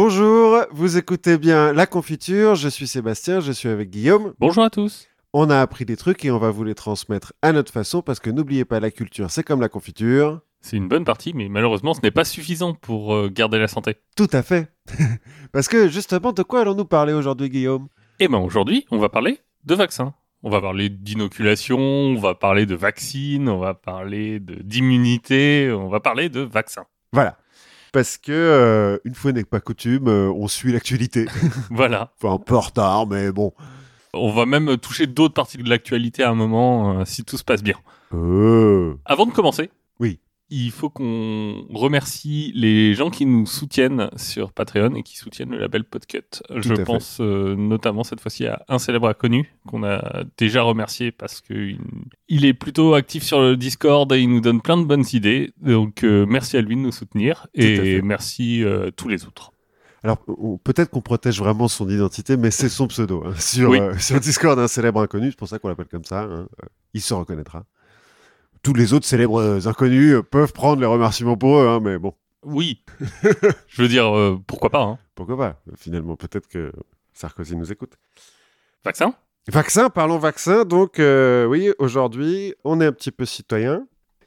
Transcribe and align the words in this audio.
Bonjour, 0.00 0.64
vous 0.70 0.96
écoutez 0.96 1.38
bien 1.38 1.72
La 1.72 1.84
Confiture, 1.84 2.54
je 2.54 2.68
suis 2.68 2.86
Sébastien, 2.86 3.40
je 3.40 3.50
suis 3.50 3.68
avec 3.68 3.90
Guillaume. 3.90 4.32
Bonjour 4.38 4.62
à 4.62 4.70
tous. 4.70 5.08
On 5.32 5.50
a 5.50 5.60
appris 5.60 5.84
des 5.84 5.96
trucs 5.96 6.24
et 6.24 6.30
on 6.30 6.38
va 6.38 6.52
vous 6.52 6.62
les 6.62 6.76
transmettre 6.76 7.32
à 7.42 7.50
notre 7.50 7.72
façon 7.72 8.00
parce 8.00 8.20
que 8.20 8.30
n'oubliez 8.30 8.64
pas, 8.64 8.78
la 8.78 8.92
culture, 8.92 9.28
c'est 9.32 9.42
comme 9.42 9.60
la 9.60 9.68
confiture. 9.68 10.40
C'est 10.60 10.76
une 10.76 10.86
bonne 10.86 11.04
partie, 11.04 11.32
mais 11.34 11.48
malheureusement, 11.48 11.94
ce 11.94 12.00
n'est 12.00 12.12
pas 12.12 12.22
suffisant 12.22 12.74
pour 12.74 13.12
euh, 13.12 13.28
garder 13.28 13.58
la 13.58 13.66
santé. 13.66 13.96
Tout 14.14 14.28
à 14.30 14.44
fait. 14.44 14.72
parce 15.52 15.66
que 15.66 15.88
justement, 15.88 16.32
de 16.32 16.44
quoi 16.44 16.60
allons-nous 16.60 16.84
parler 16.84 17.12
aujourd'hui, 17.12 17.48
Guillaume? 17.48 17.88
Eh 18.20 18.28
ben 18.28 18.38
aujourd'hui, 18.38 18.86
on 18.92 18.98
va 18.98 19.08
parler 19.08 19.40
de 19.64 19.74
vaccins. 19.74 20.14
On 20.44 20.50
va 20.50 20.60
parler 20.60 20.90
d'inoculation, 20.90 21.80
on 21.80 22.20
va 22.20 22.36
parler 22.36 22.66
de 22.66 22.76
vaccines, 22.76 23.48
on 23.48 23.58
va 23.58 23.74
parler 23.74 24.38
d'immunité, 24.38 25.72
on 25.72 25.88
va 25.88 25.98
parler 25.98 26.28
de 26.28 26.42
vaccins. 26.42 26.86
Voilà. 27.12 27.36
Parce 27.92 28.18
que, 28.18 28.32
euh, 28.32 28.98
une 29.04 29.14
fois 29.14 29.32
n'est 29.32 29.44
pas 29.44 29.60
coutume, 29.60 30.08
euh, 30.08 30.30
on 30.34 30.48
suit 30.48 30.72
l'actualité. 30.72 31.26
Voilà. 31.70 32.12
enfin, 32.20 32.34
un 32.34 32.38
peu 32.38 32.56
en 32.56 32.60
retard, 32.60 33.06
mais 33.06 33.32
bon. 33.32 33.52
On 34.14 34.32
va 34.32 34.46
même 34.46 34.76
toucher 34.78 35.06
d'autres 35.06 35.34
parties 35.34 35.58
de 35.58 35.68
l'actualité 35.68 36.22
à 36.22 36.30
un 36.30 36.34
moment, 36.34 37.00
euh, 37.00 37.04
si 37.04 37.24
tout 37.24 37.36
se 37.36 37.44
passe 37.44 37.62
bien. 37.62 37.76
Avant 39.04 39.26
de 39.26 39.32
commencer. 39.32 39.70
Il 40.50 40.70
faut 40.70 40.88
qu'on 40.88 41.66
remercie 41.74 42.52
les 42.54 42.94
gens 42.94 43.10
qui 43.10 43.26
nous 43.26 43.44
soutiennent 43.46 44.08
sur 44.16 44.52
Patreon 44.52 44.94
et 44.94 45.02
qui 45.02 45.16
soutiennent 45.18 45.50
le 45.50 45.58
label 45.58 45.84
Podcut. 45.84 46.22
Je 46.56 46.74
pense 46.82 47.18
euh, 47.20 47.54
notamment 47.54 48.02
cette 48.04 48.20
fois-ci 48.20 48.46
à 48.46 48.64
un 48.68 48.78
célèbre 48.78 49.08
inconnu 49.08 49.52
qu'on 49.66 49.84
a 49.84 50.24
déjà 50.38 50.62
remercié 50.62 51.12
parce 51.12 51.40
que 51.40 51.72
il 52.28 52.44
est 52.46 52.54
plutôt 52.54 52.94
actif 52.94 53.22
sur 53.22 53.40
le 53.40 53.56
Discord 53.56 54.10
et 54.12 54.20
il 54.20 54.28
nous 54.30 54.40
donne 54.40 54.60
plein 54.62 54.76
de 54.78 54.84
bonnes 54.84 55.04
idées. 55.12 55.52
Donc 55.60 56.02
euh, 56.04 56.24
merci 56.26 56.56
à 56.56 56.62
lui 56.62 56.76
de 56.76 56.80
nous 56.80 56.92
soutenir 56.92 57.46
et 57.54 58.00
merci 58.02 58.64
euh, 58.64 58.90
tous 58.90 59.08
les 59.08 59.26
autres. 59.26 59.52
Alors, 60.04 60.18
peut-être 60.62 60.90
qu'on 60.90 61.00
protège 61.00 61.40
vraiment 61.40 61.66
son 61.66 61.88
identité, 61.90 62.36
mais 62.36 62.52
c'est 62.52 62.68
son 62.68 62.86
pseudo. 62.86 63.24
hein, 63.26 63.34
sur, 63.38 63.68
Oui. 63.68 63.80
euh, 63.80 63.98
sur 63.98 64.20
Discord 64.20 64.56
d'un 64.56 64.68
célèbre 64.68 65.00
inconnu, 65.00 65.30
c'est 65.30 65.36
pour 65.36 65.48
ça 65.48 65.58
qu'on 65.58 65.66
l'appelle 65.68 65.88
comme 65.90 66.04
ça. 66.04 66.22
hein, 66.22 66.46
il 66.94 67.00
se 67.00 67.12
reconnaîtra. 67.14 67.64
Tous 68.62 68.74
les 68.74 68.92
autres 68.92 69.06
célèbres 69.06 69.40
euh, 69.40 69.66
inconnus 69.66 70.14
euh, 70.14 70.22
peuvent 70.22 70.52
prendre 70.52 70.80
les 70.80 70.86
remerciements 70.86 71.36
pour 71.36 71.58
eux, 71.58 71.68
hein, 71.68 71.80
mais 71.80 71.98
bon, 71.98 72.12
Oui, 72.42 72.82
je 73.68 73.82
veux 73.82 73.88
dire 73.88 74.14
euh, 74.16 74.38
pourquoi 74.46 74.70
pas. 74.70 74.82
Hein. 74.82 74.98
pourquoi 75.14 75.36
pas 75.36 75.60
Finalement, 75.76 76.16
peut-être 76.16 76.48
que 76.48 76.72
Sarkozy 77.12 77.56
nous 77.56 77.70
écoute. 77.72 77.94
Vaccin? 78.84 79.14
Vaccin, 79.50 79.88
parlons 79.90 80.18
vaccin. 80.18 80.64
Donc, 80.64 80.98
euh, 80.98 81.46
oui, 81.46 81.70
aujourd'hui, 81.78 82.54
on 82.64 82.80
est 82.80 82.86
un 82.86 82.92
petit 82.92 83.10
peu 83.10 83.24
citoyen. 83.24 83.86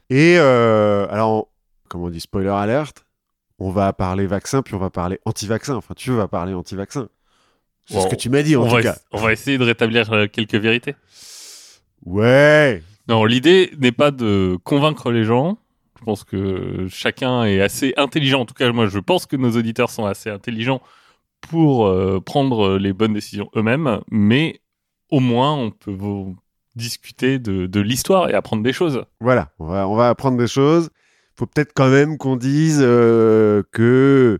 Et 0.09 0.37
euh, 0.39 1.07
alors, 1.09 1.29
on- 1.31 1.47
comme 1.89 2.03
on 2.03 2.09
dit, 2.09 2.19
spoiler 2.21 2.49
alerte, 2.49 3.05
on 3.59 3.69
va 3.69 3.93
parler 3.93 4.25
vaccin, 4.27 4.61
puis 4.61 4.73
on 4.75 4.79
va 4.79 4.89
parler 4.89 5.19
anti-vaccin. 5.25 5.75
Enfin, 5.75 5.93
tu 5.95 6.11
vas 6.11 6.27
parler 6.27 6.53
anti-vaccin. 6.53 7.07
C'est 7.85 7.95
Bon, 7.95 8.01
ce 8.01 8.07
que 8.07 8.15
tu 8.15 8.29
m'as 8.29 8.41
dit, 8.43 8.55
en 8.55 8.61
on 8.63 8.67
tout 8.67 8.75
va, 8.75 8.81
cas. 8.81 8.95
on 9.11 9.19
va 9.21 9.33
essayer 9.33 9.57
de 9.57 9.63
rétablir 9.63 10.09
quelques 10.31 10.55
vérités. 10.55 10.95
Ouais, 12.05 12.81
Non, 13.07 13.25
l'idée 13.25 13.71
n'est 13.79 13.91
pas 13.91 14.11
de 14.11 14.57
convaincre 14.63 15.11
les 15.11 15.23
gens. 15.23 15.57
Je 15.99 16.05
pense 16.05 16.23
que 16.23 16.87
chacun 16.89 17.43
est 17.43 17.61
assez 17.61 17.93
intelligent. 17.97 18.41
En 18.41 18.45
tout 18.45 18.53
cas, 18.53 18.71
moi, 18.71 18.87
je 18.87 18.99
pense 18.99 19.25
que 19.25 19.35
nos 19.35 19.51
auditeurs 19.57 19.89
sont 19.89 20.05
assez 20.05 20.29
intelligents 20.29 20.81
pour 21.41 21.85
euh, 21.87 22.19
prendre 22.19 22.77
les 22.77 22.93
bonnes 22.93 23.13
décisions 23.13 23.49
eux-mêmes. 23.55 24.01
Mais 24.09 24.61
au 25.09 25.19
moins, 25.19 25.53
on 25.53 25.71
peut 25.71 25.91
vous 25.91 26.35
discuter 26.75 27.37
de, 27.37 27.65
de 27.67 27.79
l'histoire 27.81 28.29
et 28.29 28.33
apprendre 28.33 28.63
des 28.63 28.73
choses. 28.73 29.03
Voilà, 29.19 29.51
on 29.59 29.65
va, 29.65 29.87
on 29.87 29.95
va 29.95 30.09
apprendre 30.09 30.37
des 30.37 30.47
choses. 30.47 30.89
faut 31.35 31.45
peut-être 31.45 31.73
quand 31.75 31.89
même 31.89 32.17
qu'on 32.17 32.37
dise 32.37 32.79
euh, 32.81 33.61
que 33.71 34.39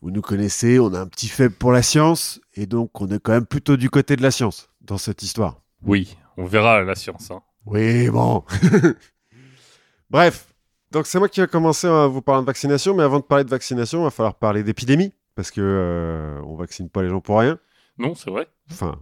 vous 0.00 0.10
nous 0.10 0.22
connaissez, 0.22 0.80
on 0.80 0.92
a 0.92 0.98
un 0.98 1.06
petit 1.06 1.28
faible 1.28 1.54
pour 1.54 1.70
la 1.70 1.82
science, 1.82 2.40
et 2.54 2.66
donc 2.66 3.00
on 3.00 3.06
est 3.08 3.20
quand 3.20 3.30
même 3.32 3.46
plutôt 3.46 3.76
du 3.76 3.88
côté 3.88 4.16
de 4.16 4.22
la 4.22 4.32
science 4.32 4.68
dans 4.80 4.98
cette 4.98 5.22
histoire. 5.22 5.60
Oui, 5.84 6.16
on 6.36 6.44
verra 6.44 6.82
la 6.82 6.96
science. 6.96 7.30
hein. 7.30 7.40
Oui, 7.66 8.08
bon. 8.10 8.44
Bref, 10.10 10.54
donc 10.90 11.06
c'est 11.06 11.18
moi 11.18 11.28
qui 11.28 11.40
vais 11.40 11.46
commencer 11.46 11.86
à 11.86 12.06
vous 12.06 12.22
parler 12.22 12.42
de 12.42 12.46
vaccination, 12.46 12.94
mais 12.94 13.02
avant 13.02 13.20
de 13.20 13.24
parler 13.24 13.44
de 13.44 13.50
vaccination, 13.50 14.00
il 14.00 14.04
va 14.04 14.10
falloir 14.10 14.34
parler 14.34 14.62
d'épidémie, 14.62 15.12
parce 15.34 15.50
que 15.50 15.60
euh, 15.60 16.40
on 16.44 16.56
vaccine 16.56 16.90
pas 16.90 17.02
les 17.02 17.08
gens 17.08 17.20
pour 17.20 17.38
rien. 17.38 17.58
Non, 17.98 18.14
c'est 18.14 18.30
vrai. 18.30 18.48
Enfin, 18.70 18.98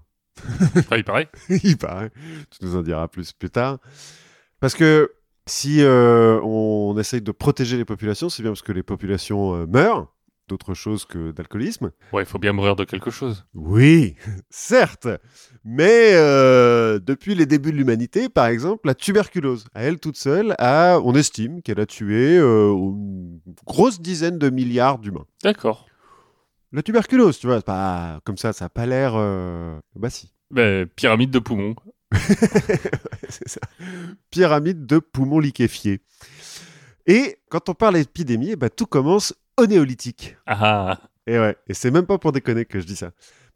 Enfin, 0.76 0.96
il 0.96 1.04
paraît. 1.04 1.28
il 1.48 1.76
paraît. 1.76 2.10
Tu 2.50 2.64
nous 2.64 2.76
en 2.76 2.82
diras 2.82 3.08
plus 3.08 3.32
plus 3.32 3.50
tard. 3.50 3.78
Parce 4.60 4.74
que 4.74 5.12
si 5.46 5.82
euh, 5.82 6.40
on 6.42 6.96
essaye 6.98 7.22
de 7.22 7.32
protéger 7.32 7.76
les 7.76 7.84
populations, 7.84 8.28
c'est 8.28 8.42
bien 8.42 8.52
parce 8.52 8.62
que 8.62 8.72
les 8.72 8.82
populations 8.82 9.54
euh, 9.54 9.66
meurent 9.66 10.08
d'autre 10.48 10.74
chose 10.74 11.04
que 11.04 11.30
d'alcoolisme. 11.30 11.92
Ouais, 12.12 12.22
il 12.22 12.26
faut 12.26 12.38
bien 12.38 12.52
mourir 12.52 12.74
de 12.76 12.84
quelque 12.84 13.10
chose. 13.10 13.46
Oui, 13.54 14.16
certes. 14.50 15.08
Mais 15.64 16.12
euh, 16.14 16.98
depuis 16.98 17.34
les 17.34 17.44
débuts 17.44 17.70
de 17.72 17.76
l'humanité, 17.76 18.28
par 18.30 18.46
exemple, 18.46 18.86
la 18.86 18.94
tuberculose, 18.94 19.66
à 19.74 19.82
elle 19.82 19.98
toute 19.98 20.16
seule, 20.16 20.54
a, 20.58 20.98
on 21.04 21.14
estime 21.14 21.60
qu'elle 21.62 21.80
a 21.80 21.86
tué 21.86 22.38
euh, 22.38 22.70
une 22.72 23.40
grosse 23.66 24.00
dizaine 24.00 24.38
de 24.38 24.48
milliards 24.48 24.98
d'humains. 24.98 25.26
D'accord. 25.42 25.86
La 26.72 26.82
tuberculose, 26.82 27.38
tu 27.38 27.46
vois, 27.46 27.56
c'est 27.56 27.66
pas 27.66 28.20
comme 28.24 28.38
ça, 28.38 28.52
ça 28.54 28.64
n'a 28.66 28.68
pas 28.70 28.86
l'air. 28.86 29.12
euh, 29.16 29.78
Bah 29.96 30.08
si. 30.08 30.32
Ben, 30.50 30.86
pyramide 30.86 31.30
de 31.30 31.38
poumons. 31.38 31.74
c'est 33.28 33.48
ça. 33.48 33.60
Pyramide 34.30 34.86
de 34.86 34.98
poumons 34.98 35.38
liquéfiés. 35.40 36.00
Et 37.06 37.38
quand 37.50 37.68
on 37.68 37.74
parle 37.74 37.94
d'épidémie, 37.94 38.56
ben, 38.56 38.70
tout 38.70 38.86
commence 38.86 39.34
au 39.58 39.66
néolithique. 39.66 40.36
Ah, 40.46 40.98
Et 41.26 41.38
ouais, 41.38 41.56
et 41.68 41.74
c'est 41.74 41.90
même 41.90 42.06
pas 42.06 42.18
pour 42.18 42.32
déconner 42.32 42.64
que 42.64 42.80
je 42.80 42.86
dis 42.86 42.96
ça. 42.96 43.10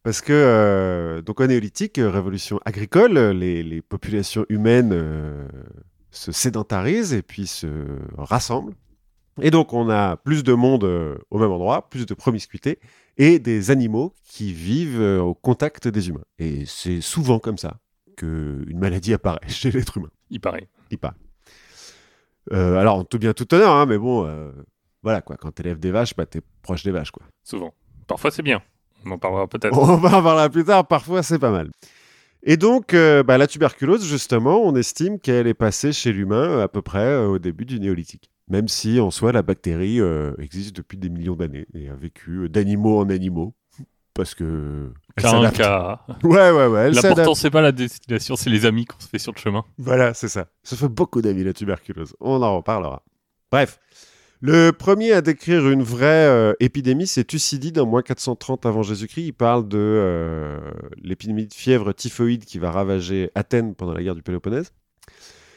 Parce 0.05 0.21
que, 0.21 0.33
euh, 0.33 1.23
donc 1.23 1.41
au 1.41 1.47
néolithique, 1.47 1.99
euh, 1.99 2.11
révolution 2.11 2.61
agricole, 2.65 3.17
euh, 3.17 3.33
les, 3.33 3.63
les 3.63 3.81
populations 3.83 4.45
humaines 4.51 4.91
euh, 4.93 5.49
se 6.11 6.31
sédentarisent 6.31 7.15
et 7.15 7.23
puis 7.23 7.47
se 7.47 7.67
rassemblent. 8.17 8.75
Et 9.41 9.51
donc 9.51 9.73
on 9.73 9.91
a 9.91 10.17
plus 10.17 10.45
de 10.45 10.53
monde 10.53 10.85
au 11.31 11.39
même 11.39 11.51
endroit, 11.51 11.89
plus 11.89 12.07
de 12.07 12.15
promiscuité, 12.15 12.79
et 13.17 13.41
des 13.41 13.73
animaux 13.73 14.15
qui 14.23 14.53
vivent 14.53 15.01
au 15.01 15.35
contact 15.35 15.89
des 15.89 16.09
humains. 16.09 16.23
Et 16.39 16.65
c'est 16.67 17.01
souvent 17.01 17.41
comme 17.41 17.59
ça 17.59 17.81
qu'une 18.17 18.79
maladie 18.79 19.13
apparaît 19.15 19.49
chez 19.49 19.73
l'être 19.73 19.97
humain. 19.97 20.11
il 20.31 20.41
paraît. 20.41 20.69
Il 20.93 20.99
paraît. 20.99 21.17
Euh, 22.53 22.77
alors, 22.77 23.07
tout 23.09 23.19
bien 23.19 23.33
tout 23.33 23.53
honneur, 23.55 23.73
hein, 23.73 23.87
mais 23.87 23.99
bon, 23.99 24.27
euh, 24.27 24.53
voilà 25.03 25.23
quoi, 25.23 25.37
quand 25.37 25.51
t'élèves 25.51 25.79
des 25.81 25.91
vaches, 25.91 26.15
bah, 26.15 26.27
t'es 26.27 26.41
proche 26.63 26.83
des 26.85 26.91
vaches 26.91 27.11
quoi. 27.11 27.25
Souvent. 27.43 27.75
Parfois, 28.07 28.31
c'est 28.31 28.43
bien. 28.43 28.63
On 29.05 29.13
en 29.13 29.19
parlera 29.19 29.47
peut-être. 29.47 29.77
On 29.77 29.97
va 29.97 30.19
en 30.19 30.23
parler 30.23 30.49
plus 30.51 30.65
tard, 30.65 30.87
parfois 30.87 31.23
c'est 31.23 31.39
pas 31.39 31.51
mal. 31.51 31.71
Et 32.47 32.57
donc, 32.59 32.93
euh, 32.93 33.23
bah, 33.23 33.39
la 33.39 33.47
tuberculose, 33.47 34.07
justement, 34.07 34.63
on 34.63 34.77
estime 34.77 35.19
qu'elle 35.19 35.47
est 35.47 35.55
passée 35.55 35.93
chez 35.93 36.13
l'humain 36.13 36.43
euh, 36.43 36.65
à 36.65 36.69
peu 36.69 36.83
près 36.83 36.99
euh, 36.99 37.27
au 37.27 37.39
début 37.39 37.65
du 37.65 37.81
néolithique. 37.81 38.31
Même 38.49 38.69
si, 38.69 39.01
en 39.01 39.11
soi, 39.11 39.33
la 39.33 39.41
bactérie 39.41 39.99
euh, 39.99 40.35
existe 40.39 40.77
depuis 40.77 40.99
des 40.99 41.09
millions 41.09 41.37
d'années 41.37 41.67
et 41.73 41.89
a 41.89 41.95
vécu 41.95 42.31
euh, 42.41 42.49
d'animaux 42.51 42.99
en 42.99 43.09
animaux. 43.09 43.55
Parce 44.13 44.35
que. 44.35 44.93
elle 45.17 45.23
Cas 45.25 45.35
un 45.35 45.51
cas. 45.51 46.01
Ouais, 46.23 46.51
ouais, 46.51 46.67
ouais. 46.67 46.91
L'important, 46.91 47.35
c'est 47.35 47.51
pas 47.51 47.63
la 47.63 47.73
destination, 47.73 48.37
c'est 48.37 48.51
les 48.51 48.65
amis 48.65 48.85
qu'on 48.85 49.01
se 49.01 49.09
fait 49.09 49.19
sur 49.19 49.33
le 49.33 49.39
chemin. 49.39 49.65
Voilà, 49.79 50.15
c'est 50.15 50.29
ça. 50.29 50.47
Ça 50.63 50.77
fait 50.77 50.89
beaucoup 50.89 51.21
d'amis, 51.21 51.43
la 51.43 51.53
tuberculose. 51.53 52.15
On 52.21 52.41
en 52.43 52.57
reparlera. 52.57 53.03
Bref. 53.51 53.81
Le 54.41 54.73
premier 54.73 55.13
à 55.13 55.23
décrire 55.23 55.69
une 55.69 55.83
vraie 55.83 56.27
euh, 56.27 56.53
épidémie, 56.61 57.07
c'est 57.07 57.25
Thucydide 57.25 57.79
en 57.79 57.87
moins 57.87 58.03
430 58.03 58.67
avant 58.67 58.83
Jésus-Christ. 58.83 59.27
Il 59.27 59.33
parle 59.33 59.67
de 59.69 59.79
euh, 59.79 60.59
l'épidémie 61.03 61.47
de 61.47 61.55
fièvre 61.55 61.93
typhoïde 61.93 62.45
qui 62.45 62.59
va 62.59 62.71
ravager 62.71 63.31
Athènes 63.35 63.75
pendant 63.75 63.95
la 63.95 64.03
guerre 64.03 64.15
du 64.15 64.23
Péloponnèse. 64.23 64.73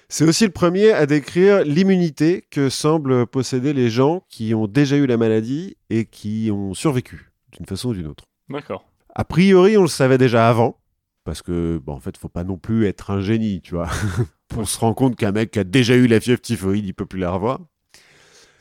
C'est 0.10 0.24
aussi 0.24 0.46
le 0.46 0.52
premier 0.52 0.92
à 0.94 1.06
décrire 1.06 1.66
l'immunité 1.66 2.46
que 2.50 2.70
semblent 2.70 3.28
posséder 3.28 3.74
les 3.74 3.90
gens 3.90 4.24
qui 4.30 4.56
ont 4.56 4.68
déjà 4.68 4.96
eu 4.96 5.06
la 5.06 5.18
maladie 5.18 5.76
et 5.90 6.06
qui 6.06 6.50
ont 6.54 6.74
survécu 6.74 7.34
d'une 7.52 7.66
façon 7.66 7.90
ou 7.90 7.94
d'une 7.94 8.08
autre. 8.08 8.24
D'accord. 8.50 8.86
A 9.14 9.26
priori, 9.26 9.78
on 9.78 9.82
le 9.82 9.88
savait 9.90 10.18
déjà 10.18 10.48
avant, 10.48 10.80
parce 11.26 11.42
que, 11.42 11.82
bon, 11.84 11.94
en 11.94 12.00
fait, 12.00 12.16
faut 12.18 12.30
pas 12.30 12.46
non 12.46 12.58
plus 12.58 12.86
être 12.86 13.12
un 13.12 13.20
génie, 13.20 13.60
tu 13.60 13.76
vois. 13.76 13.90
on 14.56 14.64
se 14.64 14.80
rend 14.80 14.94
compte 14.94 15.18
qu'un 15.18 15.34
mec 15.34 15.52
qui 15.52 15.60
a 15.60 15.66
déjà 15.66 15.96
eu 15.96 16.08
la 16.08 16.22
fièvre 16.22 16.40
typhoïde, 16.40 16.86
il 16.86 16.94
peut 16.94 17.06
plus 17.06 17.20
la 17.20 17.32
revoir. 17.32 17.60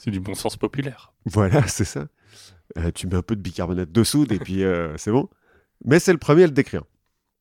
Du 0.06 0.20
bon 0.20 0.34
sens 0.34 0.56
populaire. 0.56 1.12
Voilà, 1.24 1.66
c'est 1.68 1.84
ça. 1.84 2.06
Euh, 2.78 2.90
tu 2.94 3.06
mets 3.06 3.16
un 3.16 3.22
peu 3.22 3.36
de 3.36 3.40
bicarbonate 3.40 3.90
de 3.90 4.04
soude 4.04 4.32
et 4.32 4.38
puis 4.38 4.64
euh, 4.64 4.96
c'est 4.96 5.10
bon. 5.10 5.28
Mais 5.84 5.98
c'est 5.98 6.12
le 6.12 6.18
premier 6.18 6.44
à 6.44 6.46
le 6.46 6.52
décrire. 6.52 6.82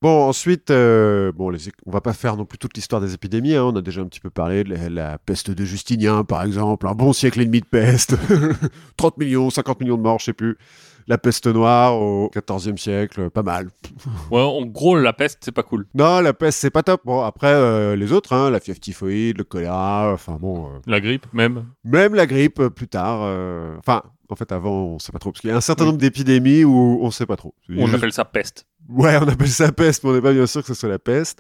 Bon, 0.02 0.28
ensuite, 0.28 0.72
euh, 0.72 1.32
bon, 1.32 1.56
on 1.86 1.92
va 1.92 2.02
pas 2.02 2.14
faire 2.14 2.38
non 2.38 2.46
plus 2.46 2.58
toute 2.58 2.76
l'histoire 2.76 3.02
des 3.02 3.14
épidémies. 3.14 3.56
hein. 3.56 3.64
On 3.64 3.76
a 3.76 3.82
déjà 3.82 4.02
un 4.02 4.06
petit 4.06 4.20
peu 4.20 4.30
parlé 4.30 4.64
de 4.64 4.70
la, 4.76 4.90
la 4.90 5.18
peste 5.18 5.52
de 5.52 5.66
Justinien, 5.66 6.24
par 6.24 6.44
exemple. 6.44 6.88
Un 6.88 6.94
bon 6.94 7.14
siècle 7.14 7.42
et 7.42 7.46
demi 7.46 7.62
de 7.62 7.66
peste. 7.66 8.16
30 8.98 9.18
millions, 9.18 9.50
50 9.50 9.80
millions 9.80 9.98
de 9.98 10.04
morts, 10.04 10.20
je 10.20 10.26
sais 10.26 10.34
plus. 10.34 10.58
La 11.08 11.18
peste 11.20 11.46
noire 11.46 11.96
au 12.02 12.32
XIVe 12.36 12.78
siècle, 12.78 13.30
pas 13.30 13.44
mal. 13.44 13.70
Ouais, 14.32 14.42
en 14.42 14.66
gros, 14.66 14.98
la 14.98 15.14
peste, 15.14 15.40
c'est 15.46 15.52
pas 15.52 15.62
cool. 15.62 15.86
Non, 15.94 16.20
la 16.22 16.34
peste, 16.34 16.58
c'est 16.60 16.72
pas 16.72 16.82
top. 16.82 17.02
Bon, 17.06 17.22
après, 17.22 17.54
euh, 17.54 17.96
les 17.96 18.12
autres, 18.12 18.34
hein, 18.34 18.50
la 18.50 18.60
fièvre 18.60 18.80
typhoïde, 18.80 19.38
le 19.38 19.44
choléra, 19.44 20.12
enfin 20.12 20.38
bon, 20.42 20.66
euh, 20.68 20.80
La 20.88 21.00
grippe, 21.00 21.28
même. 21.32 21.66
même 21.84 22.16
la 22.16 22.26
grippe 22.26 22.60
euh, 22.60 22.70
plus 22.72 22.88
tard. 22.88 23.20
Enfin, 23.78 24.02
en 24.30 24.36
fait, 24.36 24.52
avant, 24.52 24.72
on 24.86 25.00
sait 25.00 25.12
pas 25.12 25.20
trop. 25.20 25.32
Parce 25.32 25.42
qu'il 25.42 25.52
y 25.52 25.54
a 25.54 25.56
un 25.58 25.62
certain 25.62 25.86
nombre 25.86 26.00
d'épidémies 26.00 26.64
où 26.64 27.00
on 27.02 27.12
sait 27.12 27.28
pas 27.28 27.36
trop. 27.36 27.54
On 27.70 27.86
juste- 27.86 27.96
appelle 27.98 28.12
ça 28.14 28.26
peste. 28.26 28.66
Ouais, 28.90 29.16
on 29.18 29.28
appelle 29.28 29.48
ça 29.50 29.72
peste, 29.72 30.04
mais 30.04 30.10
on 30.10 30.14
n'est 30.14 30.22
pas 30.22 30.34
bien 30.34 30.48
sûr 30.48 30.62
que 30.62 30.68
ce 30.68 30.74
soit 30.74 30.90
la 30.90 30.98
peste. 31.00 31.40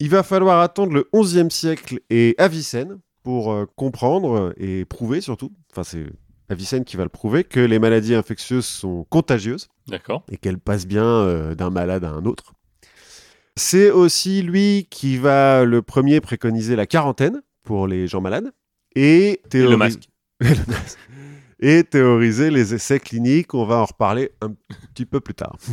Il 0.00 0.10
va 0.10 0.22
falloir 0.22 0.60
attendre 0.60 0.92
le 0.92 1.08
XIe 1.14 1.50
siècle 1.50 2.00
et 2.10 2.34
Avicenne 2.36 2.98
pour 3.22 3.50
euh, 3.52 3.64
comprendre 3.76 4.52
et 4.58 4.84
prouver 4.84 5.22
surtout, 5.22 5.50
enfin 5.72 5.82
c'est 5.84 6.04
Avicenne 6.48 6.84
qui 6.84 6.96
va 6.96 7.02
le 7.04 7.08
prouver, 7.08 7.42
que 7.44 7.60
les 7.60 7.78
maladies 7.78 8.14
infectieuses 8.14 8.66
sont 8.66 9.04
contagieuses 9.10 9.68
D'accord. 9.88 10.24
et 10.30 10.36
qu'elles 10.36 10.58
passent 10.58 10.86
bien 10.86 11.04
euh, 11.04 11.54
d'un 11.54 11.70
malade 11.70 12.04
à 12.04 12.10
un 12.10 12.24
autre. 12.24 12.52
C'est 13.56 13.90
aussi 13.90 14.42
lui 14.42 14.86
qui 14.90 15.16
va 15.16 15.64
le 15.64 15.82
premier 15.82 16.20
préconiser 16.20 16.76
la 16.76 16.86
quarantaine 16.86 17.42
pour 17.62 17.86
les 17.86 18.06
gens 18.06 18.20
malades 18.20 18.52
et, 18.94 19.28
Et 19.28 19.40
le 19.42 19.48
théorise- 19.48 19.78
masque. 19.78 20.08
et 20.40 20.48
le 20.54 20.72
masque. 20.72 20.98
Et 21.58 21.84
théoriser 21.84 22.50
les 22.50 22.74
essais 22.74 23.00
cliniques, 23.00 23.54
on 23.54 23.64
va 23.64 23.76
en 23.76 23.86
reparler 23.86 24.30
un 24.42 24.54
petit 24.94 25.06
peu 25.06 25.20
plus 25.20 25.34
tard. 25.34 25.56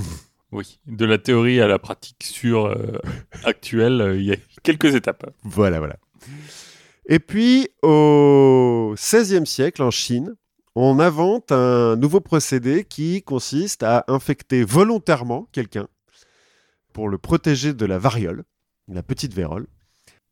Oui. 0.55 0.79
De 0.85 1.03
la 1.05 1.17
théorie 1.17 1.59
à 1.61 1.67
la 1.67 1.79
pratique 1.79 2.21
sur 2.23 2.67
euh, 2.67 2.99
actuelle, 3.43 3.99
euh, 4.01 4.15
il 4.15 4.25
y 4.25 4.31
a 4.33 4.35
quelques 4.61 4.93
étapes. 4.93 5.25
Voilà, 5.41 5.79
voilà. 5.79 5.95
Et 7.07 7.17
puis, 7.17 7.69
au 7.81 8.93
XVIe 8.95 9.47
siècle, 9.47 9.81
en 9.81 9.89
Chine, 9.89 10.35
on 10.75 10.99
invente 10.99 11.51
un 11.51 11.95
nouveau 11.95 12.19
procédé 12.19 12.83
qui 12.83 13.21
consiste 13.21 13.83
à 13.83 14.05
infecter 14.07 14.63
volontairement 14.63 15.47
quelqu'un 15.51 15.87
pour 16.93 17.09
le 17.09 17.17
protéger 17.17 17.73
de 17.73 17.85
la 17.85 17.97
variole, 17.97 18.43
la 18.87 19.03
petite 19.03 19.33
vérole. 19.33 19.67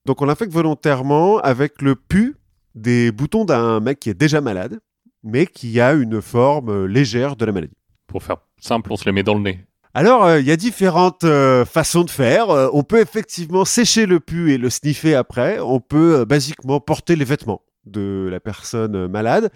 Donc, 0.05 0.21
on 0.21 0.25
l'infecte 0.25 0.51
volontairement 0.51 1.37
avec 1.39 1.81
le 1.81 1.95
pu 1.95 2.35
des 2.75 3.11
boutons 3.11 3.45
d'un 3.45 3.79
mec 3.79 3.99
qui 3.99 4.09
est 4.09 4.15
déjà 4.15 4.41
malade, 4.41 4.79
mais 5.23 5.45
qui 5.45 5.79
a 5.79 5.93
une 5.93 6.21
forme 6.21 6.85
légère 6.85 7.35
de 7.35 7.45
la 7.45 7.51
maladie. 7.51 7.77
Pour 8.07 8.23
faire 8.23 8.37
simple, 8.59 8.91
on 8.91 8.95
se 8.95 9.05
les 9.05 9.11
met 9.11 9.23
dans 9.23 9.35
le 9.35 9.41
nez. 9.41 9.65
Alors, 9.93 10.23
euh, 10.23 10.39
il 10.39 10.47
y 10.47 10.51
a 10.51 10.55
différentes 10.55 11.25
euh, 11.25 11.65
façons 11.65 12.03
de 12.03 12.09
faire. 12.09 12.49
Euh, 12.49 12.69
on 12.71 12.83
peut 12.83 13.01
effectivement 13.01 13.65
sécher 13.65 14.05
le 14.05 14.19
pu 14.19 14.53
et 14.53 14.57
le 14.57 14.69
sniffer 14.69 15.15
après. 15.15 15.59
On 15.59 15.79
peut 15.81 16.23
basiquement 16.25 16.79
porter 16.79 17.15
les 17.15 17.25
vêtements 17.25 17.61
de 17.85 18.29
la 18.31 18.39
personne 18.39 19.07
malade. 19.07 19.51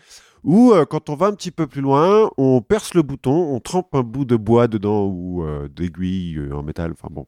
Ou 0.45 0.71
euh, 0.73 0.85
quand 0.85 1.09
on 1.09 1.15
va 1.15 1.25
un 1.27 1.33
petit 1.33 1.51
peu 1.51 1.67
plus 1.67 1.81
loin, 1.81 2.29
on 2.37 2.61
perce 2.61 2.93
le 2.93 3.01
bouton, 3.01 3.33
on 3.33 3.59
trempe 3.59 3.93
un 3.95 4.03
bout 4.03 4.23
de 4.25 4.35
bois 4.37 4.67
dedans 4.67 5.05
ou 5.05 5.43
euh, 5.43 5.67
d'aiguille 5.67 6.37
euh, 6.37 6.55
en 6.55 6.61
métal, 6.63 6.91
enfin 6.91 7.07
bon, 7.11 7.25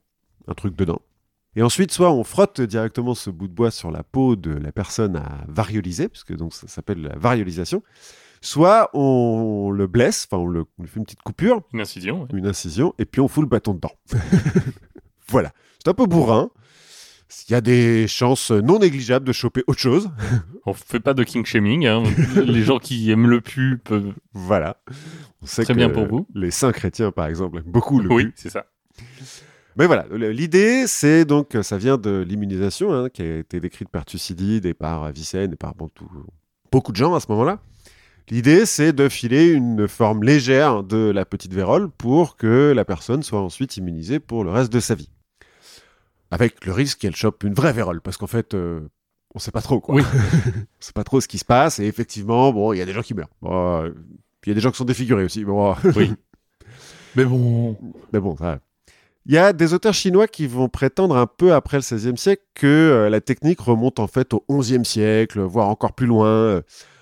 un 0.48 0.54
truc 0.54 0.76
dedans. 0.76 1.02
Et 1.56 1.64
ensuite, 1.64 1.92
soit 1.92 2.12
on 2.12 2.24
frotte 2.24 2.62
directement 2.62 3.16
ce 3.16 3.32
bout 3.32 3.48
de 3.48 3.54
bois 3.54 3.72
sur 3.72 3.90
la 3.90 4.04
peau 4.04 4.36
de 4.36 4.52
la 4.52 4.72
personne 4.72 5.16
à 5.16 5.44
varioliser, 5.48 6.08
puisque 6.08 6.36
donc 6.36 6.54
ça 6.54 6.68
s'appelle 6.68 7.02
la 7.02 7.18
variolisation, 7.18 7.82
soit 8.42 8.92
on 8.94 9.72
le 9.72 9.88
blesse, 9.88 10.28
enfin 10.30 10.44
on, 10.44 10.46
le- 10.48 10.66
on 10.78 10.84
lui 10.84 10.88
fait 10.90 11.00
une 11.00 11.06
petite 11.06 11.24
coupure, 11.24 11.62
Une 11.74 11.82
incision. 11.82 12.22
ouais. 12.22 12.28
une 12.34 12.46
incision, 12.46 12.94
et 13.00 13.06
puis 13.06 13.20
on 13.22 13.28
fout 13.28 13.42
le 13.44 13.50
bâton 13.50 13.74
dedans. 13.74 13.94
voilà. 15.30 15.52
C'est 15.84 15.90
un 15.90 15.94
peu 15.96 16.06
bourrin. 16.06 16.50
Il 17.50 17.52
y 17.52 17.56
a 17.56 17.62
des 17.62 18.08
chances 18.08 18.52
non 18.52 18.80
négligeables 18.80 19.26
de 19.26 19.34
choper 19.34 19.64
autre 19.68 19.80
chose. 19.80 20.10
On 20.66 20.74
fait 20.74 21.00
pas 21.00 21.14
de 21.14 21.24
king 21.24 21.46
shaming. 21.46 21.86
hein. 21.86 22.04
les 22.46 22.64
gens 22.64 22.80
qui 22.80 23.10
aiment 23.12 23.28
le 23.28 23.42
pu 23.42 23.78
peuvent. 23.84 24.14
Voilà. 24.34 24.78
On 25.42 25.46
sait 25.46 25.64
Très 25.64 25.74
que 25.74 25.78
bien 25.78 25.90
pour 25.90 26.06
vous. 26.08 26.26
Les 26.34 26.52
saints 26.52 26.72
chrétiens, 26.72 27.12
par 27.12 27.28
exemple, 27.28 27.58
aiment 27.58 27.72
beaucoup 27.72 28.00
le 28.00 28.12
oui, 28.12 28.26
pu. 28.28 28.34
c'est 28.36 28.50
ça. 28.50 28.66
Mais 29.76 29.86
voilà, 29.86 30.06
l'idée, 30.12 30.88
c'est 30.88 31.24
donc, 31.26 31.56
ça 31.62 31.78
vient 31.78 31.98
de 31.98 32.26
l'immunisation, 32.28 32.94
hein, 32.94 33.10
qui 33.10 33.22
a 33.22 33.38
été 33.38 33.60
décrite 33.60 33.90
par 33.90 34.06
Thucydide 34.06 34.66
et 34.66 34.74
par 34.74 35.04
Avicenne 35.04 35.54
et 35.54 35.56
par 35.56 35.76
bon, 35.76 35.88
tout- 35.90 36.10
beaucoup 36.72 36.92
de 36.92 36.98
gens 36.98 37.14
à 37.14 37.20
ce 37.20 37.28
moment-là. 37.30 37.60
L'idée, 38.30 38.66
c'est 38.66 38.92
de 38.92 39.08
filer 39.08 39.50
une 39.52 39.88
forme 39.88 40.24
légère 40.24 40.84
de 40.84 41.12
la 41.14 41.26
petite 41.26 41.54
vérole 41.54 41.90
pour 41.92 42.38
que 42.38 42.74
la 42.76 42.86
personne 42.86 43.22
soit 43.22 43.40
ensuite 43.42 43.78
immunisée 43.78 44.20
pour 44.20 44.44
le 44.44 44.50
reste 44.50 44.74
de 44.74 44.80
sa 44.80 44.96
vie. 44.96 45.10
Avec 46.32 46.66
le 46.66 46.74
risque 46.74 47.00
qu'elle 47.00 47.16
chope 47.16 47.44
une 47.44 47.54
vraie 47.54 47.74
vérole, 47.74 48.02
parce 48.02 48.18
qu'en 48.18 48.28
fait, 48.28 48.54
euh, 48.54 48.82
on 49.34 49.40
sait 49.40 49.52
pas 49.52 49.62
trop, 49.62 49.80
quoi. 49.80 49.96
Oui. 49.96 50.04
on 50.46 50.82
sait 50.82 50.94
pas 50.94 51.04
trop 51.04 51.22
ce 51.22 51.28
qui 51.28 51.38
se 51.38 51.46
passe, 51.46 51.80
et 51.80 51.86
effectivement, 51.86 52.52
bon, 52.52 52.74
il 52.74 52.80
y 52.80 52.82
a 52.82 52.86
des 52.86 52.94
gens 52.94 53.02
qui 53.02 53.14
meurent. 53.14 53.30
Bon, 53.42 53.84
euh, 53.84 53.90
puis 54.42 54.50
il 54.50 54.50
y 54.50 54.52
a 54.52 54.56
des 54.56 54.62
gens 54.62 54.72
qui 54.72 54.78
sont 54.78 54.86
défigurés 54.86 55.24
aussi. 55.24 55.46
Bon, 55.46 55.76
Oui. 55.96 56.14
Mais 57.16 57.26
bon. 57.26 57.76
mais 58.14 58.20
bon, 58.20 58.38
ça. 58.38 58.60
Il 59.26 59.34
y 59.34 59.38
a 59.40 59.52
des 59.52 59.74
auteurs 59.74 59.94
chinois 59.96 60.28
qui 60.28 60.46
vont 60.46 60.70
prétendre 60.70 61.18
un 61.18 61.26
peu 61.26 61.54
après 61.54 61.78
le 61.78 61.82
XVIe 61.82 62.16
siècle 62.16 62.44
que 62.54 62.68
euh, 62.68 63.10
la 63.10 63.22
technique 63.22 63.60
remonte 63.60 64.00
en 64.00 64.06
fait 64.08 64.34
au 64.34 64.44
XIe 64.50 64.86
siècle, 64.86 65.42
voire 65.42 65.68
encore 65.68 65.94
plus 65.94 66.06
loin. 66.06 66.62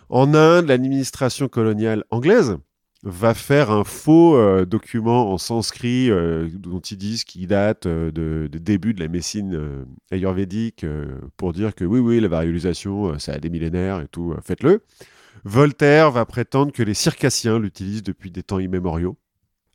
En 0.09 0.33
Inde, 0.33 0.67
l'administration 0.67 1.49
coloniale 1.49 2.05
anglaise 2.11 2.57
va 3.05 3.35
faire 3.35 3.69
un 3.69 3.83
faux 3.83 4.35
euh, 4.35 4.65
document 4.65 5.31
en 5.31 5.37
sanskrit 5.37 6.09
euh, 6.09 6.49
dont 6.51 6.79
ils 6.79 6.97
disent 6.97 7.23
qu'il 7.23 7.45
date 7.45 7.85
euh, 7.85 8.11
de, 8.11 8.49
des 8.51 8.59
débuts 8.59 8.95
de 8.95 8.99
la 8.99 9.07
médecine 9.07 9.53
euh, 9.55 9.85
ayurvédique 10.11 10.85
pour 11.37 11.53
dire 11.53 11.75
que 11.75 11.85
oui, 11.85 11.99
oui, 11.99 12.19
la 12.19 12.27
variolisation, 12.27 13.13
euh, 13.13 13.19
ça 13.19 13.33
a 13.33 13.37
des 13.37 13.51
millénaires 13.51 14.01
et 14.01 14.07
tout, 14.07 14.33
faites-le. 14.43 14.83
Voltaire 15.43 16.09
va 16.09 16.25
prétendre 16.25 16.71
que 16.71 16.81
les 16.81 16.95
circassiens 16.95 17.59
l'utilisent 17.59 18.01
depuis 18.01 18.31
des 18.31 18.41
temps 18.41 18.57
immémoriaux. 18.57 19.17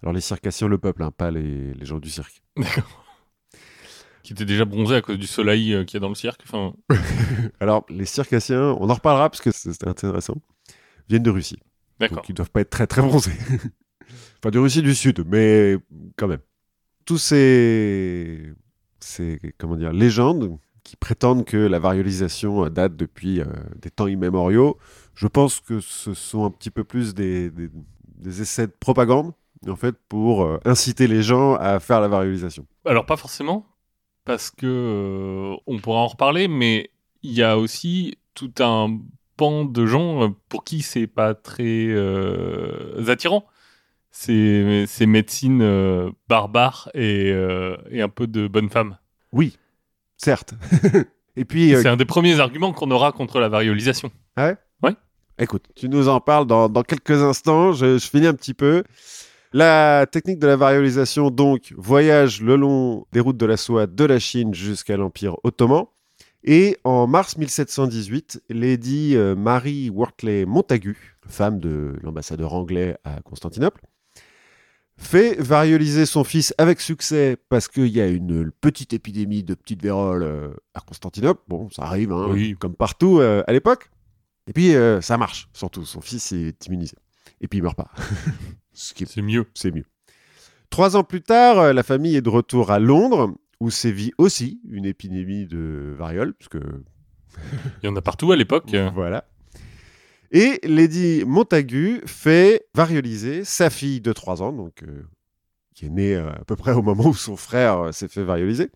Alors 0.02 0.12
les 0.12 0.20
circassiens, 0.20 0.66
le 0.66 0.78
peuple, 0.78 1.04
hein, 1.04 1.12
pas 1.16 1.30
les, 1.30 1.72
les 1.72 1.86
gens 1.86 2.00
du 2.00 2.10
cirque. 2.10 2.42
Qui 4.24 4.32
était 4.32 4.44
déjà 4.44 4.64
bronzé 4.64 4.96
à 4.96 5.02
cause 5.02 5.18
du 5.18 5.26
soleil 5.26 5.84
qu'il 5.86 5.94
y 5.94 5.96
a 5.96 6.00
dans 6.00 6.08
le 6.08 6.14
cirque. 6.14 6.42
Enfin, 6.44 6.74
Alors 7.60 7.86
les 7.88 8.06
circassiens, 8.06 8.76
on 8.80 8.90
en 8.90 8.94
reparlera 8.94 9.30
parce 9.30 9.40
que 9.40 9.50
c'est 9.52 9.86
intéressant, 9.86 10.36
viennent 11.08 11.22
de 11.22 11.30
Russie. 11.30 11.58
D'accord. 12.00 12.16
Donc 12.18 12.28
ils 12.28 12.34
doivent 12.34 12.50
pas 12.50 12.60
être 12.62 12.70
très 12.70 12.86
très 12.86 13.02
bronzés. 13.02 13.32
enfin 14.38 14.50
de 14.50 14.58
Russie 14.58 14.82
du 14.82 14.94
Sud, 14.94 15.24
mais 15.26 15.76
quand 16.16 16.28
même. 16.28 16.40
Tous 17.06 17.18
ces, 17.18 18.52
ces 19.00 19.40
comment 19.58 19.76
dire, 19.76 19.92
légendes 19.92 20.58
qui 20.84 20.96
prétendent 20.96 21.44
que 21.44 21.56
la 21.56 21.78
variolisation 21.78 22.64
euh, 22.66 22.70
date 22.70 22.96
depuis 22.96 23.40
euh, 23.40 23.46
des 23.80 23.90
temps 23.90 24.06
immémoriaux, 24.06 24.78
je 25.14 25.26
pense 25.26 25.60
que 25.60 25.80
ce 25.80 26.14
sont 26.14 26.44
un 26.44 26.50
petit 26.50 26.70
peu 26.70 26.84
plus 26.84 27.14
des, 27.14 27.50
des- 27.50 27.70
des 28.16 28.42
essais 28.42 28.66
de 28.66 28.72
propagande, 28.78 29.32
en 29.68 29.76
fait, 29.76 29.96
pour 30.08 30.42
euh, 30.44 30.58
inciter 30.64 31.06
les 31.06 31.22
gens 31.22 31.54
à 31.54 31.80
faire 31.80 32.00
la 32.00 32.08
variolisation. 32.08 32.66
Alors 32.84 33.06
pas 33.06 33.16
forcément, 33.16 33.66
parce 34.24 34.50
que 34.50 34.66
euh, 34.66 35.56
on 35.66 35.78
pourra 35.78 36.00
en 36.00 36.06
reparler, 36.08 36.48
mais 36.48 36.90
il 37.22 37.32
y 37.32 37.42
a 37.42 37.58
aussi 37.58 38.16
tout 38.34 38.52
un 38.60 38.98
pan 39.40 39.64
de 39.64 39.86
gens 39.86 40.24
euh, 40.24 40.28
pour 40.50 40.64
qui 40.64 40.82
c'est 40.82 41.06
pas 41.06 41.32
très 41.32 41.86
euh, 41.88 43.02
attirant. 43.08 43.46
Ces, 44.10 44.84
ces 44.86 45.06
médecines 45.06 45.62
euh, 45.62 46.10
barbares 46.28 46.90
et, 46.94 47.30
et 47.90 48.02
un 48.02 48.08
peu 48.08 48.26
de 48.26 48.48
bonne 48.48 48.68
femme. 48.68 48.98
Oui, 49.32 49.56
certes. 50.16 50.54
Et 51.36 51.44
puis, 51.44 51.70
C'est 51.70 51.88
un 51.88 51.96
des 51.96 52.04
premiers 52.04 52.40
arguments 52.40 52.72
qu'on 52.72 52.90
aura 52.90 53.12
contre 53.12 53.38
la 53.38 53.48
variolisation. 53.48 54.10
Écoute, 55.38 55.64
tu 55.76 55.88
nous 55.88 56.08
en 56.08 56.20
parles 56.20 56.46
dans, 56.46 56.68
dans 56.68 56.82
quelques 56.82 57.22
instants. 57.22 57.72
Je, 57.72 57.96
je 57.98 58.10
finis 58.10 58.26
un 58.26 58.34
petit 58.34 58.52
peu. 58.52 58.82
La 59.52 60.06
technique 60.10 60.40
de 60.40 60.48
la 60.48 60.56
variolisation, 60.56 61.30
donc, 61.30 61.72
voyage 61.78 62.42
le 62.42 62.56
long 62.56 63.06
des 63.12 63.20
routes 63.20 63.38
de 63.38 63.46
la 63.46 63.56
soie 63.56 63.86
de 63.86 64.04
la 64.04 64.18
Chine 64.18 64.52
jusqu'à 64.52 64.96
l'Empire 64.96 65.36
ottoman. 65.44 65.84
Et 66.42 66.78
en 66.84 67.06
mars 67.06 67.36
1718, 67.36 68.42
Lady 68.48 69.14
euh, 69.14 69.36
Marie 69.36 69.90
Wortley 69.90 70.46
Montagu, 70.46 71.16
femme 71.28 71.58
de 71.60 71.94
l'ambassadeur 72.02 72.54
anglais 72.54 72.96
à 73.04 73.20
Constantinople, 73.22 73.82
fait 74.96 75.34
varioliser 75.40 76.06
son 76.06 76.24
fils 76.24 76.54
avec 76.58 76.80
succès 76.80 77.36
parce 77.48 77.68
qu'il 77.68 77.88
y 77.88 78.00
a 78.00 78.06
une 78.08 78.50
petite 78.50 78.92
épidémie 78.94 79.42
de 79.42 79.54
petite 79.54 79.82
vérole 79.82 80.22
euh, 80.22 80.48
à 80.74 80.80
Constantinople. 80.80 81.42
Bon, 81.48 81.68
ça 81.70 81.82
arrive, 81.82 82.12
hein, 82.12 82.28
Oui. 82.30 82.56
comme 82.58 82.74
partout 82.74 83.18
euh, 83.20 83.42
à 83.46 83.52
l'époque. 83.52 83.90
Et 84.46 84.52
puis, 84.52 84.72
ça 85.00 85.16
marche, 85.16 85.48
surtout. 85.52 85.84
Son 85.84 86.00
fils 86.00 86.32
est 86.32 86.66
immunisé. 86.66 86.96
Et 87.40 87.46
puis, 87.46 87.58
il 87.60 87.62
meurt 87.62 87.76
pas. 87.76 87.90
Ce 88.72 88.92
qui 88.94 89.04
est 89.04 89.06
C'est 89.06 89.22
mieux. 89.22 89.46
c'est 89.54 89.70
mieux. 89.70 89.84
Trois 90.70 90.96
ans 90.96 91.04
plus 91.04 91.22
tard, 91.22 91.72
la 91.72 91.82
famille 91.84 92.16
est 92.16 92.22
de 92.22 92.30
retour 92.30 92.72
à 92.72 92.80
Londres, 92.80 93.32
où 93.60 93.70
sévit 93.70 94.12
aussi 94.18 94.60
une 94.68 94.86
épidémie 94.86 95.46
de 95.46 95.94
variole, 95.96 96.34
puisque 96.34 96.58
Il 97.82 97.86
y 97.86 97.88
en 97.88 97.96
a 97.96 98.02
partout 98.02 98.32
à 98.32 98.36
l'époque. 98.36 98.74
voilà. 98.94 99.24
Et 100.32 100.60
Lady 100.62 101.24
Montagu 101.26 102.02
fait 102.06 102.66
varioliser 102.74 103.44
sa 103.44 103.68
fille 103.68 104.00
de 104.00 104.12
3 104.12 104.42
ans, 104.42 104.52
donc, 104.52 104.82
euh, 104.84 105.02
qui 105.74 105.86
est 105.86 105.90
née 105.90 106.14
euh, 106.14 106.30
à 106.30 106.44
peu 106.44 106.54
près 106.54 106.72
au 106.72 106.82
moment 106.82 107.06
où 107.06 107.14
son 107.14 107.36
frère 107.36 107.78
euh, 107.80 107.92
s'est 107.92 108.08
fait 108.08 108.22
varioliser. 108.22 108.70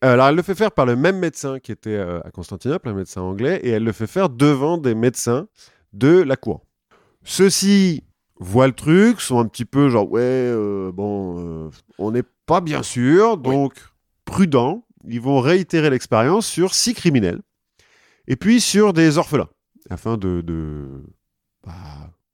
Alors, 0.00 0.28
elle 0.28 0.34
le 0.34 0.42
fait 0.42 0.54
faire 0.54 0.72
par 0.72 0.86
le 0.86 0.96
même 0.96 1.18
médecin 1.18 1.60
qui 1.60 1.70
était 1.70 1.96
à 1.96 2.28
Constantinople, 2.32 2.88
un 2.88 2.94
médecin 2.94 3.20
anglais, 3.20 3.60
et 3.62 3.70
elle 3.70 3.84
le 3.84 3.92
fait 3.92 4.08
faire 4.08 4.30
devant 4.30 4.76
des 4.76 4.96
médecins 4.96 5.46
de 5.92 6.22
la 6.22 6.34
cour. 6.34 6.66
Ceux-ci 7.22 8.02
voient 8.40 8.66
le 8.66 8.72
truc, 8.72 9.20
sont 9.20 9.38
un 9.38 9.46
petit 9.46 9.64
peu 9.64 9.90
genre, 9.90 10.10
ouais, 10.10 10.52
bon, 10.92 11.70
on 11.98 12.10
n'est 12.10 12.24
pas 12.46 12.60
bien 12.60 12.82
sûr, 12.82 13.36
donc 13.36 13.74
prudents, 14.24 14.84
ils 15.08 15.20
vont 15.20 15.40
réitérer 15.40 15.90
l'expérience 15.90 16.46
sur 16.46 16.74
six 16.74 16.94
criminels, 16.94 17.40
et 18.28 18.36
puis 18.36 18.60
sur 18.60 18.92
des 18.92 19.18
orphelins, 19.18 19.48
afin 19.90 20.16
de, 20.16 20.40
de 20.40 20.86
bah, 21.66 21.72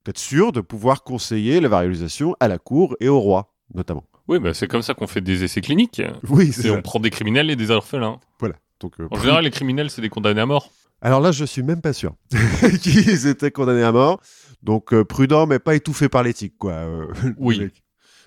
d'être 0.04 0.18
sûr 0.18 0.52
de 0.52 0.60
pouvoir 0.60 1.02
conseiller 1.02 1.60
la 1.60 1.68
varialisation 1.68 2.34
à 2.40 2.48
la 2.48 2.58
cour 2.58 2.96
et 3.00 3.08
au 3.08 3.20
roi, 3.20 3.54
notamment. 3.74 4.04
Oui, 4.28 4.38
bah, 4.38 4.52
c'est 4.52 4.66
comme 4.68 4.82
ça 4.82 4.92
qu'on 4.94 5.06
fait 5.06 5.22
des 5.22 5.44
essais 5.44 5.60
cliniques. 5.62 6.02
Oui, 6.28 6.52
C'est 6.52 6.70
on 6.70 6.82
prend 6.82 7.00
des 7.00 7.10
criminels 7.10 7.50
et 7.50 7.56
des 7.56 7.70
orphelins. 7.70 8.20
Voilà. 8.38 8.56
Donc, 8.80 9.00
euh, 9.00 9.08
En 9.10 9.18
général, 9.18 9.44
les 9.44 9.50
criminels, 9.50 9.90
c'est 9.90 10.02
des 10.02 10.10
condamnés 10.10 10.40
à 10.42 10.46
mort. 10.46 10.70
Alors 11.00 11.20
là, 11.20 11.32
je 11.32 11.44
suis 11.44 11.62
même 11.62 11.80
pas 11.80 11.92
sûr 11.92 12.14
qu'ils 12.82 13.26
étaient 13.26 13.50
condamnés 13.50 13.82
à 13.84 13.92
mort. 13.92 14.20
Donc 14.62 14.92
euh, 14.92 15.04
prudent, 15.04 15.46
mais 15.46 15.58
pas 15.58 15.74
étouffé 15.76 16.08
par 16.08 16.22
l'éthique, 16.22 16.58
quoi. 16.58 16.72
euh, 16.72 17.06
Oui. 17.38 17.70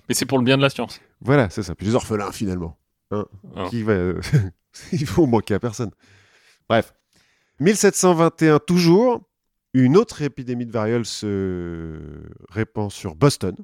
Mais 0.08 0.14
c'est 0.14 0.26
pour 0.26 0.38
le 0.38 0.44
bien 0.44 0.56
de 0.56 0.62
la 0.62 0.70
science. 0.70 1.00
Voilà, 1.20 1.48
c'est 1.50 1.62
ça. 1.62 1.74
Puis 1.74 1.86
les 1.86 1.94
orphelins, 1.94 2.32
finalement. 2.32 2.76
Hein, 3.12 3.26
Hein. 3.54 3.68
qui 3.68 3.82
va... 3.82 3.94
Ils 4.92 5.06
vont 5.06 5.26
manquer 5.26 5.54
à 5.54 5.60
personne. 5.60 5.90
Bref. 6.68 6.94
1721 7.60 8.58
toujours, 8.58 9.20
une 9.74 9.96
autre 9.96 10.22
épidémie 10.22 10.66
de 10.66 10.72
variole 10.72 11.04
se 11.04 11.98
répand 12.48 12.90
sur 12.90 13.14
Boston. 13.14 13.54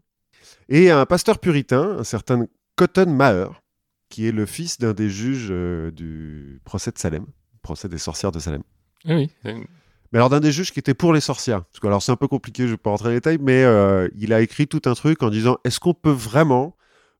Et 0.68 0.90
un 0.90 1.06
pasteur 1.06 1.38
puritain, 1.38 1.96
un 1.98 2.04
certain 2.04 2.46
Cotton 2.76 3.06
Maher, 3.06 3.62
qui 4.08 4.28
est 4.28 4.32
le 4.32 4.46
fils 4.46 4.78
d'un 4.78 4.92
des 4.92 5.10
juges 5.10 5.48
euh, 5.50 5.90
du 5.90 6.60
procès 6.64 6.90
de 6.90 6.98
Salem, 6.98 7.26
procès 7.62 7.88
des 7.88 7.98
sorcières 7.98 8.32
de 8.32 8.38
Salem. 8.38 8.62
Oui, 9.06 9.30
oui. 9.44 9.66
Mais 10.12 10.18
alors 10.18 10.30
d'un 10.30 10.40
des 10.40 10.52
juges 10.52 10.72
qui 10.72 10.78
était 10.78 10.94
pour 10.94 11.12
les 11.12 11.20
sorcières. 11.20 11.64
Parce 11.64 11.80
que 11.80 11.86
alors 11.86 12.02
c'est 12.02 12.12
un 12.12 12.16
peu 12.16 12.28
compliqué, 12.28 12.64
je 12.64 12.72
vais 12.72 12.76
pas 12.76 12.90
rentrer 12.90 13.04
dans 13.04 13.10
les 13.10 13.16
détails, 13.16 13.38
mais 13.40 13.64
euh, 13.64 14.08
il 14.16 14.32
a 14.32 14.40
écrit 14.40 14.66
tout 14.66 14.82
un 14.86 14.94
truc 14.94 15.22
en 15.22 15.30
disant 15.30 15.58
est-ce 15.64 15.80
qu'on 15.80 15.94
peut 15.94 16.10
vraiment 16.10 16.76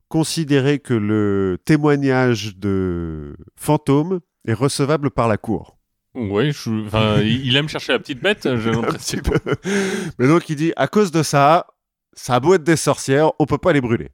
considérer 0.08 0.78
que 0.78 0.94
le 0.94 1.58
témoignage 1.64 2.56
de 2.56 3.36
fantôme 3.56 4.20
est 4.46 4.54
recevable 4.54 5.10
par 5.10 5.28
la 5.28 5.36
cour 5.36 5.76
je- 6.14 6.86
enfin, 6.86 7.20
il 7.22 7.54
aime 7.56 7.68
chercher 7.68 7.92
la 7.92 7.98
petite 7.98 8.20
bête, 8.20 8.48
j'ai 8.56 8.70
l'impression. 8.72 9.20
Mais 10.18 10.26
donc 10.26 10.48
il 10.48 10.56
dit 10.56 10.72
à 10.76 10.88
cause 10.88 11.10
de 11.12 11.22
ça, 11.22 11.66
ça 12.14 12.34
a 12.34 12.40
beau 12.40 12.54
être 12.54 12.64
des 12.64 12.76
sorcières, 12.76 13.30
on 13.38 13.46
peut 13.46 13.58
pas 13.58 13.72
les 13.72 13.80
brûler. 13.80 14.10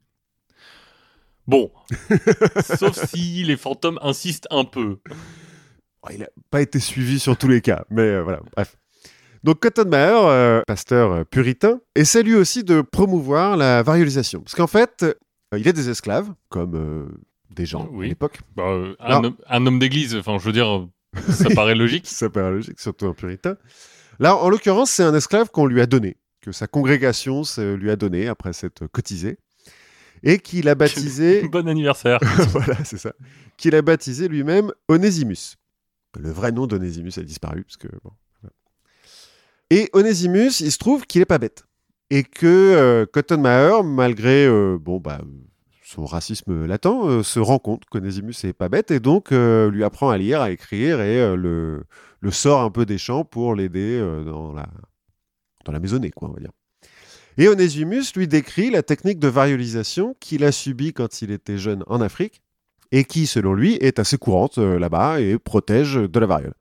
Bon, 1.47 1.71
sauf 2.79 3.05
si 3.07 3.45
les 3.45 3.57
fantômes 3.57 3.99
insistent 4.03 4.49
un 4.51 4.65
peu. 4.65 4.99
Bon, 6.03 6.09
il 6.11 6.21
n'a 6.21 6.29
pas 6.51 6.63
été 6.63 6.81
suivi 6.81 7.19
sur 7.19 7.37
tous 7.37 7.49
les 7.49 7.61
cas, 7.61 7.85
mais 7.91 8.03
euh, 8.03 8.23
voilà, 8.23 8.41
bref. 8.57 8.77
Donc 9.43 9.61
Cotton 9.61 9.89
Maher, 9.89 10.25
euh, 10.25 10.63
pasteur 10.67 11.27
puritain, 11.27 11.81
essaie 11.95 12.23
lui 12.23 12.35
aussi 12.35 12.65
de 12.65 12.81
promouvoir 12.81 13.59
la 13.59 13.83
varialisation. 13.83 14.41
Parce 14.41 14.55
qu'en 14.55 14.67
fait, 14.67 15.05
il 15.59 15.69
a 15.69 15.73
des 15.73 15.91
esclaves, 15.91 16.33
comme 16.49 16.75
euh, 16.75 17.07
des 17.51 17.67
gens 17.67 17.89
Oui. 17.93 18.07
à 18.07 18.09
l'époque. 18.09 18.41
Bah, 18.57 18.65
euh, 18.65 18.95
un, 19.01 19.25
homme, 19.25 19.37
un 19.49 19.67
homme 19.67 19.79
d'église, 19.79 20.15
enfin, 20.17 20.39
je 20.39 20.45
veux 20.45 20.53
dire, 20.53 20.87
ça 21.29 21.51
paraît 21.51 21.75
logique. 21.75 22.07
Ça 22.07 22.31
paraît 22.31 22.51
logique, 22.51 22.81
surtout 22.81 23.07
un 23.07 23.15
puritain. 23.15 23.57
Là, 24.19 24.37
en 24.37 24.49
l'occurrence, 24.49 24.91
c'est 24.91 25.03
un 25.03 25.15
esclave 25.15 25.51
qu'on 25.51 25.67
lui 25.67 25.81
a 25.81 25.87
donné, 25.87 26.17
que 26.41 26.53
sa 26.53 26.67
congrégation 26.67 27.43
lui 27.59 27.91
a 27.91 27.97
donné 27.97 28.29
après 28.29 28.53
s'être 28.53 28.87
cotisé, 28.87 29.39
et 30.23 30.39
qu'il 30.39 30.69
a 30.69 30.75
baptisé... 30.75 31.47
Bon 31.49 31.69
anniversaire. 31.69 32.19
voilà, 32.49 32.83
c'est 32.85 32.99
ça. 32.99 33.13
Qu'il 33.57 33.75
a 33.75 33.83
baptisé 33.83 34.29
lui-même 34.29 34.73
Onésimus. 34.89 35.57
Le 36.19 36.31
vrai 36.31 36.53
nom 36.53 36.67
d'Onésimus 36.67 37.13
a 37.17 37.23
disparu, 37.23 37.65
parce 37.65 37.77
que 37.77 37.89
bon. 38.03 38.13
Et 39.71 39.91
Onésimus, 39.93 40.61
il 40.61 40.71
se 40.71 40.79
trouve 40.79 41.07
qu'il 41.07 41.21
est 41.21 41.27
pas 41.27 41.39
bête. 41.39 41.65
Et 42.15 42.23
que 42.23 42.47
euh, 42.47 43.07
Cotton 43.07 43.39
Maher, 43.39 43.83
malgré 43.83 44.47
euh, 44.47 44.79
bon, 44.81 45.01
bah, 45.01 45.21
son 45.83 46.05
racisme 46.05 46.65
latent, 46.65 46.87
euh, 46.87 47.25
se 47.25 47.41
rend 47.41 47.59
compte 47.59 47.87
qu'Onésimus 47.87 48.35
est 48.45 48.53
pas 48.53 48.69
bête 48.69 48.93
et 48.93 49.01
donc 49.01 49.33
lui 49.33 49.83
apprend 49.83 50.11
à 50.11 50.17
lire, 50.17 50.41
à 50.41 50.53
écrire 50.53 51.01
et 51.01 51.35
le, 51.35 51.85
sort 52.31 52.61
un 52.61 52.71
peu 52.71 52.87
des 52.87 52.99
champs 52.99 53.25
pour 53.25 53.57
l'aider 53.57 53.99
dans, 54.27 54.53
la, 54.53 54.69
dans 55.65 55.73
la 55.73 55.81
maisonnée, 55.81 56.13
quoi, 56.13 56.29
on 56.29 56.35
va 56.35 56.39
dire. 56.39 56.53
Et 57.37 57.49
Onésimus 57.49 58.05
lui 58.15 58.29
décrit 58.29 58.71
la 58.71 58.85
technique 58.85 59.19
de 59.19 59.27
variolisation 59.27 60.15
qu'il 60.21 60.45
a 60.45 60.53
subie 60.53 60.93
quand 60.93 61.21
il 61.21 61.33
était 61.33 61.59
jeune 61.59 61.83
en 61.89 62.01
Afrique 62.01 62.43
et 62.93 63.03
qui, 63.03 63.27
selon 63.27 63.55
lui, 63.55 63.75
est 63.81 63.99
assez 63.99 64.19
courante 64.19 64.59
là-bas 64.59 65.21
et 65.21 65.37
protège 65.41 65.97
de 65.97 66.21
la 66.21 66.27
variole. 66.27 66.55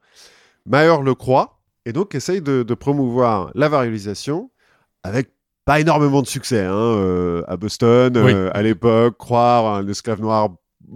Maher 0.65 1.03
le 1.03 1.13
croit 1.13 1.61
et 1.85 1.93
donc 1.93 2.15
essaye 2.15 2.41
de, 2.41 2.63
de 2.63 2.73
promouvoir 2.73 3.51
la 3.53 3.69
variolisation 3.69 4.49
avec 5.03 5.29
pas 5.65 5.79
énormément 5.79 6.21
de 6.21 6.27
succès 6.27 6.63
hein, 6.65 6.73
euh, 6.73 7.43
à 7.47 7.55
Boston, 7.57 8.17
Oui. 8.17 8.33
euh, 8.33 8.49
à 8.53 8.61
l'époque, 8.61 9.17
croire 9.17 9.65
à 9.65 9.77
un 9.77 9.87
esclave 9.87 10.19
noir 10.21 10.49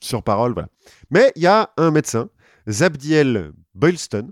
sur 0.00 0.22
parole, 0.22 0.52
voilà. 0.52 0.68
Mais 1.10 1.32
il 1.36 1.42
y 1.42 1.46
a 1.46 1.70
un 1.76 1.90
médecin, 1.90 2.28
Zabdiel 2.68 3.52
Boylston. 3.74 4.30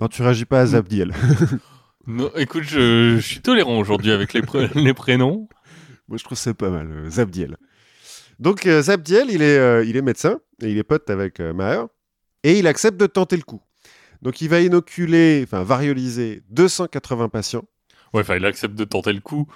Non, 0.00 0.08
tu 0.08 0.22
réagis 0.22 0.44
pas 0.44 0.60
à 0.60 0.66
Zabdiel. 0.66 1.12
Non, 2.10 2.30
écoute, 2.36 2.62
je, 2.62 3.16
je 3.16 3.20
suis 3.20 3.40
tolérant 3.42 3.78
aujourd'hui 3.78 4.12
avec 4.12 4.32
les, 4.32 4.40
pré- 4.40 4.70
les 4.74 4.94
prénoms. 4.94 5.46
Moi, 6.08 6.16
je 6.16 6.24
trouve 6.24 6.38
c'est 6.38 6.54
pas 6.54 6.70
mal, 6.70 6.90
euh, 6.90 7.10
Zabdiel. 7.10 7.58
Donc, 8.38 8.66
Zabdiel, 8.66 9.26
il 9.30 9.42
est, 9.42 9.86
il 9.86 9.94
est 9.94 10.00
médecin 10.00 10.40
et 10.62 10.70
il 10.70 10.78
est 10.78 10.84
pote 10.84 11.10
avec 11.10 11.38
Maher 11.40 11.84
et 12.44 12.58
il 12.58 12.66
accepte 12.66 12.96
de 12.98 13.04
tenter 13.06 13.36
le 13.36 13.42
coup. 13.42 13.60
Donc, 14.22 14.40
il 14.40 14.48
va 14.48 14.60
inoculer, 14.60 15.42
enfin, 15.44 15.62
varioliser 15.64 16.42
280 16.48 17.28
patients. 17.28 17.64
Ouais, 18.14 18.20
enfin, 18.22 18.36
il 18.36 18.44
accepte 18.46 18.74
de 18.74 18.84
tenter 18.84 19.12
le 19.12 19.20
coup. 19.20 19.46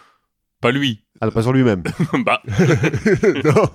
Pas 0.61 0.71
lui. 0.73 1.05
Ah, 1.21 1.31
pas 1.31 1.43
sur 1.43 1.53
lui-même. 1.53 1.83
bah, 2.25 2.43
non. 3.45 3.69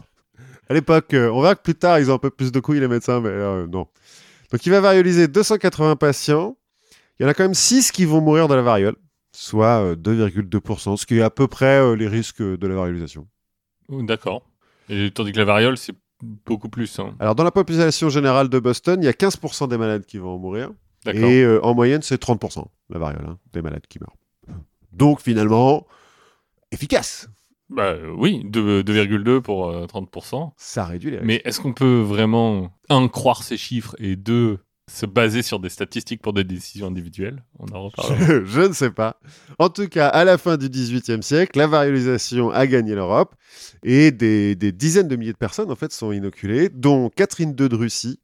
À 0.70 0.74
l'époque, 0.74 1.14
euh, 1.14 1.30
on 1.32 1.42
verra 1.42 1.56
que 1.56 1.62
plus 1.62 1.76
tard, 1.76 2.00
ils 2.00 2.12
ont 2.12 2.16
un 2.16 2.20
peu 2.20 2.30
plus 2.30 2.52
de 2.52 2.60
couilles, 2.60 2.80
les 2.80 2.88
médecins, 2.88 3.20
mais 3.22 3.30
euh, 3.30 3.68
non. 3.68 3.88
Donc, 4.52 4.66
il 4.66 4.70
va 4.70 4.80
varioliser 4.82 5.28
280 5.28 5.96
patients. 5.96 6.58
Il 7.20 7.24
y 7.24 7.26
en 7.26 7.30
a 7.30 7.34
quand 7.34 7.44
même 7.44 7.54
6 7.54 7.92
qui 7.92 8.06
vont 8.06 8.22
mourir 8.22 8.48
de 8.48 8.56
la 8.56 8.62
variole, 8.62 8.96
soit 9.32 9.82
euh, 9.82 9.96
2,2%, 9.96 10.98
ce 10.98 11.06
qui 11.06 11.18
est 11.18 11.22
à 11.22 11.30
peu 11.30 11.48
près 11.48 11.80
euh, 11.80 11.96
les 11.96 12.08
risques 12.08 12.42
de 12.42 12.68
la 12.68 12.76
variolisation. 12.76 13.28
d'accord. 13.90 14.44
Et 14.90 15.12
tandis 15.12 15.32
que 15.34 15.38
la 15.40 15.46
variole, 15.46 15.78
c'est 15.78 15.96
beaucoup 16.46 16.70
plus. 16.70 17.00
hein. 17.00 17.16
Alors, 17.20 17.36
dans 17.36 17.44
la 17.44 17.52
population 17.52 18.10
générale 18.10 18.50
de 18.50 18.60
Boston, 18.60 19.02
il 19.02 19.06
y 19.06 19.10
a 19.10 19.14
15% 19.14 19.68
des 19.68 19.78
malades 19.78 20.06
qui 20.06 20.18
vont 20.18 20.36
en 20.36 20.38
mourir. 20.38 20.70
D'accord. 21.06 21.24
Et 21.24 21.44
euh, 21.44 21.64
en 21.64 21.74
moyenne, 21.74 22.02
c'est 22.02 22.22
30% 22.22 22.66
la 22.90 23.00
variole 23.00 23.26
hein, 23.28 23.38
des 23.54 23.62
malades 23.62 23.86
qui 23.88 24.00
meurent. 24.00 24.16
Donc, 24.94 25.22
finalement, 25.22 25.86
efficace. 26.72 27.28
Bah 27.70 27.84
euh, 27.88 28.14
oui, 28.18 28.44
deux- 28.46 28.82
2,2 28.82 29.42
pour 29.42 29.70
euh, 29.70 29.86
30%. 29.88 30.52
Ça 30.56 30.86
réduit 30.86 31.12
les 31.12 31.18
risques. 31.18 31.28
Mais 31.28 31.42
est-ce 31.44 31.60
qu'on 31.60 31.74
peut 31.74 32.00
vraiment, 32.02 32.72
un, 32.90 33.08
croire 33.10 33.44
ces 33.44 33.58
chiffres 33.58 33.94
et 34.00 34.16
deux, 34.16 34.60
se 34.90 35.06
baser 35.06 35.42
sur 35.42 35.60
des 35.60 35.68
statistiques 35.68 36.22
pour 36.22 36.32
des 36.32 36.46
décisions 36.46 36.88
individuelles? 36.88 37.44
On 37.60 37.68
en 37.76 37.84
reparlera. 37.84 38.26
Je, 38.26 38.46
je 38.46 38.62
ne 38.62 38.72
sais 38.74 38.90
pas. 38.92 39.20
En 39.60 39.68
tout 39.68 39.90
cas, 39.90 40.08
à 40.08 40.24
la 40.24 40.38
fin 40.38 40.56
du 40.56 40.70
XVIIIe 40.70 41.22
siècle, 41.22 41.60
la 41.60 41.68
variolisation 41.68 42.52
a 42.52 42.66
gagné 42.68 42.96
l'Europe 42.96 43.36
et 43.84 44.12
des, 44.12 44.56
des 44.56 44.72
dizaines 44.72 45.10
de 45.10 45.18
milliers 45.18 45.34
de 45.34 45.38
personnes 45.38 45.70
en 45.70 45.76
fait 45.76 45.92
sont 45.92 46.14
inoculées, 46.14 46.70
dont 46.70 47.10
Catherine 47.10 47.50
II 47.60 47.68
de 47.68 47.76
Russie, 47.76 48.22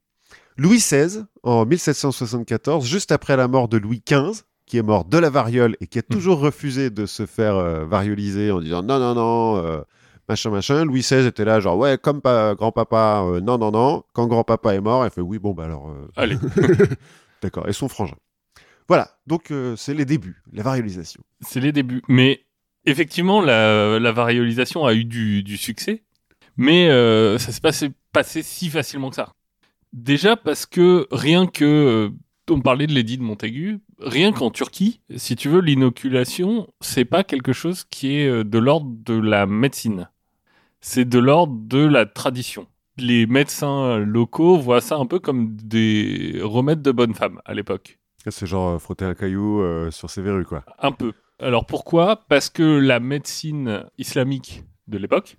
Louis 0.55 0.77
XVI 0.77 1.24
en 1.43 1.65
1774, 1.65 2.86
juste 2.88 3.12
après 3.12 3.36
la 3.36 3.50
mort 3.50 3.67
de 3.67 3.75
Louis 3.77 4.01
XV, 4.08 4.43
qui 4.65 4.77
est 4.77 4.82
mort 4.82 5.05
de 5.05 5.17
la 5.17 5.29
variole 5.29 5.75
et 5.82 5.88
qui 5.88 6.00
a 6.00 6.01
toujours 6.03 6.39
refusé 6.39 6.89
de 6.89 7.05
se 7.05 7.25
faire 7.25 7.55
euh, 7.55 7.86
varioliser 7.86 8.51
en 8.51 8.60
disant 8.62 8.82
non, 8.84 9.00
non, 9.00 9.13
non, 9.13 9.58
euh, 9.63 9.82
machin, 10.29 10.50
machin. 10.51 10.86
Louis 10.86 11.01
XVI 11.01 11.25
était 11.27 11.46
là, 11.46 11.60
genre 11.60 11.77
ouais, 11.77 11.98
comme 12.01 12.22
pa- 12.22 12.55
grand-papa, 12.55 13.24
euh, 13.25 13.41
non, 13.41 13.58
non, 13.58 13.72
non. 13.72 14.03
Quand 14.13 14.27
grand-papa 14.27 14.74
est 14.75 14.82
mort, 14.82 15.03
elle 15.05 15.12
fait 15.12 15.22
oui, 15.22 15.38
bon, 15.39 15.53
bah 15.53 15.65
alors. 15.65 15.89
euh, 15.89 16.08
Allez. 16.15 16.38
D'accord, 17.41 17.67
et 17.67 17.74
son 17.74 17.89
frangin. 17.89 18.15
Voilà, 18.88 19.10
donc 19.27 19.51
c'est 19.77 19.93
les 19.93 20.05
débuts, 20.05 20.41
la 20.51 20.62
variolisation. 20.63 21.24
C'est 21.41 21.60
les 21.62 21.72
débuts. 21.72 22.01
Mais 22.10 22.41
effectivement, 22.86 23.41
la, 23.41 23.98
la 24.00 24.12
variolisation 24.12 24.86
a 24.86 24.93
eu 24.93 25.05
du, 25.05 25.41
du 25.43 25.55
succès, 25.58 26.03
mais 26.58 26.88
ça 27.39 27.51
s'est 27.51 27.62
passé, 27.62 27.91
passé 28.12 28.43
si 28.43 28.70
facilement 28.70 29.10
que 29.10 29.15
ça. 29.15 29.32
Déjà 29.93 30.36
parce 30.36 30.65
que 30.65 31.08
rien 31.12 31.48
que, 31.48 32.12
on 32.50 32.60
parlait 32.62 32.88
de 32.88 32.93
l'édit 32.93 33.17
de 33.17 33.24
Montaigu, 33.24 33.79
rien 34.04 34.32
qu'en 34.32 34.52
Turquie, 34.52 35.02
si 35.16 35.36
tu 35.36 35.50
veux, 35.50 35.62
l'inoculation, 35.62 36.68
c'est 36.82 37.06
pas 37.06 37.24
quelque 37.24 37.54
chose 37.54 37.84
qui 37.90 38.18
est 38.18 38.28
euh, 38.28 38.44
de 38.44 38.58
l'ordre 38.58 38.92
de 39.04 39.20
la 39.20 39.46
médecine. 39.46 40.10
C'est 40.82 41.06
de 41.06 41.20
l'ordre 41.20 41.56
de 41.58 41.86
la 41.86 42.06
tradition. 42.06 42.68
Les 42.98 43.26
médecins 43.26 43.98
locaux 43.98 44.58
voient 44.58 44.82
ça 44.82 44.98
un 44.98 45.06
peu 45.06 45.20
comme 45.20 45.56
des 45.56 46.40
remèdes 46.44 46.82
de 46.82 46.92
bonne 46.92 47.16
femme 47.16 47.42
à 47.46 47.54
l'époque. 47.54 47.98
C'est 48.28 48.46
genre 48.46 48.76
euh, 48.76 48.80
frotter 48.80 49.06
un 49.06 49.16
caillou 49.16 49.62
euh, 49.62 49.92
sur 49.92 50.10
ses 50.10 50.22
verrues, 50.22 50.46
quoi. 50.46 50.64
Un 50.80 50.92
peu. 50.92 51.14
Alors 51.40 51.66
pourquoi? 51.66 52.26
Parce 52.28 52.50
que 52.50 52.64
la 52.64 53.00
médecine 53.00 53.86
islamique 53.98 54.64
de 54.88 54.98
l'époque, 54.98 55.38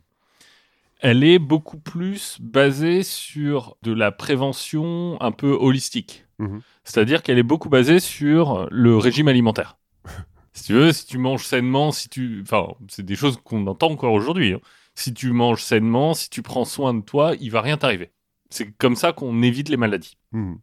elle 1.00 1.22
est 1.22 1.38
beaucoup 1.38 1.78
plus 1.78 2.38
basée 2.40 3.02
sur 3.02 3.76
de 3.82 3.92
la 3.92 4.10
prévention 4.10 5.16
un 5.20 5.32
peu 5.32 5.52
holistique. 5.52 6.23
Mhm. 6.38 6.60
C'est-à-dire 6.84 7.22
qu'elle 7.22 7.38
est 7.38 7.42
beaucoup 7.42 7.68
basée 7.68 8.00
sur 8.00 8.68
le 8.70 8.96
régime 8.96 9.28
alimentaire. 9.28 9.76
Si 10.56 10.62
tu 10.66 10.72
veux, 10.74 10.92
si 10.92 11.04
tu 11.04 11.18
manges 11.18 11.44
sainement, 11.44 11.90
si 11.90 12.08
tu, 12.08 12.40
enfin, 12.42 12.68
c'est 12.86 13.04
des 13.04 13.16
choses 13.16 13.38
qu'on 13.42 13.66
entend 13.66 13.90
encore 13.90 14.12
aujourd'hui. 14.12 14.52
hein. 14.52 14.60
Si 14.94 15.12
tu 15.12 15.32
manges 15.32 15.60
sainement, 15.64 16.14
si 16.14 16.30
tu 16.30 16.42
prends 16.42 16.64
soin 16.64 16.94
de 16.94 17.00
toi, 17.02 17.32
il 17.40 17.50
va 17.50 17.60
rien 17.60 17.76
t'arriver. 17.76 18.12
C'est 18.50 18.70
comme 18.78 18.94
ça 18.94 19.12
qu'on 19.12 19.42
évite 19.42 19.68
les 19.68 19.76
maladies. 19.76 20.16
Mhm. 20.30 20.58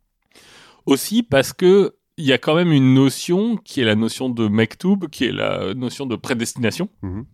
Aussi 0.86 1.24
parce 1.24 1.52
que 1.52 1.96
il 2.16 2.24
y 2.26 2.32
a 2.32 2.38
quand 2.38 2.56
même 2.56 2.72
une 2.72 2.94
notion 2.94 3.58
qui 3.58 3.82
est 3.82 3.84
la 3.84 3.96
notion 3.96 4.30
de 4.30 4.48
mektoub, 4.48 5.10
qui 5.12 5.26
est 5.26 5.32
la 5.34 5.74
notion 5.74 6.06
de 6.06 6.16
prédestination. 6.16 6.88
Mhm. 7.02 7.26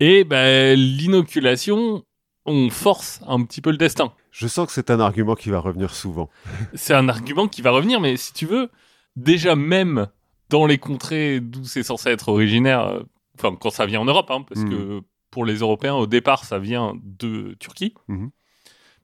Et 0.00 0.24
ben, 0.24 0.76
l'inoculation, 0.78 2.04
on 2.46 2.70
force 2.70 3.20
un 3.26 3.42
petit 3.44 3.60
peu 3.60 3.70
le 3.70 3.76
destin. 3.76 4.12
Je 4.30 4.46
sens 4.48 4.66
que 4.66 4.72
c'est 4.72 4.90
un 4.90 5.00
argument 5.00 5.34
qui 5.34 5.50
va 5.50 5.58
revenir 5.60 5.94
souvent. 5.94 6.28
C'est 6.74 6.94
un 6.94 7.08
argument 7.08 7.48
qui 7.48 7.62
va 7.62 7.70
revenir, 7.70 8.00
mais 8.00 8.16
si 8.16 8.32
tu 8.32 8.46
veux, 8.46 8.70
déjà 9.16 9.56
même 9.56 10.08
dans 10.50 10.66
les 10.66 10.78
contrées 10.78 11.40
d'où 11.40 11.64
c'est 11.64 11.82
censé 11.82 12.10
être 12.10 12.28
originaire, 12.28 12.86
euh, 12.86 13.02
enfin 13.38 13.56
quand 13.58 13.70
ça 13.70 13.84
vient 13.86 14.00
en 14.00 14.04
Europe, 14.04 14.30
hein, 14.30 14.44
parce 14.48 14.60
Mhm. 14.60 14.70
que 14.70 15.00
pour 15.30 15.44
les 15.44 15.56
Européens, 15.56 15.94
au 15.94 16.06
départ, 16.06 16.44
ça 16.44 16.58
vient 16.58 16.94
de 17.02 17.56
Turquie. 17.58 17.94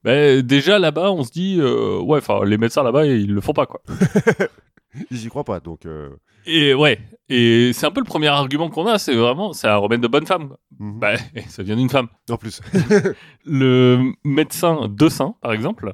Ben, 0.03 0.41
déjà 0.41 0.79
là-bas, 0.79 1.11
on 1.11 1.23
se 1.23 1.31
dit, 1.31 1.57
euh, 1.59 1.99
ouais, 1.99 2.17
enfin, 2.19 2.43
les 2.45 2.57
médecins 2.57 2.83
là-bas, 2.83 3.05
ils 3.05 3.33
le 3.33 3.39
font 3.41 3.53
pas, 3.53 3.65
quoi. 3.65 3.81
J'y 5.11 5.29
crois 5.29 5.43
pas, 5.43 5.59
donc. 5.59 5.85
euh, 5.85 6.09
Et 6.45 6.73
ouais, 6.73 6.99
et 7.29 7.71
c'est 7.73 7.85
un 7.85 7.91
peu 7.91 7.99
le 8.01 8.05
premier 8.05 8.27
argument 8.27 8.69
qu'on 8.69 8.85
a, 8.87 8.99
c'est 8.99 9.15
vraiment, 9.15 9.53
c'est 9.53 9.67
un 9.67 9.77
remède 9.77 10.01
de 10.01 10.07
bonne 10.07 10.25
femme. 10.25 10.55
Bah, 10.71 11.15
ça 11.47 11.63
vient 11.63 11.75
d'une 11.75 11.89
femme. 11.89 12.07
En 12.29 12.37
plus. 12.37 12.61
Le 13.45 14.11
médecin 14.23 14.87
de 14.87 15.09
Saint, 15.09 15.35
par 15.41 15.53
exemple, 15.53 15.93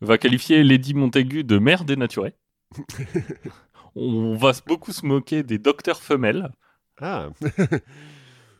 va 0.00 0.18
qualifier 0.18 0.62
Lady 0.62 0.94
Montaigu 0.94 1.44
de 1.44 1.58
mère 1.58 1.84
dénaturée. 1.84 2.34
On 3.96 4.34
va 4.36 4.52
beaucoup 4.66 4.92
se 4.92 5.06
moquer 5.06 5.42
des 5.42 5.58
docteurs 5.58 6.02
femelles. 6.02 6.50
ah, 7.00 7.28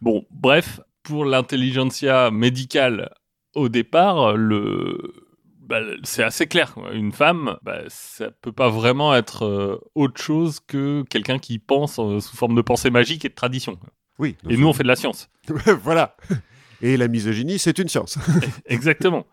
Bon, 0.00 0.24
bref, 0.30 0.80
pour 1.02 1.24
l'intelligentsia 1.24 2.30
médicale, 2.30 3.10
au 3.54 3.68
départ, 3.68 4.36
le... 4.36 5.12
bah, 5.66 5.80
c'est 6.02 6.22
assez 6.22 6.46
clair. 6.46 6.74
Une 6.92 7.12
femme, 7.12 7.56
bah, 7.62 7.80
ça 7.88 8.30
peut 8.30 8.52
pas 8.52 8.68
vraiment 8.68 9.14
être 9.14 9.44
euh, 9.44 9.80
autre 9.94 10.20
chose 10.22 10.60
que 10.60 11.02
quelqu'un 11.08 11.38
qui 11.38 11.58
pense 11.58 11.98
euh, 11.98 12.20
sous 12.20 12.36
forme 12.36 12.54
de 12.54 12.62
pensée 12.62 12.90
magique 12.90 13.24
et 13.24 13.28
de 13.28 13.34
tradition. 13.34 13.78
oui. 14.18 14.36
Et 14.48 14.56
nous, 14.56 14.66
on 14.68 14.72
fait 14.72 14.82
de 14.82 14.88
la 14.88 14.96
science. 14.96 15.28
voilà. 15.82 16.16
Et 16.82 16.96
la 16.96 17.08
misogynie, 17.08 17.58
c'est 17.58 17.78
une 17.78 17.88
science. 17.88 18.18
Exactement. 18.66 19.26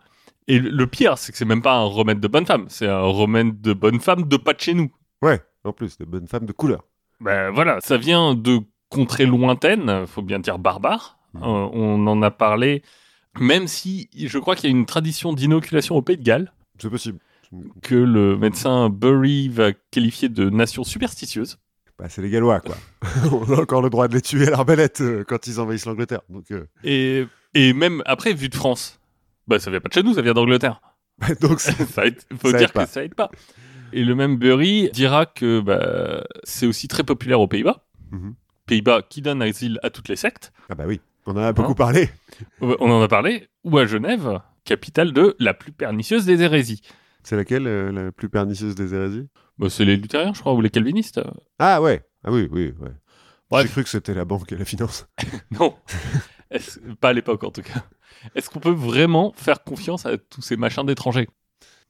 Et 0.48 0.58
le- 0.58 0.86
pire, 0.86 1.18
c'est 1.18 1.30
que 1.32 1.38
c'est 1.38 1.44
même 1.44 1.62
pas 1.62 1.74
un 1.76 1.84
remède 1.84 2.18
de 2.20 2.28
bonne 2.28 2.46
femme, 2.46 2.66
c'est 2.68 2.88
un 2.88 3.00
remède 3.02 3.60
de 3.60 3.72
bonne 3.72 4.00
femme 4.00 4.24
de 4.24 4.36
pas 4.36 4.52
de 4.54 4.60
chez 4.60 4.74
nous. 4.74 4.90
ouais, 5.22 5.40
en 5.64 5.72
plus, 5.72 5.96
de 5.98 6.04
bonnes 6.04 6.26
femmes 6.26 6.46
de 6.46 6.52
couleur. 6.52 6.82
Ben 7.20 7.50
voilà, 7.50 7.78
ça 7.80 7.96
vient 7.96 8.34
de 8.34 8.58
contrées 8.88 9.26
lointaines, 9.26 10.06
faut 10.08 10.22
bien 10.22 10.40
dire 10.40 10.58
barbares. 10.58 11.18
Mhm. 11.34 11.42
Euh, 11.44 11.46
on 11.72 12.06
en 12.08 12.20
a 12.22 12.30
parlé, 12.32 12.82
même 13.40 13.66
si 13.68 14.08
je 14.16 14.38
crois 14.38 14.56
qu'il 14.56 14.70
y 14.70 14.72
a 14.72 14.76
une 14.76 14.86
tradition 14.86 15.32
d'inoculation 15.32 15.96
au 15.96 16.02
Pays 16.02 16.16
de 16.18 16.22
Galles 16.22 16.52
C'est 16.78 16.90
possible. 16.90 17.18
que 17.82 17.94
le 17.94 18.36
médecin 18.36 18.88
Bury 18.90 19.48
va 19.48 19.72
qualifier 19.90 20.28
de 20.28 20.50
nation 20.50 20.84
superstitieuse. 20.84 21.58
Bah, 21.98 22.08
c'est 22.08 22.22
les 22.22 22.30
Gallois, 22.30 22.60
quoi. 22.60 22.76
on 23.32 23.52
a 23.52 23.60
encore 23.60 23.82
le 23.82 23.90
droit 23.90 24.08
de 24.08 24.14
les 24.14 24.22
tuer 24.22 24.46
à 24.48 24.50
l'arbalète 24.50 25.00
euh, 25.02 25.24
quand 25.24 25.46
ils 25.46 25.60
envahissent 25.60 25.84
l'Angleterre. 25.86 26.20
Donc, 26.30 26.50
euh, 26.50 26.66
Et, 26.84 27.26
et 27.54 27.72
même 27.74 28.02
après, 28.06 28.32
vu 28.32 28.48
de 28.48 28.54
France, 28.54 28.98
bah 29.46 29.58
ça 29.58 29.70
vient 29.70 29.80
pas 29.80 29.88
de 29.88 29.94
chez 29.94 30.02
nous, 30.02 30.14
ça 30.14 30.22
vient 30.22 30.32
d'Angleterre. 30.34 30.80
donc 31.40 31.60
ça 31.60 32.06
aide, 32.06 32.16
faut 32.40 32.50
Ça 32.50 32.58
dire 32.58 32.70
aide 32.74 32.86
que 32.86 32.90
ça 32.90 33.04
aide 33.04 33.14
pas. 33.14 33.30
Et 33.92 34.04
le 34.04 34.14
même 34.14 34.36
Bury 34.38 34.88
dira 34.94 35.26
que 35.26 35.60
bah, 35.60 36.24
c'est 36.44 36.66
aussi 36.66 36.88
très 36.88 37.04
populaire 37.04 37.40
aux 37.40 37.46
Pays-Bas. 37.48 37.84
Mhm. 38.10 38.34
Pays-Bas 38.66 39.02
qui 39.02 39.20
donnent 39.20 39.42
asile 39.42 39.78
à 39.82 39.90
toutes 39.90 40.08
les 40.08 40.16
sectes. 40.16 40.52
Ah 40.70 40.74
bah 40.74 40.84
oui, 40.86 41.00
on 41.26 41.32
en 41.32 41.36
a 41.38 41.52
beaucoup 41.52 41.74
parlé. 41.74 42.10
On 42.60 42.90
en 42.90 43.02
a 43.02 43.08
parlé. 43.08 43.48
Ou 43.64 43.78
à 43.78 43.86
Genève, 43.86 44.40
capitale 44.64 45.12
de 45.12 45.36
la 45.38 45.54
plus 45.54 45.72
pernicieuse 45.72 46.24
des 46.24 46.42
hérésies. 46.42 46.80
C'est 47.22 47.36
laquelle 47.36 47.66
euh, 47.66 47.92
la 47.92 48.10
plus 48.12 48.28
pernicieuse 48.28 48.74
des 48.74 48.94
hérésies? 48.94 49.28
Bah, 49.58 49.68
c'est 49.70 49.84
les 49.84 49.96
luthériens, 49.96 50.32
je 50.34 50.40
crois, 50.40 50.54
ou 50.54 50.60
les 50.60 50.70
calvinistes. 50.70 51.20
Ah 51.58 51.80
ouais, 51.80 52.04
ah 52.24 52.32
oui, 52.32 52.48
oui, 52.50 52.72
ouais. 52.80 52.90
Bref. 53.50 53.66
J'ai 53.66 53.72
cru 53.72 53.82
que 53.84 53.88
c'était 53.90 54.14
la 54.14 54.24
banque 54.24 54.50
et 54.52 54.56
la 54.56 54.64
finance. 54.64 55.06
Non, 55.60 55.76
Est-ce- 56.50 56.80
pas 57.00 57.10
à 57.10 57.12
l'époque 57.12 57.44
en 57.44 57.50
tout 57.50 57.62
cas. 57.62 57.84
Est-ce 58.34 58.48
qu'on 58.50 58.60
peut 58.60 58.70
vraiment 58.70 59.32
faire 59.36 59.62
confiance 59.62 60.06
à 60.06 60.16
tous 60.18 60.42
ces 60.42 60.56
machins 60.56 60.84
d'étrangers? 60.86 61.28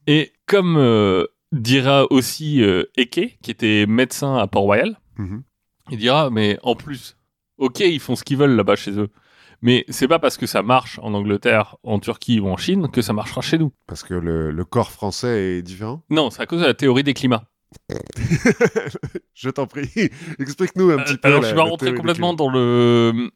Et 0.06 0.32
comme 0.46 0.76
euh, 0.76 1.26
dira 1.52 2.10
aussi 2.10 2.62
euh, 2.62 2.84
Eke, 2.96 3.38
qui 3.42 3.50
était 3.50 3.86
médecin 3.86 4.36
à 4.36 4.46
Port-Royal, 4.46 4.98
Mhm. 5.18 5.42
il 5.90 5.98
dira 5.98 6.30
mais 6.30 6.58
en 6.62 6.74
plus, 6.74 7.16
ok, 7.58 7.80
ils 7.80 8.00
font 8.00 8.16
ce 8.16 8.24
qu'ils 8.24 8.38
veulent 8.38 8.56
là-bas 8.56 8.76
chez 8.76 8.92
eux, 8.98 9.08
mais 9.62 9.84
c'est 9.88 10.08
pas 10.08 10.18
parce 10.18 10.36
que 10.36 10.46
ça 10.46 10.62
marche 10.62 10.98
en 11.02 11.14
Angleterre, 11.14 11.76
en 11.82 11.98
Turquie 11.98 12.40
ou 12.40 12.48
en 12.48 12.56
Chine 12.56 12.88
que 12.90 13.00
ça 13.02 13.12
marchera 13.12 13.40
chez 13.40 13.58
nous. 13.58 13.72
Parce 13.86 14.02
que 14.02 14.14
le, 14.14 14.50
le 14.50 14.64
corps 14.64 14.90
français 14.90 15.56
est 15.58 15.62
différent? 15.62 16.02
Non, 16.10 16.30
c'est 16.30 16.42
à 16.42 16.46
cause 16.46 16.60
de 16.60 16.66
la 16.66 16.74
théorie 16.74 17.02
des 17.04 17.14
climats. 17.14 17.44
Je 19.34 19.50
t'en 19.50 19.66
prie, 19.66 19.88
explique-nous 20.38 20.90
un 20.90 20.98
petit 20.98 21.14
Euh, 21.14 21.16
peu. 21.16 21.28
Alors, 21.28 21.40
la- 21.40 21.48
je 21.48 21.52
suis 21.52 21.56
pas 21.56 21.62
rentré 21.68 21.94
complètement 21.94 22.34
dans 22.34 22.50
le. 22.50 23.30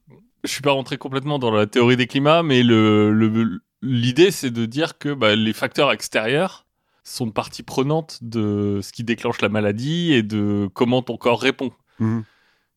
Je 0.44 0.50
suis 0.50 0.62
pas 0.62 0.72
rentré 0.72 0.98
complètement 0.98 1.38
dans 1.38 1.50
la 1.50 1.66
théorie 1.66 1.96
des 1.96 2.06
climats, 2.06 2.42
mais 2.42 2.62
le 2.62 3.12
le- 3.12 3.60
l'idée 3.82 4.30
c'est 4.30 4.50
de 4.50 4.66
dire 4.66 4.98
que 4.98 5.12
bah, 5.12 5.34
les 5.34 5.52
facteurs 5.52 5.90
extérieurs 5.92 6.66
sont 7.02 7.30
partie 7.30 7.62
prenante 7.62 8.18
de 8.22 8.80
ce 8.82 8.92
qui 8.92 9.04
déclenche 9.04 9.40
la 9.40 9.48
maladie 9.48 10.12
et 10.12 10.22
de 10.22 10.68
comment 10.74 11.02
ton 11.02 11.16
corps 11.16 11.40
répond. 11.40 11.70
Mhm. 11.98 12.24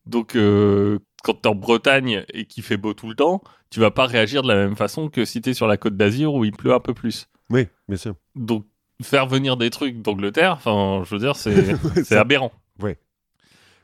Donc, 0.06 0.36
euh, 0.36 1.00
quand 1.24 1.34
t'es 1.36 1.50
en 1.50 1.56
Bretagne 1.56 2.26
et 2.34 2.46
qu'il 2.46 2.64
fait 2.64 2.78
beau 2.78 2.94
tout 2.94 3.10
le 3.10 3.16
temps, 3.16 3.42
tu 3.70 3.80
vas 3.80 3.92
pas 3.92 4.06
réagir 4.06 4.42
de 4.42 4.48
la 4.48 4.56
même 4.56 4.76
façon 4.76 5.10
que 5.10 5.26
si 5.26 5.42
t'es 5.42 5.54
sur 5.54 5.68
la 5.68 5.78
côte 5.78 5.98
d'Azur 5.98 6.34
où 6.34 6.46
il 6.46 6.52
pleut 6.52 6.74
un 6.74 6.80
peu 6.80 6.94
plus. 6.94 7.28
Oui, 7.50 7.68
bien 7.88 7.98
sûr. 7.98 8.16
Donc, 8.36 8.66
faire 9.02 9.28
venir 9.28 9.58
des 9.58 9.70
trucs 9.70 10.02
d'Angleterre, 10.02 10.54
enfin, 10.54 11.04
je 11.06 11.16
veux 11.16 11.20
dire, 11.20 11.36
c'est 11.36 12.12
aberrant. 12.16 12.52
Ouais. 12.82 12.98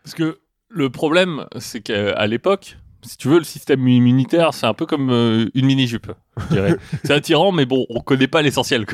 Parce 0.04 0.15
que 0.15 0.39
le 0.69 0.89
problème, 0.89 1.45
c'est 1.60 1.82
qu'à 1.82 2.28
l'époque, 2.28 2.78
si 3.02 3.17
tu 3.17 3.28
veux, 3.28 3.38
le 3.38 3.43
système 3.43 3.88
immunitaire, 3.88 4.54
c'est 4.54 4.65
un 4.65 4.74
peu 4.74 4.86
comme 4.86 5.10
euh, 5.12 5.50
une 5.54 5.65
mini-jupe, 5.65 6.12
je 6.38 6.54
dirais. 6.54 6.78
c'est 7.04 7.13
attirant, 7.13 7.52
mais 7.52 7.65
bon, 7.65 7.86
on 7.89 8.02
connaît 8.02 8.28
pas 8.28 8.41
l'essentiel. 8.41 8.86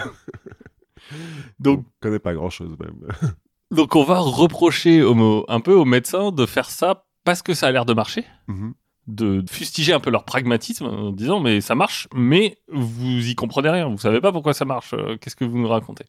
Donc, 1.59 1.79
On 1.79 1.91
connaît 2.01 2.19
pas 2.19 2.33
grand-chose 2.33 2.75
même. 2.79 3.07
donc, 3.71 3.95
on 3.95 4.03
va 4.03 4.19
reprocher 4.19 5.01
au 5.01 5.45
un 5.47 5.59
peu 5.59 5.73
aux 5.73 5.85
médecins 5.85 6.31
de 6.31 6.45
faire 6.45 6.69
ça 6.69 7.05
parce 7.23 7.41
que 7.41 7.53
ça 7.53 7.67
a 7.67 7.71
l'air 7.71 7.85
de 7.85 7.93
marcher, 7.93 8.25
Mhm. 8.47 8.73
de 9.07 9.43
fustiger 9.49 9.93
un 9.93 9.99
peu 9.99 10.09
leur 10.09 10.25
pragmatisme 10.25 10.85
en 10.85 11.11
disant 11.11 11.39
mais 11.39 11.61
ça 11.61 11.75
marche, 11.75 12.07
mais 12.13 12.57
vous 12.71 13.27
y 13.27 13.35
comprenez 13.35 13.69
rien, 13.69 13.87
vous 13.89 13.97
savez 13.97 14.21
pas 14.21 14.31
pourquoi 14.31 14.53
ça 14.53 14.65
marche, 14.65 14.93
euh, 14.93 15.17
qu'est-ce 15.17 15.35
que 15.35 15.45
vous 15.45 15.57
nous 15.57 15.67
racontez 15.67 16.05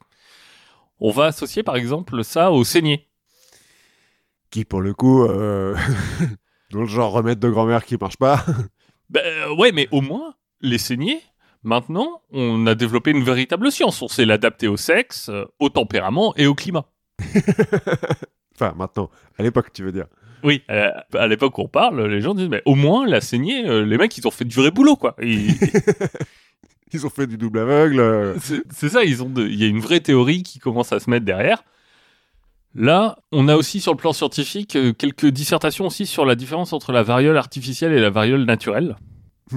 On 1.00 1.10
va 1.10 1.26
associer 1.26 1.62
par 1.62 1.76
exemple 1.76 2.22
ça 2.24 2.50
au 2.52 2.64
saigné. 2.64 3.08
Qui 4.50 4.64
pour 4.64 4.80
le 4.82 4.92
coup, 4.94 5.24
euh... 5.24 5.74
dans 6.70 6.80
le 6.80 6.86
genre 6.86 7.12
remède 7.12 7.38
de 7.38 7.48
grand-mère 7.48 7.84
qui 7.84 7.96
marche 7.96 8.16
pas. 8.18 8.44
Ben 9.10 9.22
euh, 9.26 9.54
ouais, 9.56 9.72
mais 9.72 9.88
au 9.90 10.00
moins, 10.00 10.34
les 10.62 10.78
saignées, 10.78 11.20
maintenant, 11.64 12.22
on 12.30 12.66
a 12.66 12.74
développé 12.74 13.10
une 13.10 13.22
véritable 13.22 13.70
science. 13.70 14.00
On 14.00 14.08
sait 14.08 14.24
l'adapter 14.24 14.68
au 14.68 14.78
sexe, 14.78 15.30
au 15.58 15.68
tempérament 15.68 16.32
et 16.36 16.46
au 16.46 16.54
climat. 16.54 16.86
enfin, 18.54 18.72
maintenant, 18.74 19.10
à 19.38 19.42
l'époque, 19.42 19.70
tu 19.72 19.82
veux 19.84 19.92
dire. 19.92 20.06
Oui, 20.44 20.62
euh, 20.70 20.90
à 21.14 21.26
l'époque 21.28 21.56
où 21.58 21.62
on 21.62 21.68
parle, 21.68 22.06
les 22.06 22.20
gens 22.20 22.34
disent, 22.34 22.48
mais 22.48 22.62
au 22.66 22.74
moins, 22.74 23.06
la 23.06 23.20
saignée, 23.20 23.66
euh, 23.68 23.84
les 23.84 23.96
mecs, 23.98 24.16
ils 24.18 24.26
ont 24.26 24.30
fait 24.30 24.44
du 24.44 24.54
vrai 24.56 24.70
boulot, 24.70 24.96
quoi. 24.96 25.14
Ils- 25.22 25.54
Ils 26.94 27.06
ont 27.06 27.10
fait 27.10 27.26
du 27.26 27.38
double 27.38 27.60
aveugle. 27.60 28.00
euh, 28.00 28.34
C'est 28.70 28.88
ça, 28.90 29.02
ils 29.02 29.22
ont 29.22 29.30
de- 29.30 29.46
il 29.46 29.58
y 29.58 29.64
a 29.64 29.66
une 29.66 29.80
vraie 29.80 30.00
théorie 30.00 30.42
qui 30.42 30.58
commence 30.58 30.92
à 30.92 31.00
se 31.00 31.08
mettre 31.08 31.24
derrière. 31.24 31.64
Là, 32.74 33.16
on 33.32 33.48
a 33.48 33.56
aussi 33.56 33.80
sur 33.80 33.92
le 33.92 33.96
plan 33.98 34.12
scientifique 34.12 34.76
quelques 34.98 35.26
dissertations 35.26 35.86
aussi 35.86 36.04
sur 36.06 36.24
la 36.26 36.34
différence 36.34 36.72
entre 36.74 36.92
la 36.92 37.02
variole 37.02 37.36
artificielle 37.38 37.92
et 37.92 38.00
la 38.00 38.10
variole 38.10 38.44
naturelle. 38.44 38.96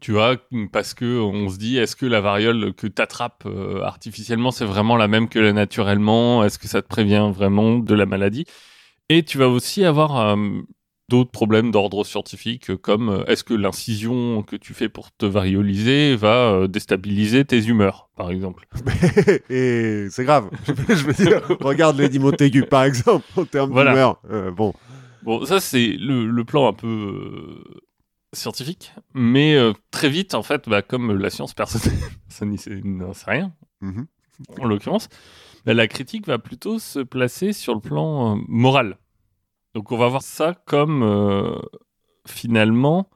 Tu 0.00 0.12
vois, 0.12 0.36
parce 0.72 0.94
que 0.94 1.20
on 1.20 1.50
se 1.50 1.58
dit, 1.58 1.76
est-ce 1.76 1.96
que 1.96 2.06
la 2.06 2.22
variole 2.22 2.72
que 2.72 2.86
t'attrapes 2.86 3.44
euh, 3.44 3.82
artificiellement, 3.82 4.50
c'est 4.50 4.64
vraiment 4.64 4.96
la 4.96 5.06
même 5.06 5.28
que 5.28 5.38
la 5.38 5.52
naturellement? 5.52 6.42
Est-ce 6.44 6.58
que 6.58 6.66
ça 6.66 6.80
te 6.80 6.88
prévient 6.88 7.30
vraiment 7.32 7.78
de 7.78 7.94
la 7.94 8.06
maladie? 8.06 8.46
Et 9.08 9.22
tu 9.22 9.38
vas 9.38 9.48
aussi 9.48 9.84
avoir 9.84 10.16
euh, 10.16 10.36
d'autres 11.08 11.30
problèmes 11.30 11.70
d'ordre 11.70 12.02
scientifique, 12.04 12.74
comme 12.76 13.08
euh, 13.08 13.24
est-ce 13.26 13.44
que 13.44 13.54
l'incision 13.54 14.42
que 14.42 14.56
tu 14.56 14.74
fais 14.74 14.88
pour 14.88 15.12
te 15.16 15.26
varioliser 15.26 16.16
va 16.16 16.50
euh, 16.50 16.66
déstabiliser 16.66 17.44
tes 17.44 17.64
humeurs, 17.66 18.10
par 18.16 18.30
exemple? 18.30 18.66
Et 19.50 20.08
c'est 20.10 20.24
grave. 20.24 20.50
Je 20.66 21.04
veux 21.04 21.12
dire, 21.12 21.40
regarde 21.60 21.98
Lady 21.98 22.18
Montaigu, 22.18 22.64
par 22.64 22.82
exemple, 22.84 23.24
en 23.36 23.44
termes 23.44 23.70
Voilà. 23.70 23.92
d'humeur. 23.92 24.20
Euh, 24.30 24.50
bon, 24.50 24.74
Bon, 25.22 25.44
ça 25.44 25.58
c'est 25.60 25.88
le, 25.98 26.26
le 26.26 26.44
plan 26.44 26.68
un 26.68 26.72
peu 26.72 26.86
euh, 26.86 27.64
scientifique, 28.32 28.92
mais 29.14 29.54
euh, 29.56 29.72
très 29.90 30.08
vite, 30.08 30.34
en 30.34 30.42
fait, 30.42 30.68
bah, 30.68 30.82
comme 30.82 31.16
la 31.16 31.30
science, 31.30 31.54
personne 31.54 31.80
n'en 32.84 33.12
sait 33.12 33.30
rien, 33.30 33.52
Mhm. 33.80 34.06
en 34.60 34.64
l'occurrence, 34.66 35.08
la 35.74 35.88
critique 35.88 36.26
va 36.26 36.38
plutôt 36.38 36.78
se 36.78 37.00
placer 37.00 37.52
sur 37.52 37.74
le 37.74 37.80
plan 37.80 38.36
euh, 38.36 38.40
moral. 38.48 38.98
Donc 39.74 39.92
on 39.92 39.96
va 39.96 40.08
voir 40.08 40.22
ça 40.22 40.54
comme 40.66 41.02
euh, 41.02 41.58
finalement 42.26 43.08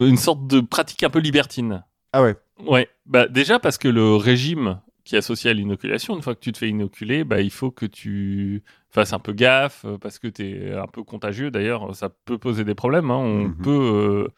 une 0.00 0.16
sorte 0.16 0.46
de 0.46 0.60
pratique 0.60 1.02
un 1.04 1.10
peu 1.10 1.20
libertine. 1.20 1.84
Ah 2.12 2.22
ouais. 2.22 2.36
Ouais, 2.66 2.88
bah 3.06 3.28
déjà 3.28 3.58
parce 3.58 3.78
que 3.78 3.88
le 3.88 4.16
régime 4.16 4.80
qui 5.04 5.14
est 5.16 5.18
associé 5.18 5.50
à 5.50 5.54
l'inoculation, 5.54 6.14
une 6.14 6.22
fois 6.22 6.34
que 6.34 6.40
tu 6.40 6.52
te 6.52 6.58
fais 6.58 6.68
inoculer, 6.68 7.24
bah, 7.24 7.40
il 7.40 7.50
faut 7.50 7.70
que 7.72 7.86
tu 7.86 8.62
fasses 8.88 9.12
un 9.12 9.18
peu 9.18 9.32
gaffe 9.32 9.84
euh, 9.84 9.98
parce 9.98 10.18
que 10.20 10.28
tu 10.28 10.44
es 10.46 10.72
un 10.74 10.86
peu 10.86 11.02
contagieux. 11.02 11.50
D'ailleurs, 11.50 11.94
ça 11.96 12.08
peut 12.08 12.38
poser 12.38 12.64
des 12.64 12.74
problèmes. 12.76 13.10
hein. 13.10 13.16
On 13.16 13.42
Mhm. 13.48 13.56
peut, 13.56 14.28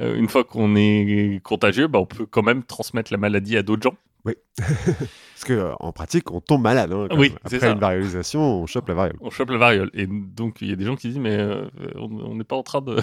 euh, 0.00 0.16
une 0.16 0.28
fois 0.28 0.44
qu'on 0.44 0.76
est 0.76 1.40
contagieux, 1.42 1.88
bah, 1.88 1.98
on 1.98 2.06
peut 2.06 2.26
quand 2.26 2.42
même 2.44 2.62
transmettre 2.62 3.12
la 3.12 3.18
maladie 3.18 3.56
à 3.56 3.62
d'autres 3.64 3.82
gens. 3.82 3.96
Parce 4.58 5.44
que 5.44 5.52
euh, 5.52 5.72
en 5.78 5.92
pratique, 5.92 6.32
on 6.32 6.40
tombe 6.40 6.62
malade. 6.62 6.92
hein, 6.92 7.06
quand 7.08 7.16
Oui, 7.16 7.32
Après 7.44 7.60
ça. 7.60 7.70
une 7.70 7.78
variolisation, 7.78 8.40
on 8.40 8.66
chope 8.66 8.88
la 8.88 8.94
variole. 8.94 9.16
On 9.20 9.30
chope 9.30 9.50
la 9.50 9.58
variole. 9.58 9.90
Et 9.94 10.06
donc, 10.08 10.56
il 10.60 10.68
y 10.68 10.72
a 10.72 10.76
des 10.76 10.84
gens 10.84 10.96
qui 10.96 11.08
disent, 11.08 11.18
mais 11.20 11.36
euh, 11.36 11.64
on 11.94 12.34
n'est 12.34 12.44
pas 12.44 12.56
en 12.56 12.64
train 12.64 12.80
de, 12.80 12.96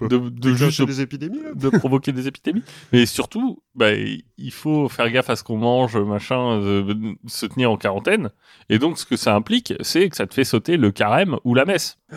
de, 0.08 0.54
juste 0.54 0.80
des 0.82 1.00
épidémies 1.00 1.42
là 1.42 1.54
de 1.54 1.68
provoquer 1.70 2.12
des 2.12 2.28
épidémies. 2.28 2.62
Mais 2.92 3.04
surtout, 3.04 3.62
bah, 3.74 3.92
il 3.92 4.52
faut 4.52 4.88
faire 4.88 5.10
gaffe 5.10 5.28
à 5.30 5.36
ce 5.36 5.42
qu'on 5.42 5.56
mange, 5.58 5.96
machin, 5.96 6.60
euh, 6.60 7.14
se 7.26 7.46
tenir 7.46 7.70
en 7.72 7.76
quarantaine. 7.76 8.30
Et 8.68 8.78
donc, 8.78 8.98
ce 8.98 9.04
que 9.04 9.16
ça 9.16 9.34
implique, 9.34 9.74
c'est 9.80 10.08
que 10.08 10.16
ça 10.16 10.26
te 10.28 10.34
fait 10.34 10.44
sauter 10.44 10.76
le 10.76 10.92
carême 10.92 11.36
ou 11.44 11.54
la 11.54 11.64
messe. 11.64 11.98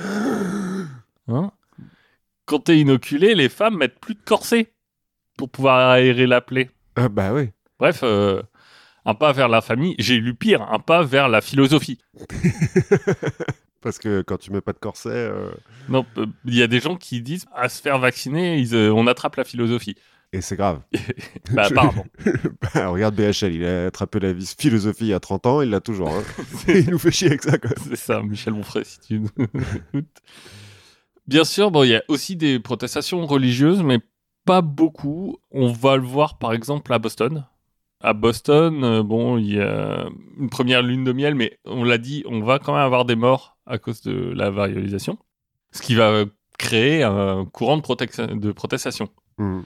Hein? 1.30 1.52
Quand 2.46 2.60
t'es 2.60 2.80
inoculé, 2.80 3.36
les 3.36 3.50
femmes 3.50 3.76
mettent 3.76 4.00
plus 4.00 4.14
de 4.14 4.22
corset 4.24 4.72
pour 5.38 5.50
pouvoir 5.50 5.90
aérer 5.90 6.26
la 6.26 6.40
plaie. 6.40 6.70
Ah 6.96 7.10
bah 7.10 7.34
oui. 7.34 7.50
Bref, 7.80 8.02
euh, 8.04 8.42
un 9.06 9.14
pas 9.14 9.32
vers 9.32 9.48
la 9.48 9.62
famille. 9.62 9.96
J'ai 10.00 10.18
lu 10.18 10.34
pire, 10.36 10.62
un 10.64 10.80
pas 10.80 11.04
vers 11.04 11.30
la 11.30 11.42
philosophie. 11.42 12.00
Parce 13.82 14.00
que 14.00 14.22
quand 14.22 14.38
tu 14.38 14.52
mets 14.52 14.62
pas 14.62 14.74
de 14.74 14.80
corset, 14.80 15.10
euh, 15.10 15.52
Non, 15.88 16.06
euh, 16.18 16.26
il 16.46 16.56
y 16.56 16.64
a 16.64 16.68
des 16.68 16.80
gens 16.80 16.96
qui 16.96 17.22
disent 17.22 17.46
à 17.56 17.70
se 17.70 17.82
faire 17.82 18.00
vacciner, 18.00 18.58
ils, 18.58 18.76
euh, 18.76 18.92
on 18.94 19.08
attrape 19.08 19.36
la 19.36 19.44
philosophie. 19.44 19.96
et 20.34 20.42
c'est 20.42 20.56
grave. 20.58 20.82
Bah, 21.54 21.66
apparemment. 21.66 22.06
Bah, 22.74 22.88
regarde 22.90 23.16
BHL, 23.16 23.54
il 23.54 23.66
a 23.66 23.86
attrapé 23.86 24.20
la 24.20 24.34
vis- 24.34 24.56
philosophie 24.60 25.06
il 25.06 25.10
y 25.10 25.14
a 25.14 25.20
30 25.20 25.46
ans, 25.46 25.62
il 25.62 25.70
l'a 25.70 25.80
toujours. 25.80 26.10
hein. 26.10 26.24
il 26.68 26.90
nous 26.90 27.00
fait 27.00 27.12
chier 27.12 27.28
avec 27.28 27.44
ça, 27.44 27.58
quoi. 27.60 27.70
C'est 27.88 27.96
ça, 27.96 28.22
Michel 28.24 28.54
Onfray, 28.54 28.84
si 28.84 29.00
tu 29.00 29.20
nous 29.20 29.30
écoutes. 29.76 30.18
Bien 31.28 31.46
sûr, 31.46 31.72
bon, 31.72 31.84
il 31.84 31.90
y 31.90 31.96
a 31.96 32.04
aussi 32.08 32.36
des 32.36 32.60
protestations 32.60 33.26
religieuses, 33.26 33.84
mais 33.84 34.00
pas 34.44 34.62
beaucoup. 34.62 35.38
On 35.52 35.72
va 35.72 35.98
le 35.98 36.04
voir, 36.04 36.40
par 36.40 36.52
exemple, 36.54 36.92
à 36.92 37.00
Boston. 37.00 37.46
À 38.00 38.14
Boston, 38.14 38.84
euh, 38.84 39.04
bon, 39.04 39.38
il 39.38 39.56
y 39.56 39.60
a 39.60 40.08
une 40.38 40.50
première 40.50 40.84
lune 40.84 41.04
de 41.04 41.14
miel, 41.14 41.34
mais 41.34 41.60
on 41.66 41.84
l'a 41.84 41.98
dit, 41.98 42.24
on 42.28 42.42
va 42.42 42.60
quand 42.60 42.74
même 42.74 42.84
avoir 42.84 43.06
des 43.06 43.16
morts 43.16 43.58
à 43.66 43.80
cause 43.80 44.02
de 44.02 44.14
la 44.14 44.52
varialisation. 44.52 45.18
Ce 45.72 45.82
qui 45.82 45.96
va 45.96 46.26
créer 46.58 47.04
un 47.04 47.46
courant 47.46 47.78
de, 47.78 48.52
protestation. 48.52 49.10
Mhm. 49.38 49.64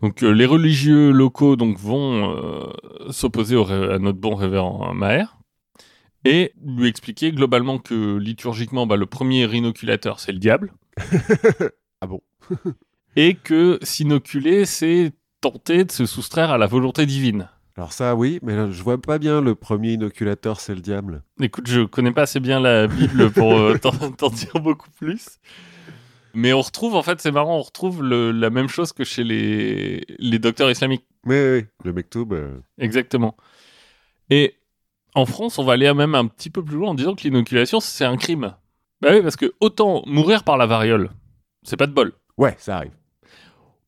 Donc 0.00 0.22
euh, 0.22 0.30
les 0.30 0.46
religieux 0.46 1.10
locaux 1.10 1.56
donc 1.56 1.76
vont 1.78 2.36
euh, 2.36 3.10
s'opposer 3.10 3.56
à 3.56 3.98
notre 3.98 4.18
bon 4.18 4.36
révérend 4.36 4.94
Maher 4.94 5.36
et 6.24 6.52
lui 6.64 6.88
expliquer 6.88 7.32
globalement 7.32 7.78
que 7.78 8.16
liturgiquement 8.16 8.86
bah, 8.86 8.96
le 8.96 9.06
premier 9.06 9.52
inoculateur 9.52 10.20
c'est 10.20 10.30
le 10.30 10.38
diable 10.38 10.72
Ah 12.00 12.06
bon? 12.06 12.20
Et 13.16 13.34
que 13.34 13.80
s'inoculer 13.82 14.66
c'est 14.66 15.12
tenter 15.40 15.84
de 15.84 15.92
se 15.92 16.06
soustraire 16.06 16.50
à 16.50 16.58
la 16.58 16.66
volonté 16.66 17.06
divine. 17.06 17.48
Alors 17.76 17.92
ça, 17.92 18.16
oui, 18.16 18.40
mais 18.42 18.56
là, 18.56 18.68
je 18.70 18.82
vois 18.82 19.00
pas 19.00 19.18
bien 19.18 19.40
le 19.40 19.54
premier 19.54 19.92
inoculateur, 19.92 20.58
c'est 20.60 20.74
le 20.74 20.80
diable. 20.80 21.22
Écoute, 21.40 21.68
je 21.68 21.82
connais 21.82 22.10
pas 22.12 22.22
assez 22.22 22.40
bien 22.40 22.58
la 22.58 22.88
Bible 22.88 23.30
pour 23.30 23.56
euh, 23.56 23.78
t'en 24.18 24.30
dire 24.30 24.54
beaucoup 24.60 24.90
plus. 24.90 25.38
Mais 26.34 26.52
on 26.52 26.60
retrouve, 26.60 26.94
en 26.96 27.02
fait, 27.02 27.20
c'est 27.20 27.30
marrant, 27.30 27.56
on 27.58 27.62
retrouve 27.62 28.02
le- 28.02 28.32
la 28.32 28.50
même 28.50 28.68
chose 28.68 28.92
que 28.92 29.04
chez 29.04 29.22
les, 29.24 30.04
les 30.18 30.38
docteurs 30.40 30.70
islamiques. 30.70 31.04
Oui, 31.24 31.36
oui, 31.36 31.64
le 31.84 31.92
mektoub. 31.92 32.32
euh, 32.32 32.58
Exactement. 32.78 33.36
Et 34.30 34.56
en 35.14 35.24
France, 35.24 35.58
on 35.58 35.64
va 35.64 35.72
aller 35.74 35.92
même 35.94 36.14
un 36.16 36.26
petit 36.26 36.50
peu 36.50 36.64
plus 36.64 36.76
loin 36.76 36.90
en 36.90 36.94
disant 36.94 37.14
que 37.14 37.22
l'inoculation, 37.22 37.80
c'est 37.80 38.04
un 38.04 38.16
crime. 38.16 38.54
Bah 39.00 39.10
oui, 39.12 39.22
parce 39.22 39.36
que 39.36 39.54
autant 39.60 40.02
mourir 40.06 40.42
par 40.42 40.56
la 40.58 40.66
variole, 40.66 41.10
c'est 41.62 41.76
pas 41.76 41.86
de 41.86 41.92
bol. 41.92 42.12
Ouais, 42.36 42.56
ça 42.58 42.76
arrive. 42.78 42.92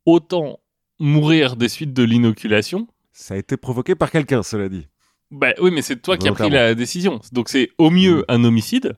Autant 0.07 0.61
mourir 1.01 1.57
des 1.57 1.69
suites 1.69 1.93
de 1.93 2.03
l'inoculation, 2.05 2.87
Ça 3.13 3.35
a 3.35 3.37
été 3.39 3.57
provoqué 3.57 3.95
par 3.97 4.11
quelqu'un, 4.13 4.43
cela 4.45 4.69
dit. 4.69 4.87
bah 5.33 5.53
oui, 5.61 5.71
mais 5.73 5.83
c'est 5.83 5.97
toi 6.01 6.17
qui 6.17 6.29
as 6.29 6.33
pris 6.33 6.51
la 6.51 6.75
décision. 6.77 7.21
Donc 7.33 7.49
c'est 7.49 7.71
au 7.79 7.91
mieux 7.91 8.25
un 8.29 8.45
homicide, 8.45 8.97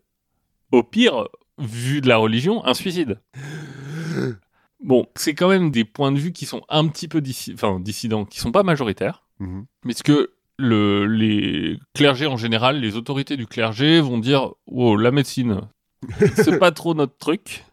au 0.72 0.82
pire, 0.82 1.28
vu 1.58 2.00
de 2.00 2.08
la 2.08 2.16
religion, 2.18 2.64
un 2.66 2.74
suicide. 2.74 3.20
Bon, 4.84 5.06
c'est 5.14 5.34
quand 5.34 5.48
même 5.48 5.70
des 5.70 5.84
points 5.84 6.10
de 6.10 6.18
vue 6.18 6.32
qui 6.32 6.44
sont 6.44 6.62
un 6.68 6.88
petit 6.88 7.06
peu 7.06 7.20
dissi- 7.20 7.54
enfin, 7.54 7.78
dissidents, 7.78 8.24
qui 8.24 8.40
sont 8.40 8.50
pas 8.50 8.64
majoritaires. 8.64 9.22
Mhm. 9.38 9.64
Mais 9.84 9.92
ce 9.92 10.02
que 10.02 10.32
le, 10.58 11.06
les 11.06 11.78
clergés 11.94 12.26
en 12.26 12.36
général, 12.36 12.80
les 12.80 12.96
autorités 12.96 13.36
du 13.36 13.46
clergé 13.46 14.00
vont 14.00 14.18
dire 14.18 14.50
Wow, 14.66 14.96
la 14.96 15.12
médecine, 15.12 15.60
c'est 16.34 16.58
pas 16.58 16.72
trop 16.72 16.94
notre 16.94 17.16
truc. 17.16 17.64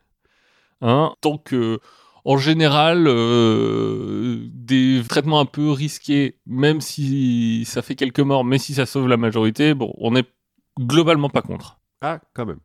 Hein, 0.81 1.13
tant 1.21 1.39
que, 1.39 1.79
en 2.29 2.37
général, 2.37 3.07
euh, 3.07 4.37
des 4.53 5.01
traitements 5.09 5.39
un 5.39 5.45
peu 5.45 5.71
risqués, 5.71 6.37
même 6.45 6.79
si 6.79 7.63
ça 7.65 7.81
fait 7.81 7.95
quelques 7.95 8.19
morts, 8.19 8.45
mais 8.45 8.59
si 8.59 8.75
ça 8.75 8.85
sauve 8.85 9.07
la 9.07 9.17
majorité, 9.17 9.73
bon, 9.73 9.91
on 9.97 10.15
est 10.15 10.27
globalement 10.79 11.29
pas 11.29 11.41
contre. 11.41 11.79
Ah, 12.01 12.19
quand 12.35 12.45
même. 12.45 12.59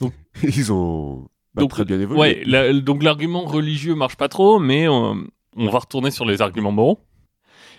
Donc- 0.00 0.14
Ils 0.42 0.72
ont 0.72 1.28
bah, 1.54 1.60
Donc, 1.60 1.70
très 1.72 1.84
bien 1.84 2.00
évolué. 2.00 2.18
Ouais, 2.18 2.42
la- 2.46 2.72
donc 2.72 3.02
l'argument 3.02 3.44
religieux 3.44 3.94
marche 3.94 4.16
pas 4.16 4.28
trop, 4.30 4.58
mais 4.58 4.88
euh, 4.88 5.14
on 5.56 5.68
va 5.70 5.78
retourner 5.78 6.10
sur 6.10 6.24
les 6.24 6.40
arguments 6.40 6.72
moraux. 6.72 6.98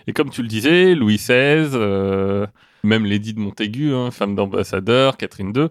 Et 0.06 0.14
comme 0.14 0.30
tu 0.30 0.44
le 0.44 0.48
disais, 0.48 0.94
Louis 0.94 1.16
XVI, 1.18 1.72
euh, 1.74 2.46
même 2.84 3.06
Lady 3.06 3.34
de 3.34 3.40
Montaigu, 3.40 3.92
hein, 3.94 4.12
femme 4.12 4.36
d'ambassadeur, 4.36 5.18
Catherine 5.18 5.52
II, 5.56 5.68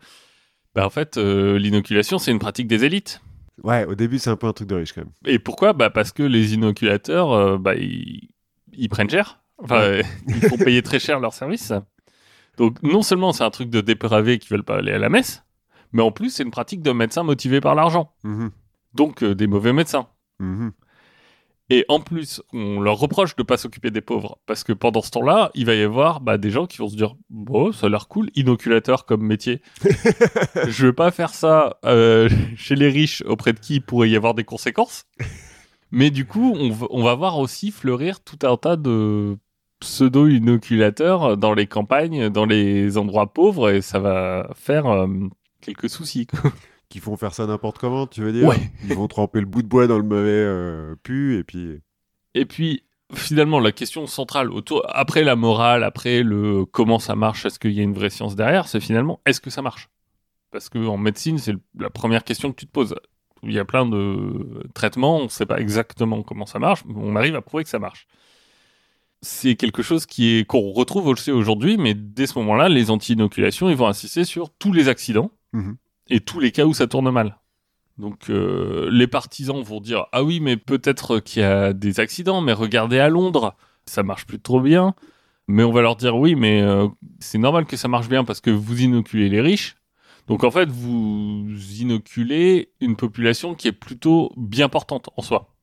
bah 0.74 0.84
en 0.84 0.90
fait, 0.90 1.18
euh, 1.18 1.56
l'inoculation, 1.56 2.18
c'est 2.18 2.32
une 2.32 2.40
pratique 2.40 2.66
des 2.66 2.84
élites. 2.84 3.20
Ouais, 3.62 3.84
au 3.86 3.94
début, 3.94 4.18
c'est 4.18 4.30
un 4.30 4.36
peu 4.36 4.46
un 4.46 4.52
truc 4.52 4.68
de 4.68 4.74
riche, 4.74 4.92
quand 4.92 5.02
même. 5.02 5.12
Et 5.24 5.38
pourquoi? 5.38 5.72
Bah 5.72 5.90
Parce 5.90 6.12
que 6.12 6.22
les 6.22 6.54
inoculateurs, 6.54 7.32
euh, 7.32 7.58
bah, 7.58 7.74
ils, 7.74 8.28
ils 8.72 8.88
prennent 8.88 9.10
cher. 9.10 9.40
Enfin, 9.58 10.00
ils 10.28 10.48
font 10.48 10.58
payer 10.58 10.82
très 10.82 10.98
cher 10.98 11.20
leur 11.20 11.32
service. 11.32 11.72
Donc, 12.58 12.82
non 12.82 13.02
seulement 13.02 13.32
c'est 13.32 13.44
un 13.44 13.50
truc 13.50 13.70
de 13.70 13.80
dépravés 13.80 14.38
qui 14.38 14.48
veulent 14.48 14.64
pas 14.64 14.76
aller 14.76 14.92
à 14.92 14.98
la 14.98 15.08
messe, 15.08 15.44
mais 15.92 16.02
en 16.02 16.10
plus, 16.10 16.30
c'est 16.30 16.42
une 16.42 16.50
pratique 16.50 16.82
de 16.82 16.92
médecins 16.92 17.22
motivés 17.22 17.60
par 17.60 17.74
l'argent. 17.74 18.12
Mhm. 18.24 18.50
Donc, 18.94 19.22
euh, 19.22 19.34
des 19.34 19.46
mauvais 19.46 19.72
médecins. 19.72 20.08
Mhm. 20.38 20.72
Et 21.68 21.84
en 21.88 21.98
plus, 22.00 22.40
on 22.52 22.80
leur 22.80 22.96
reproche 22.98 23.34
de 23.34 23.42
pas 23.42 23.56
s'occuper 23.56 23.90
des 23.90 24.00
pauvres. 24.00 24.38
Parce 24.46 24.62
que 24.62 24.72
pendant 24.72 25.02
ce 25.02 25.10
temps-là, 25.10 25.50
il 25.54 25.66
va 25.66 25.74
y 25.74 25.82
avoir 25.82 26.20
bah, 26.20 26.38
des 26.38 26.50
gens 26.50 26.66
qui 26.66 26.78
vont 26.78 26.88
se 26.88 26.96
dire 26.96 27.16
Bon, 27.28 27.72
ça 27.72 27.86
a 27.86 27.88
l'air 27.88 28.06
cool, 28.06 28.30
inoculateur 28.36 29.04
comme 29.04 29.22
métier. 29.22 29.60
Je 30.68 30.86
veux 30.86 30.92
pas 30.92 31.10
faire 31.10 31.34
ça 31.34 31.78
euh, 31.84 32.28
chez 32.56 32.76
les 32.76 32.88
riches 32.88 33.22
auprès 33.26 33.52
de 33.52 33.58
qui 33.58 33.76
il 33.76 33.80
pourrait 33.82 34.08
y 34.10 34.16
avoir 34.16 34.34
des 34.34 34.44
conséquences. 34.44 35.04
Mais 35.90 36.10
du 36.10 36.24
coup, 36.24 36.54
on, 36.56 36.70
va- 36.70 36.86
on 36.90 37.02
va 37.02 37.14
voir 37.14 37.38
aussi 37.38 37.70
fleurir 37.72 38.20
tout 38.22 38.38
un 38.46 38.56
tas 38.56 38.76
de 38.76 39.36
pseudo-inoculateurs 39.80 41.36
dans 41.36 41.52
les 41.54 41.66
campagnes, 41.66 42.28
dans 42.28 42.44
les 42.46 42.96
endroits 42.96 43.32
pauvres, 43.32 43.70
et 43.70 43.82
ça 43.82 43.98
va 43.98 44.50
faire 44.54 44.86
euh, 44.86 45.06
quelques 45.60 45.90
soucis. 45.90 46.26
Qui 46.88 47.00
font 47.00 47.16
faire 47.16 47.34
ça 47.34 47.46
n'importe 47.46 47.78
comment, 47.78 48.06
tu 48.06 48.22
veux 48.22 48.32
dire 48.32 48.46
Ouais. 48.48 48.70
Ils 48.84 48.94
vont 48.94 49.08
tremper 49.08 49.40
le 49.40 49.46
bout 49.46 49.62
de 49.62 49.68
bois 49.68 49.86
dans 49.86 49.96
le 49.98 50.04
mauvais 50.04 50.30
euh, 50.30 50.94
pu, 51.02 51.36
et 51.38 51.44
puis... 51.44 51.80
Et 52.34 52.44
puis, 52.44 52.84
finalement, 53.14 53.58
la 53.60 53.72
question 53.72 54.06
centrale, 54.06 54.52
autour, 54.52 54.82
après 54.94 55.24
la 55.24 55.36
morale, 55.36 55.82
après 55.82 56.22
le 56.22 56.64
comment 56.66 56.98
ça 56.98 57.16
marche, 57.16 57.46
est-ce 57.46 57.58
qu'il 57.58 57.72
y 57.72 57.80
a 57.80 57.82
une 57.82 57.94
vraie 57.94 58.10
science 58.10 58.36
derrière, 58.36 58.68
c'est 58.68 58.80
finalement 58.80 59.20
est-ce 59.26 59.40
que 59.40 59.50
ça 59.50 59.62
marche? 59.62 59.88
Parce 60.50 60.68
que 60.68 60.78
en 60.78 60.96
médecine, 60.96 61.38
c'est 61.38 61.54
la 61.78 61.90
première 61.90 62.24
question 62.24 62.50
que 62.52 62.56
tu 62.56 62.66
te 62.66 62.72
poses. 62.72 62.94
Il 63.42 63.52
y 63.52 63.58
a 63.58 63.64
plein 63.64 63.86
de 63.86 64.62
traitements, 64.74 65.18
on 65.18 65.24
ne 65.24 65.28
sait 65.28 65.46
pas 65.46 65.58
exactement 65.60 66.22
comment 66.22 66.46
ça 66.46 66.58
marche, 66.58 66.84
mais 66.86 66.94
on 66.96 67.16
arrive 67.16 67.36
à 67.36 67.42
prouver 67.42 67.64
que 67.64 67.70
ça 67.70 67.78
marche. 67.78 68.06
C'est 69.22 69.56
quelque 69.56 69.82
chose 69.82 70.06
qui 70.06 70.36
est 70.36 70.44
qu'on 70.44 70.72
retrouve 70.72 71.06
aussi 71.08 71.32
aujourd'hui, 71.32 71.78
mais 71.78 71.94
dès 71.94 72.26
ce 72.26 72.38
moment-là, 72.38 72.68
les 72.68 72.90
anti-inoculations, 72.90 73.68
ils 73.70 73.76
vont 73.76 73.88
insister 73.88 74.24
sur 74.24 74.50
tous 74.50 74.72
les 74.72 74.88
accidents 74.88 75.30
Mhm. 75.52 75.76
Et 76.08 76.20
tous 76.20 76.40
les 76.40 76.52
cas 76.52 76.64
où 76.64 76.74
ça 76.74 76.86
tourne 76.86 77.10
mal. 77.10 77.36
Donc 77.98 78.28
euh, 78.28 78.88
les 78.90 79.06
partisans 79.06 79.62
vont 79.62 79.80
dire 79.80 80.06
ah 80.12 80.22
oui 80.22 80.40
mais 80.40 80.56
peut-être 80.56 81.18
qu'il 81.18 81.42
y 81.42 81.44
a 81.44 81.72
des 81.72 81.98
accidents 81.98 82.42
mais 82.42 82.52
regardez 82.52 82.98
à 82.98 83.08
Londres 83.08 83.56
ça 83.86 84.02
marche 84.02 84.26
plus 84.26 84.40
trop 84.40 84.60
bien. 84.60 84.94
Mais 85.48 85.62
on 85.62 85.72
va 85.72 85.80
leur 85.80 85.96
dire 85.96 86.16
oui 86.16 86.34
mais 86.34 86.60
euh, 86.60 86.88
c'est 87.20 87.38
normal 87.38 87.66
que 87.66 87.76
ça 87.76 87.88
marche 87.88 88.08
bien 88.08 88.24
parce 88.24 88.40
que 88.40 88.50
vous 88.50 88.82
inoculez 88.82 89.28
les 89.28 89.40
riches. 89.40 89.76
Donc 90.26 90.44
en 90.44 90.50
fait 90.50 90.68
vous 90.68 91.46
inoculez 91.78 92.72
une 92.80 92.96
population 92.96 93.54
qui 93.54 93.68
est 93.68 93.72
plutôt 93.72 94.32
bien 94.36 94.68
portante 94.68 95.08
en 95.16 95.22
soi. 95.22 95.54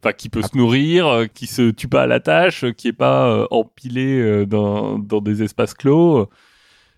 Enfin 0.00 0.12
qui 0.12 0.28
peut 0.28 0.42
se 0.42 0.56
nourrir 0.56 1.06
euh, 1.06 1.26
qui 1.26 1.46
se 1.46 1.70
tue 1.70 1.88
pas 1.88 2.02
à 2.02 2.06
la 2.06 2.20
tâche 2.20 2.64
qui 2.76 2.88
est 2.88 2.92
pas 2.92 3.48
empilée 3.50 4.46
dans, 4.46 4.98
dans 4.98 5.20
des 5.20 5.42
espaces 5.42 5.74
clos. 5.74 6.28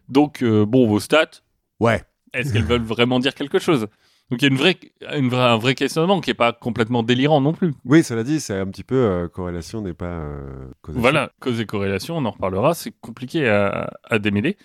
Donc 0.09 0.45
bon 0.45 0.87
vos 0.87 1.01
stats. 1.01 1.41
Ouais, 1.81 2.03
est-ce 2.35 2.53
qu'elles 2.53 2.65
veulent 2.65 2.83
vraiment 2.83 3.19
dire 3.21 3.35
quelque 3.35 3.59
chose? 3.59 3.87
Donc 4.31 4.41
il 4.41 4.43
y 4.43 4.47
a 4.47 4.49
une 4.51 4.57
vraie, 4.57 4.77
une 5.17 5.29
vraie- 5.29 5.43
un 5.51 5.59
vrai 5.59 5.75
questionnement 5.75 6.21
qui 6.23 6.31
est 6.31 6.35
pas 6.35 6.53
complètement 6.55 7.03
délirant 7.03 7.41
non 7.43 7.53
plus. 7.53 7.75
Oui, 7.85 8.03
cela 8.03 8.23
dit, 8.25 8.41
c'est 8.41 8.59
un 8.59 8.67
petit 8.67 8.83
peu 8.85 8.95
euh, 8.97 9.29
corrélation 9.29 9.83
n'est 9.83 9.93
pas 9.93 10.07
euh, 10.07 10.67
causation. 10.81 11.01
Voilà, 11.03 11.31
cause 11.41 11.61
et 11.61 11.67
corrélation, 11.67 12.17
on 12.17 12.25
en 12.25 12.31
reparlera, 12.31 12.73
c'est 12.75 12.93
compliqué 13.03 13.47
à, 13.49 13.91
à 14.05 14.19
démêler. 14.19 14.57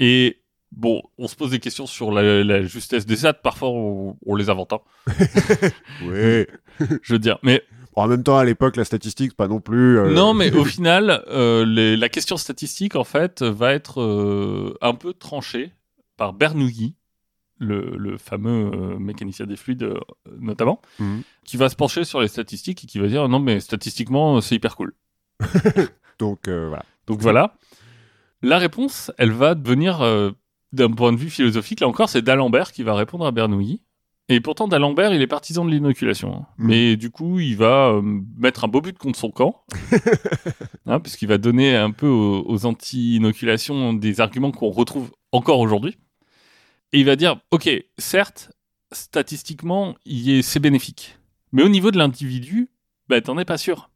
Et 0.00 0.40
bon, 0.72 1.02
on 1.18 1.28
se 1.28 1.36
pose 1.36 1.50
des 1.52 1.60
questions 1.60 1.86
sur 1.86 2.10
la, 2.10 2.42
la 2.42 2.62
justesse 2.62 3.06
des 3.06 3.16
stats, 3.16 3.32
parfois 3.34 3.68
on, 3.70 4.16
on 4.26 4.34
les 4.34 4.50
invente, 4.50 4.72
hein, 4.72 4.80
Oui. 6.04 6.46
je 7.02 7.12
veux 7.12 7.18
dire. 7.18 7.38
Mais 7.42 7.62
Bon, 7.96 8.02
en 8.02 8.08
même 8.08 8.22
temps, 8.22 8.38
à 8.38 8.44
l'époque, 8.44 8.76
la 8.76 8.84
statistique, 8.84 9.36
pas 9.36 9.48
non 9.48 9.60
plus. 9.60 9.98
euh, 9.98 10.10
non, 10.12 10.32
mais 10.32 10.52
au 10.52 10.64
final, 10.76 11.24
les- 11.66 11.96
la 11.96 12.08
question 12.08 12.36
statistique, 12.36 12.94
en 12.96 13.04
fait, 13.04 13.42
va 13.42 13.72
être 13.72 14.76
un 14.80 14.94
peu 14.94 15.12
tranchée 15.12 15.72
par 16.20 16.34
Bernoulli, 16.34 16.94
le, 17.56 17.96
le 17.96 18.18
fameux 18.18 18.70
euh, 18.74 18.98
mécanicien 18.98 19.46
des 19.46 19.56
fluides 19.56 19.84
euh, 19.84 19.98
notamment, 20.38 20.82
Mhm. 20.98 21.22
qui 21.44 21.56
va 21.56 21.70
se 21.70 21.76
pencher 21.76 22.04
sur 22.04 22.20
les 22.20 22.28
statistiques 22.28 22.84
et 22.84 22.86
qui 22.86 22.98
va 22.98 23.06
dire 23.08 23.26
non, 23.26 23.38
mais 23.40 23.58
statistiquement, 23.58 24.40
c'est 24.42 24.54
hyper 24.56 24.76
cool. 24.76 24.92
Donc 26.18 26.46
euh, 26.48 26.68
voilà. 26.68 26.84
Donc 27.06 27.20
voilà. 27.20 27.54
La 28.42 28.58
réponse, 28.58 29.10
elle 29.16 29.32
va 29.32 29.54
devenir, 29.54 30.00
d'un 30.72 30.90
point 30.90 31.12
de 31.12 31.18
vue 31.18 31.30
philosophique, 31.30 31.80
là 31.80 31.88
encore, 31.88 32.08
c'est 32.10 32.22
D'Alembert 32.22 32.72
qui 32.72 32.82
va 32.82 32.94
répondre 32.94 33.24
à 33.26 33.30
Bernoulli. 33.32 33.80
Et 34.28 34.40
pourtant, 34.40 34.68
D'Alembert, 34.68 35.12
il 35.12 35.20
est 35.22 35.26
partisan 35.26 35.64
de 35.64 35.70
l'inoculation. 35.70 36.34
hein. 36.36 36.46
Mm. 36.58 36.66
Mais 36.68 36.96
du 36.96 37.10
coup, 37.10 37.38
il 37.40 37.56
va 37.56 37.88
euh, 37.88 38.02
mettre 38.38 38.64
un 38.64 38.68
beau 38.68 38.80
but 38.80 38.96
contre 38.96 39.18
son 39.18 39.30
camp. 39.30 39.64
hein, 40.86 41.00
puisqu'il 41.00 41.28
va 41.28 41.36
donner 41.38 41.74
un 41.76 41.90
peu 41.90 42.06
aux, 42.08 42.44
aux 42.48 42.64
anti-inoculations 42.66 43.92
des 43.92 44.20
arguments 44.20 44.52
qu'on 44.52 44.70
retrouve 44.70 45.10
encore 45.32 45.58
aujourd'hui. 45.60 45.96
Et 46.92 47.00
il 47.00 47.06
va 47.06 47.16
dire, 47.16 47.40
OK, 47.50 47.68
certes, 47.98 48.52
statistiquement, 48.92 49.96
c'est 50.42 50.60
bénéfique. 50.60 51.18
Mais 51.52 51.62
au 51.62 51.68
niveau 51.68 51.90
de 51.90 51.98
l'individu, 51.98 52.70
bah, 53.08 53.20
t'en 53.20 53.38
es 53.38 53.44
pas 53.44 53.58
sûr. 53.58 53.90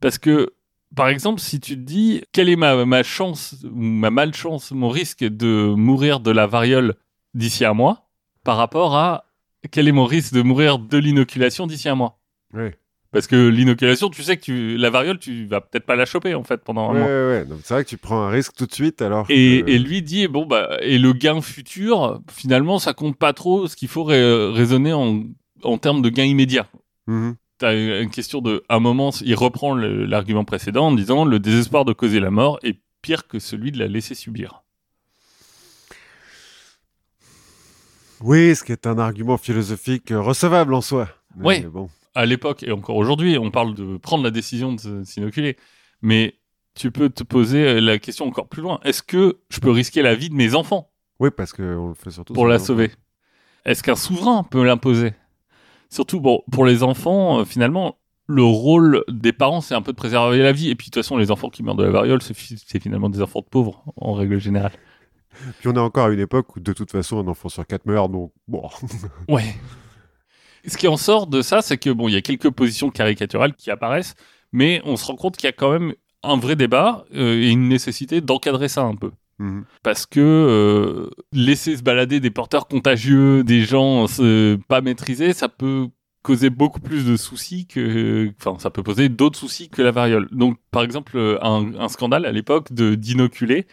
Parce 0.00 0.18
que 0.18 0.54
par 0.94 1.08
exemple, 1.08 1.40
si 1.40 1.60
tu 1.60 1.76
te 1.76 1.80
dis 1.80 2.22
quelle 2.32 2.48
est 2.48 2.56
ma, 2.56 3.02
chance 3.02 3.56
ma 3.72 4.10
malchance, 4.10 4.72
mon 4.72 4.88
risque 4.88 5.24
de 5.24 5.72
mourir 5.76 6.20
de 6.20 6.30
la 6.30 6.46
variole 6.46 6.96
d'ici 7.34 7.64
un 7.64 7.74
mois, 7.74 8.10
par 8.42 8.56
rapport 8.56 8.96
à 8.96 9.26
quel 9.70 9.88
est 9.88 9.92
mon 9.92 10.04
risque 10.04 10.32
de 10.32 10.42
mourir 10.42 10.78
de 10.78 10.98
l'inoculation 10.98 11.66
d'ici 11.66 11.88
un 11.88 11.94
mois? 11.94 12.18
Ouais. 12.52 12.76
Parce 13.12 13.26
que 13.26 13.48
l'inoculation, 13.48 14.08
tu 14.08 14.22
sais 14.22 14.36
que 14.36 14.42
tu, 14.42 14.76
la 14.76 14.88
variole, 14.88 15.18
tu 15.18 15.46
vas 15.46 15.60
peut-être 15.60 15.84
pas 15.84 15.96
la 15.96 16.04
choper 16.06 16.34
en 16.36 16.44
fait 16.44 16.58
pendant 16.62 16.90
un 16.90 16.94
Ouais, 16.94 16.98
mois. 17.00 17.08
ouais, 17.08 17.26
ouais. 17.40 17.44
Donc, 17.44 17.58
C'est 17.64 17.74
vrai 17.74 17.82
que 17.84 17.88
tu 17.88 17.96
prends 17.96 18.22
un 18.22 18.30
risque 18.30 18.52
tout 18.54 18.66
de 18.66 18.72
suite 18.72 19.02
alors. 19.02 19.26
Et, 19.30 19.62
que- 19.66 19.70
et 19.70 19.78
lui 19.80 20.00
dit 20.02 20.28
bon 20.28 20.46
bah 20.46 20.76
et 20.80 20.96
le 20.98 21.12
gain 21.12 21.40
futur, 21.40 22.20
finalement, 22.30 22.78
ça 22.78 22.92
compte 22.94 23.16
pas 23.16 23.32
trop. 23.32 23.66
Ce 23.66 23.74
qu'il 23.74 23.88
faut 23.88 24.04
ra- 24.04 24.52
raisonner 24.52 24.92
en, 24.92 25.24
en 25.64 25.78
termes 25.78 26.02
de 26.02 26.08
gain 26.08 26.22
immédiat. 26.24 26.68
Mhm. 27.08 27.34
T'as 27.58 27.74
une 27.74 28.10
question 28.10 28.40
de, 28.40 28.62
à 28.68 28.76
un 28.76 28.80
moment, 28.80 29.10
il 29.22 29.34
reprend 29.34 29.74
l'argument 29.74 30.44
précédent 30.44 30.86
en 30.86 30.92
disant 30.92 31.24
le 31.24 31.38
désespoir 31.40 31.84
de 31.84 31.92
causer 31.92 32.18
la 32.20 32.30
mort 32.30 32.58
est 32.62 32.78
pire 33.02 33.26
que 33.26 33.38
celui 33.40 33.72
de 33.72 33.78
la 33.80 33.86
laisser 33.88 34.14
subir. 34.14 34.62
Oui, 38.20 38.54
ce 38.54 38.62
qui 38.64 38.72
est 38.72 38.86
un 38.86 38.98
argument 38.98 39.36
philosophique 39.38 40.10
euh, 40.10 40.20
recevable 40.20 40.74
en 40.74 40.80
soi. 40.80 41.08
Mais 41.36 41.46
Ouais. 41.46 41.60
bon. 41.62 41.88
À 42.14 42.26
l'époque 42.26 42.62
et 42.62 42.72
encore 42.72 42.96
aujourd'hui, 42.96 43.38
on 43.38 43.50
parle 43.50 43.74
de 43.74 43.96
prendre 43.96 44.24
la 44.24 44.30
décision 44.30 44.72
de 44.72 45.04
s'inoculer, 45.04 45.56
mais 46.02 46.34
tu 46.74 46.90
peux 46.90 47.08
te 47.08 47.22
poser 47.22 47.80
la 47.80 47.98
question 47.98 48.26
encore 48.26 48.48
plus 48.48 48.62
loin. 48.62 48.80
Est-ce 48.84 49.02
que 49.02 49.40
je 49.48 49.60
peux 49.60 49.70
risquer 49.70 50.02
la 50.02 50.14
vie 50.14 50.28
de 50.28 50.34
mes 50.34 50.54
enfants 50.54 50.90
Oui, 51.20 51.30
parce 51.36 51.52
qu'on 51.52 51.88
le 51.88 51.94
fait 51.94 52.10
surtout. 52.10 52.32
pour 52.32 52.46
la 52.46 52.58
sauver? 52.58 52.90
Est-ce 53.64 53.82
qu'un 53.82 53.96
souverain 53.96 54.42
peut 54.44 54.64
l'imposer? 54.64 55.12
Surtout, 55.88 56.20
bon, 56.20 56.42
pour 56.50 56.64
les 56.64 56.82
enfants, 56.82 57.40
euh, 57.40 57.44
finalement, 57.44 57.98
le 58.26 58.44
rôle 58.44 59.04
des 59.08 59.32
parents, 59.32 59.60
c'est 59.60 59.74
un 59.74 59.82
peu 59.82 59.92
de 59.92 59.96
préserver 59.96 60.38
la 60.38 60.52
vie. 60.52 60.70
Et 60.70 60.76
puis, 60.76 60.86
de 60.86 60.90
toute 60.92 61.02
façon, 61.02 61.16
les 61.16 61.30
enfants 61.30 61.50
qui 61.50 61.62
meurent 61.62 61.74
de 61.74 61.84
la 61.84 61.90
variole, 61.90 62.22
c'est 62.22 62.34
finalement 62.80 63.10
des 63.10 63.20
enfants 63.20 63.40
de 63.40 63.48
pauvres, 63.50 63.82
en 63.96 64.12
règle 64.14 64.38
générale. 64.38 64.72
Puis 65.58 65.68
on 65.68 65.74
est 65.74 65.78
encore 65.78 66.06
à 66.06 66.10
une 66.10 66.20
époque 66.20 66.56
où 66.56 66.60
de 66.60 66.72
toute 66.72 66.90
façon 66.90 67.18
un 67.18 67.28
enfant 67.28 67.48
sur 67.48 67.66
quatre 67.66 67.86
meurt, 67.86 68.10
donc 68.10 68.32
bon. 68.48 68.68
Ouais. 69.28 69.54
Ce 70.66 70.76
qui 70.76 70.88
en 70.88 70.96
sort 70.96 71.26
de 71.26 71.42
ça, 71.42 71.62
c'est 71.62 71.78
que 71.78 71.90
bon, 71.90 72.08
il 72.08 72.12
y 72.12 72.16
a 72.16 72.22
quelques 72.22 72.50
positions 72.50 72.90
caricaturales 72.90 73.54
qui 73.54 73.70
apparaissent, 73.70 74.14
mais 74.52 74.80
on 74.84 74.96
se 74.96 75.06
rend 75.06 75.16
compte 75.16 75.36
qu'il 75.36 75.46
y 75.46 75.48
a 75.48 75.52
quand 75.52 75.72
même 75.72 75.94
un 76.22 76.36
vrai 76.36 76.56
débat 76.56 77.04
euh, 77.14 77.40
et 77.40 77.50
une 77.50 77.68
nécessité 77.68 78.20
d'encadrer 78.20 78.68
ça 78.68 78.82
un 78.82 78.94
peu. 78.94 79.10
Mhm. 79.38 79.64
Parce 79.82 80.04
que 80.06 80.20
euh, 80.20 81.10
laisser 81.32 81.76
se 81.76 81.82
balader 81.82 82.20
des 82.20 82.30
porteurs 82.30 82.68
contagieux, 82.68 83.42
des 83.42 83.62
gens 83.62 84.06
euh, 84.20 84.58
pas 84.68 84.80
maîtrisés, 84.82 85.32
ça 85.32 85.48
peut 85.48 85.88
causer 86.22 86.50
beaucoup 86.50 86.80
plus 86.80 87.06
de 87.06 87.16
soucis 87.16 87.66
que, 87.66 88.30
enfin, 88.38 88.58
ça 88.58 88.68
peut 88.68 88.82
poser 88.82 89.08
d'autres 89.08 89.38
soucis 89.38 89.70
que 89.70 89.80
la 89.80 89.90
variole. 89.90 90.28
Donc, 90.32 90.58
par 90.70 90.82
exemple, 90.82 91.16
un, 91.40 91.72
un 91.78 91.88
scandale 91.88 92.26
à 92.26 92.32
l'époque 92.32 92.70
de 92.74 92.94
d'inoculés 92.94 93.66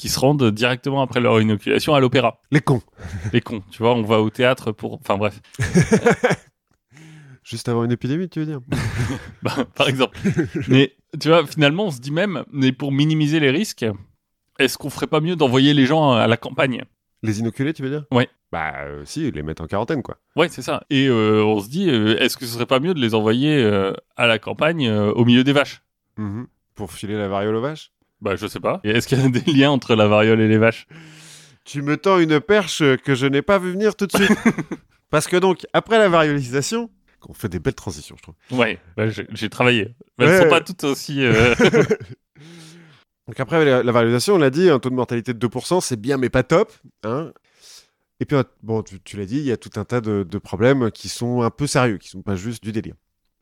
qui 0.00 0.08
se 0.08 0.18
rendent 0.18 0.50
directement 0.50 1.02
après 1.02 1.20
leur 1.20 1.38
inoculation 1.42 1.94
à 1.94 2.00
l'opéra. 2.00 2.40
Les 2.50 2.62
cons. 2.62 2.80
Les 3.34 3.42
cons, 3.42 3.62
tu 3.70 3.82
vois, 3.82 3.94
on 3.94 4.02
va 4.02 4.22
au 4.22 4.30
théâtre 4.30 4.72
pour, 4.72 4.94
enfin 4.94 5.18
bref. 5.18 5.42
Juste 7.44 7.68
avant 7.68 7.84
une 7.84 7.92
épidémie, 7.92 8.28
tu 8.28 8.40
veux 8.40 8.46
dire? 8.46 8.60
Bah, 9.42 9.54
par 9.74 9.88
exemple. 9.88 10.18
mais 10.68 10.94
tu 11.20 11.28
vois, 11.28 11.46
finalement, 11.46 11.86
on 11.86 11.90
se 11.90 12.00
dit 12.00 12.12
même, 12.12 12.44
mais 12.50 12.72
pour 12.72 12.92
minimiser 12.92 13.40
les 13.40 13.50
risques, 13.50 13.84
est-ce 14.58 14.78
qu'on 14.78 14.88
ferait 14.88 15.06
pas 15.06 15.20
mieux 15.20 15.36
d'envoyer 15.36 15.74
les 15.74 15.84
gens 15.84 16.12
à 16.12 16.26
la 16.26 16.36
campagne? 16.38 16.84
Les 17.22 17.40
inoculés, 17.40 17.74
tu 17.74 17.82
veux 17.82 17.90
dire? 17.90 18.04
Ouais. 18.10 18.28
Bah 18.52 18.72
euh, 18.84 19.02
si, 19.04 19.30
les 19.30 19.42
mettent 19.42 19.60
en 19.60 19.66
quarantaine, 19.66 20.02
quoi. 20.02 20.16
Ouais, 20.34 20.48
c'est 20.48 20.62
ça. 20.62 20.84
Et 20.88 21.08
euh, 21.08 21.44
on 21.44 21.60
se 21.60 21.68
dit, 21.68 21.90
euh, 21.90 22.16
est-ce 22.18 22.38
que 22.38 22.46
ce 22.46 22.54
serait 22.54 22.66
pas 22.66 22.80
mieux 22.80 22.94
de 22.94 23.00
les 23.00 23.14
envoyer 23.14 23.62
à 24.16 24.26
la 24.26 24.38
campagne 24.38 24.90
au 24.90 25.24
milieu 25.26 25.44
des 25.44 25.52
vaches? 25.52 25.82
Mhm. 26.16 26.46
Pour 26.74 26.90
filer 26.92 27.18
la 27.18 27.28
variole 27.28 27.56
aux 27.56 27.60
vaches? 27.60 27.92
Bah, 28.20 28.36
je 28.36 28.46
sais 28.46 28.60
pas. 28.60 28.80
Et 28.84 28.90
est-ce 28.90 29.08
qu'il 29.08 29.18
y 29.18 29.24
a 29.24 29.28
des 29.28 29.52
liens 29.52 29.70
entre 29.70 29.94
la 29.94 30.06
variole 30.06 30.40
et 30.40 30.48
les 30.48 30.58
vaches? 30.58 30.86
Tu 31.64 31.82
me 31.82 31.96
tends 31.96 32.18
une 32.18 32.40
perche 32.40 32.82
que 33.04 33.14
je 33.14 33.26
n'ai 33.26 33.42
pas 33.42 33.58
vu 33.58 33.72
venir 33.72 33.94
tout 33.96 34.06
de 34.06 34.16
suite. 34.16 34.30
Parce 35.10 35.26
que 35.26 35.36
donc, 35.36 35.66
après 35.72 35.98
la 35.98 36.08
variolisation, 36.08 36.90
on 37.28 37.34
fait 37.34 37.48
des 37.48 37.58
belles 37.58 37.74
transitions, 37.74 38.16
je 38.16 38.22
trouve. 38.22 38.34
Ouais, 38.58 38.78
bah, 38.96 39.04
j'ai 39.08 39.48
travaillé. 39.50 39.94
Mais 40.18 40.26
elles 40.26 40.30
Ouais, 40.32 40.42
sont 40.44 40.48
pas 40.48 40.60
toutes 40.60 40.84
aussi. 40.84 41.24
euh, 41.24 41.54
Donc 43.26 43.38
après 43.38 43.64
la, 43.64 43.82
la 43.82 43.92
variolisation, 43.92 44.34
on 44.34 44.38
l'a 44.38 44.50
dit, 44.50 44.68
un 44.70 44.78
taux 44.78 44.90
de 44.90 44.94
mortalité 44.94 45.34
de 45.34 45.38
2%, 45.46 45.80
c'est 45.80 46.00
bien 46.00 46.16
mais 46.16 46.30
pas 46.30 46.42
top. 46.42 46.72
Hein 47.04 47.32
Et 48.20 48.24
puis, 48.24 48.36
bon, 48.62 48.82
tu, 48.82 49.00
tu 49.00 49.16
l'as 49.16 49.26
dit, 49.26 49.36
il 49.38 49.44
y 49.44 49.52
a 49.52 49.56
tout 49.56 49.70
un 49.76 49.84
tas 49.84 50.00
de, 50.00 50.24
de 50.28 50.38
problèmes 50.38 50.90
qui 50.90 51.08
sont 51.08 51.42
un 51.42 51.50
peu 51.50 51.66
sérieux, 51.66 51.98
qui 51.98 52.08
sont 52.08 52.22
pas 52.22 52.34
juste 52.36 52.62
du 52.64 52.72
délire. 52.72 52.94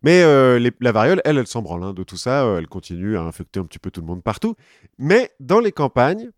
Mais 0.03 0.23
euh, 0.23 0.71
la 0.81 0.93
variole, 0.93 1.21
elle, 1.25 1.39
elle 1.39 1.47
s'en 1.47 1.63
branle 1.63 1.83
hein, 1.83 1.93
de 1.93 2.05
tout 2.05 2.17
ça. 2.17 2.45
euh, 2.45 2.59
elle 2.59 2.69
continue 2.69 3.17
à 3.17 3.23
infecter 3.23 3.61
un 3.61 3.65
petit 3.65 3.79
peu 3.79 3.91
tout 3.91 4.01
le 4.01 4.07
monde 4.07 4.23
partout. 4.23 4.55
Mais 4.99 5.31
dans 5.41 5.61
les 5.61 5.73
campagnes, 5.73 6.31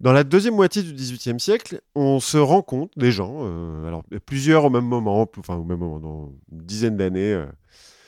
dans 0.00 0.12
la 0.12 0.24
deuxième 0.24 0.54
moitié 0.54 0.82
du 0.82 0.92
XVIIIe 0.92 1.40
siècle, 1.40 1.80
on 1.94 2.20
se 2.20 2.38
rend 2.38 2.62
compte, 2.62 2.92
des 2.96 3.12
gens, 3.12 3.40
euh, 3.42 3.86
alors 3.86 4.04
plusieurs 4.24 4.64
au 4.64 4.70
même 4.70 4.86
moment, 4.86 5.28
enfin 5.38 5.56
au 5.56 5.64
même 5.64 5.78
moment, 5.78 5.98
dans 6.00 6.32
une 6.52 6.62
dizaine 6.64 6.96
d'années, 6.96 7.44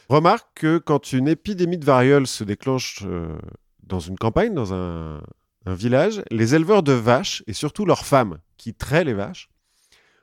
remarquent 0.08 0.54
que 0.54 0.78
quand 0.78 1.12
une 1.12 1.28
épidémie 1.28 1.78
de 1.78 1.84
variole 1.84 2.26
se 2.26 2.44
déclenche 2.44 3.04
dans 3.82 4.00
une 4.00 4.16
campagne, 4.16 4.54
dans 4.54 4.72
un, 4.72 5.20
un 5.66 5.74
village, 5.74 6.22
les 6.30 6.54
éleveurs 6.54 6.82
de 6.82 6.92
vaches, 6.92 7.42
et 7.46 7.52
surtout 7.52 7.84
leurs 7.84 8.06
femmes 8.06 8.38
qui 8.56 8.72
traient 8.72 9.04
les 9.04 9.14
vaches, 9.14 9.50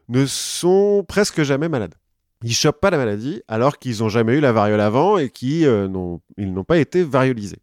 ne 0.09 0.25
sont 0.25 1.03
presque 1.07 1.43
jamais 1.43 1.69
malades. 1.69 1.95
Ils 2.43 2.53
chopent 2.53 2.79
pas 2.79 2.89
la 2.89 2.97
maladie 2.97 3.41
alors 3.47 3.79
qu'ils 3.79 3.99
n'ont 3.99 4.09
jamais 4.09 4.37
eu 4.37 4.39
la 4.39 4.51
variole 4.51 4.81
avant 4.81 5.17
et 5.17 5.29
qu'ils 5.29 5.67
n'ont 5.67 6.21
ils 6.37 6.53
n'ont 6.53 6.63
pas 6.63 6.77
été 6.77 7.03
variolisés. 7.03 7.59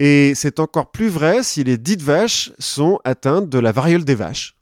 Et 0.00 0.34
c'est 0.34 0.60
encore 0.60 0.90
plus 0.90 1.08
vrai 1.08 1.42
si 1.42 1.62
les 1.62 1.78
dites 1.78 2.02
vaches 2.02 2.52
sont 2.58 2.98
atteintes 3.04 3.48
de 3.48 3.58
la 3.58 3.70
variole 3.72 4.04
des 4.04 4.14
vaches. 4.14 4.56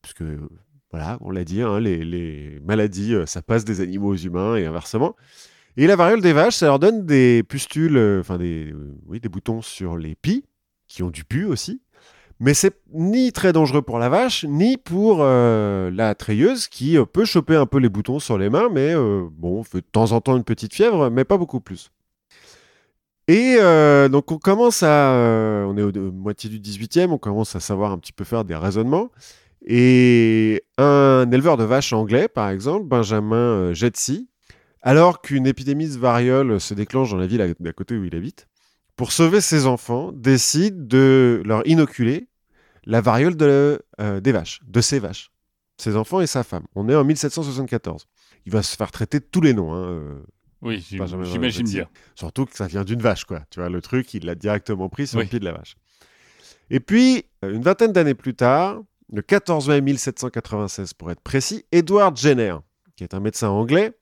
Puisque, 0.00 0.22
euh, 0.22 0.48
voilà, 0.92 1.18
on 1.20 1.30
l'a 1.30 1.44
dit, 1.44 1.60
hein, 1.62 1.80
les, 1.80 2.60
maladies, 2.64 3.14
euh, 3.14 3.26
ça 3.26 3.42
passe 3.42 3.64
des 3.64 3.80
animaux 3.80 4.14
aux 4.14 4.16
humains 4.16 4.56
et 4.56 4.66
inversement. 4.66 5.16
Et 5.76 5.86
la 5.86 5.96
variole 5.96 6.22
des 6.22 6.32
vaches, 6.32 6.56
ça 6.56 6.66
leur 6.66 6.78
donne 6.78 7.04
des 7.04 7.42
pustules, 7.42 7.96
euh, 7.96 8.20
enfin 8.20 8.38
des, 8.38 8.72
euh, 8.72 8.96
oui, 9.06 9.20
des 9.20 9.28
boutons 9.28 9.60
sur 9.60 9.98
les 9.98 10.14
pies, 10.14 10.44
qui 10.86 11.02
ont 11.02 11.10
du 11.10 11.24
pu 11.24 11.44
aussi. 11.44 11.82
Mais 12.38 12.52
c'est 12.52 12.74
ni 12.92 13.32
très 13.32 13.52
dangereux 13.52 13.80
pour 13.82 13.98
la 13.98 14.08
vache, 14.10 14.44
ni 14.44 14.76
pour 14.76 15.18
euh, 15.20 15.90
la 15.90 16.14
treilleuse 16.14 16.68
qui 16.68 16.98
euh, 16.98 17.06
peut 17.06 17.24
choper 17.24 17.56
un 17.56 17.64
peu 17.64 17.78
les 17.78 17.88
boutons 17.88 18.18
sur 18.18 18.36
les 18.36 18.50
mains, 18.50 18.68
mais 18.70 18.94
euh, 18.94 19.26
bon, 19.32 19.62
fait 19.62 19.78
de 19.78 19.86
temps 19.90 20.12
en 20.12 20.20
temps 20.20 20.36
une 20.36 20.44
petite 20.44 20.74
fièvre, 20.74 21.08
mais 21.08 21.24
pas 21.24 21.38
beaucoup 21.38 21.60
plus. 21.60 21.90
Et 23.28 23.56
donc 24.08 24.30
on 24.30 24.38
commence 24.38 24.84
à, 24.84 25.64
on 25.66 25.76
est 25.76 25.82
au 25.82 26.12
moitié 26.12 26.48
du 26.48 26.60
18e, 26.60 27.10
on 27.10 27.18
commence 27.18 27.56
à 27.56 27.60
savoir 27.60 27.90
un 27.90 27.98
petit 27.98 28.12
peu 28.12 28.22
faire 28.22 28.44
des 28.44 28.54
raisonnements. 28.54 29.10
Et 29.66 30.62
un 30.78 31.28
éleveur 31.32 31.56
de 31.56 31.64
vaches 31.64 31.92
anglais, 31.92 32.28
par 32.28 32.50
exemple, 32.50 32.84
Benjamin 32.86 33.72
Jetsy, 33.72 34.28
alors 34.80 35.20
qu'une 35.22 35.48
épidémie 35.48 35.88
de 35.88 35.98
variole 35.98 36.60
se 36.60 36.72
déclenche 36.72 37.10
dans 37.10 37.16
la 37.16 37.26
ville 37.26 37.42
à- 37.42 37.72
côté 37.72 37.96
où 37.96 38.04
il 38.04 38.14
habite, 38.14 38.46
pour 38.96 39.12
sauver 39.12 39.40
ses 39.40 39.66
enfants, 39.66 40.10
décide 40.12 40.86
de 40.88 41.42
leur 41.44 41.66
inoculer 41.66 42.28
la 42.84 43.00
variole 43.00 43.36
de, 43.36 43.82
euh, 44.00 44.20
des 44.20 44.32
vaches, 44.32 44.60
de 44.66 44.80
ses 44.80 44.98
vaches, 44.98 45.30
ses 45.76 45.96
enfants 45.96 46.20
et 46.20 46.26
sa 46.26 46.42
femme. 46.44 46.64
On 46.74 46.88
est 46.88 46.94
en 46.94 47.04
1774. 47.04 48.06
Il 48.46 48.52
va 48.52 48.62
se 48.62 48.76
faire 48.76 48.90
traiter 48.92 49.20
tous 49.20 49.40
les 49.40 49.52
noms. 49.54 49.74
hein, 49.74 49.86
euh, 49.88 50.22
Oui, 50.62 50.84
j'imagine 50.88 51.64
bien. 51.68 51.88
Surtout 52.14 52.46
que 52.46 52.56
ça 52.56 52.66
vient 52.68 52.84
d'une 52.84 53.02
vache, 53.02 53.24
quoi. 53.24 53.42
Tu 53.50 53.60
vois, 53.60 53.68
le 53.68 53.80
truc, 53.82 54.14
il 54.14 54.24
l'a 54.24 54.34
directement 54.34 54.88
pris 54.88 55.06
sur 55.06 55.18
Oui. 55.18 55.24
le 55.24 55.28
pied 55.30 55.40
de 55.40 55.44
la 55.44 55.52
vache. 55.52 55.74
Et 56.70 56.80
puis, 56.80 57.24
euh, 57.44 57.52
une 57.52 57.62
vingtaine 57.62 57.92
d'années 57.92 58.14
plus 58.14 58.34
tard, 58.34 58.80
le 59.12 59.20
14 59.22 59.68
mai 59.68 59.80
1796 59.80 60.94
pour 60.94 61.10
être 61.10 61.20
précis, 61.20 61.64
Edward 61.72 62.16
Jenner, 62.16 62.56
qui 62.96 63.04
est 63.04 63.14
un 63.14 63.20
médecin 63.20 63.48
anglais. 63.48 63.92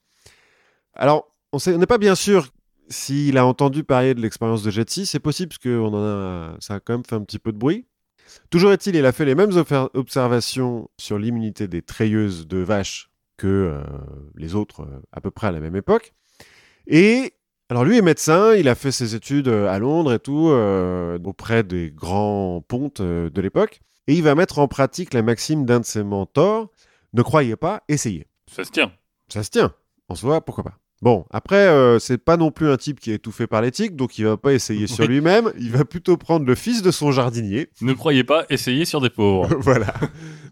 Alors, 0.94 1.35
on 1.52 1.59
n'est 1.78 1.87
pas 1.87 1.98
bien 1.98 2.14
sûr 2.14 2.50
s'il 2.88 3.38
a 3.38 3.46
entendu 3.46 3.84
parler 3.84 4.14
de 4.14 4.20
l'expérience 4.20 4.62
de 4.62 4.70
Jetsi. 4.70 5.06
C'est 5.06 5.20
possible 5.20 5.48
parce 5.48 5.58
que 5.58 5.78
on 5.78 5.88
en 5.88 6.04
a, 6.04 6.56
ça 6.60 6.74
a 6.74 6.80
quand 6.80 6.94
même 6.94 7.04
fait 7.04 7.16
un 7.16 7.22
petit 7.22 7.38
peu 7.38 7.52
de 7.52 7.58
bruit. 7.58 7.86
Toujours 8.50 8.72
est-il, 8.72 8.96
il 8.96 9.06
a 9.06 9.12
fait 9.12 9.24
les 9.24 9.34
mêmes 9.34 9.52
observations 9.94 10.88
sur 10.98 11.18
l'immunité 11.18 11.68
des 11.68 11.82
treilleuses 11.82 12.46
de 12.46 12.58
vaches 12.58 13.10
que 13.36 13.46
euh, 13.46 13.82
les 14.36 14.54
autres 14.54 14.82
euh, 14.82 15.02
à 15.12 15.20
peu 15.20 15.30
près 15.30 15.48
à 15.48 15.52
la 15.52 15.60
même 15.60 15.76
époque. 15.76 16.14
Et 16.86 17.34
alors 17.70 17.84
lui 17.84 17.96
est 17.96 18.02
médecin, 18.02 18.54
il 18.54 18.68
a 18.68 18.74
fait 18.74 18.92
ses 18.92 19.14
études 19.14 19.48
euh, 19.48 19.68
à 19.68 19.78
Londres 19.78 20.12
et 20.12 20.18
tout, 20.18 20.48
euh, 20.50 21.18
auprès 21.24 21.62
des 21.62 21.90
grands 21.90 22.62
pontes 22.66 23.00
de 23.02 23.40
l'époque. 23.40 23.80
Et 24.06 24.14
il 24.14 24.22
va 24.22 24.34
mettre 24.34 24.58
en 24.58 24.68
pratique 24.68 25.14
la 25.14 25.22
maxime 25.22 25.64
d'un 25.64 25.80
de 25.80 25.84
ses 25.84 26.04
mentors, 26.04 26.70
ne 27.14 27.22
croyez 27.22 27.56
pas, 27.56 27.82
essayez. 27.88 28.26
Ça 28.50 28.64
se 28.64 28.70
tient. 28.70 28.92
Ça 29.28 29.42
se 29.42 29.50
tient, 29.50 29.74
en 30.08 30.14
soi, 30.14 30.42
pourquoi 30.42 30.64
pas. 30.64 30.78
Bon, 31.04 31.26
après, 31.30 31.68
euh, 31.68 31.98
c'est 31.98 32.16
pas 32.16 32.38
non 32.38 32.50
plus 32.50 32.70
un 32.70 32.78
type 32.78 32.98
qui 32.98 33.10
est 33.10 33.16
étouffé 33.16 33.46
par 33.46 33.60
l'éthique, 33.60 33.94
donc 33.94 34.16
il 34.16 34.24
va 34.24 34.38
pas 34.38 34.54
essayer 34.54 34.86
sur 34.86 35.06
lui-même, 35.06 35.52
il 35.58 35.70
va 35.70 35.84
plutôt 35.84 36.16
prendre 36.16 36.46
le 36.46 36.54
fils 36.54 36.80
de 36.80 36.90
son 36.90 37.12
jardinier, 37.12 37.68
Ne 37.82 37.92
croyez 37.92 38.24
pas, 38.24 38.46
essayez 38.48 38.86
sur 38.86 39.02
des 39.02 39.10
pauvres. 39.10 39.54
voilà. 39.58 39.92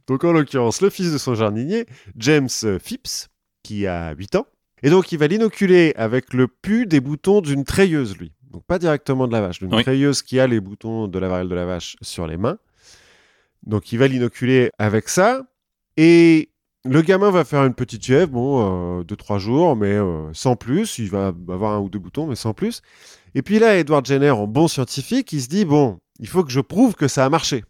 Donc 0.06 0.24
en 0.24 0.32
l'occurrence, 0.32 0.82
le 0.82 0.90
fils 0.90 1.10
de 1.10 1.16
son 1.16 1.34
jardinier, 1.34 1.86
James 2.18 2.50
Phipps, 2.82 3.28
qui 3.62 3.86
a 3.86 4.12
8 4.12 4.36
ans. 4.36 4.46
Et 4.82 4.90
donc 4.90 5.10
il 5.10 5.18
va 5.18 5.26
l'inoculer 5.26 5.94
avec 5.96 6.34
le 6.34 6.48
pu 6.48 6.84
des 6.84 7.00
boutons 7.00 7.40
d'une 7.40 7.64
treilleuse, 7.64 8.18
lui. 8.18 8.32
Donc 8.50 8.66
pas 8.66 8.78
directement 8.78 9.26
de 9.28 9.32
la 9.32 9.40
vache, 9.40 9.58
d'une 9.60 9.74
Oui. 9.74 9.82
treilleuse 9.82 10.20
qui 10.20 10.38
a 10.38 10.46
les 10.46 10.60
boutons 10.60 11.08
de 11.08 11.18
la 11.18 11.28
variole 11.28 11.48
de 11.48 11.54
la 11.54 11.64
vache 11.64 11.96
sur 12.02 12.26
les 12.26 12.36
mains. 12.36 12.58
Donc 13.62 13.90
il 13.90 13.98
va 13.98 14.06
l'inoculer 14.06 14.70
avec 14.78 15.08
ça. 15.08 15.46
Et 15.96 16.50
le 16.84 17.00
gamin 17.02 17.30
va 17.30 17.44
faire 17.44 17.64
une 17.64 17.74
petite 17.74 18.04
fièvre, 18.04 18.32
bon, 18.32 19.00
euh, 19.00 19.04
de 19.04 19.14
trois 19.14 19.38
jours, 19.38 19.76
mais 19.76 19.92
euh, 19.92 20.32
sans 20.32 20.56
plus. 20.56 20.98
Il 20.98 21.10
va 21.10 21.28
avoir 21.48 21.72
un 21.72 21.80
ou 21.80 21.88
deux 21.88 21.98
boutons, 21.98 22.26
mais 22.26 22.34
sans 22.34 22.54
plus. 22.54 22.82
Et 23.34 23.42
puis 23.42 23.58
là, 23.58 23.78
Edward 23.78 24.04
Jenner, 24.04 24.30
en 24.30 24.46
bon 24.46 24.68
scientifique, 24.68 25.32
il 25.32 25.42
se 25.42 25.48
dit, 25.48 25.64
bon, 25.64 26.00
il 26.18 26.26
faut 26.26 26.42
que 26.42 26.50
je 26.50 26.60
prouve 26.60 26.94
que 26.94 27.08
ça 27.08 27.24
a 27.24 27.28
marché. 27.28 27.64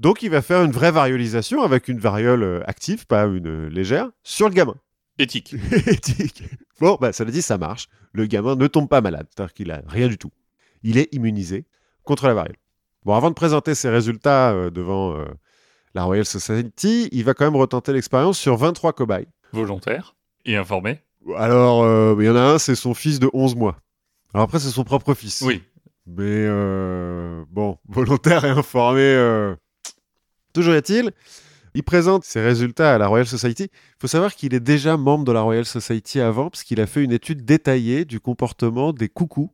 Donc 0.00 0.22
il 0.22 0.30
va 0.30 0.40
faire 0.40 0.62
une 0.64 0.72
vraie 0.72 0.90
variolisation 0.90 1.62
avec 1.62 1.86
une 1.88 1.98
variole 1.98 2.42
euh, 2.42 2.62
active, 2.66 3.06
pas 3.06 3.24
une 3.24 3.68
légère, 3.68 4.10
sur 4.24 4.48
le 4.48 4.54
gamin. 4.54 4.74
Éthique. 5.18 5.54
Éthique. 5.86 6.42
bon, 6.80 6.96
bah, 7.00 7.12
ça 7.12 7.24
le 7.24 7.30
dit, 7.30 7.42
ça 7.42 7.58
marche. 7.58 7.88
Le 8.12 8.26
gamin 8.26 8.56
ne 8.56 8.66
tombe 8.66 8.88
pas 8.88 9.00
malade, 9.00 9.26
c'est-à-dire 9.30 9.52
qu'il 9.54 9.70
a 9.70 9.82
rien 9.86 10.08
du 10.08 10.18
tout. 10.18 10.32
Il 10.82 10.98
est 10.98 11.14
immunisé 11.14 11.66
contre 12.02 12.26
la 12.26 12.34
variole. 12.34 12.56
Bon, 13.04 13.14
avant 13.14 13.28
de 13.28 13.34
présenter 13.34 13.74
ses 13.74 13.90
résultats 13.90 14.70
devant 14.70 15.24
la 15.94 16.04
Royal 16.04 16.24
Society, 16.24 17.08
il 17.12 17.24
va 17.24 17.34
quand 17.34 17.44
même 17.44 17.56
retenter 17.56 17.92
l'expérience 17.92 18.38
sur 18.38 18.56
23 18.56 18.92
cobayes. 18.92 19.26
Volontaire 19.52 20.14
et 20.44 20.56
informé. 20.56 21.00
Alors, 21.36 21.82
euh, 21.82 22.14
il 22.18 22.24
y 22.26 22.28
en 22.28 22.36
a 22.36 22.40
un, 22.40 22.58
c'est 22.58 22.74
son 22.74 22.94
fils 22.94 23.18
de 23.18 23.28
11 23.32 23.56
mois. 23.56 23.76
Alors 24.32 24.44
après, 24.44 24.58
c'est 24.60 24.70
son 24.70 24.84
propre 24.84 25.14
fils. 25.14 25.42
Oui. 25.42 25.62
Mais 26.06 26.22
euh, 26.24 27.44
bon, 27.50 27.76
volontaire 27.88 28.44
et 28.44 28.50
informé. 28.50 29.00
euh, 29.02 29.54
Toujours 30.52 30.74
est-il, 30.74 31.12
il 31.74 31.82
présente 31.82 32.24
ses 32.24 32.40
résultats 32.40 32.94
à 32.94 32.98
la 32.98 33.06
Royal 33.06 33.26
Society. 33.26 33.64
Il 33.64 34.00
faut 34.00 34.06
savoir 34.08 34.34
qu'il 34.34 34.54
est 34.54 34.60
déjà 34.60 34.96
membre 34.96 35.24
de 35.24 35.32
la 35.32 35.42
Royal 35.42 35.64
Society 35.64 36.20
avant, 36.20 36.50
parce 36.50 36.64
qu'il 36.64 36.80
a 36.80 36.86
fait 36.86 37.04
une 37.04 37.12
étude 37.12 37.44
détaillée 37.44 38.04
du 38.04 38.18
comportement 38.18 38.92
des 38.92 39.08
coucous, 39.08 39.52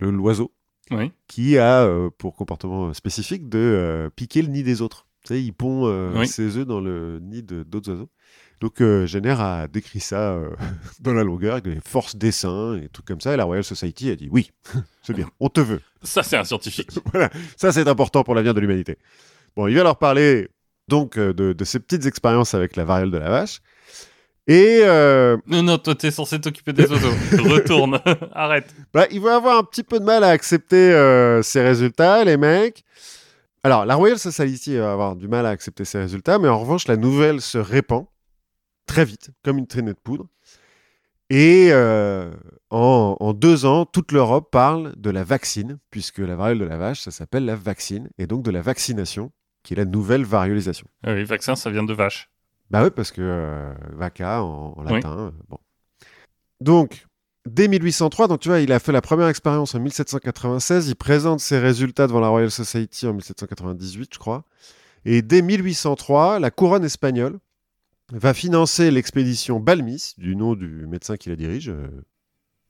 le- 0.00 0.10
l'oiseau, 0.10 0.52
Oui. 0.90 1.10
qui 1.26 1.58
a 1.58 1.82
euh, 1.82 2.10
pour 2.18 2.36
comportement 2.36 2.92
spécifique 2.94 3.48
de 3.48 4.10
piquer 4.14 4.42
le 4.42 4.48
nid 4.48 4.62
des 4.62 4.82
autres. 4.82 5.05
Tu 5.26 5.34
sais, 5.34 5.42
il 5.42 5.52
pond 5.52 5.86
euh, 5.86 6.12
Oui. 6.14 6.28
ses 6.28 6.56
œufs 6.56 6.66
dans 6.66 6.80
le 6.80 7.18
nid 7.20 7.42
d'autres 7.42 7.90
oiseaux. 7.90 8.08
Donc, 8.60 8.80
euh, 8.80 9.06
Jenner 9.06 9.34
a 9.38 9.66
décrit 9.68 10.00
ça 10.00 10.32
euh, 10.32 10.50
dans 11.00 11.12
la 11.12 11.24
longueur, 11.24 11.54
avec 11.54 11.64
des 11.64 11.80
forces 11.84 12.16
d'essaim 12.16 12.80
et 12.82 12.88
tout 12.88 13.02
comme 13.04 13.20
ça. 13.20 13.34
Et 13.34 13.36
la 13.36 13.44
Royal 13.44 13.64
Society 13.64 14.10
a 14.10 14.16
dit 14.16 14.28
oui, 14.30 14.50
c'est 15.02 15.14
bien, 15.14 15.28
on 15.40 15.48
te 15.48 15.60
veut. 15.60 15.80
Ça, 16.02 16.22
c'est 16.22 16.36
un 16.36 16.44
scientifique. 16.44 16.90
Ça, 17.56 17.72
c'est 17.72 17.88
important 17.88 18.22
pour 18.22 18.34
l'avenir 18.34 18.54
de 18.54 18.60
l'humanité. 18.60 18.96
Bon, 19.56 19.66
il 19.66 19.74
va 19.76 19.82
leur 19.82 19.98
parler 19.98 20.48
donc 20.88 21.18
euh, 21.18 21.32
de, 21.34 21.52
de 21.52 21.64
ses 21.64 21.80
petites 21.80 22.06
expériences 22.06 22.54
avec 22.54 22.76
la 22.76 22.84
variole 22.84 23.10
de 23.10 23.18
la 23.18 23.28
vache. 23.28 23.60
Et 24.46 24.78
euh, 24.82 25.36
non, 25.48 25.64
non, 25.64 25.76
toi, 25.78 25.96
t'es 25.96 26.12
censé 26.12 26.40
t'occuper 26.40 26.72
des 26.72 26.88
oiseaux. 26.88 27.10
Retourne. 27.50 28.00
Arrête. 28.32 28.72
bah, 28.94 29.06
il 29.10 29.20
va 29.20 29.34
avoir 29.34 29.58
un 29.58 29.64
petit 29.64 29.82
peu 29.82 29.98
de 29.98 30.04
mal 30.04 30.22
à 30.22 30.28
accepter 30.28 30.92
euh, 30.92 31.42
ses 31.42 31.62
résultats, 31.62 32.22
les 32.24 32.36
mecs. 32.36 32.84
Alors, 33.62 33.84
la 33.84 33.94
Royal 33.96 34.18
Society 34.18 34.76
va 34.76 34.92
avoir 34.92 35.16
du 35.16 35.26
mal 35.28 35.44
à 35.46 35.50
accepter 35.50 35.84
ses 35.84 35.98
résultats, 35.98 36.38
mais 36.38 36.48
en 36.48 36.58
revanche, 36.58 36.86
la 36.86 36.96
nouvelle 36.96 37.40
se 37.40 37.58
répand 37.58 38.06
très 38.86 39.04
vite, 39.04 39.30
comme 39.44 39.58
une 39.58 39.66
traînée 39.66 39.92
de 39.92 39.98
poudre. 39.98 40.26
Et 41.30 41.70
euh, 41.72 42.30
en, 42.70 43.16
en 43.18 43.32
deux 43.32 43.64
ans, 43.66 43.84
toute 43.84 44.12
l'Europe 44.12 44.50
parle 44.52 44.94
de 44.96 45.10
la 45.10 45.24
vaccine, 45.24 45.78
puisque 45.90 46.18
la 46.18 46.36
variole 46.36 46.60
de 46.60 46.64
la 46.64 46.76
vache, 46.78 47.00
ça 47.00 47.10
s'appelle 47.10 47.44
la 47.44 47.56
vaccine, 47.56 48.08
et 48.18 48.28
donc 48.28 48.44
de 48.44 48.52
la 48.52 48.62
vaccination, 48.62 49.32
qui 49.64 49.74
est 49.74 49.76
la 49.76 49.84
nouvelle 49.84 50.24
variolisation. 50.24 50.86
Ah 51.02 51.14
oui, 51.14 51.24
vaccin, 51.24 51.56
ça 51.56 51.70
vient 51.70 51.82
de 51.82 51.92
vache. 51.92 52.30
Bah 52.70 52.84
oui, 52.84 52.90
parce 52.94 53.10
que 53.10 53.20
euh, 53.22 53.74
vaca 53.92 54.42
en, 54.42 54.80
latin. 54.84 55.18
euh, 55.18 55.30
bon. 55.48 55.58
Donc, 56.60 57.06
dès 57.46 57.68
1803, 57.68 58.28
donc 58.28 58.40
tu 58.40 58.48
vois, 58.48 58.60
il 58.60 58.72
a 58.72 58.78
fait 58.78 58.92
la 58.92 59.00
première 59.00 59.28
expérience 59.28 59.74
en 59.74 59.80
1796. 59.80 60.88
Il 60.88 60.96
présente 60.96 61.40
ses 61.40 61.58
résultats 61.58 62.06
devant 62.06 62.20
la 62.20 62.28
Royal 62.28 62.50
Society 62.50 63.06
en 63.06 63.12
1798, 63.14 64.10
je 64.14 64.18
crois. 64.18 64.44
Et 65.04 65.22
dès 65.22 65.40
1803, 65.42 66.38
la 66.40 66.50
couronne 66.50 66.84
espagnole 66.84 67.38
va 68.12 68.34
financer 68.34 68.90
l'expédition 68.90 69.60
Balmis, 69.60 70.12
du 70.18 70.36
nom 70.36 70.54
du 70.54 70.66
médecin 70.86 71.16
qui 71.16 71.28
la 71.28 71.36
dirige. 71.36 71.68
Euh, 71.70 71.86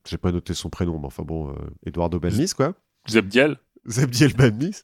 J'ai 0.09 0.19
pas 0.19 0.33
noté 0.33 0.55
son 0.55 0.71
prénom, 0.71 0.99
mais 0.99 1.07
enfin 1.07 1.23
bon, 1.25 1.51
euh, 1.51 1.55
Eduardo 1.87 2.19
Balmis, 2.21 2.53
quoi. 2.57 2.75
Zebdiel. 3.09 3.57
Zabdiel 3.89 4.35
Balmis, 4.35 4.83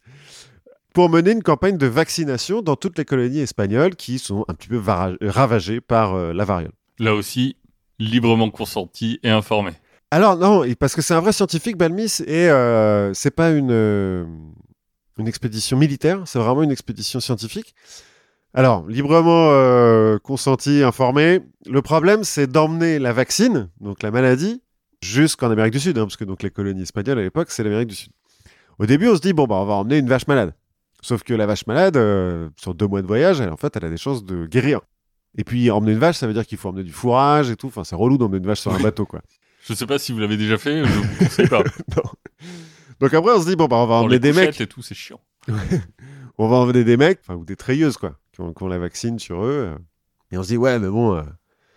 pour 0.94 1.08
mener 1.08 1.32
une 1.32 1.42
campagne 1.42 1.76
de 1.78 1.86
vaccination 1.86 2.62
dans 2.62 2.76
toutes 2.76 2.96
les 2.98 3.04
colonies 3.04 3.40
espagnoles 3.40 3.96
qui 3.96 4.18
sont 4.18 4.44
un 4.48 4.54
petit 4.54 4.68
peu 4.68 4.76
vara- 4.76 5.12
ravagées 5.20 5.80
par 5.80 6.14
euh, 6.14 6.32
la 6.32 6.44
variole. 6.44 6.72
Là 6.98 7.14
aussi, 7.14 7.56
librement 7.98 8.50
consenti 8.50 9.18
et 9.22 9.30
informé. 9.30 9.72
Alors 10.12 10.36
non, 10.36 10.62
parce 10.78 10.94
que 10.94 11.00
c'est 11.00 11.14
un 11.14 11.20
vrai 11.20 11.32
scientifique, 11.32 11.78
Balmis, 11.78 12.20
et 12.26 12.50
euh, 12.50 13.14
c'est 13.14 13.30
pas 13.30 13.50
une, 13.50 13.70
euh, 13.70 14.26
une 15.16 15.26
expédition 15.26 15.78
militaire, 15.78 16.20
c'est 16.26 16.38
vraiment 16.38 16.62
une 16.62 16.70
expédition 16.70 17.18
scientifique. 17.18 17.74
Alors, 18.52 18.86
librement 18.86 19.48
euh, 19.52 20.18
consenti, 20.18 20.82
informé. 20.82 21.40
Le 21.64 21.80
problème, 21.80 22.24
c'est 22.24 22.46
d'emmener 22.46 22.98
la 22.98 23.14
vaccine, 23.14 23.70
donc 23.80 24.02
la 24.02 24.10
maladie, 24.10 24.60
jusqu'en 25.00 25.50
Amérique 25.50 25.72
du 25.72 25.80
Sud, 25.80 25.96
hein, 25.96 26.02
parce 26.02 26.18
que 26.18 26.24
donc 26.24 26.42
les 26.42 26.50
colonies 26.50 26.82
espagnoles 26.82 27.18
à 27.18 27.22
l'époque, 27.22 27.50
c'est 27.50 27.64
l'Amérique 27.64 27.88
du 27.88 27.94
Sud. 27.94 28.12
Au 28.78 28.84
début, 28.84 29.08
on 29.08 29.16
se 29.16 29.22
dit, 29.22 29.32
bon, 29.32 29.46
bah, 29.46 29.54
on 29.54 29.64
va 29.64 29.72
emmener 29.72 29.96
une 29.96 30.10
vache 30.10 30.26
malade. 30.26 30.52
Sauf 31.00 31.22
que 31.22 31.32
la 31.32 31.46
vache 31.46 31.66
malade, 31.66 31.96
euh, 31.96 32.50
sur 32.58 32.74
deux 32.74 32.86
mois 32.86 33.00
de 33.00 33.06
voyage, 33.06 33.40
elle, 33.40 33.48
en 33.48 33.56
fait, 33.56 33.74
elle 33.78 33.86
a 33.86 33.88
des 33.88 33.96
chances 33.96 34.26
de 34.26 34.44
guérir. 34.44 34.82
Et 35.38 35.44
puis, 35.44 35.70
emmener 35.70 35.92
une 35.92 35.98
vache, 35.98 36.18
ça 36.18 36.26
veut 36.26 36.34
dire 36.34 36.46
qu'il 36.46 36.58
faut 36.58 36.68
emmener 36.68 36.84
du 36.84 36.92
fourrage 36.92 37.50
et 37.50 37.56
tout. 37.56 37.68
Enfin, 37.68 37.84
c'est 37.84 37.96
relou 37.96 38.18
d'emmener 38.18 38.36
une 38.36 38.46
vache 38.46 38.60
sur 38.60 38.74
un 38.74 38.78
bateau, 38.78 39.06
quoi. 39.06 39.22
Je 39.62 39.74
sais 39.74 39.86
pas 39.86 39.98
si 39.98 40.12
vous 40.12 40.18
l'avez 40.18 40.36
déjà 40.36 40.58
fait, 40.58 40.84
je 40.84 40.90
vous 40.90 41.16
conseille 41.18 41.48
pas. 41.48 41.62
Donc 43.00 43.14
après, 43.14 43.32
on 43.32 43.40
se 43.40 43.46
dit, 43.48 43.56
bon, 43.56 43.66
bah, 43.66 43.76
on 43.76 43.86
va 43.86 43.96
emmener 43.96 44.18
des 44.18 44.32
mecs. 44.32 44.60
et 44.60 44.66
tout, 44.66 44.82
c'est 44.82 44.94
chiant. 44.94 45.20
On 46.38 46.48
va 46.48 46.56
emmener 46.56 46.82
des 46.82 46.96
mecs, 46.96 47.20
enfin, 47.20 47.34
ou 47.34 47.44
des 47.44 47.56
treilleuses, 47.56 47.98
quoi, 47.98 48.18
qui 48.32 48.40
ont, 48.40 48.54
qui 48.54 48.62
ont 48.62 48.68
la 48.68 48.78
vaccine 48.78 49.18
sur 49.18 49.44
eux. 49.44 49.74
Et 50.30 50.38
on 50.38 50.42
se 50.42 50.48
dit, 50.48 50.56
ouais, 50.56 50.78
mais 50.78 50.88
bon, 50.88 51.14
euh, 51.14 51.22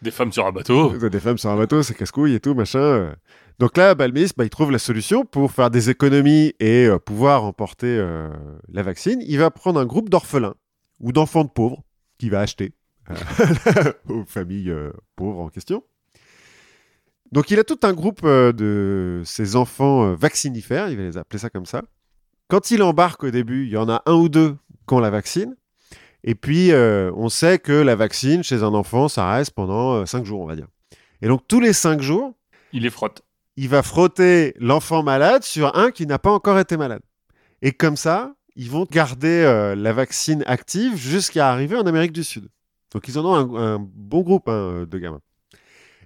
Des 0.02 0.12
femmes 0.12 0.32
sur 0.32 0.46
un 0.48 0.52
bateau. 0.52 0.98
Des 1.10 1.20
femmes 1.20 1.38
sur 1.38 1.50
un 1.50 1.58
bateau, 1.58 1.84
c'est 1.84 1.94
casse-couille 1.94 2.34
et 2.36 2.40
tout, 2.40 2.54
machin. 2.56 3.14
Donc 3.60 3.76
là, 3.76 3.96
Balmis, 3.96 4.30
bah, 4.36 4.46
il 4.46 4.50
trouve 4.50 4.72
la 4.72 4.80
solution 4.80 5.26
pour 5.26 5.52
faire 5.52 5.70
des 5.70 5.90
économies 5.90 6.54
et 6.60 6.86
euh, 6.86 7.00
pouvoir 7.00 7.44
emporter 7.44 7.98
euh, 8.00 8.30
la 8.72 8.82
vaccine. 8.82 9.22
Il 9.28 9.40
va 9.40 9.52
prendre 9.52 9.80
un 9.80 9.86
groupe 9.86 10.10
d'orphelins 10.10 10.56
ou 11.00 11.12
d'enfants 11.12 11.44
de 11.44 11.50
pauvres 11.50 11.84
qu'il 12.18 12.32
va 12.32 12.40
acheter 12.40 12.74
aux 14.10 14.24
familles 14.26 14.74
pauvres 15.16 15.42
en 15.42 15.50
question. 15.50 15.84
Donc 17.32 17.52
il 17.52 17.60
a 17.60 17.64
tout 17.64 17.80
un 17.84 17.94
groupe 17.94 18.22
euh, 18.24 18.52
de 18.52 19.22
ces 19.26 19.56
enfants 19.56 20.06
euh, 20.06 20.16
vaccinifères, 20.16 20.90
il 20.90 20.98
va 20.98 21.04
les 21.04 21.18
appeler 21.18 21.40
ça 21.40 21.50
comme 21.50 21.66
ça. 21.66 21.84
Quand 22.48 22.72
il 22.72 22.84
embarque 22.84 23.24
au 23.24 23.32
début, 23.32 23.66
il 23.66 23.72
y 23.72 23.78
en 23.78 23.90
a 23.90 24.04
un 24.06 24.14
ou 24.14 24.30
deux 24.30 24.56
qui 24.88 24.94
ont 24.94 25.00
la 25.00 25.10
vaccine. 25.10 25.56
Et 26.24 26.36
puis, 26.36 26.72
euh, 26.72 27.12
on 27.16 27.30
sait 27.30 27.60
que 27.60 27.72
la 27.72 27.96
vaccine 27.96 28.44
chez 28.44 28.64
un 28.64 28.74
enfant, 28.74 29.08
ça 29.08 29.32
reste 29.32 29.52
pendant 29.52 30.06
5 30.06 30.26
jours, 30.26 30.42
on 30.42 30.46
va 30.46 30.56
dire. 30.56 30.68
Et 31.22 31.28
donc, 31.28 31.48
tous 31.48 31.60
les 31.60 31.74
5 31.74 32.02
jours, 32.02 32.34
Il 32.72 32.84
les 32.84 32.90
frotte. 32.90 33.24
il 33.58 33.70
va 33.70 33.82
frotter 33.84 34.54
l'enfant 34.60 35.04
malade 35.04 35.44
sur 35.44 35.76
un 35.76 35.92
qui 35.92 36.06
n'a 36.08 36.20
pas 36.20 36.32
encore 36.32 36.60
été 36.60 36.78
malade. 36.78 37.02
Et 37.62 37.72
comme 37.72 37.96
ça, 37.98 38.34
ils 38.56 38.70
vont 38.70 38.86
garder 38.90 39.44
euh, 39.44 39.76
la 39.76 39.94
vaccine 39.94 40.44
active 40.48 40.96
jusqu'à 40.96 41.52
arriver 41.52 41.76
en 41.78 41.86
Amérique 41.86 42.12
du 42.12 42.24
Sud. 42.24 42.48
Donc 42.92 43.08
ils 43.08 43.18
en 43.20 43.26
ont 43.26 43.36
un, 43.36 43.76
un 43.76 43.80
bon 43.80 44.22
groupe 44.22 44.48
hein, 44.48 44.86
de 44.90 44.98
gamins. 45.00 45.22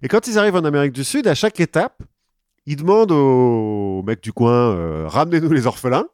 Et 0.02 0.08
quand 0.08 0.28
ils 0.28 0.38
arrivent 0.39 0.56
en 0.56 0.64
Amérique 0.64 0.93
du 0.93 1.04
Sud, 1.04 1.28
à 1.28 1.36
chaque 1.36 1.60
étape, 1.60 2.02
ils 2.66 2.78
demandent 2.78 3.12
aux 3.12 4.04
mecs 4.04 4.22
du 4.24 4.32
coin 4.32 4.72
euh, 4.72 5.06
ramenez-nous 5.08 5.52
les 5.52 5.68
orphelins. 5.68 6.08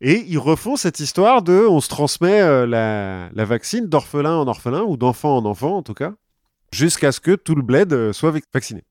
Et 0.00 0.24
ils 0.28 0.38
refont 0.38 0.76
cette 0.76 1.00
histoire 1.00 1.42
de 1.42 1.66
on 1.68 1.80
se 1.80 1.88
transmet 1.88 2.40
euh, 2.40 2.66
la, 2.66 3.30
la 3.32 3.44
vaccine 3.44 3.86
d'orphelin 3.86 4.36
en 4.36 4.46
orphelin, 4.46 4.82
ou 4.82 4.96
d'enfant 4.96 5.36
en 5.36 5.44
enfant 5.44 5.76
en 5.76 5.82
tout 5.82 5.94
cas, 5.94 6.14
jusqu'à 6.72 7.10
ce 7.10 7.18
que 7.18 7.34
tout 7.34 7.56
le 7.56 7.62
bled 7.62 7.92
euh, 7.92 8.12
soit 8.12 8.30
vac- 8.30 8.44
vacciné. 8.54 8.84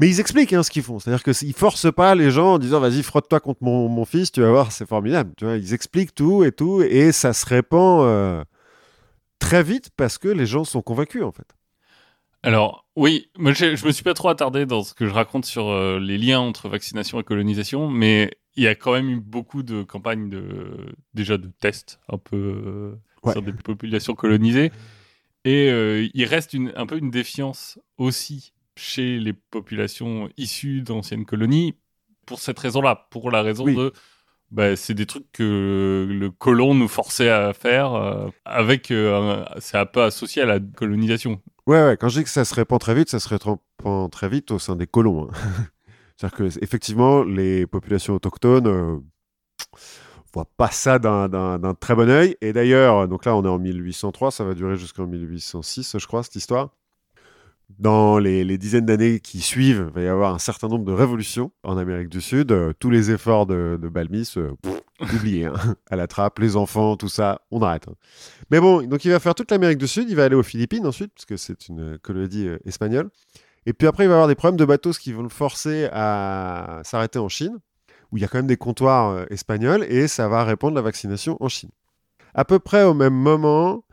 Mais 0.00 0.08
ils 0.08 0.18
expliquent 0.18 0.52
hein, 0.54 0.62
ce 0.62 0.70
qu'ils 0.70 0.82
font. 0.82 0.98
C'est-à-dire 0.98 1.22
qu'ils 1.22 1.52
forcent 1.54 1.92
pas 1.92 2.14
les 2.14 2.30
gens 2.30 2.54
en 2.54 2.58
disant 2.58 2.80
vas-y, 2.80 3.02
frotte-toi 3.02 3.38
contre 3.38 3.62
mon, 3.62 4.04
fils, 4.04 4.32
tu 4.32 4.40
vas 4.40 4.50
voir, 4.50 4.72
c'est 4.72 4.88
formidable. 4.88 5.32
Ils 5.42 5.74
expliquent 5.74 6.14
tout 6.14 6.42
et 6.42 6.52
tout, 6.52 6.82
et 6.82 7.12
ça 7.12 7.34
se 7.34 7.44
répand 7.44 8.44
très 9.38 9.62
vite 9.62 9.90
parce 9.98 10.16
que 10.16 10.28
les 10.28 10.46
gens 10.46 10.64
sont 10.64 10.80
convaincus 10.80 11.22
en 11.22 11.32
fait. 11.32 11.46
Alors, 12.42 12.86
oui, 12.96 13.28
moi, 13.38 13.52
je 13.52 13.86
me 13.86 13.92
suis 13.92 14.02
pas 14.02 14.14
trop 14.14 14.28
attardé 14.28 14.64
dans 14.66 14.82
ce 14.82 14.94
que 14.94 15.06
je 15.06 15.12
raconte 15.12 15.44
sur 15.44 15.68
euh, 15.68 15.98
les 16.00 16.16
liens 16.16 16.40
entre 16.40 16.68
vaccination 16.68 17.20
et 17.20 17.24
colonisation, 17.24 17.88
mais 17.90 18.30
il 18.56 18.64
y 18.64 18.66
a 18.66 18.74
quand 18.74 18.92
même 18.92 19.10
eu 19.10 19.20
beaucoup 19.20 19.62
de 19.62 19.82
campagnes 19.82 20.30
de, 20.30 20.94
déjà 21.14 21.36
de 21.36 21.48
tests 21.60 22.00
un 22.08 22.18
peu 22.18 22.36
euh, 22.36 22.94
Ouais. 23.22 23.32
sur 23.32 23.42
des 23.42 23.52
populations 23.52 24.14
colonisées. 24.14 24.72
Et 25.44 25.68
euh, 25.70 26.08
il 26.14 26.24
reste 26.24 26.54
une, 26.54 26.72
un 26.74 26.86
peu 26.86 26.96
une 26.96 27.10
défiance 27.10 27.78
aussi 27.98 28.54
chez 28.76 29.18
les 29.18 29.34
populations 29.34 30.30
issues 30.38 30.80
d'anciennes 30.80 31.26
colonies 31.26 31.74
pour 32.24 32.40
cette 32.40 32.58
raison-là, 32.58 33.08
pour 33.10 33.30
la 33.30 33.42
raison 33.42 33.64
Oui. 33.64 33.76
de 33.76 33.92
bah, 34.50 34.76
c'est 34.76 34.94
des 34.94 35.06
trucs 35.06 35.30
que 35.32 36.06
le 36.10 36.30
colon 36.30 36.74
nous 36.74 36.88
forçait 36.88 37.30
à 37.30 37.52
faire 37.52 37.94
euh, 37.94 38.28
avec 38.44 38.90
euh, 38.90 39.44
c'est 39.58 39.78
un 39.78 39.86
peu 39.86 40.02
associé 40.02 40.42
à 40.42 40.46
la 40.46 40.58
colonisation. 40.60 41.40
Ouais, 41.66 41.84
ouais, 41.84 41.96
quand 41.96 42.08
je 42.08 42.18
dis 42.18 42.24
que 42.24 42.30
ça 42.30 42.44
se 42.44 42.54
répand 42.54 42.80
très 42.80 42.94
vite, 42.94 43.08
ça 43.10 43.20
se 43.20 43.28
répand 43.28 43.58
très 44.10 44.28
vite 44.28 44.50
au 44.50 44.58
sein 44.58 44.76
des 44.76 44.86
colons. 44.86 45.28
hein. 45.30 45.34
C'est-à-dire 46.16 46.36
que 46.36 46.62
effectivement, 46.64 47.22
les 47.22 47.66
populations 47.66 48.14
autochtones 48.14 48.66
euh, 48.66 48.98
voient 50.34 50.48
pas 50.56 50.70
ça 50.70 50.98
d'un- 50.98 51.74
très 51.80 51.94
bon 51.94 52.08
œil. 52.10 52.36
Et 52.40 52.52
d'ailleurs, 52.52 53.08
donc 53.08 53.24
là, 53.24 53.34
on 53.36 53.44
est 53.44 53.48
en 53.48 53.58
1803, 53.58 54.30
ça 54.30 54.44
va 54.44 54.54
durer 54.54 54.76
jusqu'en 54.76 55.06
1806, 55.06 55.96
je 55.98 56.06
crois, 56.06 56.22
cette 56.22 56.36
histoire. 56.36 56.70
Dans 57.78 58.18
les, 58.18 58.58
dizaines 58.58 58.86
d'années 58.86 59.20
qui 59.20 59.40
suivent, 59.40 59.86
il 59.88 59.94
va 59.94 60.02
y 60.02 60.08
avoir 60.08 60.34
un 60.34 60.38
certain 60.38 60.68
nombre 60.68 60.84
de 60.84 60.92
révolutions 60.92 61.52
en 61.62 61.78
Amérique 61.78 62.08
du 62.08 62.20
Sud. 62.20 62.52
Euh, 62.52 62.72
tous 62.78 62.90
les 62.90 63.10
efforts 63.10 63.46
de, 63.46 63.78
de 63.80 63.88
Balmis, 63.88 64.32
euh, 64.36 64.52
oubliés, 65.14 65.46
hein. 65.46 65.54
à 65.90 65.96
la 65.96 66.06
trappe, 66.06 66.38
les 66.38 66.56
enfants, 66.56 66.96
tout 66.96 67.08
ça, 67.08 67.40
on 67.50 67.62
arrête. 67.62 67.88
hein. 67.88 67.94
Mais 68.50 68.60
bon, 68.60 68.82
donc 68.82 69.04
il 69.04 69.10
va 69.10 69.20
faire 69.20 69.34
toute 69.34 69.50
l'Amérique 69.50 69.78
du 69.78 69.88
Sud, 69.88 70.10
il 70.10 70.16
va 70.16 70.24
aller 70.24 70.34
aux 70.34 70.42
Philippines 70.42 70.86
ensuite, 70.86 71.12
parce 71.14 71.26
que 71.26 71.36
c'est 71.36 71.68
une 71.68 71.98
colonie 71.98 72.48
euh, 72.48 72.58
espagnole. 72.64 73.10
Et 73.66 73.72
puis 73.72 73.86
après, 73.86 74.04
il 74.04 74.08
va 74.08 74.14
avoir 74.14 74.28
des 74.28 74.34
problèmes 74.34 74.58
de 74.58 74.64
bateaux, 74.64 74.92
ce 74.92 75.00
qui 75.00 75.12
vont 75.12 75.22
le 75.22 75.28
forcer 75.28 75.88
à 75.92 76.80
s'arrêter 76.84 77.18
en 77.18 77.28
Chine, 77.28 77.58
où 78.10 78.16
il 78.16 78.20
y 78.20 78.24
a 78.24 78.28
quand 78.28 78.38
même 78.38 78.46
des 78.46 78.56
comptoirs 78.56 79.26
espagnols, 79.30 79.84
et 79.84 80.08
ça 80.08 80.28
va 80.28 80.44
répandre 80.44 80.74
la 80.74 80.82
vaccination 80.82 81.36
en 81.40 81.48
Chine. 81.48 81.70
À 82.34 82.44
peu 82.44 82.58
près 82.58 82.84
au 82.84 82.94
même 82.94 83.14
moment, 83.14 83.84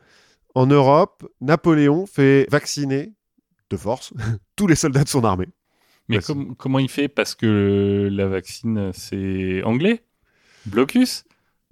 en 0.55 0.65
Europe, 0.65 1.27
Napoléon 1.41 2.05
fait 2.05 2.47
vacciner 2.49 3.13
de 3.69 3.77
force 3.77 4.13
tous 4.55 4.67
les 4.67 4.75
soldats 4.75 5.03
de 5.03 5.09
son 5.09 5.23
armée. 5.23 5.47
Mais 6.09 6.19
com- 6.19 6.55
comment 6.57 6.79
il 6.79 6.89
fait? 6.89 7.07
Parce 7.09 7.35
que 7.35 8.07
la 8.11 8.27
vaccine, 8.27 8.91
c'est 8.93 9.61
anglais? 9.63 10.03
Blocus? 10.65 11.23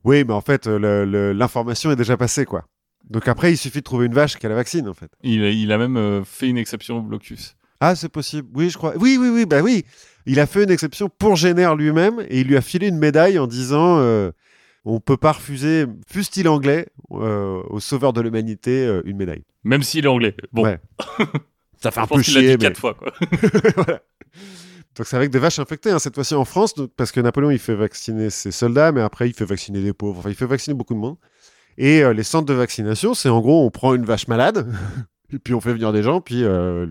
Oui, 0.04 0.24
mais 0.24 0.34
en 0.34 0.42
fait, 0.42 0.68
euh, 0.68 1.34
l'information 1.34 1.90
est 1.92 1.96
déjà 1.96 2.18
passée, 2.18 2.46
quoi. 2.46 2.66
Donc 3.10 3.28
après, 3.28 3.52
il 3.54 3.58
suffit 3.58 3.80
de 3.80 3.84
trouver 3.84 4.08
une 4.08 4.14
vache 4.14 4.36
qui 4.38 4.46
a 4.46 4.50
la 4.50 4.56
vaccine, 4.56 4.88
en 4.90 4.94
fait. 4.94 5.10
il, 5.24 5.44
a- 5.44 5.50
il 5.52 5.72
a 5.72 5.78
même 5.78 5.96
euh, 5.98 6.24
fait 6.24 6.48
une 6.50 6.58
exception 6.58 6.98
au 6.98 7.02
blocus. 7.02 7.56
Ah, 7.80 7.96
c'est 7.96 8.10
possible. 8.10 8.48
Oui, 8.54 8.70
je 8.70 8.78
crois. 8.78 8.94
Oui, 8.98 9.18
oui, 9.20 9.30
oui, 9.30 9.46
bah 9.46 9.62
oui. 9.62 9.86
Il 10.26 10.40
a 10.40 10.48
fait 10.48 10.64
une 10.64 10.72
exception 10.72 11.08
pour 11.10 11.36
Génère 11.36 11.76
lui-même 11.76 12.26
et 12.30 12.42
il 12.42 12.48
lui 12.48 12.58
a 12.58 12.62
filé 12.62 12.88
une 12.88 12.98
médaille 12.98 13.38
en 13.38 13.48
disant 13.48 14.00
euh, 14.00 14.32
on 14.86 15.00
peut 15.00 15.18
pas 15.18 15.34
refuser, 15.34 15.86
fût-il 16.08 16.48
anglais, 16.48 16.88
euh, 17.12 17.62
au 17.70 17.80
sauveur 17.80 18.12
de 18.14 18.22
l'humanité, 18.22 19.02
une 19.06 19.18
médaille. 19.18 19.44
Même 19.64 19.84
s'il 19.84 20.06
est 20.06 20.10
anglais. 20.10 20.36
Bon, 20.52 20.64
Ouais. 20.64 20.80
Ça 21.86 21.92
fait 21.92 22.00
un 22.02 22.08
peu 22.08 22.16
l'a 22.16 22.22
dit 22.22 22.32
chier, 22.32 22.42
mais. 22.52 22.58
quatre 22.58 22.80
fois. 22.80 22.94
Quoi. 22.96 23.12
Voilà. 23.76 24.02
Donc 24.96 25.06
c'est 25.08 25.18
avec 25.18 25.30
des 25.30 25.40
vaches 25.40 25.60
infectées, 25.60 25.92
hein, 25.92 26.00
cette 26.00 26.16
fois-ci 26.16 26.34
en 26.36 26.46
France, 26.46 26.74
donc- 26.74 26.90
parce 26.96 27.12
que 27.12 27.20
Napoléon 27.20 27.52
il 27.52 27.60
fait 27.60 27.76
vacciner 27.76 28.30
ses 28.30 28.52
soldats, 28.52 28.92
mais 28.92 29.02
après 29.02 29.28
il 29.30 29.34
fait 29.34 29.46
vacciner 29.46 29.82
des 29.82 29.94
pauvres, 29.94 30.20
enfin 30.20 30.30
il 30.30 30.36
fait 30.36 30.46
vacciner 30.46 30.74
beaucoup 30.74 30.94
de 30.94 31.00
monde. 31.00 31.18
Et 31.78 32.02
euh, 32.02 32.14
les 32.14 32.24
centres 32.24 32.46
de 32.46 32.54
vaccination, 32.54 33.14
c'est 33.14 33.30
en 33.30 33.42
gros 33.42 33.66
on 33.66 33.70
prend 33.72 33.94
une 33.94 34.06
vache 34.06 34.28
malade, 34.28 34.74
et 35.34 35.38
puis 35.38 35.54
on 35.54 35.60
fait 35.62 35.74
venir 35.74 35.92
des 35.92 36.02
gens, 36.02 36.22
puis 36.22 36.44
euh, 36.44 36.88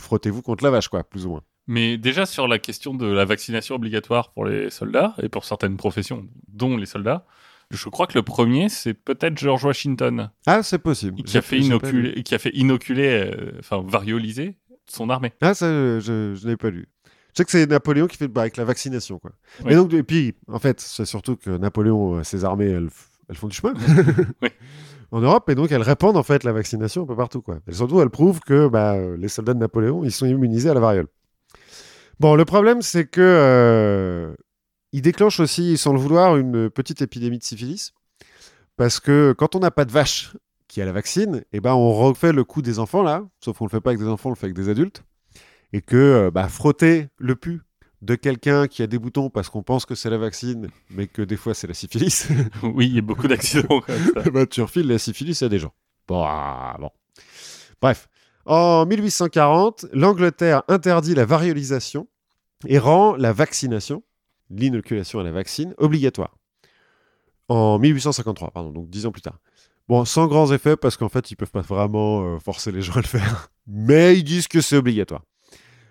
frottez-vous 0.00 0.40
contre 0.42 0.62
la 0.64 0.70
vache, 0.70 0.88
quoi, 0.88 1.02
plus 1.04 1.26
ou 1.26 1.30
moins. 1.30 1.42
Mais 1.66 1.98
déjà 1.98 2.24
sur 2.24 2.48
la 2.48 2.58
question 2.58 2.94
de 2.94 3.06
la 3.06 3.24
vaccination 3.26 3.74
obligatoire 3.74 4.30
pour 4.32 4.46
les 4.46 4.70
soldats 4.70 5.14
et 5.22 5.28
pour 5.28 5.44
certaines 5.44 5.76
professions, 5.76 6.26
dont 6.46 6.76
les 6.76 6.86
soldats, 6.86 7.26
je 7.70 7.88
crois 7.88 8.06
que 8.06 8.16
le 8.16 8.22
premier, 8.22 8.68
c'est 8.68 8.94
peut-être 8.94 9.36
George 9.38 9.64
Washington, 9.64 10.30
Ah, 10.46 10.62
c'est 10.62 10.78
possible. 10.78 11.22
qui 11.22 11.36
a 11.36 11.42
fait 11.42 11.58
inoculer, 11.58 12.22
qui 12.22 12.34
a 12.34 12.38
fait 12.38 12.50
inoculer, 12.54 13.08
euh, 13.36 13.52
enfin 13.58 13.82
varioliser 13.86 14.56
son 14.86 15.10
armée. 15.10 15.32
Ah, 15.42 15.52
ça, 15.54 15.66
je, 15.68 16.34
je 16.34 16.44
n'avais 16.44 16.56
pas 16.56 16.70
lu. 16.70 16.88
Je 17.34 17.42
sais 17.42 17.44
que 17.44 17.50
c'est 17.50 17.66
Napoléon 17.66 18.06
qui 18.06 18.16
fait 18.16 18.26
bah, 18.28 18.40
avec 18.42 18.56
la 18.56 18.64
vaccination, 18.64 19.18
quoi. 19.18 19.32
Et 19.68 19.74
donc, 19.74 19.92
et 19.92 20.02
puis, 20.02 20.34
en 20.50 20.58
fait, 20.58 20.80
c'est 20.80 21.04
surtout 21.04 21.36
que 21.36 21.50
Napoléon, 21.50 22.16
euh, 22.16 22.24
ses 22.24 22.44
armées, 22.44 22.66
elles, 22.70 22.88
elles 23.28 23.36
font 23.36 23.48
du 23.48 23.54
chemin 23.56 23.74
Oui. 24.42 24.48
en 25.12 25.20
Europe, 25.20 25.48
et 25.50 25.54
donc 25.54 25.70
elles 25.70 25.82
répandent 25.82 26.16
en 26.16 26.22
fait 26.22 26.42
la 26.44 26.52
vaccination 26.52 27.02
un 27.02 27.06
peu 27.06 27.14
partout, 27.16 27.42
quoi. 27.42 27.58
Et 27.68 27.72
surtout, 27.72 28.00
elles 28.00 28.08
prouvent 28.10 28.40
que 28.40 28.66
bah, 28.68 28.96
les 29.16 29.28
soldats 29.28 29.52
de 29.54 29.58
Napoléon, 29.58 30.04
ils 30.04 30.10
sont 30.10 30.26
immunisés 30.26 30.70
à 30.70 30.74
la 30.74 30.80
variole. 30.80 31.06
Bon, 32.18 32.34
le 32.34 32.44
problème, 32.44 32.82
c'est 32.82 33.06
que 33.06 33.20
euh, 33.20 34.34
il 34.98 35.02
déclenche 35.02 35.38
aussi, 35.38 35.76
sans 35.76 35.92
le 35.92 35.98
vouloir, 36.00 36.36
une 36.36 36.70
petite 36.70 37.02
épidémie 37.02 37.38
de 37.38 37.44
syphilis, 37.44 37.92
parce 38.76 38.98
que 38.98 39.32
quand 39.32 39.54
on 39.54 39.60
n'a 39.60 39.70
pas 39.70 39.84
de 39.84 39.92
vache 39.92 40.36
qui 40.66 40.82
a 40.82 40.84
la 40.84 40.90
vaccine, 40.90 41.44
et 41.52 41.60
ben 41.60 41.72
on 41.72 41.92
refait 41.92 42.32
le 42.32 42.42
coup 42.42 42.62
des 42.62 42.80
enfants 42.80 43.04
là, 43.04 43.24
sauf 43.38 43.58
qu'on 43.58 43.66
le 43.66 43.70
fait 43.70 43.80
pas 43.80 43.90
avec 43.90 44.00
des 44.00 44.08
enfants, 44.08 44.30
on 44.30 44.32
le 44.32 44.36
fait 44.36 44.46
avec 44.46 44.56
des 44.56 44.68
adultes, 44.68 45.04
et 45.72 45.82
que 45.82 45.96
euh, 45.96 46.30
bah, 46.32 46.48
frotter 46.48 47.10
le 47.16 47.36
pu 47.36 47.60
de 48.02 48.16
quelqu'un 48.16 48.66
qui 48.66 48.82
a 48.82 48.88
des 48.88 48.98
boutons 48.98 49.30
parce 49.30 49.48
qu'on 49.48 49.62
pense 49.62 49.86
que 49.86 49.94
c'est 49.94 50.10
la 50.10 50.18
vaccine, 50.18 50.66
mais 50.90 51.06
que 51.06 51.22
des 51.22 51.36
fois 51.36 51.54
c'est 51.54 51.68
la 51.68 51.74
syphilis, 51.74 52.26
oui, 52.64 52.88
il 52.88 52.96
y 52.96 52.98
a 52.98 53.02
beaucoup 53.02 53.28
d'accidents 53.28 53.80
comme 53.80 54.04
ça. 54.14 54.28
bah, 54.32 54.46
tu 54.46 54.62
refiles 54.62 54.88
la 54.88 54.98
syphilis 54.98 55.40
à 55.44 55.48
des 55.48 55.60
gens. 55.60 55.74
Bon, 56.08 56.24
ah, 56.26 56.76
bon. 56.80 56.90
Bref, 57.80 58.08
en 58.46 58.84
1840, 58.84 59.86
l'Angleterre 59.92 60.64
interdit 60.66 61.14
la 61.14 61.24
variolisation 61.24 62.08
et 62.66 62.80
rend 62.80 63.14
la 63.14 63.32
vaccination, 63.32 64.02
l'inoculation 64.50 65.20
à 65.20 65.22
la 65.22 65.32
vaccine, 65.32 65.74
obligatoire. 65.78 66.36
En 67.48 67.78
1853, 67.78 68.50
pardon, 68.50 68.70
donc 68.70 68.90
dix 68.90 69.06
ans 69.06 69.12
plus 69.12 69.22
tard. 69.22 69.38
Bon, 69.88 70.04
sans 70.04 70.26
grands 70.26 70.52
effets 70.52 70.76
parce 70.76 70.96
qu'en 70.96 71.08
fait, 71.08 71.30
ils 71.30 71.36
peuvent 71.36 71.50
pas 71.50 71.62
vraiment 71.62 72.22
euh, 72.22 72.38
forcer 72.38 72.72
les 72.72 72.82
gens 72.82 72.94
à 72.94 73.00
le 73.00 73.06
faire, 73.06 73.50
mais 73.66 74.16
ils 74.16 74.24
disent 74.24 74.48
que 74.48 74.60
c'est 74.60 74.76
obligatoire. 74.76 75.22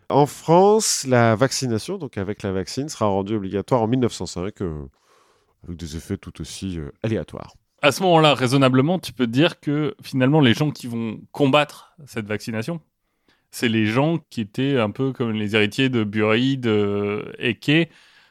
En 0.09 0.25
France, 0.25 1.05
la 1.07 1.35
vaccination, 1.35 1.97
donc 1.97 2.17
avec 2.17 2.43
la 2.43 2.51
vaccine, 2.51 2.89
sera 2.89 3.07
rendue 3.07 3.35
obligatoire 3.35 3.81
en 3.81 3.87
1905, 3.87 4.61
euh, 4.61 4.85
avec 5.65 5.77
des 5.77 5.97
effets 5.97 6.17
tout 6.17 6.39
aussi 6.39 6.79
euh, 6.79 6.91
aléatoires. 7.03 7.55
À 7.81 7.91
ce 7.91 8.01
moment-là, 8.03 8.33
raisonnablement, 8.35 8.99
tu 8.99 9.13
peux 9.13 9.27
dire 9.27 9.59
que 9.59 9.95
finalement, 10.01 10.39
les 10.39 10.53
gens 10.53 10.71
qui 10.71 10.87
vont 10.87 11.19
combattre 11.31 11.93
cette 12.05 12.25
vaccination, 12.27 12.79
c'est 13.51 13.67
les 13.67 13.85
gens 13.85 14.19
qui 14.29 14.41
étaient 14.41 14.77
un 14.77 14.91
peu 14.91 15.11
comme 15.11 15.31
les 15.31 15.55
héritiers 15.55 15.89
de 15.89 16.03
Bury, 16.03 16.57
de 16.57 17.33
Eke, 17.39 17.89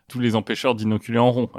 tous 0.09 0.21
les 0.21 0.37
empêcheurs 0.37 0.75
d'inoculer 0.75 1.19
en 1.19 1.31
rond. 1.31 1.51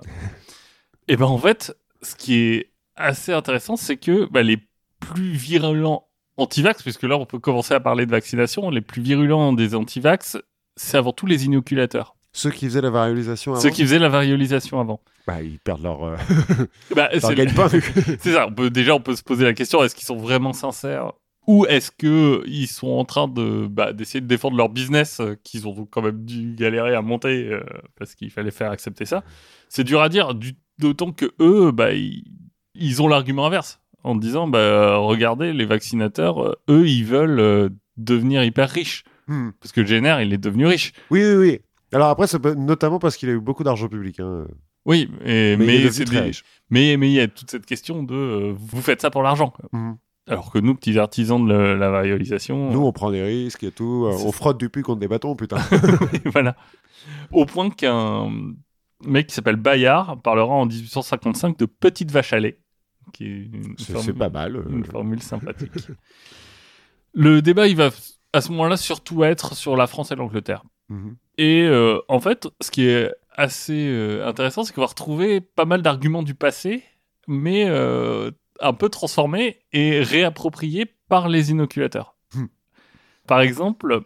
Et 1.08 1.16
ben 1.16 1.26
en 1.26 1.38
fait, 1.38 1.76
ce 2.02 2.16
qui 2.16 2.36
est 2.36 2.72
assez 2.96 3.34
intéressant, 3.34 3.76
c'est 3.76 3.98
que 3.98 4.26
bah, 4.32 4.44
les 4.44 4.58
plus 5.00 5.32
virulents 5.32 6.08
anti-vax, 6.38 6.84
puisque 6.84 7.04
là 7.04 7.18
on 7.18 7.26
peut 7.26 7.40
commencer 7.40 7.74
à 7.74 7.80
parler 7.80 8.06
de 8.06 8.12
vaccination, 8.12 8.70
les 8.70 8.82
plus 8.82 9.02
virulents 9.02 9.54
des 9.54 9.76
anti-vax, 9.76 10.38
c'est 10.76 10.98
avant 10.98 11.14
tout 11.14 11.26
les 11.26 11.46
inoculateurs. 11.46 12.16
Ceux 12.34 12.52
qui 12.52 12.66
faisaient 12.66 12.82
la 12.82 12.92
variolisation 12.92 13.54
avant, 13.54 13.62
Ceux 13.62 13.70
qui 13.72 13.82
faisaient 13.82 13.98
la 14.00 14.10
variolisation 14.10 14.80
avant. 14.80 15.02
bah, 15.26 15.42
ils 15.42 15.60
perdent 15.60 15.82
leur, 15.82 16.04
euh, 16.04 16.16
Bah, 16.96 17.10
leur 17.12 17.22
c'est-. 17.70 17.82
C'est 18.20 18.34
ça. 18.34 18.48
On 18.48 18.54
peut, 18.54 18.70
déjà, 18.70 18.94
on 18.94 19.00
peut 19.00 19.16
se 19.16 19.24
poser 19.24 19.44
la 19.44 19.54
question 19.54 19.84
est-ce 19.84 19.96
qu'ils 19.96 20.06
sont 20.06 20.18
vraiment 20.18 20.54
sincères? 20.54 21.14
Ou 21.48 21.66
est-ce 21.66 21.92
que 21.92 22.44
ils 22.46 22.68
sont 22.68 22.90
en 22.90 23.06
train 23.06 23.28
de 23.28 23.68
bah, 23.68 23.94
d'essayer 23.94 24.22
de 24.22 24.28
défendre 24.28 24.58
leur 24.58 24.70
business 24.70 25.20
euh, 25.20 25.36
qu'ils 25.44 25.68
ont 25.68 25.86
quand 25.90 26.02
même 26.02 26.24
dû 26.26 26.54
galérer 26.56 26.94
à 26.94 27.02
monter 27.02 27.50
euh, 27.52 27.64
parce 27.98 28.14
qu'il 28.16 28.30
fallait 28.32 28.52
faire 28.52 28.70
accepter 28.72 29.06
ça? 29.06 29.24
C'est 29.70 29.84
dur 29.84 30.02
à 30.02 30.10
dire, 30.10 30.34
d'autant 30.80 31.12
que 31.12 31.32
eux, 31.42 31.72
bah, 31.72 31.94
ils, 31.94 32.24
ils 32.76 33.02
ont 33.02 33.08
l'argument 33.08 33.46
inverse 33.48 33.80
en 34.04 34.16
disant 34.16 34.48
bah 34.48 34.98
regardez 34.98 35.52
les 35.54 35.66
vaccinateurs, 35.66 36.42
euh, 36.46 36.54
eux 36.70 36.88
ils 36.88 37.04
veulent 37.06 37.72
devenir 37.98 38.44
hyper 38.44 38.70
riches 38.70 39.04
Hmm. 39.30 39.50
parce 39.60 39.74
que 39.74 39.84
Jenner 39.86 40.20
il 40.22 40.32
est 40.32 40.38
devenu 40.38 40.68
riche. 40.68 40.94
Oui, 41.12 41.22
oui, 41.22 41.34
oui. 41.36 41.60
Alors 41.92 42.08
après, 42.08 42.28
peut- 42.40 42.54
notamment 42.54 42.98
parce 42.98 43.18
qu'il 43.18 43.28
a 43.28 43.34
eu 43.34 43.42
beaucoup 43.42 43.66
d'argent 43.66 43.90
public. 43.90 44.22
hein. 44.22 44.46
Oui, 44.86 45.10
et- 45.26 45.58
Mais, 45.58 45.66
il 45.80 45.84
mais, 45.86 45.92
c'est 45.92 46.10
mais 46.70 46.96
mais 46.96 47.10
il 47.10 47.14
y 47.14 47.20
a 47.20 47.28
toute 47.28 47.52
cette 47.52 47.66
question 47.66 48.04
de 48.04 48.16
euh, 48.16 48.54
vous 48.58 48.82
faites 48.82 49.02
ça 49.02 49.10
pour 49.10 49.24
l'argent. 49.24 49.52
Alors 50.28 50.52
que 50.52 50.60
nous, 50.60 50.76
petits 50.76 50.98
artisans 51.00 51.46
de 51.46 51.54
la, 51.54 51.76
la 51.76 51.90
variolisation, 51.90 52.72
Nous, 52.72 52.84
on 52.84 52.92
prend 52.92 53.12
des 53.12 53.24
risques 53.24 53.64
et 53.64 53.72
tout. 53.72 54.08
On 54.10 54.32
frotte 54.32 54.58
du 54.58 54.70
puits 54.70 54.82
contre 54.84 55.00
des 55.00 55.08
bâtons, 55.08 55.36
putain. 55.36 55.58
voilà. 56.26 56.56
Au 57.32 57.46
point 57.46 57.70
qu'un 57.70 58.30
mec 59.06 59.28
qui 59.28 59.36
s'appelle 59.36 59.56
Bayard 59.56 60.22
parlera 60.22 60.54
en 60.54 60.66
1855 60.66 61.58
de 61.58 61.66
petite 61.66 62.12
vache 62.12 62.34
à 62.34 62.40
lait, 62.40 62.60
c'est 63.78 64.14
pas 64.18 64.30
mal. 64.30 64.58
euh. 64.58 64.64
une 64.70 64.84
formule 64.84 65.22
sympathique. 65.22 65.72
Le 67.14 67.42
débat, 67.42 67.68
il 67.68 67.76
va 67.76 67.90
à 68.34 68.42
ce 68.42 68.52
moment-là 68.52 68.78
surtout 68.78 69.24
être 69.24 69.56
sur 69.56 69.76
la 69.76 69.88
France 69.88 70.12
et 70.12 70.16
l'Angleterre. 70.16 70.64
Mhm. 70.90 71.16
Et 71.38 71.64
euh, 71.64 72.00
en 72.08 72.20
fait, 72.20 72.48
ce 72.62 72.72
qui 72.72 72.86
est 72.86 73.12
assez 73.32 73.88
euh, 73.88 74.28
intéressant, 74.28 74.64
c'est 74.64 74.74
qu'on 74.74 74.82
va 74.82 74.88
retrouver 74.88 75.42
pas 75.42 75.66
mal 75.66 75.82
d'arguments 75.82 76.24
du 76.24 76.36
passé, 76.36 76.84
mais 77.28 77.66
euh, 77.68 78.32
un 78.62 78.74
peu 78.74 78.90
transformés 78.90 79.60
et 79.74 80.02
réappropriés 80.02 80.86
par 81.10 81.30
les 81.30 81.52
inoculateurs. 81.52 82.16
Hmm. 82.34 82.46
Par 83.28 83.42
exemple, 83.42 84.02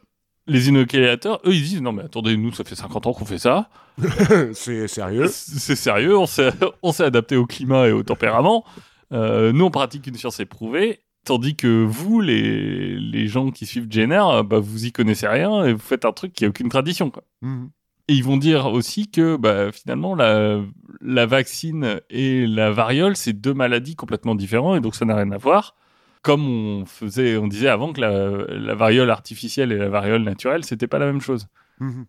les 0.47 0.69
inoculateurs, 0.69 1.41
eux, 1.45 1.53
ils 1.53 1.63
disent 1.63 1.81
non 1.81 1.91
mais 1.91 2.03
attendez, 2.03 2.37
nous 2.37 2.51
ça 2.51 2.63
fait 2.63 2.75
50 2.75 3.07
ans 3.07 3.13
qu'on 3.13 3.25
fait 3.25 3.39
ça, 3.39 3.69
c'est 4.53 4.87
sérieux. 4.87 5.27
c'est 5.27 5.75
sérieux, 5.75 6.17
on 6.17 6.25
s'est 6.25 6.51
on 6.81 6.91
s'est 6.91 7.03
adapté 7.03 7.35
au 7.35 7.45
climat 7.45 7.87
et 7.87 7.91
au 7.91 8.03
tempérament. 8.03 8.65
Euh, 9.11 9.51
nous, 9.51 9.65
on 9.65 9.71
pratique 9.71 10.07
une 10.07 10.15
science 10.15 10.39
éprouvée, 10.39 11.01
tandis 11.25 11.55
que 11.55 11.83
vous, 11.83 12.21
les, 12.21 12.97
les 12.97 13.27
gens 13.27 13.51
qui 13.51 13.65
suivent 13.65 13.87
Jenner, 13.89 14.23
bah, 14.45 14.59
vous 14.59 14.85
y 14.85 14.91
connaissez 14.91 15.27
rien 15.27 15.65
et 15.65 15.73
vous 15.73 15.79
faites 15.79 16.05
un 16.05 16.13
truc 16.13 16.33
qui 16.33 16.45
a 16.45 16.47
aucune 16.47 16.69
tradition. 16.69 17.09
Quoi. 17.09 17.23
Mhm. 17.41 17.69
Et 18.11 18.15
ils 18.15 18.25
vont 18.25 18.35
dire 18.35 18.65
aussi 18.65 19.09
que 19.09 19.37
bah, 19.37 19.71
finalement, 19.71 20.15
la, 20.15 20.59
la 20.99 21.25
vaccine 21.25 22.01
et 22.09 22.45
la 22.45 22.69
variole, 22.69 23.15
c'est 23.15 23.31
deux 23.31 23.53
maladies 23.53 23.95
complètement 23.95 24.35
différentes 24.35 24.75
et 24.77 24.81
donc 24.81 24.95
ça 24.95 25.05
n'a 25.05 25.15
rien 25.15 25.31
à 25.31 25.37
voir. 25.37 25.75
Comme 26.21 26.45
on 26.45 26.85
faisait, 26.85 27.37
on 27.37 27.47
disait 27.47 27.69
avant 27.69 27.93
que 27.93 28.01
la, 28.01 28.45
la 28.49 28.75
variole 28.75 29.09
artificielle 29.09 29.71
et 29.71 29.77
la 29.77 29.87
variole 29.87 30.23
naturelle, 30.23 30.65
c'était 30.65 30.87
pas 30.87 30.99
la 30.99 31.05
même 31.05 31.21
chose. 31.21 31.47
Mhm. 31.79 32.05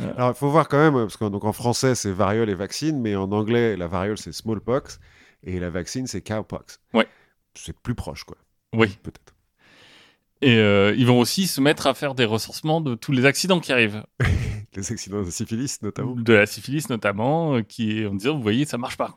Euh. 0.00 0.12
Alors, 0.16 0.30
il 0.30 0.34
faut 0.34 0.48
voir 0.50 0.68
quand 0.68 0.78
même, 0.78 0.94
parce 0.94 1.16
qu'en 1.16 1.30
donc, 1.30 1.44
en 1.44 1.52
français, 1.52 1.94
c'est 1.94 2.10
variole 2.10 2.50
et 2.50 2.54
vaccine, 2.56 3.00
mais 3.00 3.14
en 3.14 3.30
anglais, 3.30 3.76
la 3.76 3.86
variole, 3.86 4.18
c'est 4.18 4.32
smallpox, 4.32 4.98
et 5.44 5.60
la 5.60 5.70
vaccine, 5.70 6.08
c'est 6.08 6.22
cowpox. 6.22 6.80
Ouais. 6.92 7.06
C'est 7.54 7.78
plus 7.78 7.94
proche, 7.94 8.24
quoi, 8.24 8.36
Oui. 8.74 8.98
peut-être. 9.02 9.32
Et 10.42 10.56
euh, 10.56 10.94
ils 10.96 11.06
vont 11.06 11.18
aussi 11.18 11.46
se 11.46 11.60
mettre 11.60 11.86
à 11.86 11.94
faire 11.94 12.14
des 12.14 12.24
recensements 12.24 12.80
de 12.80 12.94
tous 12.94 13.12
les 13.12 13.26
accidents 13.26 13.60
qui 13.60 13.72
arrivent. 13.72 14.02
Les 14.76 14.92
accidents 14.92 15.22
de 15.22 15.30
syphilis, 15.30 15.82
notamment. 15.82 16.14
de 16.14 16.32
la 16.32 16.46
syphilis 16.46 16.88
notamment, 16.88 17.56
euh, 17.56 17.62
qui 17.62 17.98
est 17.98 18.06
en 18.06 18.14
disant, 18.14 18.36
vous 18.36 18.42
voyez, 18.42 18.64
ça 18.64 18.78
marche 18.78 18.96
pas. 18.96 19.16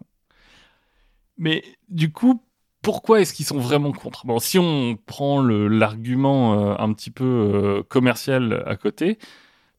Mais 1.37 1.63
du 1.89 2.11
coup, 2.11 2.43
pourquoi 2.81 3.21
est-ce 3.21 3.33
qu'ils 3.33 3.45
sont 3.45 3.59
vraiment 3.59 3.91
contre? 3.91 4.25
Bon, 4.25 4.39
si 4.39 4.57
on 4.57 4.97
prend 5.05 5.41
l'argument 5.43 6.71
euh, 6.71 6.75
un 6.79 6.91
petit 6.93 7.11
peu 7.11 7.83
commercial 7.87 8.63
à 8.65 8.75
côté, 8.75 9.19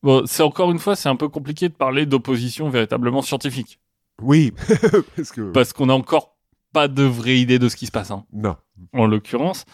bon, 0.03 0.23
c'est 0.27 0.43
encore 0.45 0.71
une 0.71 0.79
fois, 0.79 0.95
c'est 0.97 1.09
un 1.09 1.17
peu 1.17 1.29
compliqué 1.29 1.69
de 1.69 1.75
parler 1.75 2.07
d'opposition 2.07 2.69
véritablement 2.71 3.21
scientifique, 3.21 3.81
Oui, 4.23 4.53
parce 5.17 5.33
que... 5.33 5.51
parce 5.51 5.73
qu'on 5.73 5.87
n'a 5.87 5.95
encore 5.95 6.37
pas 6.73 6.87
de 6.89 7.03
vraie 7.03 7.39
idée 7.39 7.59
de 7.59 7.69
ce 7.69 7.77
qui 7.77 7.87
se 7.87 7.93
passe, 7.93 8.11
hein, 8.13 8.25
Non. 8.33 8.57
en 8.93 9.07
l'occurrence. 9.07 9.65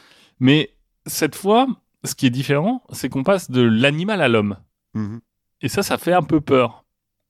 Mais 0.40 0.70
cette 1.10 1.34
fois, 1.34 1.66
ce 2.04 2.14
qui 2.14 2.26
est 2.26 2.30
différent, 2.30 2.82
c'est 2.92 3.08
qu'on 3.08 3.22
passe 3.22 3.50
de 3.50 3.60
l'animal 3.60 4.22
à 4.22 4.28
l'homme. 4.28 4.56
Mhm. 4.94 5.20
Et 5.62 5.68
ça, 5.68 5.82
ça 5.82 5.98
fait 5.98 6.12
un 6.12 6.22
peu 6.22 6.40
peur. 6.40 6.84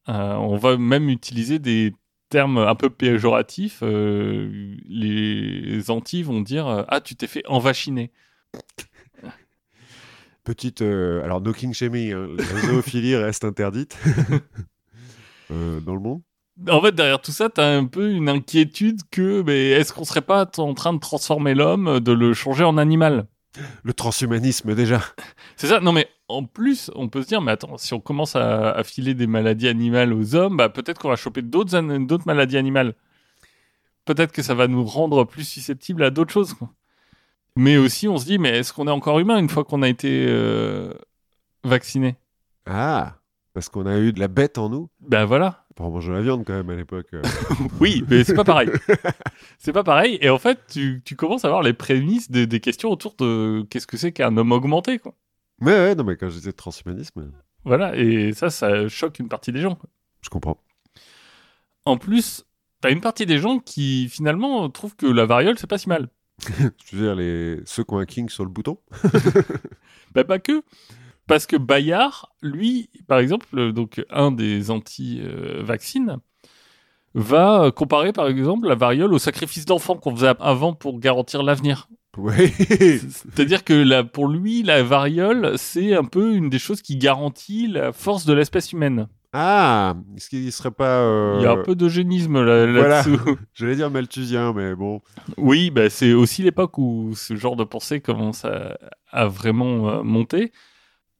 Euh, 0.09 0.35
on 0.35 0.57
va 0.57 0.77
même 0.77 1.09
utiliser 1.09 1.59
des 1.59 1.93
termes 2.31 2.59
un 2.59 2.75
peu 2.75 2.89
péjoratifs. 2.89 3.81
Euh, 3.83 4.77
les 4.89 5.91
Antilles 5.91 6.23
vont 6.23 6.41
dire 6.41 6.67
euh, 6.67 6.85
Ah, 6.89 7.01
tu 7.01 7.17
t'es 7.17 7.27
fait 7.27 7.43
envachiner. 7.47 8.13
Petite... 10.45 10.83
euh, 10.83 11.23
Alors, 11.25 11.41
no 11.41 11.53
king 11.53 11.75
shaming, 11.75 12.13
hein, 12.13 12.29
la 12.39 12.61
zoophilie 12.61 13.17
reste 13.17 13.45
interdite 13.45 13.99
dans 15.51 15.95
le 15.95 16.01
monde? 16.01 16.23
En 16.69 16.81
fait, 16.81 16.93
derrière 16.95 17.21
tout 17.21 17.31
ça, 17.33 17.49
tu 17.51 17.61
as 17.61 17.69
un 17.69 17.87
peu 17.87 18.11
une 18.11 18.29
inquiétude 18.29 19.01
que 19.11 19.43
mais 19.43 19.71
est-ce 19.71 19.93
qu'on 19.93 20.05
serait 20.05 20.21
pas 20.23 20.49
en 20.59 20.75
train 20.75 20.93
de 20.93 20.99
transformer 20.99 21.55
l'homme, 21.55 22.01
de 22.01 22.13
le 22.13 22.33
changer 22.35 22.65
en 22.65 22.77
animal? 22.79 23.27
Le 23.83 23.93
transhumanisme, 23.93 24.75
déjà. 24.75 25.03
C'est 25.57 25.67
ça 25.67 25.81
Non, 25.81 25.93
mais 25.93 26.09
en 26.29 26.45
plus, 26.45 26.91
on 26.95 27.09
peut 27.09 27.23
se 27.23 27.29
dire 27.29 27.41
Mais 27.41 27.53
attends, 27.53 27.77
si 27.79 27.95
on 27.95 28.01
commence 28.01 28.37
à, 28.37 28.71
à 28.71 28.85
filer 28.85 29.15
des 29.15 29.27
maladies 29.27 29.69
animales 29.69 30.13
aux 30.13 30.35
hommes, 30.35 30.57
bah, 30.57 30.69
peut-être 30.69 31.01
qu'on 31.01 31.09
va 31.09 31.17
choper 31.17 31.43
d'autres 31.43 32.27
maladies 32.27 32.57
animales. 32.57 32.95
Peut-être 34.05 34.33
que 34.33 34.43
ça 34.43 34.55
va 34.55 34.69
nous 34.69 34.85
rendre 34.85 35.25
plus 35.25 35.45
susceptibles 35.45 36.03
à 36.05 36.11
d'autres 36.11 36.33
choses. 36.33 36.55
quoi. 36.55 36.71
Mais 37.57 37.77
aussi, 37.77 38.09
on 38.09 38.19
se 38.19 38.25
dit 38.25 38.39
Mais 38.39 38.51
est-ce 38.59 38.73
qu'on 38.73 38.87
est 38.87 38.93
encore 38.93 39.19
humain 39.19 39.39
une 39.39 39.49
fois 39.49 39.65
qu'on 39.65 39.83
a 39.83 39.89
été 39.89 40.27
euh, 40.29 40.95
vacciné? 41.65 42.17
Ah 42.67 43.20
Parce 43.53 43.69
qu'on 43.69 43.87
a 43.87 43.99
eu 43.99 44.13
de 44.13 44.21
la 44.21 44.29
bête 44.29 44.59
en 44.59 44.69
nous. 44.69 44.89
Ben 45.01 45.25
voilà. 45.25 45.65
Pour 45.75 45.91
manger 45.91 46.13
la 46.13 46.21
viande, 46.23 46.45
quand 46.47 46.53
même, 46.53 46.71
à 46.71 46.77
l'époque. 46.77 47.09
euh. 47.15 47.23
Oui, 47.81 48.05
mais 48.09 48.23
c'est 48.23 48.35
pas 48.35 48.45
pareil. 48.45 48.71
c'est 49.59 49.73
pas 49.73 49.83
pareil. 49.83 50.19
Et 50.21 50.31
en 50.31 50.39
fait, 50.39 50.59
tu, 50.71 51.03
tu 51.05 51.17
commences 51.17 51.45
à 51.45 51.49
avoir 51.49 51.63
les 51.63 51.73
prémices 51.73 52.31
des, 52.31 52.47
des 52.47 52.61
questions 52.61 52.91
autour 52.91 53.15
de 53.17 53.67
qu'est-ce 53.69 53.87
que 53.89 53.97
c'est 53.97 54.13
qu'un 54.13 54.37
homme 54.37 54.53
augmenté, 54.53 54.99
quoi. 54.99 55.15
Mais 55.61 55.73
ouais, 55.73 55.95
non, 55.95 56.05
mais 56.05 56.17
quand 56.17 56.29
je 56.31 56.37
disais 56.37 56.53
transhumanisme, 56.53 57.33
Voilà, 57.65 57.97
et 57.97 58.33
ça, 58.33 58.51
ça 58.51 58.89
choque 58.89 59.19
une 59.19 59.29
partie 59.29 59.53
des 59.53 59.61
gens. 59.61 59.75
quoi. 59.75 59.91
je 60.23 60.29
comprends. 60.31 60.57
En 61.85 61.97
plus, 61.97 62.45
t'as 62.81 62.91
une 62.93 63.01
partie 63.01 63.27
des 63.27 63.39
gens 63.39 63.59
qui, 63.59 64.09
finalement, 64.11 64.69
trouvent 64.71 64.95
que 64.97 65.07
la 65.07 65.27
variole, 65.27 65.59
c'est 65.59 65.67
pas 65.67 65.79
si 65.79 65.89
mal. 65.89 66.09
Je 66.87 66.97
veux 66.97 67.03
dire, 67.03 67.15
les... 67.17 67.61
ceux 67.67 67.85
qui 67.85 67.93
ont 67.95 67.99
un 67.99 68.07
king 68.07 68.29
sur 68.31 68.45
le 68.45 68.51
bouton. 68.51 68.79
Bah, 70.15 70.25
pas 70.25 70.39
que. 70.39 70.63
Parce 71.31 71.47
que 71.47 71.57
Bayard, 71.57 72.29
lui, 72.43 72.91
par 73.07 73.19
exemple, 73.21 73.47
euh, 73.55 73.73
donc 73.73 74.05
un 74.11 74.31
des 74.33 74.71
anti-vaccines, 74.71 76.19
va 77.15 77.63
euh, 77.65 77.71
comparer, 77.71 78.13
par 78.13 78.29
exemple, 78.29 78.69
la 78.69 78.75
variole 78.75 79.13
au 79.15 79.19
sacrifice 79.19 79.65
d'enfants 79.65 79.97
qu'on 79.97 80.15
faisait 80.15 80.33
avant 80.41 80.75
pour 80.75 80.99
garantir 80.99 81.43
l'avenir. 81.43 81.89
Oui. 82.17 82.49
C'est-à-dire 82.59 83.65
que 83.65 83.73
là, 83.73 84.03
pour 84.05 84.29
lui, 84.29 84.63
la 84.63 84.83
variole, 84.83 85.55
c'est 85.57 85.95
un 85.95 86.05
peu 86.05 86.35
une 86.35 86.51
des 86.51 86.59
choses 86.59 86.83
qui 86.83 86.97
garantit 86.97 87.69
la 87.69 87.93
force 87.93 88.27
de 88.27 88.33
l'espèce 88.33 88.73
humaine. 88.73 89.07
ah 89.33 89.95
Est-ce 90.17 90.29
qu'il 90.29 90.51
serait 90.53 90.73
pas. 90.73 91.01
euh, 91.03 91.37
Il 91.39 91.43
y 91.45 91.47
a 91.47 91.53
un 91.53 91.63
peu 91.63 91.75
d'eugénisme 91.77 92.43
là- 92.45 92.67
voilà. 92.67 93.03
là-dessous. 93.03 93.37
J'allais 93.55 93.77
dire 93.77 93.91
malthusien, 93.91 94.53
mais 94.53 94.75
bon. 94.75 95.01
oui, 95.37 95.71
bah, 95.71 95.89
c'est 95.91 96.13
aussi 96.13 96.43
l'époque 96.43 96.79
où 96.79 97.13
ce 97.15 97.37
genre 97.37 97.55
de 97.57 97.65
pensée 97.65 98.01
commence 98.01 98.45
à, 98.45 98.77
à 99.13 99.27
vraiment 99.29 99.89
euh, 99.91 100.03
monter. 100.03 100.51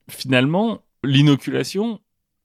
Finalement, 0.09 0.83
l'inoculation, 1.03 1.99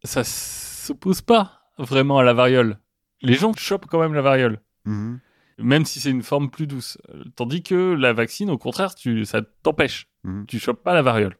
ça 0.04 0.22
s'oppose 0.24 1.20
pas 1.20 1.62
vraiment 1.78 2.18
à 2.18 2.22
la 2.24 2.32
variole. 2.32 2.78
Les 3.22 3.34
gens 3.34 3.52
chopent 3.54 3.86
quand 3.86 4.00
même 4.00 4.14
la 4.14 4.22
variole. 4.22 4.60
Mhm. 4.84 5.18
même 5.58 5.84
si 5.86 5.98
c'est 6.00 6.10
une 6.10 6.22
forme 6.22 6.48
plus 6.50 6.66
douce. 6.68 6.98
Tandis 7.34 7.62
que 7.62 7.94
la 7.94 8.12
vaccine, 8.12 8.50
au 8.50 8.58
contraire, 8.58 8.94
tu, 8.94 9.24
ça 9.24 9.40
t'empêche. 9.62 10.06
Mhm. 10.22 10.44
Tu 10.46 10.58
chopes 10.60 10.82
pas 10.84 10.92
la 10.94 11.02
variole. 11.02 11.36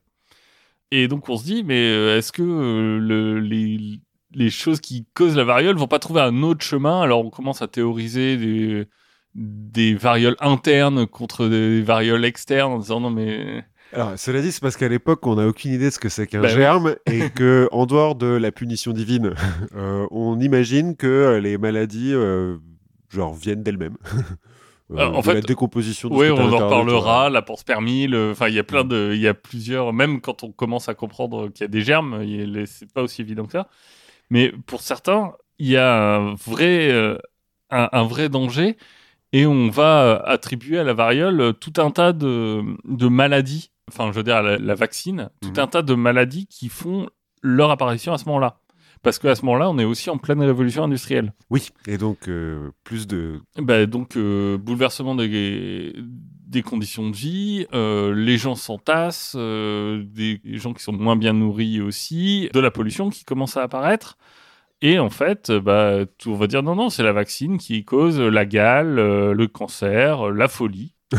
Et 0.91 1.07
donc 1.07 1.29
on 1.29 1.37
se 1.37 1.45
dit, 1.45 1.63
mais 1.65 1.79
euh, 1.91 2.17
est-ce 2.19 2.33
que 2.33 2.43
euh, 2.43 2.99
le- 2.99 3.39
les, 3.41 4.01
les 4.33 4.51
choses 4.51 4.81
qui 4.81 5.05
causent 5.15 5.37
la 5.37 5.45
variole 5.45 5.77
vont 5.77 5.87
pas 5.87 5.99
trouver 5.99 6.23
un 6.23 6.43
autre 6.43 6.65
chemin? 6.65 7.03
Alors 7.03 7.25
on 7.25 7.31
commence 7.31 7.61
à 7.63 7.69
théoriser 7.69 8.37
des, 8.37 8.87
des 9.35 9.95
varioles 9.95 10.37
internes 10.41 11.07
contre 11.07 11.47
des 11.49 11.83
varioles 11.83 12.25
externes 12.25 12.73
en 12.73 12.79
disant 12.79 13.01
non 13.01 13.11
mais... 13.11 13.65
Alors, 13.93 14.19
cela 14.19 14.43
dit, 14.43 14.53
c'est 14.53 14.61
parce 14.61 14.77
qu'à 14.77 14.89
l'époque, 14.89 15.27
on 15.27 15.37
n'a 15.37 15.47
aucune 15.47 15.73
idée 15.73 15.87
de 15.87 15.91
ce 15.91 15.99
que 15.99 16.09
c'est 16.09 16.27
qu'un 16.27 16.43
Bah 16.43 16.49
oui. 16.49 16.55
germe 16.55 16.97
et 17.07 17.31
que, 17.31 17.69
en 17.73 17.87
dehors 17.87 18.15
de 18.15 18.27
la 18.27 18.53
punition 18.53 18.93
divine, 18.93 19.35
euh, 19.77 20.07
on 20.11 20.39
imagine 20.41 20.97
que 20.97 21.39
les 21.43 21.57
maladies, 21.57 22.13
euh, 22.13 22.57
genre, 23.11 23.35
viennent 23.35 23.63
d'elles-mêmes. 23.63 23.97
Euh, 24.93 25.05
en 25.09 25.21
de 25.21 25.27
fait, 25.27 25.35
la 25.35 25.41
décomposition. 25.41 26.09
de 26.09 26.15
Oui, 26.15 26.31
on 26.31 26.37
en 26.45 26.59
reparlera, 26.59 27.29
la 27.29 27.43
porte 27.43 27.67
permis, 27.67 28.07
le... 28.07 28.31
enfin 28.31 28.47
il 28.47 28.55
y 28.55 28.59
a 28.61 28.63
plein 28.63 28.85
de, 28.85 29.11
il 29.15 29.21
y 29.21 29.27
a 29.27 29.35
plusieurs, 29.35 29.93
même 29.93 30.21
quand 30.21 30.45
on 30.45 30.53
commence 30.53 30.89
à 30.89 30.95
comprendre 30.95 31.49
qu'il 31.49 31.63
y 31.63 31.65
a 31.65 31.69
des 31.69 31.83
germes, 31.83 32.15
a- 32.15 32.67
c'est 32.67 32.93
pas 32.93 33.03
aussi 33.03 33.21
évident 33.23 33.47
que 33.47 33.51
ça. 33.53 33.69
Mais 34.31 34.53
pour 34.67 34.83
certains, 34.83 35.33
il 35.59 35.69
y 35.69 35.77
a 35.77 36.17
un 36.17 36.35
vrai, 36.35 36.91
euh, 36.93 37.19
un, 37.71 37.89
un 37.93 38.05
vrai 38.05 38.29
danger 38.29 38.77
et 39.33 39.47
on 39.47 39.71
va 39.71 40.03
euh, 40.05 40.21
attribuer 40.25 40.79
à 40.79 40.85
la 40.85 40.95
variole 40.95 41.41
euh, 41.41 41.53
tout 41.53 41.75
un 41.79 41.91
tas 41.91 42.13
de, 42.13 42.63
de 42.85 43.09
maladies, 43.09 43.71
enfin 43.89 44.11
je 44.11 44.17
veux 44.17 44.23
dire 44.23 44.43
la, 44.43 44.59
la 44.59 44.75
vaccine, 44.75 45.31
tout 45.41 45.49
Mhm. 45.51 45.59
un 45.59 45.67
tas 45.67 45.83
de 45.83 45.95
maladies 45.95 46.47
qui 46.47 46.69
font 46.69 47.09
leur 47.43 47.71
apparition 47.71 48.13
à 48.13 48.19
ce 48.19 48.25
moment-là. 48.27 48.59
Parce 49.03 49.19
qu'à 49.19 49.35
ce 49.37 49.45
moment-là, 49.45 49.71
on 49.71 49.79
est 49.79 49.85
aussi 49.85 50.11
en 50.11 50.17
pleine 50.19 50.41
révolution 50.43 50.83
industrielle. 50.83 51.33
Oui, 51.51 51.69
et 51.87 51.97
donc, 51.99 52.29
euh, 52.29 52.71
plus 52.83 53.07
de. 53.07 53.41
Bah, 53.57 53.85
donc, 53.87 54.17
euh, 54.17 54.57
bouleversement 54.59 55.15
des, 55.15 55.95
des 55.99 56.63
conditions 56.63 57.11
de 57.11 57.15
vie, 57.15 57.67
euh, 57.75 58.13
les 58.15 58.37
gens 58.39 58.55
s'entassent, 58.57 59.37
des 59.37 60.41
gens 60.45 60.73
qui 60.73 60.83
sont 60.83 60.93
moins 60.95 61.15
bien 61.15 61.35
nourris 61.35 61.81
aussi, 61.81 62.49
de 62.53 62.59
la 62.59 62.71
pollution 62.73 63.11
qui 63.11 63.25
commence 63.25 63.57
à 63.57 63.63
apparaître. 63.63 64.17
Et 64.83 64.99
en 64.99 65.11
fait, 65.11 65.53
bah, 65.53 66.01
tout- 66.19 66.31
on 66.33 66.37
va 66.37 66.47
dire 66.49 66.63
non, 66.63 66.75
non, 66.75 66.89
c'est 66.91 67.03
la 67.05 67.13
vaccine 67.13 67.59
qui 67.59 67.85
cause 67.85 68.19
la 68.19 68.45
gale, 68.47 68.95
le 68.97 69.47
cancer, 69.47 70.31
la 70.33 70.49
folie. 70.49 70.95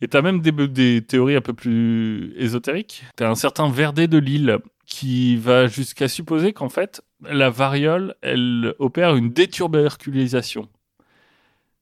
Et 0.00 0.08
t'as 0.08 0.22
même 0.22 0.40
des, 0.40 0.52
des 0.52 1.02
théories 1.02 1.36
un 1.36 1.40
peu 1.40 1.52
plus 1.54 2.34
ésotériques. 2.36 3.04
T'as 3.16 3.30
un 3.30 3.34
certain 3.34 3.70
Verdet 3.70 4.08
de 4.08 4.18
Lille 4.18 4.58
qui 4.86 5.36
va 5.36 5.66
jusqu'à 5.66 6.08
supposer 6.08 6.52
qu'en 6.52 6.68
fait, 6.68 7.00
la 7.22 7.48
variole, 7.48 8.14
elle 8.20 8.74
opère 8.78 9.16
une 9.16 9.30
détuberculisation. 9.30 10.68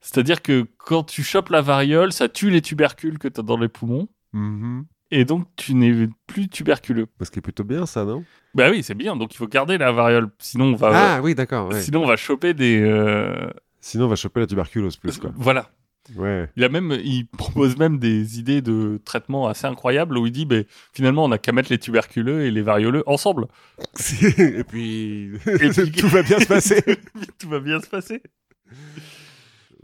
C'est-à-dire 0.01 0.43
que 0.43 0.67
quand 0.79 1.05
tu 1.05 1.23
chopes 1.23 1.49
la 1.51 1.63
variole, 1.63 2.13
ça 2.13 2.29
tue 2.29 2.51
les 2.51 2.61
tubercules 2.61 3.19
que 3.19 3.29
t'as 3.29 3.43
dans 3.43 3.57
les 3.57 3.69
poumons. 3.69 4.09
Mhm. 4.33 4.85
Et 5.15 5.25
donc, 5.25 5.47
tu 5.57 5.75
n'es 5.75 6.09
plus 6.27 6.49
tuberculeux. 6.49 7.07
Parce 7.19 7.31
qu'il 7.31 7.41
est 7.41 7.43
plutôt 7.43 7.65
bien, 7.65 7.85
ça, 7.87 8.05
non? 8.05 8.25
Bah 8.55 8.71
oui, 8.71 8.83
c'est 8.83 8.95
bien. 8.95 9.15
Donc, 9.15 9.35
il 9.35 9.37
faut 9.37 9.47
garder 9.47 9.77
la 9.79 9.93
variole. 9.93 10.31
Sinon, 10.39 10.67
on 10.73 10.75
va, 10.75 11.17
Ah 11.17 11.21
oui, 11.23 11.35
d'accord. 11.35 11.69
ouais. 11.69 11.81
sinon, 11.83 12.03
on 12.03 12.07
va 12.07 12.17
choper 12.17 12.55
des. 12.55 12.81
euh, 12.83 13.51
Sinon, 13.81 14.07
on 14.07 14.09
va 14.09 14.17
choper 14.17 14.41
la 14.41 14.47
tuberculose 14.47 14.97
plus, 14.97 15.19
quoi. 15.19 15.31
Voilà. 15.37 15.71
Ouais. 16.17 16.49
Il 16.57 16.65
a 16.65 16.69
même, 16.69 16.91
il 17.05 17.27
propose 17.27 17.77
même 17.77 17.99
des 17.99 18.39
idées 18.39 18.61
de 18.61 19.01
traitement 19.05 19.47
assez 19.47 19.67
incroyables 19.67 20.19
où 20.19 20.27
il 20.27 20.33
dit, 20.33 20.47
ben 20.47 20.65
finalement, 20.93 21.25
on 21.25 21.29
n'a 21.29 21.39
qu'à 21.39 21.53
mettre 21.53 21.71
les 21.71 21.79
tuberculeux 21.79 22.43
et 22.45 22.51
les 22.51 22.63
varioleux 22.63 23.03
ensemble. 23.07 23.47
Et 24.39 24.65
puis, 24.65 25.31
Et 25.47 25.69
puis- 25.71 25.93
tout 25.97 26.09
va 26.09 26.23
bien 26.23 26.41
se 26.41 26.47
passer. 26.47 26.83
Tout 27.39 27.49
va 27.49 27.61
bien 27.61 27.81
se 27.81 27.87
passer. 27.89 28.23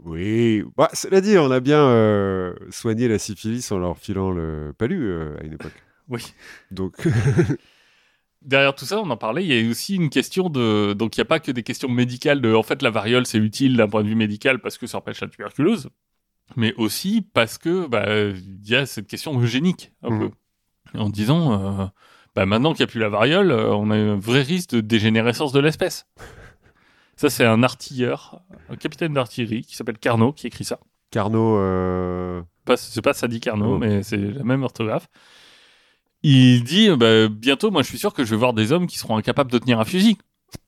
Oui. 0.03 0.63
Bah, 0.77 0.89
cela 0.93 1.21
dit, 1.21 1.37
on 1.37 1.51
a 1.51 1.59
bien 1.59 1.81
euh, 1.83 2.53
soigné 2.69 3.07
la 3.07 3.19
syphilis 3.19 3.69
en 3.71 3.79
leur 3.79 3.97
filant 3.97 4.31
le 4.31 4.73
palu 4.77 5.09
euh, 5.09 5.35
à 5.39 5.43
une 5.45 5.53
époque. 5.53 5.73
Oui. 6.09 6.21
Donc, 6.71 6.95
Derrière 8.41 8.73
tout 8.73 8.85
ça, 8.85 9.01
on 9.01 9.09
en 9.09 9.17
parlait, 9.17 9.43
il 9.43 9.53
y 9.53 9.67
a 9.67 9.69
aussi 9.69 9.95
une 9.95 10.09
question 10.09 10.49
de... 10.49 10.93
Donc, 10.93 11.17
il 11.17 11.19
n'y 11.19 11.23
a 11.23 11.25
pas 11.25 11.41
que 11.41 11.51
des 11.51 11.61
questions 11.61 11.89
médicales 11.89 12.39
de... 12.39 12.53
En 12.53 12.63
fait, 12.63 12.81
la 12.81 12.89
variole, 12.89 13.25
c'est 13.25 13.37
utile 13.37 13.75
d'un 13.75 13.89
point 13.89 14.01
de 14.01 14.07
vue 14.07 14.15
médical 14.15 14.59
parce 14.59 14.77
que 14.77 14.87
ça 14.87 14.99
empêche 14.99 15.19
la 15.19 15.27
tuberculose, 15.27 15.89
mais 16.55 16.73
aussi 16.75 17.21
parce 17.33 17.57
que 17.57 17.87
bah, 17.87 18.05
il 18.09 18.67
y 18.67 18.75
a 18.75 18.85
cette 18.85 19.07
question 19.07 19.39
eugénique, 19.39 19.91
un 20.03 20.09
Mhm. 20.11 20.19
peu. 20.19 20.99
En 20.99 21.09
disant, 21.09 21.81
euh, 21.81 21.85
bah, 22.35 22.45
maintenant 22.45 22.73
qu'il 22.73 22.79
n'y 22.83 22.89
a 22.89 22.91
plus 22.91 22.99
la 22.99 23.09
variole, 23.09 23.51
euh, 23.51 23.73
on 23.75 23.91
a 23.91 23.95
un 23.95 24.15
vrai 24.17 24.41
risque 24.41 24.71
de 24.71 24.81
dégénérescence 24.81 25.51
de 25.51 25.59
l'espèce. 25.59 26.07
Ça, 27.15 27.29
c'est 27.29 27.45
un 27.45 27.63
artilleur, 27.63 28.41
un 28.69 28.75
capitaine 28.75 29.13
d'artillerie 29.13 29.61
qui 29.63 29.75
s'appelle 29.75 29.97
Carnot 29.97 30.31
qui 30.33 30.47
écrit 30.47 30.63
ça. 30.63 30.79
Carnot, 31.11 31.57
euh, 31.57 32.41
Pas- 32.65 32.77
C'est 32.77 33.01
pas 33.01 33.13
Sadi 33.13 33.39
Carnot, 33.39 33.75
Oh. 33.75 33.77
mais 33.79 34.03
c'est 34.03 34.17
la 34.17 34.43
même 34.43 34.61
orthographe. 34.63 35.07
Il 36.21 36.63
dit 36.63 36.89
bah, 36.95 37.27
bientôt, 37.27 37.71
moi, 37.71 37.81
je 37.81 37.87
suis 37.87 37.97
sûr 37.97 38.13
que 38.13 38.23
je 38.23 38.29
vais 38.31 38.37
voir 38.37 38.53
des 38.53 38.71
hommes 38.71 38.85
qui 38.87 38.97
seront 38.99 39.17
incapables 39.17 39.51
de 39.51 39.57
tenir 39.57 39.79
un 39.79 39.85
fusil. 39.85 40.17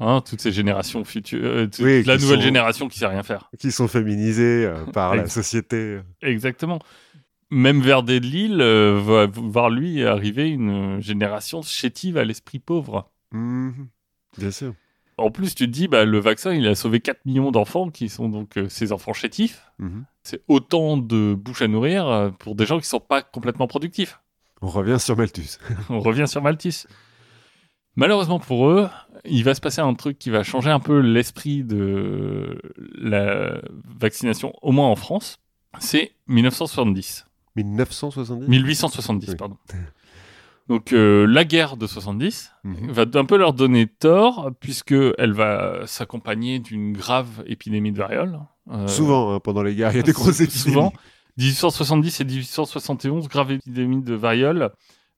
Hein, 0.00 0.22
toutes 0.28 0.40
ces 0.40 0.50
générations 0.50 1.04
futures, 1.04 1.38
euh, 1.44 1.66
toute 1.66 1.84
Oui, 1.84 2.02
la 2.02 2.16
nouvelle 2.16 2.38
sont- 2.38 2.42
génération 2.44 2.88
qui 2.88 2.98
sait 2.98 3.06
rien 3.06 3.22
faire. 3.22 3.48
qui 3.58 3.70
sont 3.70 3.86
féminisés 3.86 4.64
euh, 4.66 4.84
par 4.92 5.14
la 5.14 5.28
société. 5.28 6.00
Exactement. 6.20 6.80
Même 7.50 7.80
Verdet 7.80 8.18
de 8.18 8.26
Lille 8.26 8.60
euh, 8.60 9.00
va 9.00 9.26
voir 9.26 9.70
lui 9.70 10.04
arriver 10.04 10.48
une 10.48 11.00
génération 11.00 11.62
chétive 11.62 12.16
à 12.16 12.24
l'esprit 12.24 12.58
pauvre. 12.58 13.08
Mhm. 13.32 13.86
Bien 14.36 14.50
sûr. 14.50 14.74
En 15.16 15.30
plus, 15.30 15.54
tu 15.54 15.66
te 15.66 15.70
dis, 15.70 15.86
bah, 15.86 16.04
le 16.04 16.18
vaccin, 16.18 16.52
il 16.52 16.66
a 16.66 16.74
sauvé 16.74 16.98
4 16.98 17.24
millions 17.24 17.52
d'enfants 17.52 17.88
qui 17.90 18.08
sont 18.08 18.28
donc 18.28 18.58
ces 18.68 18.90
enfants 18.90 19.12
chétifs. 19.12 19.62
Mhm. 19.78 20.04
C'est 20.24 20.42
autant 20.48 20.96
de 20.96 21.34
bouches 21.34 21.62
à 21.62 21.68
nourrir 21.68 22.32
pour 22.40 22.56
des 22.56 22.66
gens 22.66 22.80
qui 22.80 22.88
sont 22.88 22.98
pas 22.98 23.22
complètement 23.22 23.68
productifs. 23.68 24.18
On 24.60 24.66
revient 24.68 24.98
sur 24.98 25.16
Malthus. 25.16 25.58
On 25.88 26.00
revient 26.00 26.26
sur 26.26 26.42
Malthus. 26.42 26.86
Malheureusement 27.96 28.38
pour 28.40 28.68
eux, 28.68 28.88
il 29.24 29.44
va 29.44 29.54
se 29.54 29.60
passer 29.60 29.80
un 29.80 29.94
truc 29.94 30.18
qui 30.18 30.30
va 30.30 30.42
changer 30.42 30.70
un 30.70 30.80
peu 30.80 30.98
l'esprit 30.98 31.62
de 31.62 32.60
la 32.98 33.60
vaccination, 33.98 34.52
au 34.62 34.72
moins 34.72 34.88
en 34.88 34.96
France. 34.96 35.38
C'est 35.78 36.12
1970. 36.28 37.26
1970 37.56 38.48
1870, 38.48 39.28
Oui. 39.30 39.36
pardon. 39.36 39.56
Donc 40.68 40.92
euh, 40.92 41.26
la 41.26 41.44
guerre 41.44 41.76
de 41.76 41.86
70 41.86 42.50
Mhm. 42.64 42.90
va 42.90 43.04
un 43.14 43.24
peu 43.26 43.36
leur 43.36 43.52
donner 43.52 43.86
tort, 43.86 44.50
puisque 44.60 44.94
elle 45.18 45.32
va 45.32 45.86
s'accompagner 45.86 46.58
d'une 46.58 46.92
grave 46.94 47.44
épidémie 47.46 47.92
de 47.92 47.98
variole. 47.98 48.40
Euh, 48.72 48.88
Souvent, 48.88 49.34
hein, 49.34 49.40
pendant 49.40 49.62
les 49.62 49.74
guerres, 49.74 49.92
il 49.92 49.96
y 49.96 50.00
a 50.00 50.02
des 50.02 50.12
grosses 50.12 50.40
épidémies. 50.40 50.62
Souvent. 50.74 50.92
1870 51.36 52.20
et 52.20 52.24
1871, 52.24 53.28
grave 53.28 53.52
épidémie 53.52 54.02
de 54.02 54.14
variole. 54.14 54.70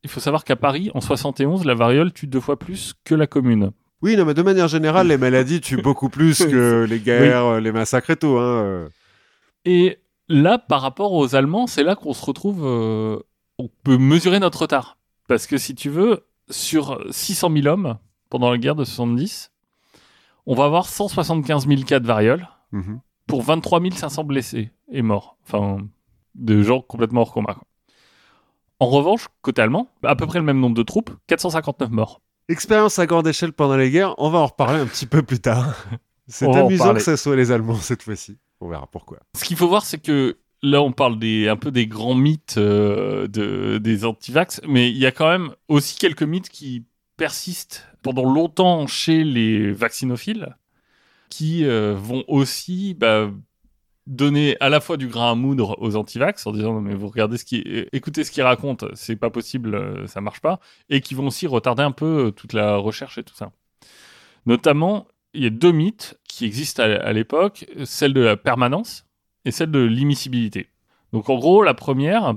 Il 0.03 0.11
faut 0.11 0.21
savoir 0.21 0.45
qu'à 0.45 0.57
Paris, 0.57 0.91
en 0.95 1.01
71, 1.01 1.65
la 1.65 1.75
variole 1.75 2.13
tue 2.13 2.27
deux 2.27 2.41
fois 2.41 2.59
plus 2.59 2.95
que 3.05 3.15
la 3.15 3.27
commune. 3.27 3.73
Oui, 4.03 4.17
non, 4.17 4.25
mais 4.25 4.35
de 4.35 4.43
manière 4.43 4.69
générale, 4.69 5.09
les 5.09 5.19
maladies 5.19 5.61
tuent 5.61 5.83
beaucoup 5.83 6.09
plus 6.11 6.39
que 6.45 6.85
les 6.89 7.01
guerres, 7.01 7.45
euh, 7.45 7.61
les 7.61 7.73
massacres 7.73 8.11
et 8.11 8.17
tout. 8.17 8.37
Hein. 8.39 8.63
euh. 8.65 8.89
Et 9.65 9.99
là, 10.29 10.59
par 10.59 10.83
rapport 10.83 11.13
aux 11.13 11.35
Allemands, 11.35 11.67
c'est 11.67 11.83
là 11.83 11.97
qu'on 11.97 12.13
se 12.13 12.25
retrouve. 12.25 12.61
euh, 12.65 13.19
on 13.59 13.69
peut 13.85 13.97
mesurer 13.99 14.39
notre 14.39 14.61
retard. 14.63 14.99
Parce 15.29 15.47
que 15.47 15.57
si 15.57 15.75
tu 15.75 15.89
veux, 15.91 16.25
sur 16.51 17.01
600 17.11 17.51
000 17.53 17.67
hommes 17.67 17.97
pendant 18.31 18.51
la 18.51 18.59
guerre 18.59 18.77
de 18.77 18.85
70, 18.85 19.51
on 20.45 20.55
va 20.55 20.67
avoir 20.67 20.87
175 20.87 21.67
000 21.67 21.83
cas 21.83 21.99
de 21.99 22.07
variole 22.07 22.49
Mhm. 22.73 23.01
pour 23.27 23.43
23 23.43 23.81
500 23.93 24.25
blessés 24.25 24.71
et 24.93 25.03
morts. 25.03 25.37
Enfin, 25.45 25.79
de 26.35 26.63
gens 26.63 26.81
complètement 26.83 27.23
hors 27.23 27.33
combat. 27.33 27.55
quoi. 27.55 27.65
En 28.79 28.87
revanche, 28.87 29.29
côté 29.43 29.63
allemand, 29.63 29.91
à 30.03 30.17
peu 30.17 30.27
près 30.27 30.39
le 30.39 30.45
même 30.45 30.61
nombre 30.61 30.77
de 30.77 30.83
troupes, 30.83 31.11
459 31.29 31.91
morts. 31.91 32.21
Expérience 32.49 32.99
à 32.99 33.07
grande 33.07 33.27
échelle 33.27 33.53
pendant 33.53 33.77
les 33.77 33.91
guerres, 33.91 34.15
on 34.19 34.31
va 34.31 34.39
en 34.39 34.47
reparler 34.47 34.81
un 34.81 34.87
petit 34.87 35.07
peu 35.07 35.23
plus 35.23 35.41
tard. 35.41 35.75
C'est 36.29 36.53
amusant 36.55 36.95
que 36.95 37.01
ce 37.01 37.17
soit 37.17 37.37
les 37.37 37.53
Allemands 37.53 37.77
cette 37.77 38.03
fois-ci. 38.03 38.37
On 38.61 38.69
verra 38.69 38.87
pourquoi. 38.87 39.19
Ce 39.37 39.45
qu'il 39.45 39.57
faut 39.57 39.69
voir, 39.69 39.85
c'est 39.85 39.99
que 39.99 40.39
là, 40.63 40.83
on 40.83 40.93
parle 40.93 41.19
des, 41.19 41.49
un 41.49 41.57
peu 41.57 41.71
des 41.71 41.87
grands 41.87 42.15
mythes 42.15 42.57
euh, 42.59 43.29
de, 43.29 43.79
des 43.79 44.05
antivax, 44.05 44.61
mais 44.67 44.91
il 44.91 44.97
y 44.97 45.07
a 45.07 45.13
quand 45.13 45.29
même 45.29 45.53
aussi 45.69 45.97
quelques 45.97 46.23
mythes 46.23 46.49
qui 46.49 46.85
persistent 47.17 47.87
pendant 48.03 48.25
longtemps 48.25 48.87
chez 48.87 49.25
les 49.25 49.73
vaccinophiles, 49.73 50.57
qui 51.29 51.65
euh, 51.65 51.95
vont 51.97 52.25
aussi 52.29 52.95
bah, 52.95 53.31
donner 54.07 54.57
à 54.61 54.69
la 54.69 54.81
fois 54.81 54.97
du 54.97 55.09
grain 55.09 55.33
à 55.33 55.35
moudre 55.35 55.77
aux 55.81 55.97
antivax 55.97 56.47
en 56.47 56.53
disant 56.53 56.81
mais 56.81 56.95
vous 56.95 57.09
regardez 57.09 57.39
ce 57.39 57.45
qui 57.45 57.57
écoutez 57.93 58.23
ce 58.23 58.31
qu'ils 58.31 58.45
racontent 58.45 58.87
c'est 58.95 59.17
pas 59.17 59.31
possible 59.31 59.75
euh, 59.75 60.07
ça 60.07 60.21
marche 60.21 60.41
pas 60.41 60.61
et 60.91 61.01
qui 61.01 61.15
vont 61.15 61.27
aussi 61.27 61.47
retarder 61.47 61.83
un 61.83 61.91
peu 61.91 62.27
euh, 62.27 62.31
toute 62.31 62.53
la 62.53 62.77
recherche 62.77 63.19
et 63.19 63.25
tout 63.25 63.35
ça. 63.35 63.51
Notamment 64.47 65.09
il 65.35 65.43
y 65.43 65.47
a 65.47 65.51
deux 65.51 65.73
mythes 65.73 66.19
qui 66.29 66.45
existent 66.45 66.83
à, 66.83 67.13
l'époque 67.13 67.67
celle 67.85 68.15
de 68.15 68.21
la 68.21 68.37
permanence 68.37 69.07
et 69.45 69.51
celle 69.51 69.71
de 69.71 69.81
l'immiscibilité. 69.81 70.69
Donc 71.13 71.29
en 71.29 71.37
gros 71.37 71.63
la 71.63 71.75
première 71.75 72.37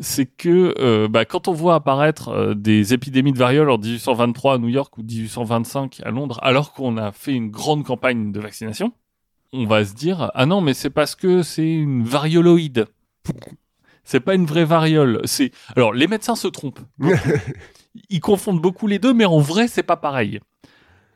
c'est 0.00 0.26
que 0.26 0.74
euh, 0.78 1.08
bah, 1.08 1.24
quand 1.24 1.48
on 1.48 1.52
voit 1.52 1.76
apparaître 1.76 2.54
des 2.54 2.92
épidémies 2.92 3.32
de 3.32 3.38
variole 3.38 3.70
en 3.70 3.78
1823 3.78 4.54
à 4.54 4.58
New 4.58 4.68
York 4.68 4.98
ou 4.98 5.02
1825 5.02 6.00
à 6.04 6.10
Londres 6.10 6.40
alors 6.42 6.72
qu'on 6.72 6.96
a 6.96 7.12
fait 7.12 7.32
une 7.32 7.50
grande 7.50 7.84
campagne 7.84 8.32
de 8.32 8.40
vaccination 8.40 8.92
on 9.56 9.66
va 9.66 9.84
se 9.84 9.94
dire 9.94 10.30
ah 10.34 10.46
non 10.46 10.60
mais 10.60 10.74
c'est 10.74 10.90
parce 10.90 11.14
que 11.14 11.42
c'est 11.42 11.68
une 11.72 12.04
varioloïde. 12.04 12.86
C'est 14.04 14.20
pas 14.20 14.34
une 14.34 14.46
vraie 14.46 14.64
variole. 14.64 15.20
C'est 15.24 15.50
alors 15.74 15.92
les 15.92 16.06
médecins 16.06 16.36
se 16.36 16.48
trompent. 16.48 16.80
Ils 18.10 18.20
confondent 18.20 18.60
beaucoup 18.60 18.86
les 18.86 18.98
deux, 18.98 19.14
mais 19.14 19.24
en 19.24 19.38
vrai 19.40 19.68
c'est 19.68 19.82
pas 19.82 19.96
pareil. 19.96 20.40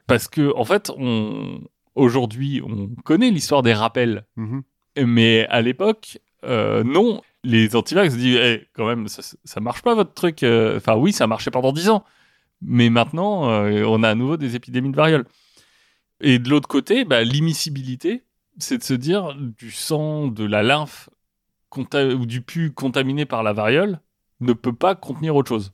Parce 0.07 0.27
que 0.29 0.53
en 0.57 0.65
fait, 0.65 0.91
on 0.97 1.61
aujourd'hui 1.95 2.63
on 2.65 2.89
connaît 3.05 3.31
l'histoire 3.31 3.63
des 3.63 3.75
rappels, 3.75 4.25
Mhm. 4.37 4.63
mais 5.07 5.47
à 5.49 5.61
l'époque 5.63 6.19
euh, 6.45 6.83
non. 6.85 7.21
Les 7.43 7.75
antivax 7.75 8.17
disent 8.17 8.37
Eh, 8.39 8.67
quand 8.75 8.87
même 8.87 9.09
ça, 9.09 9.23
ça 9.45 9.61
marche 9.61 9.81
pas 9.83 9.95
votre 9.95 10.13
truc. 10.13 10.43
euh. 10.43 10.77
Enfin 10.77 10.97
oui 10.97 11.13
ça 11.13 11.27
marchait 11.27 11.51
pendant 11.51 11.73
10 11.73 11.89
ans, 11.91 12.05
mais 12.61 12.91
maintenant 12.91 13.49
euh, 13.51 13.85
on 13.87 14.03
a 14.03 14.09
à 14.11 14.15
nouveau 14.15 14.37
des 14.37 14.57
épidémies 14.57 14.91
de 14.91 14.97
variole. 14.97 15.25
Et 16.23 16.39
de 16.39 16.51
l'autre 16.51 16.69
côté, 16.69 17.05
bah, 17.07 17.23
l'immiscibilité, 17.25 18.25
c'est 18.63 18.79
de 18.79 18.83
se 18.83 18.95
dire 18.95 19.35
du 19.35 19.71
sang, 19.71 20.29
de 20.29 20.45
la 20.45 20.63
lymphe 20.63 21.09
ou 21.77 22.27
du 22.27 22.43
pu 22.43 22.73
contaminé 22.73 23.27
par 23.27 23.43
la 23.43 23.53
variole 23.53 24.01
ne 24.41 24.53
peut 24.53 24.73
pas 24.73 24.95
contenir 24.95 25.37
autre 25.37 25.49
chose, 25.49 25.73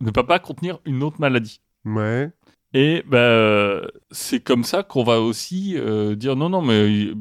ne 0.00 0.10
peut 0.10 0.24
pas 0.24 0.38
contenir 0.38 0.78
une 0.84 1.02
autre 1.02 1.20
maladie. 1.20 1.60
Ouais. 1.84 2.30
Et 2.72 3.02
bah, 3.06 3.82
c'est 4.10 4.40
comme 4.40 4.64
ça 4.64 4.82
qu'on 4.82 5.04
va 5.04 5.20
aussi 5.20 5.74
euh, 5.76 6.14
dire 6.14 6.36
non, 6.36 6.48
non, 6.48 6.62
mais 6.62 7.12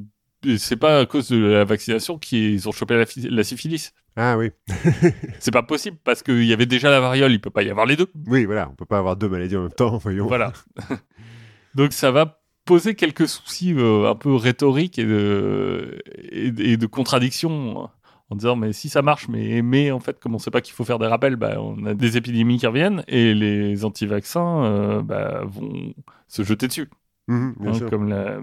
c'est 0.57 0.77
pas 0.77 0.99
à 0.99 1.05
cause 1.05 1.29
de 1.29 1.37
la 1.37 1.65
vaccination 1.65 2.17
qu'ils 2.17 2.67
ont 2.69 2.71
chopé 2.71 3.03
la 3.15 3.43
syphilis. 3.43 3.93
Ah 4.17 4.37
oui. 4.37 4.51
C'est 5.39 5.51
pas 5.51 5.63
possible 5.63 5.97
parce 6.03 6.23
qu'il 6.23 6.45
y 6.45 6.53
avait 6.53 6.65
déjà 6.65 6.89
la 6.89 7.01
variole, 7.01 7.33
il 7.33 7.41
peut 7.41 7.49
pas 7.49 7.63
y 7.63 7.69
avoir 7.69 7.85
les 7.85 7.97
deux. 7.97 8.07
Oui, 8.27 8.45
voilà. 8.45 8.69
On 8.71 8.75
peut 8.75 8.85
pas 8.85 8.97
avoir 8.97 9.17
deux 9.17 9.27
maladies 9.27 9.57
en 9.57 9.63
même 9.63 9.71
temps, 9.71 9.97
voyons. 9.97 10.27
Voilà. 10.27 10.53
Donc 11.75 11.91
ça 11.91 12.11
va 12.11 12.41
poser 12.65 12.95
quelques 12.95 13.27
soucis 13.27 13.73
euh, 13.77 14.09
un 14.09 14.15
peu 14.15 14.33
rhétoriques 14.35 14.97
et 14.99 15.05
de, 15.05 16.01
et, 16.31 16.51
de- 16.51 16.63
et 16.63 16.77
de 16.77 16.85
contradictions 16.87 17.89
en 18.31 18.35
disant 18.35 18.55
mais 18.55 18.73
si 18.73 18.89
ça 18.89 19.01
marche, 19.03 19.27
mais, 19.29 19.61
mais 19.61 19.91
en 19.91 19.99
fait, 19.99 20.19
comme 20.19 20.33
on 20.33 20.39
sait 20.39 20.49
pas 20.51 20.61
qu'il 20.61 20.73
faut 20.73 20.83
faire 20.83 20.97
des 20.99 21.05
rappels, 21.07 21.35
bah, 21.35 21.55
on 21.61 21.85
a 21.85 21.93
des 21.93 22.17
épidémies 22.17 22.57
qui 22.57 22.65
reviennent 22.65 23.03
et 23.07 23.33
les 23.35 23.85
anti-vaccins 23.85 24.63
euh, 24.65 25.01
bah, 25.03 25.43
vont 25.45 25.93
se 26.27 26.41
jeter 26.43 26.67
dessus, 26.67 26.89
bien 27.27 27.53
hein, 27.67 27.73
sûr. 27.73 27.89
comme 27.89 28.09
la 28.09 28.39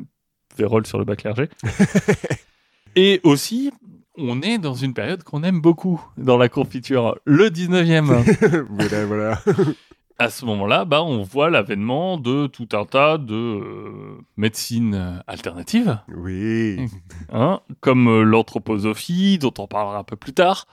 vérole 0.57 0.87
sur 0.87 0.99
le 0.99 1.05
bac 1.05 1.19
clergé. 1.19 1.49
et 2.97 3.21
aussi, 3.25 3.73
on 4.17 4.41
est 4.43 4.59
dans 4.59 4.75
une 4.75 4.95
période 4.95 5.25
qu'on 5.25 5.43
aime 5.43 5.61
beaucoup 5.61 6.01
dans 6.17 6.37
la 6.39 6.49
confiture, 6.49 7.19
le 7.25 7.49
19e. 7.49 8.67
voilà, 8.71 9.07
voilà. 9.07 9.41
à 10.19 10.31
ce 10.31 10.45
moment-là, 10.45 10.85
bah, 10.85 11.03
on 11.03 11.23
voit 11.23 11.51
l'avènement 11.51 12.17
de 12.19 12.47
tout 12.47 12.69
un 12.73 12.85
tas 12.85 13.19
de 13.19 13.35
euh, 13.35 14.19
médecines 14.37 15.23
alternatives, 15.27 15.99
Oui. 16.15 16.81
hein, 17.33 17.61
comme 17.81 18.09
euh, 18.09 18.23
l'anthroposophie, 18.23 19.39
dont 19.39 19.53
on 19.59 19.67
parlera 19.67 19.99
un 19.99 20.05
peu 20.05 20.17
plus 20.17 20.33
tard, 20.35 20.67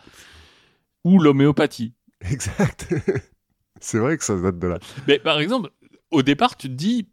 ou 1.04 1.20
l'homéopathie. 1.20 1.94
Exact. 2.22 2.94
C'est 3.80 4.00
vrai 4.00 4.18
que 4.18 4.24
ça 4.26 4.36
date 4.40 4.60
de 4.60 4.68
là. 4.68 4.80
Mais 5.08 5.20
par 5.20 5.40
exemple, 5.40 5.70
au 6.12 6.22
départ, 6.22 6.58
tu 6.58 6.68
te 6.68 6.74
dis, 6.74 7.08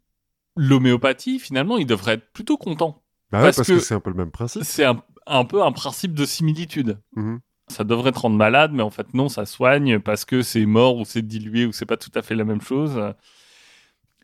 l'homéopathie, 0.55 1.39
finalement, 1.39 1.77
il 1.77 1.85
devrait 1.87 2.13
être 2.15 2.31
plutôt 2.33 2.57
content. 2.57 3.03
Bah 3.31 3.39
ouais, 3.39 3.45
Parce 3.45 3.57
parce, 3.57 3.67
que, 3.69 3.73
que- 3.73 3.79
c'est 3.79 3.93
un 3.95 3.99
peu 3.99 4.09
le 4.09 4.15
même 4.17 4.31
principe. 4.31 4.63
C'est 4.63 4.85
un, 4.85 5.01
un 5.25 5.45
peu 5.45 5.63
un 5.63 5.71
principe 5.71 6.13
de 6.13 6.25
similitude. 6.25 6.99
Mhm. 7.15 7.39
Ça 7.69 7.83
devrait 7.83 8.11
te 8.13 8.19
rendre 8.19 8.37
malade, 8.37 8.71
mais 8.73 8.83
en 8.83 8.89
fait, 8.89 9.13
non, 9.13 9.27
ça 9.29 9.45
soigne 9.45 9.99
parce 9.99 10.23
que 10.25 10.41
c'est 10.41 10.65
mort 10.65 10.97
ou 10.97 11.05
c'est 11.05 11.21
dilué 11.21 11.65
ou 11.65 11.71
c'est 11.73 11.85
pas 11.85 11.97
tout 11.97 12.11
à 12.15 12.21
fait 12.21 12.35
la 12.35 12.45
même 12.45 12.61
chose. 12.61 12.97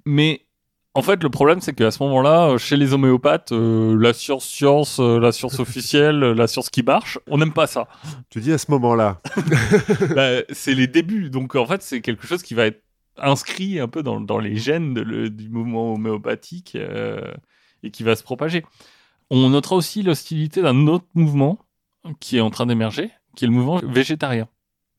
Mais 0.06 0.46
en 0.94 1.02
fait, 1.02 1.24
le 1.24 1.30
problème, 1.30 1.60
c'est 1.60 1.74
qu'à 1.74 1.89
ce 1.91 2.04
moment-là, 2.04 2.50
euh, 2.52 2.58
chez 2.58 2.78
les 2.78 2.94
homéopathes, 2.94 3.52
euh, 3.52 3.98
la 4.00 4.14
science, 4.14 4.46
science, 4.46 5.00
euh, 5.00 5.20
la 5.20 5.32
science 5.32 5.60
officielle, 5.60 6.20
la 6.20 6.48
science 6.48 6.70
qui 6.70 6.84
marche, 6.84 7.18
on 7.28 7.38
n'aime 7.38 7.54
pas 7.54 7.66
ça. 7.68 7.88
Tu 8.30 8.39
dis 8.41 8.52
à 8.54 8.58
ce 8.58 8.70
moment-là. 8.72 9.20
Bah, 10.16 10.41
c'est 10.52 10.76
les 10.76 10.88
débuts. 10.88 11.30
Donc, 11.30 11.56
en 11.56 11.66
fait, 11.66 11.82
c'est 11.82 12.02
quelque 12.02 12.28
chose 12.28 12.44
qui 12.44 12.54
va 12.54 12.68
être 12.68 12.84
inscrit 13.18 13.80
un 13.80 13.88
peu 13.88 14.04
dans, 14.04 14.22
dans 14.22 14.39
les 14.39 14.56
gènes 14.56 14.94
de 14.94 15.02
le- 15.02 15.30
du 15.30 15.50
mouvement 15.50 15.94
homéopathique 15.94 16.76
euh, 16.76 17.22
et 17.84 17.91
qui 17.91 18.04
va 18.04 18.16
se 18.16 18.24
propager. 18.24 18.64
On 19.32 19.50
notera 19.50 19.76
aussi 19.76 20.04
l'hostilité 20.04 20.62
d'un 20.62 20.88
autre 20.88 21.06
mouvement 21.16 21.60
qui 22.20 22.38
est 22.38 22.41
en 22.41 22.50
train 22.52 22.66
d'émerger, 22.66 23.12
qui 23.36 23.46
est 23.46 23.48
le 23.48 23.54
mouvement 23.54 23.80
végétarien. 23.84 24.48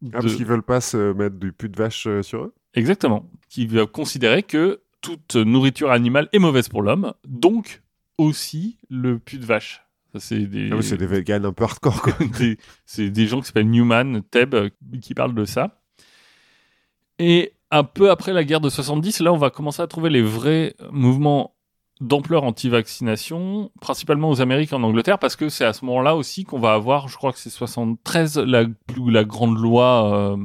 Ah, 0.05 0.07
De- 0.07 0.11
parce 0.23 0.35
qu'ils 0.37 0.47
veulent 0.47 0.63
pas 0.63 0.81
se 0.81 1.13
mettre 1.13 1.37
du 1.37 1.53
pu 1.53 1.69
de 1.69 1.77
vache 1.77 2.07
euh, 2.07 2.23
sur 2.23 2.43
eux? 2.45 2.55
Exactement. 2.75 3.31
Qui 3.49 3.67
va 3.67 3.87
considérer 3.87 4.43
que 4.43 4.83
toute 5.01 5.37
nourriture 5.37 5.91
animale 5.91 6.29
est 6.33 6.39
mauvaise 6.39 6.69
pour 6.69 6.83
l'homme, 6.83 7.13
donc 7.27 7.83
aussi 8.19 8.79
le 8.91 9.19
pu 9.19 9.39
de 9.39 9.45
vache. 9.45 9.83
C'est 10.17 10.47
des, 10.47 10.71
Ah 10.73 10.77
oui, 10.77 10.83
c'est 10.85 10.97
des 10.97 11.07
véganes 11.07 11.45
un 11.45 11.53
peu 11.53 11.65
hardcore, 11.65 12.07
c'est 12.87 13.11
des 13.11 13.27
gens 13.27 13.41
qui 13.41 13.47
s'appellent 13.49 13.69
Newman, 13.71 14.23
Teb, 14.31 14.55
qui 15.03 15.13
parlent 15.15 15.35
de 15.35 15.45
ça. 15.45 15.81
Et 17.19 17.53
un 17.71 17.85
peu 17.85 18.11
après 18.11 18.33
la 18.33 18.45
guerre 18.45 18.61
de 18.61 18.69
70, 18.69 19.21
là, 19.21 19.33
on 19.33 19.37
va 19.37 19.51
commencer 19.51 19.83
à 19.83 19.87
trouver 19.87 20.11
les 20.11 20.23
vrais 20.23 20.75
mouvements 20.93 21.54
d'ampleur 22.01 22.43
anti-vaccination, 22.45 23.71
principalement 23.81 24.31
aux 24.31 24.41
Amériques 24.41 24.73
et 24.73 24.75
en 24.75 24.83
Angleterre, 24.83 25.19
parce 25.19 25.37
que 25.37 25.49
c'est 25.49 25.65
à 25.65 25.73
ce 25.73 25.85
moment-là 25.85 26.17
aussi 26.17 26.45
qu'on 26.45 26.59
va 26.59 26.73
avoir, 26.75 27.09
je 27.09 27.17
crois 27.17 27.33
que 27.33 27.39
c'est 27.39 27.51
73, 27.51 28.39
la, 28.39 28.65
la 29.07 29.25
grande 29.25 29.59
loi 29.59 30.33
euh, 30.33 30.37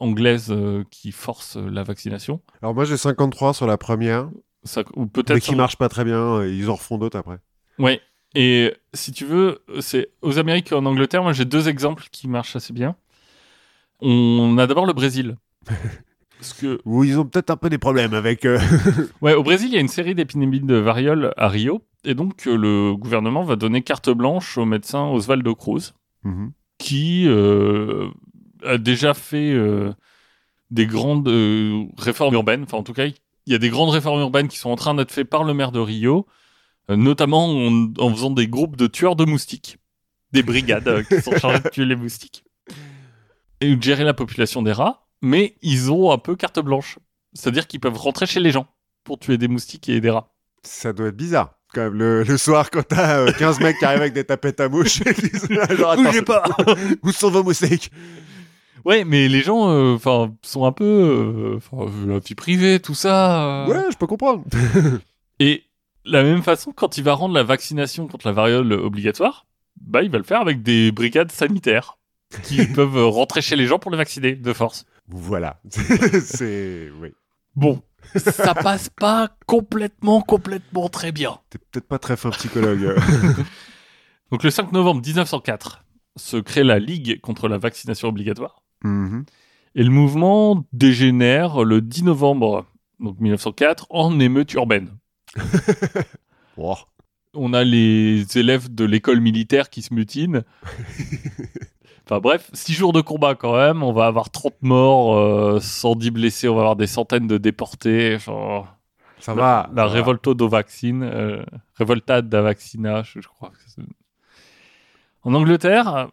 anglaise 0.00 0.48
euh, 0.50 0.84
qui 0.90 1.12
force 1.12 1.56
la 1.56 1.82
vaccination. 1.84 2.40
Alors 2.62 2.74
moi 2.74 2.84
j'ai 2.84 2.96
53 2.96 3.54
sur 3.54 3.66
la 3.66 3.78
première, 3.78 4.28
Ça, 4.64 4.82
ou 4.96 5.02
mais 5.02 5.06
peut-être 5.08 5.38
qui 5.38 5.54
marche 5.54 5.76
pas 5.76 5.88
très 5.88 6.04
bien. 6.04 6.42
et 6.42 6.50
Ils 6.50 6.68
en 6.70 6.74
refont 6.74 6.98
d'autres 6.98 7.18
après. 7.18 7.38
Ouais. 7.78 8.00
Et 8.34 8.74
si 8.94 9.12
tu 9.12 9.24
veux, 9.24 9.64
c'est 9.80 10.10
aux 10.22 10.38
Amériques 10.38 10.72
et 10.72 10.74
en 10.74 10.86
Angleterre, 10.86 11.22
moi 11.22 11.32
j'ai 11.32 11.44
deux 11.44 11.68
exemples 11.68 12.04
qui 12.12 12.28
marchent 12.28 12.56
assez 12.56 12.72
bien. 12.72 12.96
On 14.00 14.56
a 14.58 14.66
d'abord 14.66 14.86
le 14.86 14.92
Brésil. 14.92 15.36
Parce 16.40 16.54
que, 16.54 16.80
ils 17.04 17.18
ont 17.18 17.26
peut-être 17.26 17.50
un 17.50 17.56
peu 17.56 17.68
des 17.68 17.76
problèmes 17.78 18.14
avec. 18.14 18.44
euh, 18.46 18.58
ouais, 19.20 19.34
au 19.34 19.42
Brésil, 19.42 19.68
il 19.68 19.74
y 19.74 19.76
a 19.76 19.80
une 19.80 19.88
série 19.88 20.14
d'épidémies 20.14 20.60
de 20.60 20.74
variole 20.76 21.34
à 21.36 21.48
Rio. 21.48 21.82
Et 22.04 22.14
donc, 22.14 22.46
euh, 22.46 22.56
le 22.56 22.96
gouvernement 22.96 23.42
va 23.44 23.56
donner 23.56 23.82
carte 23.82 24.08
blanche 24.10 24.56
au 24.56 24.64
médecin 24.64 25.06
Osvaldo 25.08 25.54
Cruz, 25.54 25.92
Mhm. 26.24 26.52
qui 26.78 27.24
euh, 27.28 28.08
a 28.64 28.78
déjà 28.78 29.12
fait 29.14 29.52
euh, 29.52 29.92
des 30.70 30.86
grandes 30.86 31.28
euh, 31.28 31.84
réformes 31.98 32.34
urbaines. 32.34 32.62
Enfin, 32.62 32.78
en 32.78 32.82
tout 32.82 32.92
cas, 32.94 33.06
il 33.06 33.14
y 33.46 33.54
a 33.54 33.58
des 33.58 33.68
grandes 33.70 33.90
réformes 33.90 34.20
urbaines 34.20 34.48
qui 34.48 34.58
sont 34.58 34.70
en 34.70 34.76
train 34.76 34.94
d'être 34.94 35.12
faites 35.12 35.28
par 35.28 35.44
le 35.44 35.52
maire 35.54 35.72
de 35.72 35.78
Rio, 35.80 36.26
euh, 36.90 36.96
notamment 36.96 37.48
en, 37.48 37.88
en 37.98 38.10
faisant 38.14 38.30
des 38.30 38.48
groupes 38.48 38.76
de 38.76 38.86
tueurs 38.86 39.16
de 39.16 39.24
moustiques, 39.26 39.76
des 40.32 40.42
brigades 40.42 40.88
euh, 40.88 41.02
qui 41.02 41.20
sont 41.20 41.36
chargées 41.36 41.60
de 41.62 41.68
tuer 41.68 41.84
les 41.86 41.96
moustiques 41.96 42.44
et 43.60 43.74
de 43.76 43.82
gérer 43.82 44.04
la 44.04 44.14
population 44.14 44.62
des 44.62 44.72
rats. 44.72 45.06
Mais 45.22 45.54
ils 45.62 45.90
ont 45.92 46.10
un 46.12 46.18
peu 46.18 46.36
carte 46.36 46.60
blanche, 46.60 46.98
c'est-à-dire 47.34 47.66
qu'ils 47.66 47.80
peuvent 47.80 47.96
rentrer 47.96 48.26
chez 48.26 48.40
les 48.40 48.50
gens 48.50 48.66
pour 49.04 49.18
tuer 49.18 49.38
des 49.38 49.48
moustiques 49.48 49.88
et 49.88 50.00
des 50.00 50.10
rats. 50.10 50.32
Ça 50.62 50.92
doit 50.92 51.08
être 51.08 51.16
bizarre. 51.16 51.54
Quand 51.72 51.82
même, 51.82 51.94
le, 51.94 52.22
le 52.24 52.36
soir, 52.36 52.70
quand 52.70 52.82
t'as 52.86 53.20
euh, 53.20 53.32
15 53.32 53.60
mecs 53.60 53.78
qui 53.78 53.84
arrivent 53.84 54.00
avec 54.00 54.12
des 54.12 54.24
tapettes 54.24 54.60
à 54.60 54.68
là, 54.68 55.74
genre, 55.76 55.90
attends, 55.92 56.02
Bougez 56.02 56.22
pas 56.22 56.42
où 57.02 57.12
sont 57.12 57.30
vos 57.30 57.44
moustiques? 57.44 57.92
Ouais, 58.84 59.04
mais 59.04 59.28
les 59.28 59.42
gens, 59.42 59.70
euh, 59.70 59.94
enfin, 59.94 60.34
sont 60.42 60.64
un 60.64 60.72
peu, 60.72 60.84
euh, 60.84 61.56
enfin, 61.58 61.90
la 62.06 62.18
vie 62.18 62.34
privée, 62.34 62.80
tout 62.80 62.94
ça. 62.94 63.64
euh. 63.64 63.66
Ouais, 63.68 63.84
je 63.92 63.96
peux 63.96 64.06
comprendre. 64.06 64.42
Et 65.38 65.64
la 66.04 66.22
même 66.22 66.42
façon, 66.42 66.72
quand 66.72 66.98
il 66.98 67.04
va 67.04 67.12
rendre 67.14 67.34
la 67.34 67.42
vaccination 67.44 68.06
contre 68.08 68.26
la 68.26 68.32
variole 68.32 68.72
obligatoire, 68.72 69.46
bah, 69.80 70.02
il 70.02 70.10
va 70.10 70.18
le 70.18 70.24
faire 70.24 70.40
avec 70.40 70.62
des 70.62 70.92
brigades 70.92 71.30
sanitaires 71.30 71.98
qui 72.42 72.66
peuvent 72.74 73.06
rentrer 73.06 73.42
chez 73.42 73.54
les 73.56 73.66
gens 73.66 73.78
pour 73.78 73.90
les 73.90 73.96
vacciner 73.98 74.34
de 74.34 74.52
force. 74.52 74.86
Voilà. 75.10 75.60
c'est. 76.24 76.90
Oui. 77.00 77.10
Bon, 77.56 77.82
ça 78.14 78.54
passe 78.54 78.88
pas 78.88 79.30
complètement, 79.46 80.20
complètement 80.20 80.88
très 80.88 81.12
bien. 81.12 81.38
T'es 81.50 81.58
peut-être 81.58 81.88
pas 81.88 81.98
très 81.98 82.16
fin 82.16 82.30
psychologue. 82.30 82.96
Donc 84.30 84.42
le 84.42 84.50
5 84.50 84.72
novembre 84.72 85.02
1904 85.04 85.84
se 86.16 86.36
crée 86.36 86.64
la 86.64 86.78
Ligue 86.78 87.20
contre 87.20 87.48
la 87.48 87.58
vaccination 87.58 88.08
obligatoire. 88.08 88.62
Mhm. 88.84 89.24
Et 89.74 89.82
le 89.84 89.90
mouvement 89.90 90.64
dégénère 90.72 91.64
le 91.64 91.80
10 91.80 92.04
novembre 92.04 92.66
donc 92.98 93.18
1904 93.20 93.86
en 93.90 94.18
émeute 94.20 94.52
urbaine. 94.54 94.96
On 97.32 97.52
a 97.54 97.62
les 97.62 98.36
élèves 98.36 98.74
de 98.74 98.84
l'école 98.84 99.20
militaire 99.20 99.70
qui 99.70 99.82
se 99.82 99.94
mutinent. 99.94 100.42
Enfin 102.10 102.20
bref, 102.20 102.50
six 102.52 102.72
jours 102.72 102.92
de 102.92 103.00
combat 103.00 103.36
quand 103.36 103.56
même. 103.56 103.82
On 103.82 103.92
va 103.92 104.06
avoir 104.06 104.30
30 104.30 104.54
morts, 104.62 105.16
euh, 105.16 105.60
110 105.60 106.10
blessés, 106.10 106.48
on 106.48 106.54
va 106.54 106.62
avoir 106.62 106.76
des 106.76 106.88
centaines 106.88 107.28
de 107.28 107.38
déportés. 107.38 108.18
Genre, 108.18 108.66
Ça 109.20 109.34
la, 109.34 109.40
va. 109.40 109.70
La 109.74 109.86
révolto 109.86 110.34
do 110.34 110.48
vaccine, 110.48 111.04
euh, 111.04 111.44
révolta 111.76 112.20
da 112.20 112.42
vaccina, 112.42 113.02
je, 113.04 113.20
je 113.20 113.28
crois. 113.28 113.50
que 113.50 113.82
En 115.22 115.34
Angleterre, 115.34 116.08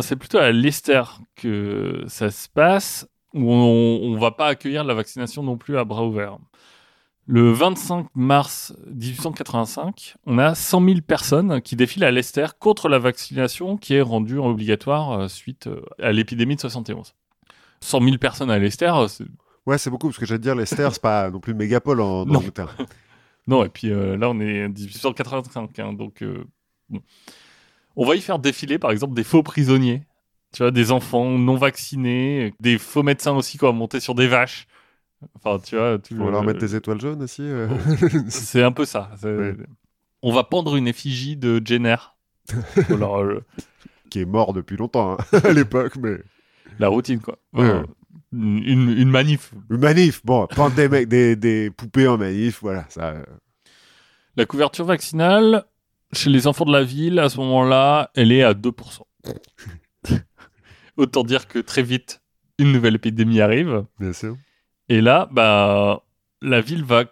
c'est 0.00 0.16
plutôt 0.16 0.38
à 0.38 0.50
Leicester 0.50 1.02
que 1.36 2.04
ça 2.06 2.30
se 2.30 2.48
passe, 2.48 3.06
où 3.34 3.52
on, 3.52 4.00
on 4.02 4.16
va 4.16 4.30
pas 4.30 4.46
accueillir 4.46 4.82
la 4.82 4.94
vaccination 4.94 5.42
non 5.42 5.58
plus 5.58 5.76
à 5.76 5.84
bras 5.84 6.04
ouverts. 6.04 6.38
Le 7.26 7.52
25 7.52 8.08
mars 8.14 8.74
1885, 8.92 10.16
on 10.26 10.38
a 10.38 10.54
100 10.54 10.84
000 10.84 11.00
personnes 11.00 11.62
qui 11.62 11.74
défilent 11.74 12.04
à 12.04 12.10
Leicester 12.10 12.46
contre 12.58 12.88
la 12.88 12.98
vaccination 12.98 13.78
qui 13.78 13.94
est 13.94 14.02
rendue 14.02 14.36
obligatoire 14.38 15.12
euh, 15.12 15.28
suite 15.28 15.66
euh, 15.66 15.80
à 16.02 16.12
l'épidémie 16.12 16.56
de 16.56 16.60
71. 16.60 17.14
100 17.80 18.02
000 18.02 18.18
personnes 18.18 18.50
à 18.50 18.58
Leicester, 18.58 18.92
euh, 18.94 19.08
c'est 19.08 19.24
Ouais, 19.66 19.78
c'est 19.78 19.88
beaucoup, 19.90 20.08
parce 20.08 20.18
que 20.18 20.26
j'allais 20.26 20.40
dire, 20.40 20.54
Leicester, 20.54 20.88
c'est 20.92 21.00
pas 21.00 21.30
non 21.30 21.40
plus 21.40 21.52
une 21.52 21.58
mégapole 21.58 22.00
en, 22.00 22.26
Non. 22.26 22.40
Angleterre. 22.40 22.76
Non, 23.46 23.62
et 23.62 23.68
puis 23.68 23.90
euh, 23.90 24.16
là, 24.16 24.30
on 24.30 24.40
est 24.40 24.64
en 24.64 24.70
1885, 24.70 25.78
hein, 25.78 25.92
donc 25.92 26.22
euh, 26.22 26.46
bon. 26.88 27.02
on 27.94 28.06
va 28.06 28.16
y 28.16 28.22
faire 28.22 28.38
défiler, 28.38 28.78
par 28.78 28.90
exemple, 28.90 29.12
des 29.12 29.22
faux 29.22 29.42
prisonniers. 29.42 30.02
Tu 30.54 30.62
vois, 30.62 30.70
des 30.70 30.90
enfants 30.90 31.28
non 31.28 31.56
vaccinés, 31.56 32.54
des 32.60 32.78
faux 32.78 33.02
médecins 33.02 33.32
aussi 33.32 33.58
qui 33.58 33.66
vont 33.66 33.74
monter 33.74 34.00
sur 34.00 34.14
des 34.14 34.28
vaches. 34.28 34.66
Enfin, 35.34 35.58
tu 35.64 35.76
vois, 35.76 35.98
tout 35.98 36.16
Faut 36.16 36.24
le- 36.24 36.30
leur 36.30 36.42
mettre 36.42 36.58
des 36.60 36.74
étoiles 36.76 37.00
jaunes 37.00 37.22
aussi. 37.22 37.42
euh. 37.42 37.68
c'est 38.28 38.62
un 38.62 38.72
peu 38.72 38.84
ça. 38.84 39.10
On 40.22 40.32
va 40.32 40.44
pendre 40.44 40.76
une 40.76 40.88
effigie 40.88 41.36
de 41.36 41.60
Jenner. 41.64 41.96
Euh, 42.90 43.40
qui 44.10 44.20
est 44.20 44.24
mort 44.26 44.52
depuis 44.52 44.76
longtemps 44.76 45.16
hein, 45.32 45.38
à 45.44 45.52
l'époque, 45.52 45.96
mais. 45.96 46.18
la 46.78 46.88
routine, 46.88 47.20
quoi. 47.20 47.38
Ouais. 47.52 47.64
Euh, 47.64 47.82
une, 48.32 48.90
une 48.90 49.10
manif. 49.10 49.52
Une 49.70 49.78
manif, 49.78 50.20
bon, 50.24 50.46
prendre 50.46 50.74
des, 50.74 50.88
mecs, 50.88 51.08
des, 51.08 51.36
des 51.36 51.70
poupées 51.70 52.06
en 52.08 52.18
manif, 52.18 52.58
voilà, 52.60 52.84
ça. 52.90 53.08
euh, 53.10 53.22
La 54.36 54.44
couverture 54.46 54.84
vaccinale, 54.84 55.64
chez 56.12 56.30
les 56.30 56.46
enfants 56.46 56.64
de 56.66 56.72
la 56.72 56.84
ville, 56.84 57.18
à 57.18 57.28
ce 57.28 57.38
moment-là, 57.38 58.10
elle 58.14 58.30
est 58.30 58.42
à 58.42 58.52
2%. 58.54 59.02
Autant 60.96 61.24
dire 61.24 61.48
que 61.48 61.58
très 61.58 61.82
vite, 61.82 62.22
une 62.58 62.72
nouvelle 62.72 62.94
épidémie 62.96 63.40
arrive. 63.40 63.84
Bien 63.98 64.12
sûr. 64.12 64.36
Et 64.88 65.00
là, 65.00 65.28
bah, 65.32 66.02
la 66.42 66.60
ville 66.60 66.84
va 66.84 67.04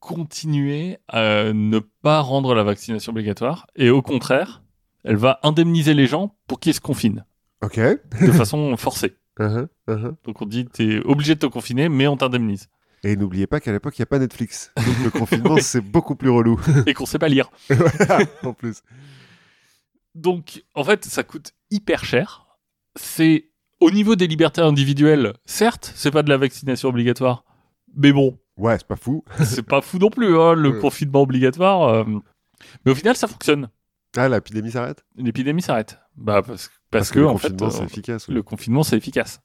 continuer 0.00 0.98
à 1.08 1.52
ne 1.52 1.78
pas 1.78 2.20
rendre 2.20 2.54
la 2.54 2.62
vaccination 2.62 3.12
obligatoire. 3.12 3.66
Et 3.76 3.90
au 3.90 4.02
contraire, 4.02 4.62
elle 5.04 5.16
va 5.16 5.40
indemniser 5.42 5.94
les 5.94 6.06
gens 6.06 6.36
pour 6.46 6.60
qu'ils 6.60 6.74
se 6.74 6.80
confinent. 6.80 7.24
Ok. 7.62 7.78
de 7.78 8.32
façon 8.32 8.76
forcée. 8.76 9.16
Uh-huh. 9.38 10.16
Donc 10.24 10.42
on 10.42 10.46
dit 10.46 10.66
t'es 10.66 10.98
obligé 11.04 11.36
de 11.36 11.38
te 11.38 11.46
confiner, 11.46 11.88
mais 11.88 12.08
on 12.08 12.16
t'indemnise. 12.16 12.68
Et 13.04 13.14
n'oubliez 13.14 13.46
pas 13.46 13.60
qu'à 13.60 13.70
l'époque, 13.70 13.96
il 13.96 14.02
n'y 14.02 14.04
a 14.04 14.06
pas 14.06 14.18
Netflix. 14.18 14.72
Donc 14.76 15.04
le 15.04 15.10
confinement, 15.10 15.56
c'est 15.60 15.80
beaucoup 15.80 16.16
plus 16.16 16.28
relou. 16.28 16.60
Et 16.86 16.92
qu'on 16.92 17.06
sait 17.06 17.20
pas 17.20 17.28
lire. 17.28 17.48
Voilà, 17.68 18.24
en 18.42 18.52
plus. 18.52 18.82
Donc 20.16 20.64
en 20.74 20.82
fait, 20.82 21.04
ça 21.04 21.22
coûte 21.22 21.52
hyper 21.70 22.04
cher. 22.04 22.48
C'est 22.96 23.47
au 23.80 23.90
niveau 23.90 24.16
des 24.16 24.26
libertés 24.26 24.60
individuelles, 24.60 25.34
certes, 25.46 25.92
c'est 25.94 26.10
pas 26.10 26.22
de 26.22 26.28
la 26.28 26.36
vaccination 26.36 26.88
obligatoire, 26.88 27.44
mais 27.96 28.12
bon, 28.12 28.38
Ouais, 28.58 28.76
c'est 28.76 28.88
pas 28.88 28.96
fou. 28.96 29.24
c'est 29.44 29.62
pas 29.62 29.80
fou 29.80 29.98
non 29.98 30.10
plus, 30.10 30.36
hein, 30.36 30.54
le 30.54 30.72
confinement 30.72 31.22
obligatoire. 31.22 31.88
euh, 31.94 32.04
Mais 32.84 32.90
au 32.90 32.94
final, 32.96 33.14
ça 33.16 33.28
fonctionne. 33.28 33.68
Ah, 34.16 34.28
l'épidémie 34.28 34.72
s'arrête? 34.72 35.04
L'épidémie 35.16 35.62
s'arrête. 35.62 35.98
Bah 36.16 36.42
parce, 36.42 36.70
parce, 36.90 37.10
que, 37.12 37.20
le 37.20 37.28
en 37.28 37.32
confinement, 37.34 37.70
c'est 37.70 37.82
euh, 37.82 37.86
efficace. 37.86 38.26
oui. 38.26 38.34
le 38.34 38.42
confinement 38.42 38.82
c'est 38.82 38.96
efficace. 38.96 39.40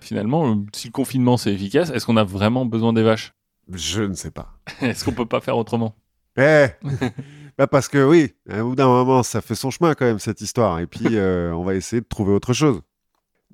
Finalement, 0.00 0.50
euh, 0.50 0.56
si 0.74 0.88
le 0.88 0.92
confinement 0.92 1.38
c'est 1.38 1.52
efficace, 1.54 1.88
est-ce 1.90 2.04
qu'on 2.04 2.18
a 2.18 2.24
vraiment 2.24 2.66
besoin 2.66 2.92
des 2.92 3.02
vaches? 3.02 3.32
Je 3.72 4.02
ne 4.02 4.12
sais 4.12 4.30
pas. 4.30 4.58
Est-ce 4.82 5.04
qu'on 5.04 5.12
peut 5.12 5.24
pas 5.26 5.40
faire 5.40 5.56
autrement? 5.56 5.96
Eh 6.36 6.66
bah 7.58 7.66
Parce 7.66 7.88
que 7.88 8.04
oui, 8.06 8.34
à 8.50 8.62
bout 8.62 8.76
d'un 8.76 8.86
moment, 8.86 9.22
ça 9.22 9.40
fait 9.40 9.54
son 9.54 9.70
chemin 9.70 9.94
quand 9.94 10.04
même, 10.04 10.18
cette 10.18 10.42
histoire. 10.42 10.78
Et 10.80 10.86
puis, 10.86 11.16
euh, 11.16 11.52
on 11.54 11.64
va 11.64 11.74
essayer 11.74 12.02
de 12.02 12.06
trouver 12.06 12.32
autre 12.32 12.52
chose. 12.52 12.82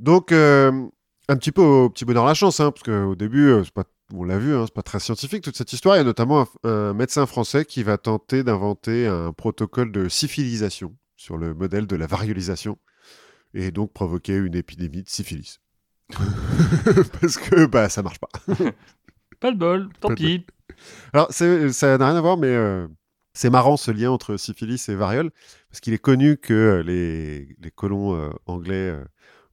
Donc, 0.02 0.32
euh, 0.32 0.70
un 1.28 1.36
petit 1.36 1.52
peu 1.52 1.62
au 1.62 1.88
petit 1.88 2.04
bonheur 2.04 2.26
la 2.26 2.34
chance, 2.34 2.58
hein, 2.60 2.72
parce 2.72 2.82
qu'au 2.82 3.14
début, 3.14 3.46
euh, 3.48 3.62
c'est 3.64 3.72
pas, 3.72 3.84
on 4.12 4.24
l'a 4.24 4.36
vu, 4.38 4.54
hein, 4.54 4.64
c'est 4.66 4.74
pas 4.74 4.82
très 4.82 4.98
scientifique 5.00 5.42
toute 5.42 5.56
cette 5.56 5.72
histoire. 5.72 5.94
Il 5.94 5.98
y 5.98 6.00
a 6.00 6.04
notamment 6.04 6.46
un, 6.64 6.68
un 6.68 6.92
médecin 6.92 7.24
français 7.24 7.64
qui 7.64 7.82
va 7.84 7.98
tenter 7.98 8.42
d'inventer 8.42 9.06
un 9.06 9.32
protocole 9.32 9.92
de 9.92 10.08
syphilisation 10.08 10.94
sur 11.16 11.36
le 11.38 11.54
modèle 11.54 11.86
de 11.86 11.94
la 11.96 12.06
variolisation 12.06 12.78
et 13.54 13.70
donc 13.70 13.92
provoquer 13.92 14.34
une 14.36 14.56
épidémie 14.56 15.04
de 15.04 15.08
syphilis. 15.08 15.60
parce 17.20 17.36
que 17.38 17.66
bah, 17.66 17.88
ça 17.88 18.02
marche 18.02 18.18
pas. 18.18 18.28
Pas 19.40 19.50
de 19.52 19.56
bol, 19.56 19.88
tant 20.00 20.08
Pas 20.08 20.14
pis. 20.14 20.44
Alors, 21.12 21.28
c'est- 21.30 21.72
ça 21.72 21.96
n'a 21.98 22.06
rien 22.08 22.16
à 22.16 22.20
voir, 22.20 22.36
mais 22.36 22.48
euh, 22.48 22.86
c'est 23.34 23.50
marrant 23.50 23.76
ce 23.76 23.90
lien 23.90 24.10
entre 24.10 24.36
syphilis 24.36 24.88
et 24.88 24.94
variole, 24.94 25.30
parce 25.70 25.80
qu'il 25.80 25.92
est 25.94 25.98
connu 25.98 26.36
que 26.36 26.82
les, 26.84 27.48
les 27.60 27.70
colons 27.70 28.14
euh, 28.16 28.30
anglais 28.46 28.90
euh, 28.90 29.04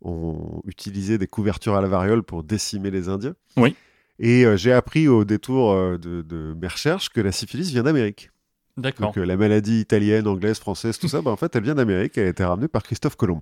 ont 0.02 0.62
utilisé 0.66 1.18
des 1.18 1.28
couvertures 1.28 1.76
à 1.76 1.82
la 1.82 1.88
variole 1.88 2.24
pour 2.24 2.44
décimer 2.44 2.92
les 2.92 3.10
Indiens. 3.10 3.36
Oui. 3.58 3.76
Et 4.20 4.46
euh, 4.46 4.58
j'ai 4.58 4.74
appris 4.74 5.08
au 5.08 5.24
détour 5.24 5.72
euh, 5.72 5.98
de, 5.98 6.22
de 6.22 6.56
mes 6.62 6.68
recherches 6.68 7.10
que 7.10 7.22
la 7.22 7.32
syphilis 7.32 7.72
vient 7.72 7.84
d'Amérique. 7.84 8.30
D'accord. 8.78 9.08
Donc 9.08 9.18
euh, 9.18 9.26
la 9.26 9.38
maladie 9.38 9.80
italienne, 9.80 10.28
anglaise, 10.28 10.60
française, 10.60 10.98
tout 10.98 11.08
ça, 11.08 11.22
bah, 11.22 11.32
en 11.32 11.38
fait, 11.38 11.56
elle 11.56 11.64
vient 11.64 11.76
d'Amérique. 11.76 12.18
Elle 12.18 12.28
a 12.28 12.30
été 12.30 12.44
ramenée 12.44 12.68
par 12.68 12.84
Christophe 12.84 13.16
Colomb. 13.16 13.42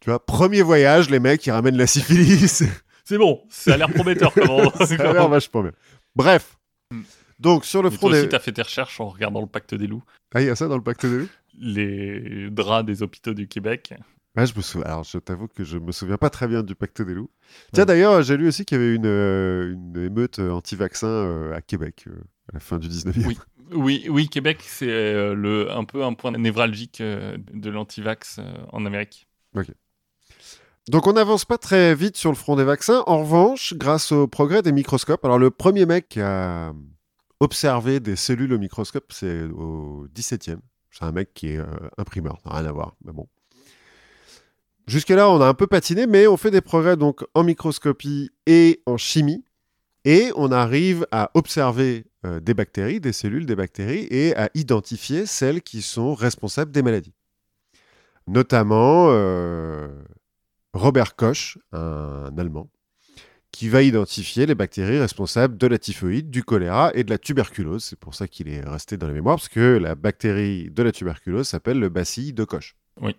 Tu 0.00 0.10
vois, 0.10 0.24
premier 0.24 0.62
voyage, 0.62 1.10
les 1.10 1.20
mecs, 1.20 1.44
ils 1.46 1.50
ramènent 1.50 1.76
la 1.76 1.86
syphilis. 1.86 2.64
C'est 3.04 3.18
bon, 3.18 3.42
ça 3.48 3.74
a 3.74 3.76
l'air 3.76 3.92
prometteur 3.92 4.32
comment. 4.32 4.70
ça 4.74 4.94
a 4.94 5.12
l'air 5.12 5.28
vachement 5.28 5.62
bien. 5.62 5.72
Bref. 6.14 6.56
Hmm. 6.92 7.02
Donc, 7.40 7.64
sur 7.64 7.82
le 7.82 7.90
front 7.90 8.08
toi 8.08 8.16
aussi, 8.16 8.22
des... 8.22 8.28
t'as 8.28 8.38
fait 8.38 8.52
tes 8.52 8.62
recherches 8.62 9.00
en 9.00 9.08
regardant 9.08 9.40
le 9.40 9.48
pacte 9.48 9.74
des 9.74 9.88
loups, 9.88 10.04
Ah, 10.32 10.40
il 10.40 10.46
y 10.46 10.50
a 10.50 10.54
ça 10.54 10.68
dans 10.68 10.76
le 10.76 10.82
pacte 10.82 11.04
des 11.04 11.18
loups? 11.18 11.28
Les 11.58 12.48
draps 12.50 12.86
des 12.86 13.02
hôpitaux 13.02 13.34
du 13.34 13.48
Québec. 13.48 13.94
Je 14.36 14.52
me 14.56 14.62
souviens. 14.62 14.86
Alors, 14.86 15.04
je 15.04 15.18
t'avoue 15.18 15.46
que 15.48 15.62
je 15.62 15.76
me 15.78 15.92
souviens 15.92 16.16
pas 16.16 16.30
très 16.30 16.48
bien 16.48 16.62
du 16.62 16.74
pacte 16.74 17.02
des 17.02 17.12
loups. 17.14 17.30
Tiens, 17.72 17.82
Ouais. 17.82 17.86
d'ailleurs, 17.86 18.22
j'ai 18.22 18.36
lu 18.36 18.48
aussi 18.48 18.64
qu'il 18.64 18.78
y 18.78 18.80
avait 18.80 18.94
une, 18.94 19.04
euh, 19.06 19.72
une 19.74 19.96
émeute 19.98 20.38
euh, 20.38 20.50
anti-vaccin 20.50 21.06
euh, 21.06 21.54
à 21.54 21.60
Québec 21.60 22.04
euh, 22.06 22.12
à 22.48 22.54
la 22.54 22.60
fin 22.60 22.78
du 22.78 22.88
19e. 22.88 23.26
Oui. 23.26 23.38
Oui, 23.74 24.06
oui, 24.10 24.28
Québec, 24.28 24.58
c'est 24.62 24.86
le 25.34 25.70
un 25.70 25.84
peu 25.84 26.04
un 26.04 26.12
point 26.12 26.30
névralgique 26.32 27.00
de 27.00 27.70
l'antivax 27.70 28.38
en 28.70 28.84
Amérique. 28.84 29.26
Donc, 30.88 31.06
on 31.06 31.12
n'avance 31.14 31.44
pas 31.46 31.56
très 31.58 31.94
vite 31.94 32.16
sur 32.18 32.30
le 32.30 32.36
front 32.36 32.56
des 32.56 32.64
vaccins. 32.64 33.02
En 33.06 33.20
revanche, 33.20 33.72
grâce 33.74 34.12
au 34.12 34.26
progrès 34.26 34.60
des 34.60 34.72
microscopes, 34.72 35.24
alors 35.24 35.38
le 35.38 35.50
premier 35.50 35.86
mec 35.86 36.08
qui 36.10 36.20
a 36.20 36.74
observé 37.40 37.98
des 38.00 38.16
cellules 38.16 38.52
au 38.52 38.58
microscope, 38.58 39.10
c'est 39.12 39.42
au 39.44 40.06
17e. 40.14 40.58
C'est 40.90 41.04
un 41.04 41.12
mec 41.12 41.32
qui 41.32 41.48
est 41.50 41.60
imprimeur, 41.96 42.40
ça 42.44 42.50
n'a 42.50 42.56
rien 42.58 42.68
à 42.68 42.72
voir, 42.72 42.94
mais 43.04 43.12
bon. 43.12 43.26
Jusque-là, 44.86 45.30
on 45.30 45.40
a 45.40 45.46
un 45.46 45.54
peu 45.54 45.66
patiné, 45.66 46.06
mais 46.06 46.26
on 46.26 46.36
fait 46.36 46.50
des 46.50 46.60
progrès 46.60 46.96
donc 46.96 47.24
en 47.34 47.44
microscopie 47.44 48.30
et 48.46 48.82
en 48.86 48.96
chimie. 48.96 49.44
Et 50.04 50.30
on 50.34 50.50
arrive 50.50 51.06
à 51.12 51.30
observer 51.34 52.06
euh, 52.24 52.40
des 52.40 52.54
bactéries, 52.54 53.00
des 53.00 53.12
cellules 53.12 53.46
des 53.46 53.54
bactéries, 53.54 54.08
et 54.10 54.36
à 54.36 54.50
identifier 54.54 55.26
celles 55.26 55.62
qui 55.62 55.82
sont 55.82 56.14
responsables 56.14 56.72
des 56.72 56.82
maladies. 56.82 57.14
Notamment 58.26 59.08
euh, 59.10 59.88
Robert 60.72 61.14
Koch, 61.14 61.58
un 61.72 62.36
Allemand, 62.36 62.68
qui 63.52 63.68
va 63.68 63.82
identifier 63.82 64.46
les 64.46 64.54
bactéries 64.54 64.98
responsables 64.98 65.56
de 65.56 65.66
la 65.68 65.78
typhoïde, 65.78 66.30
du 66.30 66.42
choléra 66.42 66.90
et 66.94 67.04
de 67.04 67.10
la 67.10 67.18
tuberculose. 67.18 67.84
C'est 67.84 67.98
pour 67.98 68.14
ça 68.14 68.26
qu'il 68.26 68.48
est 68.48 68.62
resté 68.62 68.96
dans 68.96 69.06
la 69.06 69.12
mémoire, 69.12 69.36
parce 69.36 69.48
que 69.48 69.78
la 69.78 69.94
bactérie 69.94 70.70
de 70.70 70.82
la 70.82 70.90
tuberculose 70.90 71.46
s'appelle 71.46 71.78
le 71.78 71.88
bacille 71.88 72.32
de 72.32 72.42
Koch. 72.42 72.74
Oui. 73.00 73.14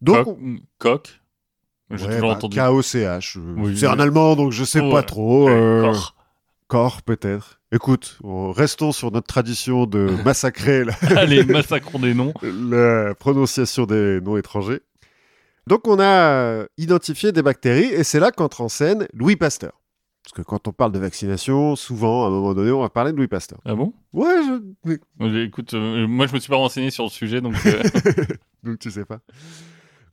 Donc, 0.00 0.24
Coq. 0.24 0.38
Coq. 0.78 1.20
J'ai 1.92 2.06
Ouais, 2.06 2.14
toujours 2.14 2.28
bah, 2.30 2.36
entendu. 2.36 2.56
K-O-C-H. 2.56 3.36
euh, 3.38 3.54
Oui, 3.56 3.76
c'est 3.76 3.86
oui. 3.88 3.92
un 3.92 3.98
allemand, 3.98 4.36
donc 4.36 4.52
je 4.52 4.62
sais 4.64 4.80
Ouais. 4.80 4.90
pas 4.90 5.02
trop. 5.02 5.48
Euh, 5.48 5.82
Cor. 5.82 6.14
Corps, 6.68 7.02
peut-être. 7.02 7.60
Écoute, 7.72 8.18
on- 8.22 8.52
restons 8.52 8.92
sur 8.92 9.10
notre 9.10 9.26
tradition 9.26 9.86
de 9.86 10.08
massacrer 10.24 10.84
la, 10.84 10.92
Allez, 11.16 11.44
massacrons 11.44 11.98
des 11.98 12.14
noms. 12.14 12.32
la 12.42 13.14
prononciation 13.16 13.86
des 13.86 14.20
noms 14.20 14.36
étrangers. 14.36 14.80
Donc, 15.66 15.86
on 15.88 15.98
a 16.00 16.64
identifié 16.78 17.32
des 17.32 17.42
bactéries, 17.42 17.92
et 17.92 18.04
c'est 18.04 18.20
là 18.20 18.30
qu'entre 18.30 18.60
en 18.60 18.68
scène 18.68 19.06
Louis 19.12 19.36
Pasteur. 19.36 19.72
Parce 20.22 20.32
que 20.34 20.42
quand 20.42 20.68
on 20.68 20.72
parle 20.72 20.92
de 20.92 20.98
vaccination, 20.98 21.74
souvent, 21.76 22.24
à 22.24 22.28
un 22.28 22.30
moment 22.30 22.54
donné, 22.54 22.70
on 22.70 22.80
va 22.82 22.88
parler 22.88 23.10
de 23.10 23.16
Louis 23.16 23.26
Pasteur. 23.28 23.58
Ah 23.64 23.74
bon? 23.74 23.92
Ouais, 24.12 24.34
je... 24.86 25.42
Écoute, 25.44 25.74
euh, 25.74 26.06
moi 26.06 26.26
je 26.28 26.34
me 26.34 26.38
suis 26.38 26.50
pas 26.50 26.56
renseigné 26.56 26.90
sur 26.90 27.04
le 27.04 27.10
sujet, 27.10 27.40
donc 27.40 27.54
euh, 27.66 27.82
donc 28.62 28.78
tu 28.78 28.90
sais 28.90 29.04
pas. 29.04 29.20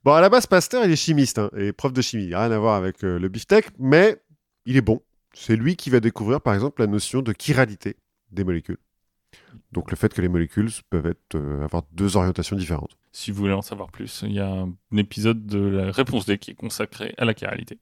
Bon, 0.08 0.14
à 0.14 0.22
la 0.22 0.30
base, 0.30 0.46
Pasteur, 0.46 0.86
il 0.86 0.90
est 0.90 0.96
chimiste, 0.96 1.38
hein, 1.38 1.50
et 1.54 1.70
prof 1.70 1.92
de 1.92 2.00
chimie. 2.00 2.24
Il 2.24 2.34
a 2.34 2.40
rien 2.40 2.50
à 2.50 2.58
voir 2.58 2.76
avec 2.76 3.04
euh, 3.04 3.18
le 3.18 3.28
beefsteak, 3.28 3.66
mais 3.78 4.16
il 4.64 4.78
est 4.78 4.80
bon. 4.80 5.02
C'est 5.34 5.54
lui 5.54 5.76
qui 5.76 5.90
va 5.90 6.00
découvrir, 6.00 6.40
par 6.40 6.54
exemple, 6.54 6.80
la 6.80 6.86
notion 6.86 7.20
de 7.20 7.34
chiralité 7.38 7.98
des 8.30 8.42
molécules. 8.42 8.78
Donc 9.70 9.90
le 9.90 9.98
fait 9.98 10.14
que 10.14 10.22
les 10.22 10.30
molécules 10.30 10.70
peuvent 10.88 11.08
être, 11.08 11.34
euh, 11.34 11.62
avoir 11.62 11.82
deux 11.92 12.16
orientations 12.16 12.56
différentes. 12.56 12.96
si 13.12 13.30
vous 13.30 13.36
voulez 13.36 13.52
en 13.52 13.60
savoir 13.60 13.90
plus, 13.90 14.22
il 14.22 14.32
y 14.32 14.40
a 14.40 14.48
un 14.48 14.72
épisode 14.96 15.44
de 15.44 15.58
la 15.58 15.92
réponse 15.92 16.24
D 16.24 16.38
qui 16.38 16.52
est 16.52 16.54
consacré 16.54 17.14
à 17.18 17.26
la 17.26 17.34
chiralité. 17.34 17.78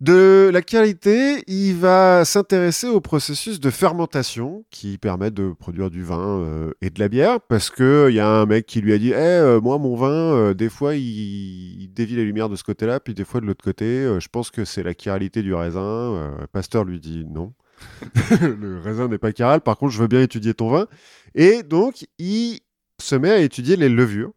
De 0.00 0.50
la 0.52 0.60
chiralité, 0.60 1.44
il 1.46 1.74
va 1.76 2.24
s'intéresser 2.24 2.88
au 2.88 3.00
processus 3.00 3.60
de 3.60 3.70
fermentation 3.70 4.64
qui 4.70 4.98
permet 4.98 5.30
de 5.30 5.52
produire 5.52 5.88
du 5.88 6.02
vin 6.02 6.40
euh, 6.40 6.72
et 6.82 6.90
de 6.90 6.98
la 6.98 7.08
bière 7.08 7.40
parce 7.40 7.70
que 7.70 8.08
il 8.10 8.16
y 8.16 8.20
a 8.20 8.28
un 8.28 8.44
mec 8.44 8.66
qui 8.66 8.80
lui 8.80 8.92
a 8.92 8.98
dit 8.98 9.10
Eh, 9.10 9.14
euh, 9.14 9.60
moi 9.60 9.78
mon 9.78 9.94
vin 9.94 10.10
euh, 10.10 10.52
des 10.52 10.68
fois 10.68 10.96
il, 10.96 11.80
il 11.80 11.92
dévie 11.94 12.16
les 12.16 12.24
lumières 12.24 12.48
de 12.48 12.56
ce 12.56 12.64
côté-là 12.64 12.98
puis 12.98 13.14
des 13.14 13.24
fois 13.24 13.40
de 13.40 13.46
l'autre 13.46 13.64
côté 13.64 13.84
euh, 13.84 14.18
je 14.18 14.28
pense 14.28 14.50
que 14.50 14.64
c'est 14.64 14.82
la 14.82 14.94
chiralité 14.94 15.42
du 15.42 15.54
raisin. 15.54 15.80
Euh, 15.80 16.46
Pasteur 16.52 16.84
lui 16.84 16.98
dit 16.98 17.24
non. 17.24 17.54
Le 18.40 18.80
raisin 18.80 19.06
n'est 19.08 19.18
pas 19.18 19.32
chiral 19.32 19.60
par 19.60 19.78
contre 19.78 19.92
je 19.92 20.02
veux 20.02 20.08
bien 20.08 20.22
étudier 20.22 20.54
ton 20.54 20.70
vin 20.70 20.88
et 21.36 21.62
donc 21.62 22.04
il 22.18 22.58
se 23.00 23.14
met 23.14 23.30
à 23.30 23.38
étudier 23.38 23.76
les 23.76 23.88
levures 23.88 24.32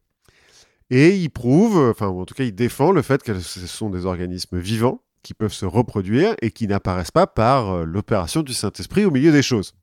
et 0.92 1.18
il 1.18 1.30
prouve 1.30 1.78
enfin 1.78 2.08
en 2.08 2.26
tout 2.26 2.36
cas 2.36 2.44
il 2.44 2.54
défend 2.54 2.92
le 2.92 3.02
fait 3.02 3.24
que 3.24 3.40
ce 3.40 3.66
sont 3.66 3.90
des 3.90 4.06
organismes 4.06 4.60
vivants 4.60 5.02
qui 5.28 5.34
peuvent 5.34 5.52
se 5.52 5.66
reproduire 5.66 6.36
et 6.42 6.52
qui 6.52 6.68
n'apparaissent 6.68 7.12
pas 7.12 7.28
par 7.28 7.70
euh, 7.70 7.84
l'opération 7.84 8.44
du 8.44 8.54
Saint-Esprit 8.54 9.04
au 9.04 9.12
milieu 9.12 9.34
des 9.34 9.42
choses. 9.42 9.74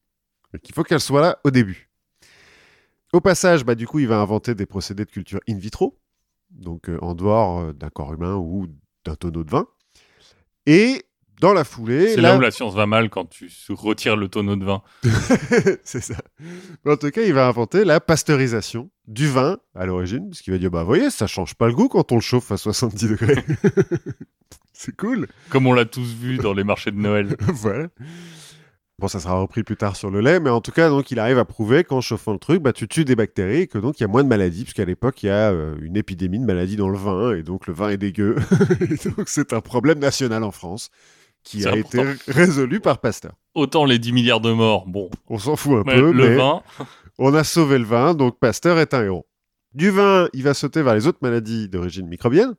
Donc 0.54 0.66
il 0.66 0.74
faut 0.74 0.82
qu'elles 0.82 1.00
soient 1.00 1.20
là 1.20 1.38
au 1.44 1.50
début. 1.50 1.90
Au 3.12 3.20
passage, 3.20 3.62
bah, 3.62 3.74
du 3.74 3.86
coup, 3.86 3.98
il 3.98 4.08
va 4.08 4.18
inventer 4.18 4.54
des 4.54 4.64
procédés 4.64 5.04
de 5.04 5.10
culture 5.10 5.40
in 5.46 5.58
vitro, 5.58 5.98
donc 6.48 6.88
euh, 6.88 6.98
en 7.02 7.14
dehors 7.14 7.60
euh, 7.60 7.72
d'un 7.74 7.90
corps 7.90 8.14
humain 8.14 8.36
ou 8.36 8.68
d'un 9.04 9.16
tonneau 9.16 9.44
de 9.44 9.50
vin. 9.50 9.66
Et 10.64 11.04
dans 11.40 11.52
la 11.52 11.64
foulée, 11.64 12.14
C'est 12.14 12.20
là 12.20 12.36
où 12.36 12.40
la 12.40 12.50
science 12.50 12.74
va 12.74 12.86
mal 12.86 13.10
quand 13.10 13.28
tu 13.28 13.50
retires 13.70 14.16
le 14.16 14.28
tonneau 14.28 14.56
de 14.56 14.64
vin. 14.64 14.82
c'est 15.84 16.02
ça. 16.02 16.16
Mais 16.84 16.92
en 16.92 16.96
tout 16.96 17.10
cas, 17.10 17.22
il 17.22 17.34
va 17.34 17.46
inventer 17.46 17.84
la 17.84 18.00
pasteurisation 18.00 18.90
du 19.06 19.28
vin 19.28 19.58
à 19.74 19.86
l'origine, 19.86 20.28
parce 20.30 20.42
qu'il 20.42 20.52
va 20.52 20.58
dire, 20.58 20.70
bah, 20.70 20.80
vous 20.80 20.86
voyez, 20.86 21.10
ça 21.10 21.26
change 21.26 21.54
pas 21.54 21.66
le 21.66 21.74
goût 21.74 21.88
quand 21.88 22.12
on 22.12 22.16
le 22.16 22.20
chauffe 22.20 22.52
à 22.52 22.56
70 22.56 23.08
degrés. 23.08 23.36
c'est 24.72 24.96
cool. 24.96 25.26
Comme 25.50 25.66
on 25.66 25.72
l'a 25.72 25.84
tous 25.84 26.14
vu 26.14 26.38
dans 26.38 26.54
les 26.54 26.64
marchés 26.64 26.90
de 26.90 26.98
Noël. 26.98 27.36
voilà. 27.40 27.88
Bon, 29.00 29.08
ça 29.08 29.18
sera 29.18 29.34
repris 29.34 29.64
plus 29.64 29.76
tard 29.76 29.96
sur 29.96 30.08
le 30.10 30.20
lait, 30.20 30.38
mais 30.38 30.50
en 30.50 30.60
tout 30.60 30.70
cas, 30.70 30.88
donc, 30.88 31.10
il 31.10 31.18
arrive 31.18 31.38
à 31.38 31.44
prouver 31.44 31.82
qu'en 31.82 32.00
chauffant 32.00 32.32
le 32.32 32.38
truc, 32.38 32.62
bah, 32.62 32.72
tu 32.72 32.86
tues 32.86 33.04
des 33.04 33.16
bactéries 33.16 33.62
et 33.62 33.66
que 33.66 33.78
donc 33.78 33.98
il 33.98 34.04
y 34.04 34.04
a 34.04 34.08
moins 34.08 34.22
de 34.22 34.28
maladies, 34.28 34.62
puisqu'à 34.62 34.84
l'époque, 34.84 35.22
il 35.24 35.26
y 35.26 35.30
a 35.30 35.50
euh, 35.50 35.74
une 35.82 35.96
épidémie 35.96 36.38
de 36.38 36.44
maladies 36.44 36.76
dans 36.76 36.88
le 36.88 36.96
vin, 36.96 37.34
et 37.34 37.42
donc 37.42 37.66
le 37.66 37.74
vin 37.74 37.88
est 37.88 37.96
dégueu. 37.96 38.36
Et 38.80 39.08
donc 39.08 39.28
c'est 39.28 39.52
un 39.52 39.60
problème 39.60 39.98
national 39.98 40.44
en 40.44 40.52
France 40.52 40.90
qui 41.44 41.64
a 41.66 41.72
important. 41.72 42.10
été 42.10 42.32
résolu 42.32 42.80
par 42.80 42.98
Pasteur. 43.00 43.32
Autant 43.54 43.84
les 43.84 43.98
10 43.98 44.12
milliards 44.12 44.40
de 44.40 44.52
morts, 44.52 44.86
bon, 44.86 45.10
On 45.28 45.38
s'en 45.38 45.56
fout 45.56 45.74
un 45.78 45.82
mais 45.86 45.94
peu, 46.00 46.10
le 46.12 46.30
mais 46.30 46.36
vin, 46.36 46.62
on 47.18 47.32
a 47.34 47.44
sauvé 47.44 47.78
le 47.78 47.84
vin, 47.84 48.14
donc 48.14 48.38
Pasteur 48.38 48.78
est 48.78 48.94
un 48.94 49.04
héros. 49.04 49.26
Du 49.74 49.90
vin, 49.90 50.28
il 50.32 50.42
va 50.42 50.54
sauter 50.54 50.82
vers 50.82 50.94
les 50.94 51.06
autres 51.06 51.18
maladies 51.22 51.68
d'origine 51.68 52.06
microbienne. 52.08 52.54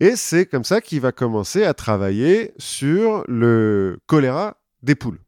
Et 0.00 0.14
c'est 0.16 0.46
comme 0.46 0.64
ça 0.64 0.80
qu'il 0.80 1.00
va 1.00 1.10
commencer 1.12 1.64
à 1.64 1.74
travailler 1.74 2.52
sur 2.58 3.24
le 3.28 3.98
choléra 4.06 4.56
des 4.82 4.94
poules. 4.94 5.18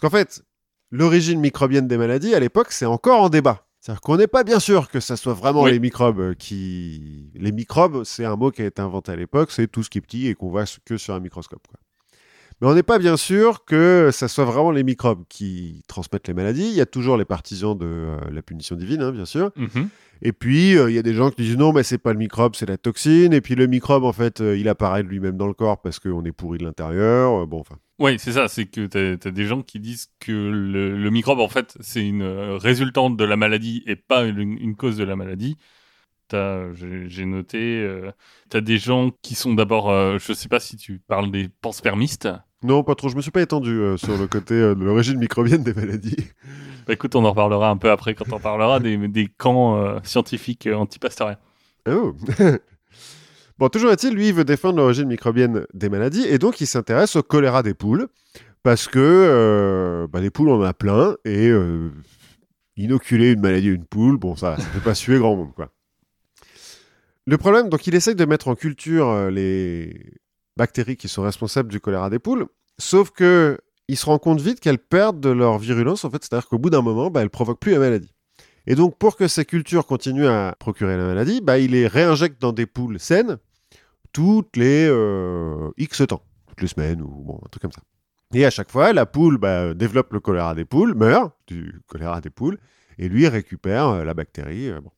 Parce 0.00 0.10
qu'en 0.12 0.16
fait, 0.18 0.42
l'origine 0.90 1.38
microbienne 1.40 1.86
des 1.86 1.98
maladies, 1.98 2.34
à 2.34 2.40
l'époque, 2.40 2.72
c'est 2.72 2.86
encore 2.86 3.20
en 3.22 3.28
débat. 3.28 3.66
C'est-à-dire 3.80 4.00
qu'on 4.00 4.16
n'est 4.16 4.26
pas 4.26 4.44
bien 4.44 4.60
sûr 4.60 4.88
que 4.90 5.00
ça 5.00 5.16
soit 5.16 5.32
vraiment 5.34 5.62
Oui. 5.62 5.72
les 5.72 5.78
microbes 5.80 6.34
qui... 6.36 7.30
Les 7.34 7.52
microbes, 7.52 8.04
c'est 8.04 8.24
un 8.24 8.36
mot 8.36 8.50
qui 8.50 8.62
a 8.62 8.66
été 8.66 8.80
inventé 8.82 9.12
à 9.12 9.16
l'époque, 9.16 9.50
c'est 9.52 9.68
tout 9.70 9.82
ce 9.82 9.90
qui 9.90 9.98
est 9.98 10.02
petit 10.02 10.26
et 10.28 10.34
qu'on 10.34 10.48
voit 10.50 10.64
que 10.84 10.96
sur 10.96 11.14
un 11.14 11.20
microscope. 11.20 11.66
quoi. 11.68 11.78
Mais 12.60 12.68
on 12.68 12.74
n'est 12.74 12.82
pas 12.82 12.98
bien 12.98 13.16
sûr 13.16 13.64
que 13.64 14.10
ça 14.12 14.28
soit 14.28 14.44
vraiment 14.44 14.70
les 14.70 14.82
microbes 14.84 15.24
qui 15.28 15.82
transmettent 15.88 16.28
les 16.28 16.34
maladies. 16.34 16.68
Il 16.68 16.74
y 16.74 16.80
a 16.82 16.86
toujours 16.86 17.16
les 17.16 17.24
partisans 17.24 17.76
de 17.76 17.86
euh, 17.86 18.16
la 18.30 18.42
punition 18.42 18.76
divine, 18.76 19.00
hein, 19.02 19.12
bien 19.12 19.24
sûr. 19.24 19.50
Mhm. 19.56 19.88
Et 20.22 20.32
puis, 20.32 20.76
euh, 20.76 20.90
il 20.90 20.94
y 20.94 20.98
a 20.98 21.02
des 21.02 21.14
gens 21.14 21.30
qui 21.30 21.40
disent 21.42 21.56
non, 21.56 21.72
mais 21.72 21.82
c'est 21.82 21.96
pas 21.96 22.12
le 22.12 22.18
microbe, 22.18 22.54
c'est 22.54 22.68
la 22.68 22.76
toxine. 22.76 23.32
Et 23.32 23.40
puis, 23.40 23.54
le 23.54 23.66
microbe, 23.66 24.04
en 24.04 24.12
fait, 24.12 24.42
euh, 24.42 24.58
il 24.58 24.68
apparaît 24.68 25.02
de 25.02 25.08
lui-même 25.08 25.38
dans 25.38 25.46
le 25.46 25.54
corps 25.54 25.80
parce 25.80 25.98
qu'on 25.98 26.22
est 26.26 26.32
pourri 26.32 26.58
de 26.58 26.64
l'intérieur. 26.64 27.46
Bon, 27.46 27.60
enfin. 27.60 27.76
Oui, 27.98 28.18
c'est 28.18 28.32
ça, 28.32 28.46
c'est 28.48 28.66
que 28.66 28.86
t'as 28.86 29.28
as 29.28 29.32
des 29.32 29.46
gens 29.46 29.62
qui 29.62 29.80
disent 29.80 30.08
que 30.20 30.32
le, 30.32 30.98
le 30.98 31.10
microbe, 31.10 31.40
en 31.40 31.48
fait, 31.48 31.76
c'est 31.80 32.06
une 32.06 32.22
résultante 32.22 33.16
de 33.16 33.24
la 33.24 33.36
maladie 33.36 33.82
et 33.86 33.96
pas 33.96 34.24
une, 34.24 34.38
une 34.58 34.76
cause 34.76 34.98
de 34.98 35.04
la 35.04 35.16
maladie. 35.16 35.56
T'as- 36.28 36.72
J'ai 36.74 37.24
noté, 37.24 37.58
euh, 37.82 38.10
t'as 38.50 38.60
des 38.60 38.78
gens 38.78 39.10
qui 39.22 39.34
sont 39.34 39.54
d'abord, 39.54 39.90
euh, 39.90 40.18
je 40.18 40.32
sais 40.32 40.48
pas 40.48 40.60
si 40.60 40.76
tu 40.76 40.98
parles 40.98 41.30
des 41.30 41.48
panspermistes. 41.48 42.28
Non, 42.62 42.82
pas 42.84 42.94
trop. 42.94 43.08
Je 43.08 43.16
me 43.16 43.22
suis 43.22 43.30
pas 43.30 43.40
étendu 43.40 43.70
euh, 43.70 43.96
sur 43.96 44.18
le 44.18 44.26
côté 44.26 44.54
euh, 44.54 44.74
de 44.74 44.84
l'origine 44.84 45.18
microbienne 45.18 45.62
des 45.62 45.72
maladies. 45.72 46.16
Bah, 46.86 46.92
écoute, 46.92 47.14
on 47.16 47.24
en 47.24 47.30
reparlera 47.30 47.70
un 47.70 47.76
peu 47.78 47.90
après 47.90 48.14
quand 48.14 48.32
on 48.32 48.38
parlera 48.38 48.80
des, 48.80 48.96
des 49.08 49.28
camps 49.38 49.76
euh, 49.76 49.98
scientifiques 50.02 50.68
antipasteuriens. 50.72 51.38
Oh 51.88 52.14
Bon, 53.58 53.68
toujours 53.68 53.90
est-il, 53.90 54.14
lui, 54.14 54.28
il 54.28 54.34
veut 54.34 54.44
défendre 54.44 54.78
l'origine 54.78 55.06
microbienne 55.06 55.66
des 55.74 55.90
maladies 55.90 56.26
et 56.26 56.38
donc 56.38 56.62
il 56.62 56.66
s'intéresse 56.66 57.16
au 57.16 57.22
choléra 57.22 57.62
des 57.62 57.74
poules 57.74 58.08
parce 58.62 58.88
que 58.88 60.08
bah, 60.10 60.20
les 60.20 60.30
poules, 60.30 60.48
on 60.48 60.60
en 60.60 60.64
a 60.64 60.72
plein 60.72 61.16
et 61.26 61.50
inoculer 62.78 63.32
une 63.32 63.40
maladie 63.40 63.68
à 63.68 63.72
une 63.72 63.84
poule, 63.84 64.16
bon, 64.16 64.34
ça 64.34 64.56
ne 64.56 64.62
peut 64.62 64.80
pas 64.82 64.94
suer 64.94 65.18
grand 65.18 65.36
monde, 65.36 65.52
quoi. 65.54 65.68
Le 67.26 67.36
problème, 67.36 67.68
donc 67.68 67.86
il 67.86 67.94
essaye 67.94 68.14
de 68.14 68.24
mettre 68.24 68.48
en 68.48 68.54
culture 68.54 69.30
les 69.30 70.14
bactéries 70.60 70.96
qui 70.96 71.08
sont 71.08 71.22
responsables 71.22 71.70
du 71.70 71.80
choléra 71.80 72.10
des 72.10 72.18
poules, 72.18 72.46
sauf 72.78 73.10
que 73.10 73.58
il 73.88 73.96
se 73.96 74.06
rend 74.06 74.18
compte 74.18 74.40
vite 74.40 74.60
qu'elles 74.60 74.78
perdent 74.78 75.20
de 75.20 75.30
leur 75.30 75.58
virulence, 75.58 76.04
en 76.04 76.10
fait, 76.10 76.22
c'est-à-dire 76.22 76.48
qu'au 76.48 76.58
bout 76.58 76.70
d'un 76.70 76.82
moment, 76.82 77.10
bah, 77.10 77.22
elles 77.22 77.30
provoquent 77.30 77.58
plus 77.58 77.72
la 77.72 77.80
maladie. 77.80 78.12
Et 78.66 78.74
donc, 78.74 78.98
pour 78.98 79.16
que 79.16 79.26
ces 79.26 79.44
cultures 79.44 79.86
continuent 79.86 80.28
à 80.28 80.54
procurer 80.58 80.96
la 80.96 81.04
maladie, 81.04 81.40
bah, 81.40 81.58
les 81.58 81.86
réinjecte 81.88 82.40
dans 82.40 82.52
des 82.52 82.66
poules 82.66 83.00
saines 83.00 83.38
toutes 84.12 84.56
les 84.56 84.86
euh, 84.88 85.70
X 85.78 86.02
temps, 86.06 86.22
toutes 86.46 86.60
les 86.60 86.68
semaines 86.68 87.00
ou 87.00 87.08
bon, 87.08 87.40
un 87.44 87.48
truc 87.48 87.62
comme 87.62 87.72
ça. 87.72 87.82
Et 88.34 88.44
à 88.44 88.50
chaque 88.50 88.70
fois, 88.70 88.92
la 88.92 89.06
poule 89.06 89.38
bah, 89.38 89.74
développe 89.74 90.12
le 90.12 90.20
choléra 90.20 90.54
des 90.54 90.64
poules, 90.64 90.94
meurt 90.94 91.32
du 91.48 91.80
choléra 91.88 92.20
des 92.20 92.30
poules, 92.30 92.58
et 92.98 93.08
lui 93.08 93.26
récupère 93.26 93.88
euh, 93.88 94.04
la 94.04 94.14
bactérie. 94.14 94.68
euh, 94.68 94.80
bon. 94.80 94.92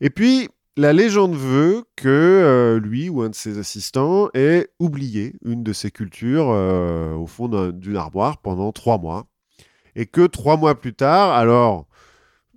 Et 0.00 0.10
puis, 0.10 0.48
la 0.78 0.92
légende 0.92 1.34
veut 1.34 1.84
que 1.96 2.08
euh, 2.08 2.78
lui 2.80 3.08
ou 3.08 3.20
un 3.22 3.28
de 3.30 3.34
ses 3.34 3.58
assistants 3.58 4.28
ait 4.32 4.68
oublié 4.78 5.34
une 5.44 5.62
de 5.62 5.72
ses 5.72 5.90
cultures 5.90 6.48
euh, 6.50 7.12
au 7.14 7.26
fond 7.26 7.48
d'un- 7.48 7.70
d'une 7.72 7.96
armoire 7.96 8.38
pendant 8.38 8.72
trois 8.72 8.96
mois. 8.98 9.26
Et 9.96 10.06
que 10.06 10.26
trois 10.26 10.56
mois 10.56 10.78
plus 10.80 10.94
tard, 10.94 11.32
alors, 11.32 11.86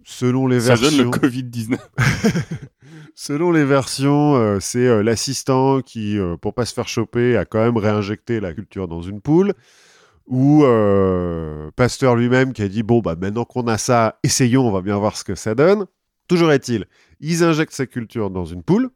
selon 0.04 0.46
les 0.48 0.62
Ça 0.62 0.76
versions... 0.76 0.98
donne 1.04 1.12
le 1.12 1.18
Covid-19. 1.18 1.78
Selon 3.16 3.52
les 3.52 3.66
versions, 3.66 4.36
euh, 4.36 4.60
c'est 4.60 5.04
l'assistant 5.04 5.82
qui, 5.82 6.18
pour 6.42 6.54
pas 6.54 6.66
se 6.66 6.74
faire 6.74 6.88
choper, 6.88 7.36
a 7.38 7.46
quand 7.46 7.60
même 7.60 7.78
réinjecté 7.78 8.40
la 8.40 8.54
culture 8.54 8.88
dans 8.88 9.02
une 9.02 9.22
poule. 9.22 9.54
Ou 10.28 10.64
euh, 10.64 11.70
Pasteur 11.76 12.16
lui-même 12.16 12.54
qui 12.54 12.62
a 12.62 12.68
dit 12.68 12.84
bon 12.84 13.00
bah 13.02 13.16
maintenant 13.20 13.44
qu'on 13.44 13.68
a 13.68 13.78
ça, 13.78 14.20
essayons, 14.24 14.66
on 14.68 14.72
va 14.72 14.82
bien 14.82 14.98
voir 14.98 15.18
ce 15.18 15.24
que 15.24 15.36
ça 15.36 15.56
donne. 15.56 15.86
Toujours 16.32 16.54
est-il, 16.54 16.86
ils 17.20 17.44
injectent 17.44 17.74
sa 17.74 17.86
culture 17.86 18.30
dans 18.30 18.46
une 18.46 18.64
poule 18.64 18.90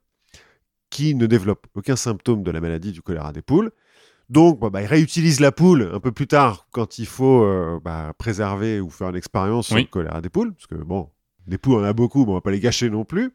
qui 0.90 1.16
ne 1.16 1.26
développe 1.26 1.68
aucun 1.74 1.98
symptôme 1.98 2.44
de 2.44 2.52
la 2.52 2.62
maladie 2.62 2.94
du 2.94 3.02
choléra 3.02 3.34
des 3.34 3.42
poules. 3.42 3.72
Donc, 4.30 4.62
bah, 4.62 4.70
bah, 4.70 4.82
ils 4.82 4.86
réutilisent 4.86 5.42
la 5.42 5.52
poule 5.52 5.92
un 5.94 6.00
peu 6.00 6.14
plus 6.14 6.28
tard 6.28 6.66
quand 6.72 6.98
il 6.98 7.06
faut 7.06 7.44
euh, 7.44 7.78
bah, 7.84 8.14
préserver 8.18 8.80
ou 8.80 8.90
faire 8.90 9.10
une 9.10 9.18
expérience 9.18 9.68
sur 9.68 9.76
le 9.76 9.84
choléra 9.84 10.22
des 10.22 10.30
poules, 10.30 10.54
parce 10.54 10.68
que 10.68 10.76
bon, 10.76 11.10
des 11.46 11.58
poules 11.58 11.74
on 11.74 11.82
en 11.82 11.84
a 11.84 11.92
beaucoup, 11.92 12.24
mais 12.24 12.32
on 12.32 12.36
va 12.36 12.40
pas 12.40 12.52
les 12.52 12.62
gâcher 12.62 12.90
non 12.90 13.04
plus. 13.04 13.34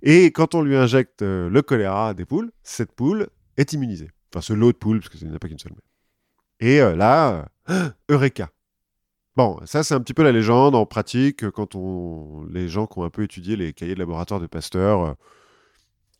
Et 0.00 0.26
quand 0.26 0.54
on 0.54 0.62
lui 0.62 0.76
injecte 0.76 1.22
euh, 1.22 1.50
le 1.50 1.60
choléra 1.60 2.14
des 2.14 2.26
poules, 2.26 2.52
cette 2.62 2.92
poule 2.92 3.26
est 3.56 3.72
immunisée. 3.72 4.12
Enfin, 4.32 4.42
ce 4.42 4.52
lot 4.52 4.70
de 4.70 4.76
poules, 4.76 5.00
parce 5.00 5.10
qu'il 5.10 5.26
n'y 5.26 5.32
en 5.32 5.36
a 5.36 5.40
pas 5.40 5.48
qu'une 5.48 5.58
seule. 5.58 5.72
Et 6.60 6.80
euh, 6.80 6.94
là, 6.94 7.48
Eureka. 8.08 8.48
Bon, 9.36 9.58
ça 9.64 9.82
c'est 9.82 9.94
un 9.94 10.00
petit 10.00 10.14
peu 10.14 10.22
la 10.22 10.32
légende 10.32 10.74
en 10.74 10.86
pratique. 10.86 11.42
euh, 11.44 11.50
Quand 11.50 11.74
on, 11.74 12.44
les 12.50 12.68
gens 12.68 12.86
qui 12.86 12.98
ont 12.98 13.04
un 13.04 13.10
peu 13.10 13.22
étudié 13.24 13.56
les 13.56 13.72
cahiers 13.72 13.94
de 13.94 13.98
laboratoire 13.98 14.40
de 14.40 14.46
Pasteur, 14.46 15.00
euh, 15.04 15.12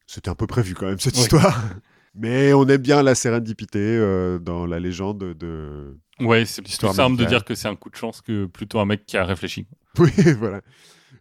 c'était 0.07 0.29
un 0.31 0.35
peu 0.35 0.47
prévu 0.47 0.75
quand 0.75 0.87
même 0.87 0.99
cette 0.99 1.15
Oui. 1.17 1.23
histoire. 1.23 1.63
Mais 2.17 2.53
on 2.53 2.67
aime 2.69 2.81
bien 2.81 3.03
la 3.03 3.15
sérendipité 3.17 3.81
euh, 3.81 4.39
dans 4.39 4.67
la 4.67 4.79
légende 4.79 5.19
de. 5.35 5.97
Ouais, 6.21 6.45
c'est 6.45 6.63
plus 6.63 6.71
simple 6.73 7.17
de 7.17 7.25
dire 7.25 7.45
que 7.45 7.57
c'est 7.57 7.67
un 7.67 7.75
coup 7.75 7.91
de 7.91 7.97
chance 7.97 8.21
que 8.21 8.47
plutôt 8.47 8.79
un 8.79 8.85
mec 8.85 9.05
qui 9.07 9.17
a 9.17 9.25
réfléchi. 9.25 9.67
Oui, 9.99 10.11
voilà. 10.39 10.61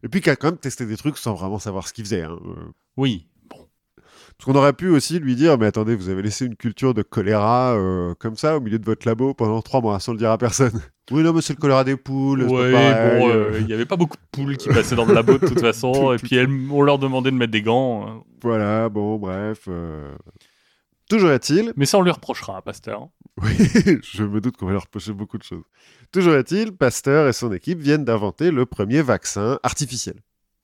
Et 0.03 0.07
puis 0.09 0.19
qui 0.21 0.29
a 0.29 0.35
quand 0.35 0.47
même 0.47 0.57
testé 0.57 0.85
des 0.85 0.97
trucs 0.97 1.17
sans 1.17 1.33
vraiment 1.35 1.59
savoir 1.59 1.87
ce 1.87 1.93
qu'il 1.93 2.03
faisait. 2.05 2.23
hein. 2.23 2.37
Oui. 2.97 3.27
Parce 4.37 4.45
qu'on 4.51 4.57
aurait 4.57 4.73
pu 4.73 4.89
aussi 4.89 5.19
lui 5.19 5.35
dire, 5.35 5.57
mais 5.57 5.67
attendez, 5.67 5.95
vous 5.95 6.09
avez 6.09 6.21
laissé 6.21 6.45
une 6.45 6.55
culture 6.55 6.93
de 6.93 7.01
choléra 7.01 7.75
euh, 7.75 8.13
comme 8.19 8.35
ça 8.35 8.57
au 8.57 8.59
milieu 8.59 8.79
de 8.79 8.85
votre 8.85 9.07
labo 9.07 9.33
pendant 9.33 9.61
trois 9.61 9.79
mois 9.81 9.99
sans 9.99 10.11
le 10.11 10.17
dire 10.17 10.31
à 10.31 10.37
personne. 10.37 10.71
oui, 11.11 11.23
non, 11.23 11.31
mais 11.33 11.41
c'est 11.41 11.53
le 11.53 11.59
choléra 11.59 11.83
des 11.83 11.95
poules. 11.95 12.43
Ouais, 12.43 12.71
bon, 12.71 13.29
euh, 13.29 13.51
euh, 13.53 13.59
il 13.61 13.69
y 13.69 13.73
avait 13.73 13.85
pas 13.85 13.95
beaucoup 13.95 14.17
de 14.17 14.23
poules 14.31 14.57
qui 14.57 14.67
passaient 14.69 14.95
dans 14.95 15.05
le 15.05 15.13
labo 15.13 15.37
de 15.37 15.47
toute 15.47 15.59
façon, 15.61 16.13
et 16.13 16.17
puis 16.17 16.35
elles, 16.35 16.49
on 16.71 16.81
leur 16.81 16.99
demandait 16.99 17.31
de 17.31 17.35
mettre 17.37 17.51
des 17.51 17.61
gants. 17.61 18.07
euh. 18.07 18.11
Voilà, 18.41 18.89
bon, 18.89 19.17
bref. 19.17 19.61
euh. 19.69 20.13
Toujours 21.09 21.31
est-il, 21.31 21.71
Mais 21.77 21.85
ça, 21.85 21.97
on 21.99 22.01
lui 22.01 22.11
reprochera 22.11 22.57
à 22.57 22.61
Pasteur. 22.61 23.07
oui, 23.41 23.55
je 24.03 24.23
me 24.23 24.41
doute 24.41 24.57
qu'on 24.57 24.65
va 24.65 24.73
leur 24.73 24.83
reprocher 24.83 25.13
beaucoup 25.13 25.37
de 25.37 25.43
choses. 25.43 25.63
Toujours 26.11 26.33
est-il, 26.35 26.71
Pasteur 26.75 27.27
et 27.27 27.33
son 27.33 27.51
équipe 27.53 27.79
viennent 27.79 28.03
d'inventer 28.05 28.51
le 28.51 28.65
premier 28.65 29.01
vaccin 29.01 29.59
artificiel, 29.63 30.15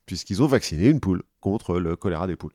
puisqu'ils 0.06 0.42
ont 0.44 0.48
vacciné 0.48 0.88
une 0.88 1.00
poule 1.00 1.24
contre 1.40 1.80
le 1.80 1.96
choléra 1.96 2.28
des 2.28 2.36
poules. 2.36 2.54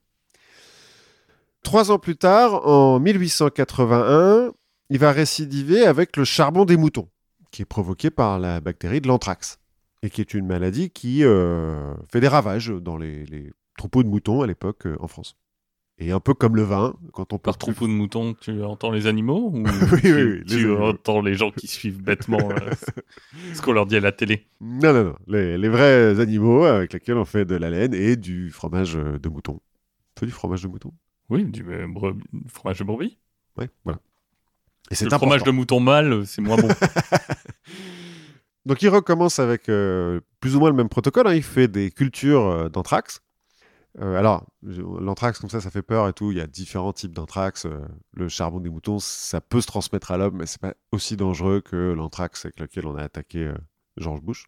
Trois 1.65 1.91
ans 1.91 1.99
plus 1.99 2.17
tard, 2.17 2.67
en 2.69 3.01
1881, 3.01 4.53
il 4.91 4.99
va 4.99 5.12
récidiver 5.12 5.87
avec 5.87 6.17
le 6.17 6.25
charbon 6.25 6.67
des 6.67 6.77
moutons, 6.77 7.09
qui 7.51 7.62
est 7.62 7.65
provoqué 7.65 8.11
par 8.11 8.39
la 8.39 8.61
bactérie 8.61 9.01
de 9.01 9.09
l'anthrax, 9.09 9.59
et 10.03 10.11
qui 10.11 10.21
est 10.21 10.35
une 10.35 10.47
maladie 10.47 10.91
qui 10.91 11.25
euh, 11.25 11.95
fait 12.12 12.21
des 12.21 12.29
ravages 12.29 12.69
dans 12.69 12.99
les, 12.99 13.25
les 13.25 13.51
troupeaux 13.79 14.03
de 14.03 14.09
moutons 14.09 14.43
à 14.43 14.47
l'époque 14.47 14.87
euh, 14.87 14.97
en 15.01 15.09
France. 15.09 15.37
Et 15.99 16.12
un 16.12 16.21
peu 16.21 16.35
comme 16.35 16.55
le 16.55 16.62
vin, 16.62 16.95
quand 17.12 17.33
on 17.33 17.39
peut 17.39 17.45
Par 17.45 17.57
troupeau 17.57 17.87
de 17.87 17.93
moutons, 17.93 18.35
tu 18.35 18.62
entends 18.62 18.91
les 18.91 19.07
animaux 19.07 19.51
ou 19.55 19.65
Oui, 19.93 20.01
tu, 20.03 20.15
oui, 20.15 20.23
oui, 20.23 20.45
tu 20.47 20.71
entends 20.77 21.23
les 21.23 21.35
gens 21.35 21.51
qui 21.51 21.67
suivent 21.67 22.03
bêtement 22.03 22.51
euh, 22.51 22.73
ce 23.55 23.62
qu'on 23.62 23.73
leur 23.73 23.87
dit 23.87 23.97
à 23.97 24.01
la 24.01 24.12
télé? 24.12 24.47
Non, 24.61 24.93
non, 24.93 25.05
non. 25.05 25.17
Les, 25.29 25.57
les 25.57 25.69
vrais 25.71 26.21
animaux 26.21 26.65
avec 26.65 26.93
lesquels 26.93 27.17
on 27.17 27.25
fait 27.25 27.47
de 27.47 27.57
la 27.57 27.71
laine 27.71 27.95
et 27.95 28.17
du 28.17 28.51
fromage 28.51 28.95
de 28.95 29.29
mouton. 29.29 29.61
On 30.17 30.21
fait 30.21 30.27
du 30.27 30.33
fromage 30.33 30.62
de 30.62 30.69
mouton? 30.69 30.93
Oui, 31.31 31.45
du 31.45 31.64
euh, 31.70 31.87
bre- 31.87 32.18
fromage 32.49 32.79
de 32.79 32.85
brebis. 32.85 33.18
Oui, 33.57 33.66
voilà. 33.85 33.99
Et 34.91 34.95
c'est 34.95 35.05
Le 35.07 35.11
fromage 35.16 35.43
de 35.43 35.51
mouton 35.51 35.81
mâle, 35.81 36.27
c'est 36.27 36.43
moins 36.43 36.57
bon. 36.57 36.68
Donc 38.66 38.81
il 38.83 38.89
recommence 38.89 39.39
avec 39.39 39.68
euh, 39.68 40.20
plus 40.41 40.57
ou 40.57 40.61
moins 40.61 40.70
le 40.70 40.77
même 40.77 40.89
protocole. 40.89 41.27
hein. 41.27 41.35
Il 41.35 41.43
fait 41.43 41.68
des 41.68 41.91
cultures 41.91 42.47
euh, 42.47 42.68
d'anthrax. 42.68 43.20
Euh, 44.01 44.16
alors, 44.18 44.47
l'anthrax, 44.62 45.39
comme 45.39 45.51
ça, 45.51 45.61
ça 45.61 45.70
fait 45.70 45.83
peur 45.83 46.09
et 46.09 46.12
tout. 46.12 46.33
Il 46.33 46.39
y 46.39 46.41
a 46.41 46.47
différents 46.47 46.93
types 46.93 47.12
d'anthrax. 47.12 47.66
Le 48.14 48.29
charbon 48.29 48.59
des 48.61 48.68
moutons, 48.70 48.99
ça 48.99 49.41
peut 49.41 49.61
se 49.61 49.66
transmettre 49.66 50.11
à 50.11 50.16
l'homme, 50.18 50.37
mais 50.39 50.47
c'est 50.47 50.61
pas 50.61 50.75
aussi 50.93 51.16
dangereux 51.16 51.61
que 51.61 51.93
l'anthrax 51.93 52.45
avec 52.47 52.59
lequel 52.59 52.87
on 52.87 52.97
a 52.97 53.03
attaqué 53.03 53.53
George 53.97 54.20
Bush. 54.22 54.47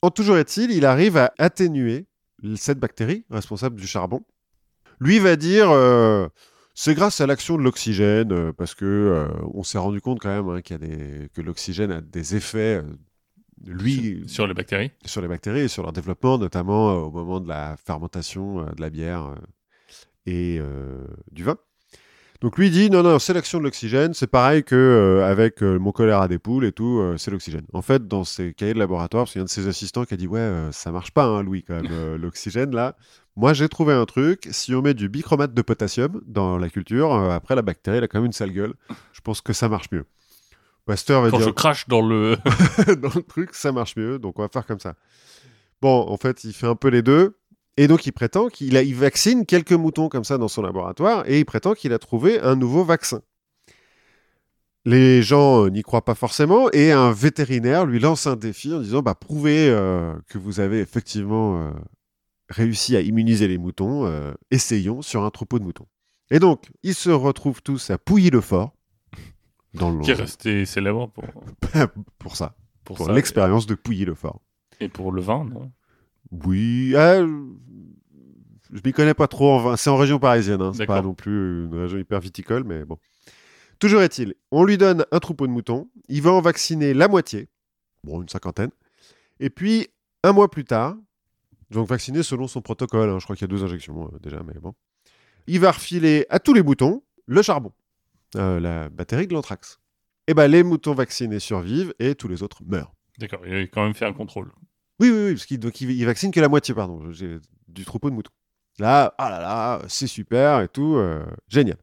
En 0.00 0.10
toujours 0.10 0.38
est-il, 0.38 0.70
il 0.70 0.86
arrive 0.86 1.16
à 1.18 1.34
atténuer 1.38 2.06
cette 2.54 2.78
bactérie 2.78 3.24
responsable 3.30 3.76
du 3.78 3.86
charbon. 3.86 4.24
Lui 5.00 5.18
va 5.18 5.36
dire, 5.36 5.70
euh, 5.70 6.28
c'est 6.74 6.94
grâce 6.94 7.20
à 7.20 7.26
l'action 7.26 7.56
de 7.56 7.62
l'oxygène, 7.62 8.32
euh, 8.32 8.52
parce 8.52 8.74
que 8.74 8.84
euh, 8.84 9.28
on 9.54 9.62
s'est 9.62 9.78
rendu 9.78 10.00
compte 10.00 10.20
quand 10.20 10.28
même 10.28 10.48
hein, 10.48 10.62
qu'il 10.62 10.80
y 10.80 10.84
a 10.84 10.86
des, 10.86 11.28
que 11.34 11.40
l'oxygène 11.40 11.90
a 11.90 12.00
des 12.00 12.36
effets, 12.36 12.82
lui, 13.64 14.20
sur, 14.26 14.30
sur 14.30 14.46
les 14.46 14.54
bactéries. 14.54 14.90
sur 15.04 15.20
les 15.20 15.28
bactéries 15.28 15.60
et 15.60 15.68
sur 15.68 15.82
leur 15.82 15.92
développement, 15.92 16.38
notamment 16.38 16.94
au 16.94 17.10
moment 17.10 17.40
de 17.40 17.48
la 17.48 17.76
fermentation 17.76 18.64
de 18.64 18.80
la 18.80 18.90
bière 18.90 19.34
et 20.26 20.60
du 21.30 21.44
vin. 21.44 21.56
Donc 22.40 22.58
lui 22.58 22.70
dit 22.70 22.90
non, 22.90 23.02
non, 23.02 23.18
c'est 23.18 23.32
l'action 23.32 23.58
de 23.58 23.64
l'oxygène, 23.64 24.12
c'est 24.14 24.26
pareil 24.26 24.62
que 24.62 24.74
euh, 24.74 25.30
avec 25.30 25.62
euh, 25.62 25.78
mon 25.78 25.92
choléra 25.92 26.28
des 26.28 26.38
poules 26.38 26.64
et 26.64 26.72
tout, 26.72 27.00
euh, 27.00 27.16
c'est 27.16 27.30
l'oxygène. 27.30 27.64
En 27.72 27.82
fait, 27.82 28.06
dans 28.06 28.24
ses 28.24 28.52
cahiers 28.52 28.74
de 28.74 28.78
laboratoire, 28.78 29.24
parce 29.24 29.32
qu'il 29.32 29.38
y 29.38 29.40
a 29.40 29.42
un 29.42 29.46
de 29.46 29.50
ses 29.50 29.68
assistants 29.68 30.04
qui 30.04 30.14
a 30.14 30.16
dit 30.16 30.26
ouais, 30.26 30.68
ça 30.72 30.92
marche 30.92 31.12
pas, 31.12 31.24
hein, 31.24 31.42
Louis, 31.42 31.62
quand 31.62 31.80
même, 31.80 32.16
l'oxygène 32.20 32.74
là. 32.74 32.96
Moi, 33.36 33.52
j'ai 33.52 33.68
trouvé 33.68 33.92
un 33.92 34.06
truc. 34.06 34.48
Si 34.50 34.74
on 34.74 34.80
met 34.80 34.94
du 34.94 35.10
bichromate 35.10 35.52
de 35.52 35.62
potassium 35.62 36.22
dans 36.26 36.56
la 36.56 36.70
culture, 36.70 37.12
après 37.12 37.54
la 37.54 37.60
bactérie, 37.62 37.98
elle 37.98 38.04
a 38.04 38.08
quand 38.08 38.18
même 38.18 38.26
une 38.26 38.32
sale 38.32 38.52
gueule. 38.52 38.72
Je 39.12 39.20
pense 39.20 39.42
que 39.42 39.52
ça 39.52 39.68
marche 39.68 39.90
mieux. 39.92 40.06
Pasteur 40.86 41.20
va 41.20 41.30
Quand 41.30 41.38
dire 41.38 41.48
je 41.48 41.52
crache 41.52 41.88
dans 41.88 42.00
le. 42.00 42.36
dans 43.02 43.10
le 43.14 43.22
truc, 43.22 43.54
ça 43.54 43.72
marche 43.72 43.96
mieux, 43.96 44.18
donc 44.18 44.38
on 44.38 44.42
va 44.42 44.48
faire 44.48 44.64
comme 44.64 44.78
ça. 44.78 44.94
Bon, 45.82 46.06
en 46.08 46.16
fait, 46.16 46.44
il 46.44 46.54
fait 46.54 46.66
un 46.66 46.76
peu 46.76 46.88
les 46.88 47.02
deux. 47.02 47.36
Et 47.76 47.88
donc, 47.88 48.06
il 48.06 48.12
prétend 48.12 48.48
qu'il 48.48 48.74
il 48.74 48.94
vaccine 48.94 49.44
quelques 49.44 49.72
moutons 49.72 50.08
comme 50.08 50.24
ça 50.24 50.38
dans 50.38 50.48
son 50.48 50.62
laboratoire 50.62 51.28
et 51.28 51.40
il 51.40 51.44
prétend 51.44 51.74
qu'il 51.74 51.92
a 51.92 51.98
trouvé 51.98 52.40
un 52.40 52.56
nouveau 52.56 52.84
vaccin. 52.84 53.20
Les 54.86 55.20
gens 55.20 55.64
euh, 55.64 55.68
n'y 55.68 55.82
croient 55.82 56.04
pas 56.04 56.14
forcément 56.14 56.70
et 56.70 56.92
un 56.92 57.10
vétérinaire 57.12 57.84
lui 57.86 57.98
lance 57.98 58.26
un 58.28 58.36
défi 58.36 58.72
en 58.72 58.80
disant 58.80 59.02
bah, 59.02 59.16
prouvez 59.16 59.68
euh, 59.68 60.14
que 60.28 60.38
vous 60.38 60.60
avez 60.60 60.78
effectivement 60.78 61.60
euh, 61.60 61.70
réussi 62.48 62.96
à 62.96 63.00
immuniser 63.00 63.48
les 63.48 63.58
moutons, 63.58 64.08
essayons 64.52 65.02
sur 65.02 65.24
un 65.24 65.30
troupeau 65.30 65.58
de 65.58 65.64
moutons. 65.64 65.86
Et 66.30 66.38
donc, 66.38 66.70
ils 66.84 66.94
se 66.94 67.10
retrouvent 67.10 67.62
tous 67.62 67.90
à 67.90 67.98
Pouilly-le-Fort, 67.98 68.72
dans 69.74 69.90
le 69.90 70.00
qui 70.00 70.12
est 70.12 70.14
resté 70.14 70.64
célèbre 70.64 71.08
pour, 71.08 71.24
pour 72.18 72.36
ça, 72.36 72.54
pour, 72.84 73.10
l'expérience 73.10 73.66
de 73.66 73.74
Pouilly-le-Fort. 73.74 74.40
Et 74.78 74.88
pour 74.88 75.10
le 75.10 75.20
vin, 75.20 75.44
non? 75.44 75.72
Oui, 76.30 76.94
ah, 76.96 77.20
je 77.20 78.80
m'y 78.84 78.92
connais 78.92 79.14
pas 79.14 79.28
trop. 79.28 79.50
en 79.52 79.58
vin. 79.58 79.76
C'est 79.76 79.90
en 79.90 79.96
région 79.96 80.18
parisienne, 80.18 80.60
hein. 80.60 80.72
c'est 80.74 80.86
pas 80.86 81.02
non 81.02 81.14
plus 81.14 81.66
une 81.66 81.74
région 81.74 81.98
hyper 81.98 82.20
viticole, 82.20 82.64
mais 82.64 82.84
bon. 82.84 82.98
Toujours 83.78 84.00
est-il, 84.00 84.34
on 84.50 84.64
lui 84.64 84.78
donne 84.78 85.04
un 85.12 85.18
troupeau 85.18 85.46
de 85.46 85.52
moutons, 85.52 85.90
il 86.08 86.22
va 86.22 86.32
en 86.32 86.40
vacciner 86.40 86.94
la 86.94 87.08
moitié, 87.08 87.48
bon, 88.04 88.22
une 88.22 88.28
cinquantaine, 88.28 88.70
et 89.38 89.50
puis 89.50 89.88
un 90.22 90.32
mois 90.32 90.50
plus 90.50 90.64
tard, 90.64 90.96
donc 91.70 91.86
vacciné 91.86 92.22
selon 92.22 92.48
son 92.48 92.62
protocole, 92.62 93.10
hein, 93.10 93.18
je 93.18 93.24
crois 93.24 93.36
qu'il 93.36 93.46
y 93.46 93.52
a 93.52 93.54
deux 93.54 93.64
injections 93.64 94.10
euh, 94.14 94.18
déjà, 94.18 94.42
mais 94.42 94.58
bon, 94.58 94.72
il 95.46 95.60
va 95.60 95.72
refiler 95.72 96.24
à 96.30 96.38
tous 96.38 96.54
les 96.54 96.62
moutons 96.62 97.02
le 97.26 97.42
charbon, 97.42 97.72
euh, 98.36 98.60
la 98.60 98.88
bactérie 98.88 99.26
de 99.26 99.34
l'anthrax. 99.34 99.78
Et 100.26 100.34
ben 100.34 100.48
les 100.48 100.62
moutons 100.62 100.94
vaccinés 100.94 101.38
survivent 101.38 101.94
et 101.98 102.14
tous 102.14 102.28
les 102.28 102.42
autres 102.42 102.62
meurent. 102.64 102.94
D'accord, 103.18 103.46
il 103.46 103.54
a 103.54 103.62
quand 103.66 103.84
même 103.84 103.94
fait 103.94 104.06
un 104.06 104.12
contrôle. 104.12 104.50
Oui, 105.00 105.10
oui, 105.10 105.24
oui, 105.26 105.32
parce 105.34 105.46
qu'il 105.46 106.04
vaccine 106.06 106.30
que 106.30 106.40
la 106.40 106.48
moitié, 106.48 106.74
pardon, 106.74 107.02
du 107.68 107.84
troupeau 107.84 108.10
de 108.10 108.14
moutons. 108.14 108.30
Là, 108.78 109.14
ah 109.18 109.30
là 109.30 109.40
là, 109.40 109.82
c'est 109.88 110.06
super 110.06 110.60
et 110.60 110.68
tout, 110.68 110.96
euh, 110.96 111.24
génial. 111.48 111.78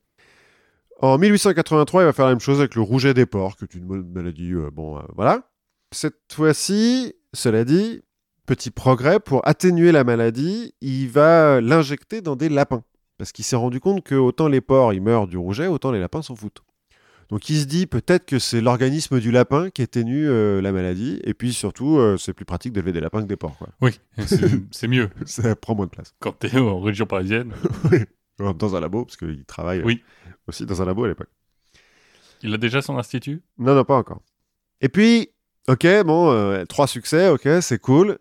En 1.01 1.17
1883, 1.17 2.03
il 2.03 2.05
va 2.05 2.13
faire 2.13 2.25
la 2.25 2.31
même 2.31 2.39
chose 2.39 2.59
avec 2.59 2.75
le 2.75 2.81
rouget 2.81 3.13
des 3.13 3.25
porcs, 3.25 3.57
qui 3.57 3.65
est 3.65 3.73
une 3.75 3.85
mal- 3.85 4.03
maladie, 4.03 4.53
euh, 4.53 4.69
bon, 4.71 4.97
euh, 4.97 5.01
voilà. 5.15 5.49
Cette 5.91 6.31
fois-ci, 6.31 7.13
cela 7.33 7.65
dit, 7.65 8.01
petit 8.45 8.71
progrès, 8.71 9.19
pour 9.19 9.47
atténuer 9.47 9.91
la 9.91 10.03
maladie, 10.03 10.73
il 10.81 11.09
va 11.09 11.61
l'injecter 11.61 12.21
dans 12.21 12.35
des 12.35 12.49
lapins. 12.49 12.83
Parce 13.17 13.31
qu'il 13.31 13.45
s'est 13.45 13.55
rendu 13.55 13.79
compte 13.79 14.03
que 14.03 14.15
autant 14.15 14.47
les 14.47 14.61
porcs, 14.61 14.93
ils 14.93 15.01
meurent 15.01 15.27
du 15.27 15.37
rouget, 15.37 15.67
autant 15.67 15.91
les 15.91 15.99
lapins 15.99 16.21
s'en 16.21 16.35
foutent. 16.35 16.61
Donc 17.29 17.49
il 17.49 17.59
se 17.59 17.65
dit 17.65 17.87
peut-être 17.87 18.25
que 18.25 18.39
c'est 18.39 18.61
l'organisme 18.61 19.19
du 19.19 19.31
lapin 19.31 19.69
qui 19.69 19.81
atténue 19.81 20.27
euh, 20.27 20.61
la 20.61 20.71
maladie, 20.71 21.19
et 21.23 21.33
puis 21.33 21.53
surtout, 21.53 21.97
euh, 21.97 22.17
c'est 22.17 22.33
plus 22.33 22.45
pratique 22.45 22.73
d'élever 22.73 22.91
des 22.91 22.99
lapins 22.99 23.21
que 23.21 23.27
des 23.27 23.35
porcs. 23.37 23.57
Quoi. 23.57 23.69
Oui, 23.81 23.99
c'est 24.71 24.87
mieux 24.87 25.09
Ça 25.25 25.55
prend 25.55 25.75
moins 25.75 25.85
de 25.85 25.91
place. 25.91 26.13
quand 26.19 26.33
t'es 26.33 26.55
en 26.57 26.79
région 26.79 27.05
parisienne. 27.05 27.53
Dans 28.57 28.75
un 28.75 28.79
labo, 28.79 29.05
parce 29.05 29.15
qu'il 29.15 29.45
travaille 29.45 29.79
euh, 29.79 29.85
Oui. 29.85 30.03
aussi 30.47 30.65
dans 30.65 30.81
un 30.81 30.85
labo 30.85 31.03
à 31.03 31.07
l'époque. 31.07 31.29
Il 32.41 32.53
a 32.53 32.57
déjà 32.57 32.81
son 32.81 32.97
institut? 32.97 33.41
Non, 33.59 33.75
non, 33.75 33.83
pas 33.85 33.95
encore. 33.95 34.21
Et 34.81 34.89
puis, 34.89 35.29
ok, 35.69 35.85
bon, 36.03 36.31
euh, 36.31 36.65
trois 36.65 36.87
succès, 36.87 37.29
ok, 37.29 37.47
c'est 37.61 37.77
cool. 37.79 38.17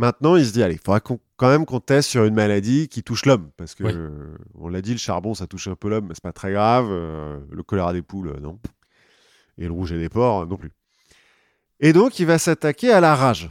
Maintenant, 0.00 0.36
il 0.36 0.46
se 0.46 0.52
dit, 0.52 0.62
allez, 0.62 0.74
il 0.74 0.80
faudra 0.80 0.98
quand 1.00 1.18
même 1.48 1.66
qu'on 1.66 1.78
teste 1.80 2.08
sur 2.08 2.24
une 2.24 2.32
maladie 2.34 2.88
qui 2.88 3.02
touche 3.02 3.26
l'homme. 3.26 3.50
Parce 3.58 3.74
que, 3.74 3.84
Oui. 3.84 3.92
euh, 3.94 4.34
on 4.54 4.68
l'a 4.68 4.80
dit, 4.80 4.92
le 4.92 4.98
charbon, 4.98 5.34
ça 5.34 5.46
touche 5.46 5.68
un 5.68 5.74
peu 5.74 5.90
l'homme, 5.90 6.06
mais 6.08 6.14
c'est 6.14 6.22
pas 6.22 6.32
très 6.32 6.52
grave. 6.52 6.86
euh, 6.90 7.38
le 7.50 7.62
choléra 7.62 7.92
des 7.92 8.00
poules, 8.00 8.28
euh, 8.28 8.40
non. 8.40 8.58
Et 9.58 9.66
le 9.66 9.72
rouge 9.72 9.92
et 9.92 9.98
des 9.98 10.08
porcs, 10.08 10.46
non 10.46 10.56
plus. 10.56 10.72
Et 11.80 11.92
donc, 11.92 12.18
il 12.18 12.24
va 12.24 12.38
s'attaquer 12.38 12.90
à 12.92 13.00
la 13.00 13.14
rage. 13.14 13.50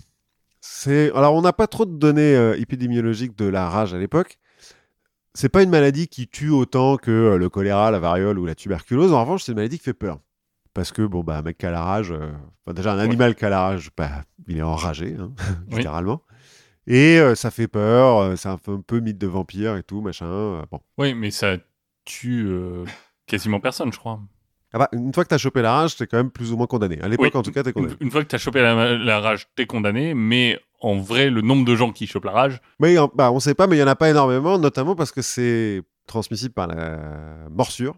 Alors, 1.14 1.36
on 1.36 1.41
n'a 1.43 1.54
pas 1.54 1.68
trop 1.68 1.86
de 1.86 1.95
données 1.97 2.36
euh, 2.36 2.60
épidémiologiques 2.60 3.38
de 3.38 3.45
la 3.45 3.70
rage 3.70 3.93
à 3.93 4.00
l'époque. 4.00 4.39
C'est 5.36 5.50
pas 5.50 5.62
une 5.62 5.70
maladie 5.70 6.08
qui 6.08 6.28
tue 6.28 6.50
autant 6.50 6.97
que 6.97 7.36
le 7.39 7.50
choléra, 7.50 7.91
la 7.91 8.00
variole 8.00 8.39
ou 8.39 8.45
la 8.47 8.56
tuberculose. 8.56 9.14
En 9.14 9.22
revanche, 9.22 9.43
c'est 9.43 9.52
une 9.52 9.58
maladie 9.58 9.78
qui 9.78 9.84
fait 9.86 9.93
peur. 9.93 10.20
Parce 10.74 10.91
que, 10.91 11.04
bon, 11.04 11.24
bah, 11.24 11.38
un 11.38 11.41
mec 11.43 11.58
qui 11.60 11.66
a 11.68 11.72
la 11.72 11.84
rage, 11.84 12.12
euh, 12.12 12.32
enfin, 12.66 12.74
déjà, 12.74 12.93
un 12.93 13.00
animal 13.00 13.36
qui 13.36 13.45
a 13.45 13.50
la 13.50 13.62
rage, 13.62 13.89
bah, 13.95 14.24
il 14.47 14.58
est 14.58 14.62
enragé, 14.64 15.16
hein, 15.20 15.32
littéralement. 15.70 16.22
Et 16.90 17.20
euh, 17.20 17.36
ça 17.36 17.52
fait 17.52 17.68
peur, 17.68 18.18
euh, 18.18 18.36
c'est 18.36 18.50
un 18.50 18.58
peu, 18.58 18.74
un 18.74 18.82
peu 18.82 19.00
mythe 19.00 19.18
de 19.20 19.28
vampire 19.28 19.76
et 19.78 19.84
tout, 19.84 20.02
machin. 20.02 20.26
euh, 20.26 20.62
bon. 20.72 20.80
Oui, 20.98 21.14
mais 21.14 21.30
ça 21.32 21.56
tue 22.04 22.48
euh, 22.48 22.84
quasiment 23.28 23.60
personne, 23.60 23.94
je 23.94 24.00
crois. 24.00 24.20
Ah 24.74 24.80
bah, 24.80 24.90
une 24.92 25.14
fois 25.14 25.24
que 25.24 25.30
tu 25.30 25.36
as 25.36 25.40
chopé 25.40 25.62
la 25.62 25.72
rage, 25.74 25.96
t'es 25.96 26.08
quand 26.08 26.18
même 26.18 26.32
plus 26.32 26.52
ou 26.52 26.58
moins 26.58 26.66
condamné. 26.68 27.00
À 27.02 27.08
l'époque, 27.08 27.32
Oui. 27.34 27.40
en 27.40 27.44
tout 27.44 27.52
cas, 27.52 27.62
t'es 27.64 27.74
condamné. 27.74 27.96
une 28.02 28.10
fois 28.12 28.24
que 28.24 28.28
t'as 28.28 28.38
chopé 28.40 28.62
la, 28.62 28.98
la 28.98 29.20
rage, 29.20 29.48
t'es 29.56 29.66
condamné, 29.68 30.14
mais 30.16 30.60
en 30.82 30.98
vrai, 30.98 31.30
le 31.30 31.42
nombre 31.42 31.64
de 31.66 31.76
gens 31.76 31.92
qui 31.92 32.08
chopent 32.08 32.26
la 32.26 32.32
rage, 32.32 32.60
Mais 32.80 32.98
en- 32.98 33.12
bah, 33.14 33.32
on 33.32 33.40
sait 33.40 33.54
pas, 33.56 33.68
mais 33.68 33.76
il 33.78 33.80
y 33.80 33.84
en 33.84 33.88
a 33.88 33.96
pas 33.96 34.10
énormément, 34.10 34.58
notamment 34.58 34.96
parce 34.96 35.12
que 35.12 35.22
c'est 35.22 35.84
transmissible 36.08 36.54
par 36.56 36.68
la 36.68 37.00
morsure. 37.52 37.96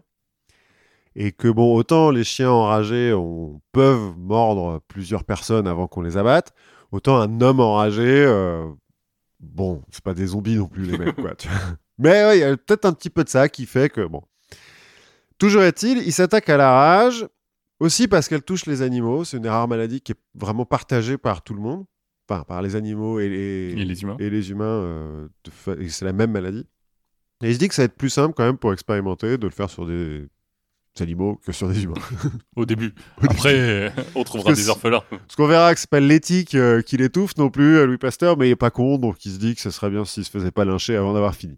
Et 1.14 1.32
que, 1.32 1.48
bon, 1.48 1.74
autant 1.74 2.10
les 2.10 2.24
chiens 2.24 2.50
enragés 2.50 3.12
on, 3.14 3.60
peuvent 3.72 4.14
mordre 4.16 4.80
plusieurs 4.88 5.24
personnes 5.24 5.66
avant 5.66 5.86
qu'on 5.86 6.00
les 6.00 6.16
abatte, 6.16 6.52
autant 6.90 7.18
un 7.20 7.40
homme 7.42 7.60
enragé, 7.60 8.02
euh, 8.06 8.66
bon, 9.42 9.82
c'est 9.90 10.02
pas 10.02 10.14
des 10.14 10.26
zombies 10.28 10.56
non 10.56 10.68
plus, 10.68 10.84
les 10.84 10.96
mecs, 10.96 11.16
quoi. 11.16 11.34
tu 11.34 11.48
vois. 11.48 11.58
Mais 11.98 12.24
ouais, 12.24 12.38
il 12.38 12.40
y 12.40 12.44
a 12.44 12.56
peut-être 12.56 12.84
un 12.84 12.92
petit 12.92 13.10
peu 13.10 13.24
de 13.24 13.28
ça 13.28 13.48
qui 13.48 13.66
fait 13.66 13.90
que, 13.90 14.06
bon. 14.06 14.22
Toujours 15.38 15.62
est-il, 15.62 15.98
il 15.98 16.12
s'attaque 16.12 16.48
à 16.48 16.56
la 16.56 16.70
rage, 16.70 17.26
aussi 17.80 18.06
parce 18.06 18.28
qu'elle 18.28 18.42
touche 18.42 18.66
les 18.66 18.80
animaux. 18.80 19.24
C'est 19.24 19.36
une 19.36 19.42
des 19.42 19.48
rares 19.48 19.68
maladies 19.68 20.00
qui 20.00 20.12
est 20.12 20.20
vraiment 20.34 20.64
partagée 20.64 21.18
par 21.18 21.42
tout 21.42 21.54
le 21.54 21.60
monde, 21.60 21.84
enfin, 22.28 22.44
par 22.44 22.62
les 22.62 22.76
animaux 22.76 23.18
et 23.18 23.28
les, 23.28 23.72
et 23.72 23.84
les 23.84 24.02
humains. 24.02 24.16
et 24.20 24.30
les 24.30 24.50
humains, 24.50 24.64
euh, 24.64 25.28
c'est 25.88 26.04
la 26.04 26.12
même 26.12 26.30
maladie. 26.30 26.66
Et 27.42 27.48
il 27.48 27.54
se 27.54 27.58
dit 27.58 27.66
que 27.66 27.74
ça 27.74 27.82
va 27.82 27.86
être 27.86 27.96
plus 27.96 28.10
simple 28.10 28.34
quand 28.34 28.44
même 28.44 28.58
pour 28.58 28.72
expérimenter 28.72 29.36
de 29.36 29.46
le 29.46 29.52
faire 29.52 29.68
sur 29.68 29.84
des 29.84 30.28
animaux 31.00 31.40
que 31.44 31.52
sur 31.52 31.68
des 31.68 31.84
humains. 31.84 31.94
Au 32.56 32.66
début. 32.66 32.92
Après, 33.22 33.54
euh, 33.54 33.90
on 34.14 34.24
trouvera 34.24 34.52
des 34.52 34.68
orphelins. 34.68 35.02
Parce 35.10 35.36
qu'on 35.36 35.46
verra 35.46 35.72
que 35.74 35.80
c'est 35.80 35.88
pas 35.88 36.00
l'éthique 36.00 36.54
euh, 36.54 36.82
qui 36.82 36.96
l'étouffe 36.96 37.36
non 37.38 37.48
plus, 37.48 37.76
euh, 37.78 37.86
Louis 37.86 37.96
Pasteur, 37.98 38.36
mais 38.36 38.48
il 38.48 38.52
est 38.52 38.56
pas 38.56 38.70
con, 38.70 38.98
donc 38.98 39.24
il 39.24 39.32
se 39.32 39.38
dit 39.38 39.54
que 39.54 39.60
ce 39.60 39.70
serait 39.70 39.88
bien 39.90 40.04
s'il 40.04 40.24
se 40.24 40.30
faisait 40.30 40.50
pas 40.50 40.64
lyncher 40.64 40.96
avant 40.96 41.14
d'avoir 41.14 41.34
fini. 41.34 41.56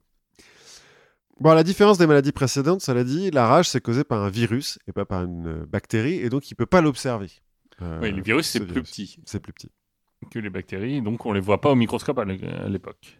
Bon, 1.40 1.50
à 1.50 1.54
la 1.56 1.64
différence 1.64 1.98
des 1.98 2.06
maladies 2.06 2.30
précédentes, 2.30 2.80
ça 2.80 2.94
l'a 2.94 3.02
dit, 3.02 3.30
la 3.32 3.48
rage 3.48 3.68
c'est 3.68 3.80
causé 3.80 4.04
par 4.04 4.22
un 4.22 4.30
virus 4.30 4.78
et 4.86 4.92
pas 4.92 5.04
par 5.04 5.24
une 5.24 5.64
bactérie, 5.64 6.14
et 6.20 6.28
donc 6.28 6.48
il 6.50 6.54
peut 6.54 6.66
pas 6.66 6.80
l'observer. 6.80 7.30
Euh, 7.82 7.98
Oui, 8.00 8.12
les 8.12 8.20
virus, 8.20 8.46
c'est 8.46 8.60
ce 8.60 8.64
plus 8.64 8.74
virus. 8.74 8.90
petit 8.90 9.18
C'est 9.24 9.40
plus 9.40 9.52
petit. 9.52 9.68
que 10.30 10.38
les 10.38 10.48
bactéries, 10.50 11.02
donc 11.02 11.26
on 11.26 11.32
les 11.32 11.40
voit 11.40 11.60
pas 11.60 11.70
au 11.70 11.74
microscope 11.74 12.18
à 12.20 12.24
l'é- 12.24 12.40
à 12.46 12.68
l'époque. 12.68 13.18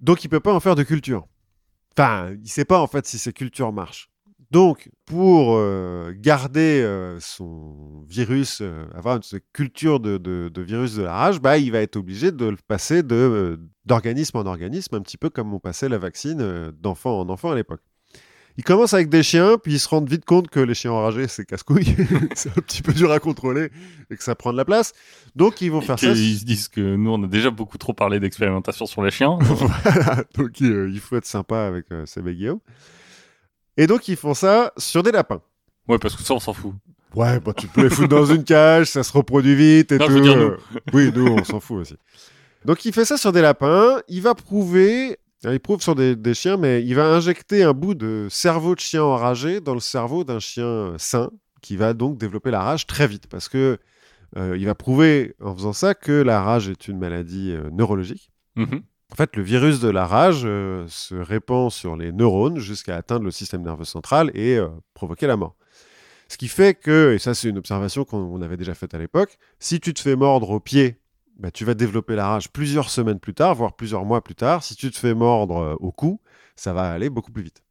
Donc 0.00 0.24
il 0.24 0.28
peut 0.28 0.40
pas 0.40 0.52
en 0.54 0.60
faire 0.60 0.76
de 0.76 0.82
culture. 0.84 1.26
Enfin, 1.98 2.34
il 2.42 2.48
sait 2.48 2.64
pas 2.64 2.78
en 2.80 2.86
fait 2.86 3.04
si 3.06 3.18
ces 3.18 3.32
cultures 3.32 3.72
marchent. 3.72 4.08
Donc 4.50 4.90
pour 5.06 5.54
euh, 5.56 6.12
garder 6.16 6.80
euh, 6.82 7.20
son 7.20 8.02
virus, 8.08 8.58
euh, 8.60 8.84
avoir 8.96 9.16
une 9.16 9.22
cette 9.22 9.44
culture 9.52 10.00
de, 10.00 10.18
de- 10.18 10.50
de 10.52 10.62
virus 10.62 10.96
de 10.96 11.02
la 11.02 11.14
rage, 11.14 11.40
bah, 11.40 11.56
il 11.58 11.70
va 11.70 11.78
être 11.80 11.96
obligé 11.96 12.32
de 12.32 12.46
le 12.46 12.56
passer 12.66 13.02
d'organisme 13.04 14.38
en 14.38 14.46
organisme, 14.46 14.96
un 14.96 15.02
petit 15.02 15.18
peu 15.18 15.30
comme 15.30 15.54
on 15.54 15.60
passait 15.60 15.88
la 15.88 15.98
vaccine 15.98 16.72
d'enfant 16.80 17.20
en 17.20 17.28
enfant 17.28 17.52
à 17.52 17.54
l'époque. 17.54 17.80
Il 18.56 18.64
commence 18.64 18.92
avec 18.92 19.08
des 19.08 19.22
chiens, 19.22 19.56
puis 19.56 19.74
ils 19.74 19.78
se 19.78 19.88
rendent 19.88 20.10
vite 20.10 20.24
compte 20.24 20.50
que 20.50 20.58
les 20.58 20.74
chiens 20.74 20.90
enragés, 20.90 21.28
c'est 21.28 21.46
casse-couille, 21.46 21.96
c'est 22.34 22.50
un 22.50 22.60
petit 22.60 22.82
peu 22.82 22.92
dur 22.92 23.12
à 23.12 23.20
contrôler 23.20 23.70
et 24.10 24.16
que 24.16 24.24
ça 24.24 24.34
prend 24.34 24.50
de 24.52 24.56
la 24.56 24.64
place. 24.64 24.92
Donc 25.36 25.60
ils 25.60 25.70
vont 25.70 25.80
faire 25.80 25.98
ça. 25.98 26.08
Ils 26.08 26.38
se 26.40 26.44
disent 26.44 26.68
que 26.68 26.96
nous, 26.96 27.10
on 27.12 27.22
a 27.22 27.28
déjà 27.28 27.50
beaucoup 27.50 27.78
trop 27.78 27.92
parlé 27.92 28.18
d'expérimentation 28.18 28.86
sur 28.86 29.02
les 29.04 29.12
chiens. 29.12 29.38
Voilà, 29.42 30.24
donc 30.36 30.60
il 30.60 30.98
faut 30.98 31.16
être 31.16 31.24
sympa 31.26 31.60
avec 31.66 31.86
et 31.92 32.34
Guillaume. 32.34 32.58
Et 33.80 33.86
donc 33.86 34.08
ils 34.08 34.16
font 34.16 34.34
ça 34.34 34.72
sur 34.76 35.02
des 35.02 35.10
lapins. 35.12 35.40
ouais, 35.88 35.98
parce 35.98 36.14
que 36.16 36.22
ça, 36.22 36.34
on 36.34 36.40
s'en 36.40 36.52
fout. 36.52 36.74
Ouais, 37.14 37.40
bah, 37.40 37.52
tu 37.56 37.66
peux 37.66 37.82
les 37.82 37.90
foutre 37.90 38.08
dans 38.08 38.24
une 38.26 38.44
cage, 38.44 38.86
ça 38.88 39.02
se 39.02 39.12
reproduit 39.12 39.54
vite 39.56 39.90
et 39.92 39.98
Non, 39.98 40.06
tout. 40.06 40.12
je 40.12 40.16
veux 40.18 40.22
dire, 40.22 40.36
euh, 40.38 40.56
Oui, 40.92 41.10
nous, 41.14 41.26
on 41.26 41.42
s'en 41.44 41.58
fout 41.60 41.78
aussi. 41.80 41.96
Donc 42.64 42.84
il 42.84 42.92
fait 42.92 43.04
ça 43.04 43.16
sur 43.16 43.32
des 43.32 43.40
lapins, 43.40 44.00
il 44.06 44.20
va 44.22 44.34
prouver, 44.34 45.18
il 45.44 45.58
prouve 45.60 45.80
sur 45.80 45.94
des, 45.94 46.14
des 46.14 46.34
chiens, 46.34 46.56
mais 46.58 46.82
il 46.84 46.94
va 46.94 47.06
injecter 47.06 47.62
un 47.64 47.72
bout 47.72 47.94
de 47.94 48.28
cerveau 48.30 48.74
de 48.74 48.80
chien 48.80 49.02
enragé 49.02 49.60
dans 49.60 49.74
le 49.74 49.80
cerveau 49.80 50.22
d'un 50.24 50.38
chien 50.40 50.92
sain, 50.98 51.30
qui 51.62 51.76
va 51.76 51.94
donc 51.94 52.18
développer 52.18 52.50
la 52.50 52.62
rage 52.62 52.86
très 52.86 53.08
vite, 53.08 53.26
parce 53.28 53.48
que 53.48 53.78
euh, 54.36 54.56
il 54.58 54.66
va 54.66 54.74
prouver 54.76 55.34
en 55.42 55.54
faisant 55.56 55.72
ça 55.72 55.94
que 55.94 56.12
la 56.12 56.42
rage 56.42 56.68
est 56.68 56.86
une 56.86 56.98
maladie 56.98 57.50
euh, 57.52 57.70
neurologique. 57.72 58.30
Mhm. 58.56 58.82
En 59.12 59.16
fait, 59.16 59.36
le 59.36 59.42
virus 59.42 59.80
de 59.80 59.88
la 59.88 60.06
rage 60.06 60.42
euh, 60.44 60.86
se 60.88 61.14
répand 61.14 61.70
sur 61.70 61.96
les 61.96 62.12
neurones 62.12 62.58
jusqu'à 62.58 62.96
atteindre 62.96 63.24
le 63.24 63.30
système 63.30 63.62
nerveux 63.62 63.84
central 63.84 64.30
et 64.34 64.56
euh, 64.56 64.68
provoquer 64.94 65.26
la 65.26 65.36
mort. 65.36 65.56
Ce 66.28 66.36
qui 66.36 66.46
fait 66.46 66.74
que, 66.74 67.14
et 67.14 67.18
ça 67.18 67.34
c'est 67.34 67.48
une 67.48 67.58
observation 67.58 68.04
qu'on 68.04 68.40
avait 68.40 68.56
déjà 68.56 68.74
faite 68.74 68.94
à 68.94 68.98
l'époque, 68.98 69.36
si 69.58 69.80
tu 69.80 69.92
te 69.92 70.00
fais 70.00 70.14
mordre 70.14 70.50
au 70.50 70.60
pied, 70.60 71.00
bah, 71.40 71.50
tu 71.50 71.64
vas 71.64 71.74
développer 71.74 72.14
la 72.14 72.28
rage 72.28 72.50
plusieurs 72.50 72.88
semaines 72.88 73.18
plus 73.18 73.34
tard, 73.34 73.54
voire 73.54 73.74
plusieurs 73.74 74.04
mois 74.04 74.22
plus 74.22 74.36
tard. 74.36 74.62
Si 74.62 74.76
tu 74.76 74.90
te 74.90 74.98
fais 74.98 75.14
mordre 75.14 75.56
euh, 75.56 75.74
au 75.80 75.90
cou, 75.90 76.20
ça 76.54 76.72
va 76.72 76.92
aller 76.92 77.10
beaucoup 77.10 77.32
plus 77.32 77.42
vite. 77.42 77.64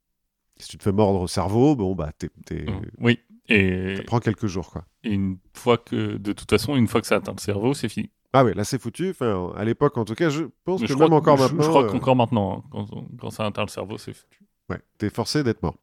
Si 0.57 0.67
tu 0.67 0.77
te 0.77 0.83
fais 0.83 0.91
mordre 0.91 1.21
au 1.21 1.27
cerveau, 1.27 1.75
bon 1.75 1.95
bah 1.95 2.11
t'es, 2.17 2.29
Mmh. 2.51 2.81
Oui. 2.97 3.19
Et, 3.47 3.95
ça 3.95 4.03
prend 4.03 4.19
quelques 4.19 4.47
jours 4.47 4.69
quoi. 4.69 4.85
et 5.03 5.13
une 5.13 5.37
fois 5.53 5.77
que, 5.77 6.17
de 6.17 6.33
toute 6.33 6.49
façon, 6.49 6.75
une 6.75 6.87
fois 6.87 7.01
que 7.01 7.07
ça 7.07 7.15
atteint 7.15 7.33
le 7.35 7.41
cerveau, 7.41 7.73
c'est 7.73 7.89
fini. 7.89 8.11
Ah 8.33 8.43
oui, 8.45 8.51
là 8.53 8.63
c'est 8.63 8.79
foutu. 8.79 9.09
Enfin, 9.09 9.51
à 9.55 9.65
l'époque 9.65 9.97
en 9.97 10.05
tout 10.05 10.13
cas, 10.15 10.29
je 10.29 10.43
pense 10.63 10.81
Mais 10.81 10.87
que 10.87 10.93
je 10.93 10.97
même 10.97 11.07
crois, 11.07 11.17
encore 11.17 11.37
je- 11.37 11.43
maintenant, 11.43 11.63
Je 11.63 11.69
crois 11.69 11.83
euh, 11.85 11.89
qu'encore 11.91 12.15
maintenant, 12.15 12.57
hein, 12.59 12.63
quand, 12.71 13.07
quand 13.19 13.29
ça 13.31 13.45
atteint 13.45 13.63
le 13.63 13.69
cerveau, 13.69 13.97
c'est 13.97 14.13
foutu. 14.13 14.39
Ouais, 14.69 14.79
t'es 14.99 15.09
forcé 15.09 15.43
d'être 15.43 15.63
mort. 15.63 15.75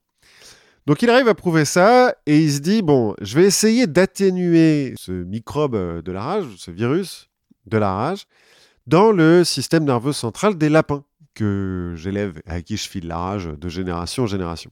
Donc 0.86 1.02
il 1.02 1.10
arrive 1.10 1.27
à 1.27 1.35
prouver 1.35 1.64
ça 1.64 2.14
et 2.27 2.39
il 2.39 2.52
se 2.52 2.60
dit 2.60 2.82
bon, 2.82 3.14
je 3.20 3.35
vais 3.36 3.44
essayer 3.47 3.89
d'atténuer 3.89 4.94
ce 4.97 5.10
microbe 5.10 5.74
euh, 5.74 6.02
de 6.02 6.12
la 6.12 6.23
rage, 6.23 6.44
ce 6.56 6.70
virus 6.70 7.28
de 7.66 7.78
la 7.78 7.93
rage, 7.93 8.27
dans 8.86 9.10
le 9.10 9.43
système 9.43 9.85
nerveux 9.85 10.12
central 10.12 10.56
des 10.56 10.68
lapins 10.68 11.02
que 11.35 11.94
j'élève 11.97 12.40
et 12.47 12.51
à 12.51 12.62
qui 12.62 12.77
je 12.77 12.89
file 12.89 13.09
la 13.09 13.18
rage 13.18 13.47
de 13.47 13.68
génération 13.68 14.23
en 14.23 14.27
génération. 14.27 14.70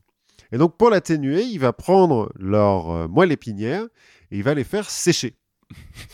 Et 0.53 0.59
donc 0.59 0.77
pour 0.77 0.91
l'atténuer, 0.91 1.43
il 1.43 1.59
va 1.59 1.73
prendre 1.73 2.31
leur 2.39 2.89
euh, 2.91 3.09
moelle 3.09 3.33
épinière 3.33 3.83
et 4.31 4.37
il 4.37 4.45
va 4.45 4.55
les 4.55 4.63
faire 4.63 4.89
sécher. 4.89 5.35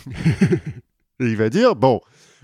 il 1.20 1.36
va 1.36 1.51
dire 1.51 1.76
bon, 1.76 2.01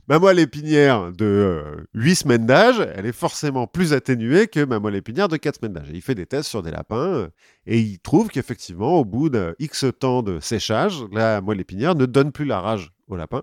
ma 0.08 0.18
moelle 0.18 0.38
épinière 0.38 1.12
de 1.12 1.62
8 1.94 2.14
semaines 2.16 2.46
d'âge, 2.46 2.80
elle 2.94 3.06
est 3.06 3.12
forcément 3.12 3.66
plus 3.66 3.92
atténuée 3.92 4.46
que 4.46 4.64
ma 4.64 4.78
moelle 4.78 4.94
épinière 4.96 5.28
de 5.28 5.36
4 5.36 5.56
semaines 5.60 5.72
d'âge. 5.72 5.90
Et 5.90 5.94
il 5.94 6.02
fait 6.02 6.14
des 6.14 6.26
tests 6.26 6.48
sur 6.48 6.62
des 6.62 6.70
lapins 6.70 6.96
euh, 6.96 7.28
et 7.66 7.80
il 7.80 7.98
trouve 7.98 8.28
qu'effectivement, 8.28 8.98
au 9.00 9.04
bout 9.04 9.28
de 9.30 9.54
X 9.58 9.86
temps 9.98 10.22
de 10.22 10.38
séchage, 10.40 11.02
la 11.12 11.40
moelle 11.40 11.60
épinière 11.60 11.94
ne 11.94 12.06
donne 12.06 12.32
plus 12.32 12.44
la 12.44 12.60
rage 12.60 12.92
au 13.08 13.16
lapin, 13.16 13.42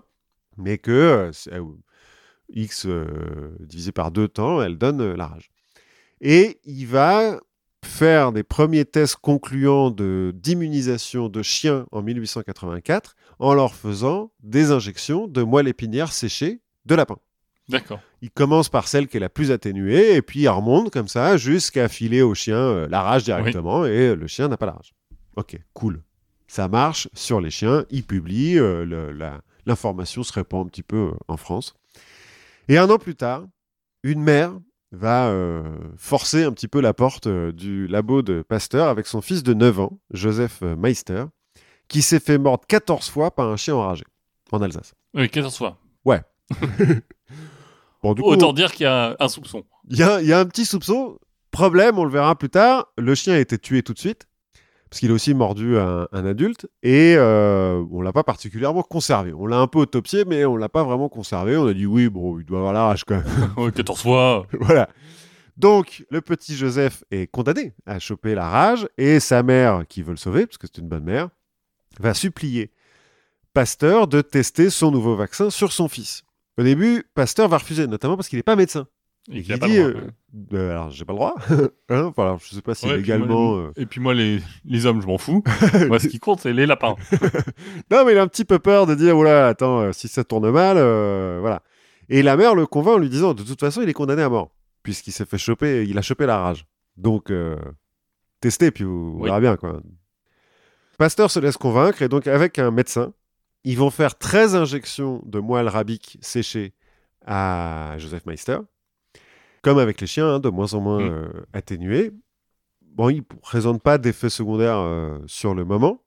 mais 0.56 0.78
que 0.78 0.90
euh, 0.90 1.30
euh, 1.52 1.62
X 2.52 2.86
euh, 2.86 3.56
divisé 3.60 3.92
par 3.92 4.10
2 4.10 4.28
temps, 4.28 4.62
elle 4.62 4.78
donne 4.78 5.00
euh, 5.00 5.16
la 5.16 5.26
rage. 5.26 5.50
Et 6.20 6.58
il 6.64 6.86
va 6.86 7.40
faire 7.84 8.32
des 8.32 8.42
premiers 8.42 8.86
tests 8.86 9.16
concluants 9.16 9.90
de- 9.90 10.32
d'immunisation 10.34 11.28
de 11.28 11.42
chiens 11.42 11.84
en 11.92 12.00
1884 12.02 13.14
en 13.38 13.54
leur 13.54 13.74
faisant 13.74 14.30
des 14.42 14.70
injections 14.70 15.26
de 15.28 15.42
moelle 15.42 15.68
épinière 15.68 16.12
séchée 16.12 16.60
de 16.86 16.94
lapin. 16.94 17.16
D'accord. 17.68 18.00
Il 18.20 18.30
commence 18.30 18.68
par 18.68 18.88
celle 18.88 19.08
qui 19.08 19.16
est 19.16 19.20
la 19.20 19.30
plus 19.30 19.50
atténuée 19.50 20.14
et 20.14 20.22
puis 20.22 20.40
il 20.40 20.48
remonte 20.48 20.90
comme 20.92 21.08
ça 21.08 21.36
jusqu'à 21.38 21.88
filer 21.88 22.20
au 22.22 22.34
chien 22.34 22.56
euh, 22.58 22.88
la 22.88 23.02
rage 23.02 23.24
directement 23.24 23.86
et 23.86 24.14
le 24.14 24.26
chien 24.26 24.48
n'a 24.48 24.56
pas 24.58 24.66
la 24.66 24.72
rage. 24.72 24.92
Ok, 25.36 25.58
cool. 25.72 26.02
Ça 26.46 26.68
marche 26.68 27.08
sur 27.14 27.40
les 27.40 27.50
chiens, 27.50 27.86
il 27.90 28.04
publie, 28.04 28.58
euh, 28.58 28.84
le- 28.84 29.12
la- 29.12 29.40
l'information 29.66 30.22
se 30.22 30.32
répand 30.32 30.66
un 30.66 30.68
petit 30.68 30.82
peu 30.82 30.96
euh, 30.96 31.12
en 31.26 31.38
France. 31.38 31.74
Et 32.68 32.76
un 32.76 32.88
an 32.90 32.98
plus 32.98 33.14
tard, 33.16 33.44
une 34.02 34.20
mère 34.22 34.52
va 34.92 35.34
forcer 35.96 36.44
un 36.44 36.52
petit 36.52 36.68
peu 36.68 36.80
la 36.80 36.94
porte 36.94 37.26
du 37.26 37.88
labo 37.88 38.22
de 38.22 38.42
Pasteur 38.42 38.88
avec 38.88 39.06
son 39.08 39.20
fils 39.22 39.42
de 39.42 39.52
9 39.52 39.80
ans, 39.80 39.98
Joseph 40.12 40.60
Meister, 40.62 41.24
qui 41.94 42.02
s'est 42.02 42.18
fait 42.18 42.38
mordre 42.38 42.64
14 42.66 43.08
fois 43.08 43.30
par 43.30 43.48
un 43.48 43.56
chien 43.56 43.76
enragé 43.76 44.02
en 44.50 44.60
Alsace. 44.60 44.94
Oui, 45.14 45.30
14 45.30 45.56
fois. 45.56 45.78
Bon, 48.02 48.12
du 48.12 48.20
coup, 48.20 48.28
Autant 48.28 48.52
dire 48.52 48.72
qu'il 48.72 48.82
y 48.82 48.86
a 48.86 49.16
un 49.18 49.28
soupçon. 49.28 49.64
Il 49.88 49.96
y 49.96 50.02
a, 50.02 50.20
il 50.20 50.26
y 50.26 50.32
a 50.32 50.38
un 50.38 50.44
petit 50.44 50.66
soupçon. 50.66 51.16
Problème, 51.52 51.98
on 51.98 52.04
le 52.04 52.10
verra 52.10 52.36
plus 52.36 52.50
tard. 52.50 52.92
Le 52.98 53.14
chien 53.14 53.32
a 53.32 53.38
été 53.38 53.56
tué 53.56 53.82
tout 53.82 53.94
de 53.94 53.98
suite. 53.98 54.26
Parce 54.90 55.00
qu'il 55.00 55.10
a 55.10 55.14
aussi 55.14 55.32
mordu 55.32 55.78
un, 55.78 56.06
un 56.12 56.26
adulte. 56.26 56.66
Et 56.82 57.14
euh, 57.16 57.82
on 57.90 58.02
l'a 58.02 58.12
pas 58.12 58.24
particulièrement 58.24 58.82
conservé. 58.82 59.32
On 59.32 59.46
l'a 59.46 59.56
un 59.56 59.68
peu 59.68 59.78
autopsié, 59.78 60.26
mais 60.26 60.44
on 60.44 60.56
l'a 60.56 60.68
pas 60.68 60.82
vraiment 60.82 61.08
conservé. 61.08 61.56
On 61.56 61.66
a 61.66 61.72
dit 61.72 61.86
oui, 61.86 62.10
bon, 62.10 62.38
il 62.38 62.44
doit 62.44 62.58
avoir 62.58 62.74
la 62.74 62.84
rage 62.88 63.04
quand 63.04 63.16
même. 63.16 63.50
Ouais, 63.56 63.72
14 63.72 64.02
fois. 64.02 64.46
voilà. 64.60 64.90
Donc, 65.56 66.04
le 66.10 66.20
petit 66.20 66.56
Joseph 66.56 67.04
est 67.10 67.26
condamné 67.28 67.72
à 67.86 67.98
choper 68.00 68.34
la 68.34 68.48
rage. 68.48 68.86
Et 68.98 69.18
sa 69.18 69.42
mère, 69.42 69.84
qui 69.88 70.02
veut 70.02 70.10
le 70.10 70.18
sauver, 70.18 70.44
parce 70.44 70.58
que 70.58 70.66
c'est 70.66 70.82
une 70.82 70.88
bonne 70.88 71.04
mère, 71.04 71.30
va 72.00 72.14
supplier 72.14 72.70
Pasteur 73.52 74.08
de 74.08 74.20
tester 74.20 74.68
son 74.68 74.90
nouveau 74.90 75.14
vaccin 75.14 75.48
sur 75.50 75.72
son 75.72 75.86
fils. 75.88 76.24
Au 76.58 76.62
début, 76.64 77.04
Pasteur 77.14 77.48
va 77.48 77.58
refuser, 77.58 77.86
notamment 77.86 78.16
parce 78.16 78.28
qu'il 78.28 78.38
n'est 78.38 78.42
pas 78.42 78.56
médecin. 78.56 78.86
Et 79.30 79.38
Il 79.38 79.42
dit, 79.44 79.52
droit, 79.58 79.68
euh, 79.70 79.94
euh, 80.52 80.70
alors, 80.72 80.90
j'ai 80.90 81.04
pas 81.04 81.12
le 81.12 81.16
droit. 81.18 81.34
hein 81.88 82.04
enfin, 82.04 82.22
alors, 82.24 82.40
je 82.40 82.54
sais 82.54 82.60
pas 82.62 82.74
si 82.74 82.86
Ouais, 82.86 82.98
et 82.98 83.02
puis 83.02 83.10
moi, 83.12 83.18
légalement. 83.18 83.56
les- 83.56 83.62
euh, 83.62 83.72
Et 83.76 83.86
puis 83.86 84.00
moi, 84.00 84.12
les, 84.12 84.40
les 84.64 84.86
hommes, 84.86 85.00
je 85.00 85.06
m'en 85.06 85.18
fous. 85.18 85.42
moi, 85.88 85.98
ce 86.00 86.08
qui 86.08 86.18
compte, 86.18 86.40
c'est 86.40 86.52
les 86.52 86.66
lapins. 86.66 86.96
Non, 87.90 88.04
mais 88.04 88.12
il 88.12 88.18
a 88.18 88.22
un 88.22 88.26
petit 88.28 88.44
peu 88.44 88.58
peur 88.58 88.86
de 88.86 88.94
dire, 88.94 89.14
voilà, 89.14 89.46
attends, 89.48 89.80
euh, 89.80 89.92
si 89.92 90.08
ça 90.08 90.24
tourne 90.24 90.50
mal, 90.50 90.76
euh, 90.78 91.38
voilà. 91.40 91.62
Et 92.10 92.22
la 92.22 92.36
mère 92.36 92.54
le 92.54 92.66
convainc 92.66 92.96
en 92.96 92.98
lui 92.98 93.08
disant, 93.08 93.32
de 93.34 93.42
toute 93.44 93.60
façon, 93.60 93.80
il 93.82 93.88
est 93.88 93.92
condamné 93.94 94.22
à 94.22 94.28
mort, 94.28 94.50
puisqu'il 94.82 95.12
s'est 95.12 95.24
fait 95.24 95.38
choper, 95.38 95.86
il 95.88 95.96
a 95.96 96.02
chopé 96.02 96.26
la 96.26 96.38
rage. 96.38 96.66
Donc, 96.98 97.32
testez, 98.40 98.70
puis 98.72 98.84
vous, 98.84 99.16
Oui. 99.20 99.28
verrez 99.28 99.40
bien, 99.40 99.56
quoi. 99.56 99.80
Pasteur 100.98 101.30
se 101.30 101.40
laisse 101.40 101.56
convaincre, 101.56 102.02
et 102.02 102.08
donc, 102.08 102.26
avec 102.26 102.58
un 102.58 102.70
médecin, 102.70 103.12
ils 103.64 103.78
vont 103.78 103.90
faire 103.90 104.16
13 104.18 104.54
injections 104.56 105.22
de 105.26 105.38
moelle 105.40 105.68
rabique 105.68 106.18
séchée 106.20 106.72
à 107.26 107.94
Joseph 107.98 108.26
Meister, 108.26 108.58
comme 109.62 109.78
avec 109.78 110.00
les 110.00 110.06
chiens, 110.06 110.34
hein, 110.34 110.40
de 110.40 110.48
moins 110.50 110.74
en 110.74 110.80
moins 110.80 111.00
Mm. 111.00 111.08
euh, 111.12 111.28
atténués. 111.52 112.12
Bon, 112.82 113.08
il 113.08 113.18
ne 113.18 113.38
présente 113.40 113.82
pas 113.82 113.98
d'effets 113.98 114.30
secondaires 114.30 114.78
euh, 114.78 115.18
sur 115.26 115.54
le 115.54 115.64
moment. 115.64 116.00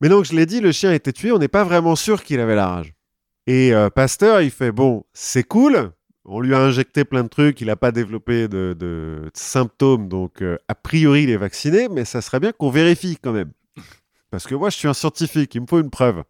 Mais 0.00 0.08
donc, 0.08 0.24
je 0.24 0.34
l'ai 0.34 0.46
dit, 0.46 0.60
le 0.60 0.72
chien 0.72 0.92
été 0.92 1.12
tué, 1.12 1.30
on 1.32 1.38
n'est 1.38 1.48
pas 1.48 1.64
vraiment 1.64 1.94
sûr 1.96 2.22
qu'il 2.22 2.40
avait 2.40 2.54
la 2.54 2.68
rage. 2.68 2.94
Et 3.46 3.74
euh, 3.74 3.90
Pasteur, 3.90 4.40
il 4.40 4.50
fait, 4.50 4.72
bon, 4.72 5.04
c'est 5.12 5.42
cool, 5.42 5.90
on 6.24 6.40
lui 6.40 6.54
a 6.54 6.60
injecté 6.60 7.04
plein 7.04 7.24
de 7.24 7.28
trucs, 7.28 7.60
il 7.60 7.66
n'a 7.66 7.76
pas 7.76 7.90
développé 7.92 8.48
de, 8.48 8.74
de 8.78 9.30
symptômes, 9.34 10.08
donc 10.08 10.40
euh, 10.40 10.56
a 10.68 10.74
priori, 10.74 11.24
il 11.24 11.30
est 11.30 11.36
vacciné, 11.36 11.88
mais 11.90 12.04
ça 12.04 12.22
serait 12.22 12.40
bien 12.40 12.52
qu'on 12.52 12.70
vérifie 12.70 13.18
quand 13.20 13.32
même. 13.32 13.50
Parce 14.30 14.46
que 14.46 14.54
moi, 14.54 14.70
je 14.70 14.76
suis 14.76 14.88
un 14.88 14.94
scientifique, 14.94 15.54
il 15.54 15.62
me 15.62 15.66
faut 15.66 15.80
une 15.80 15.90
preuve. 15.90 16.22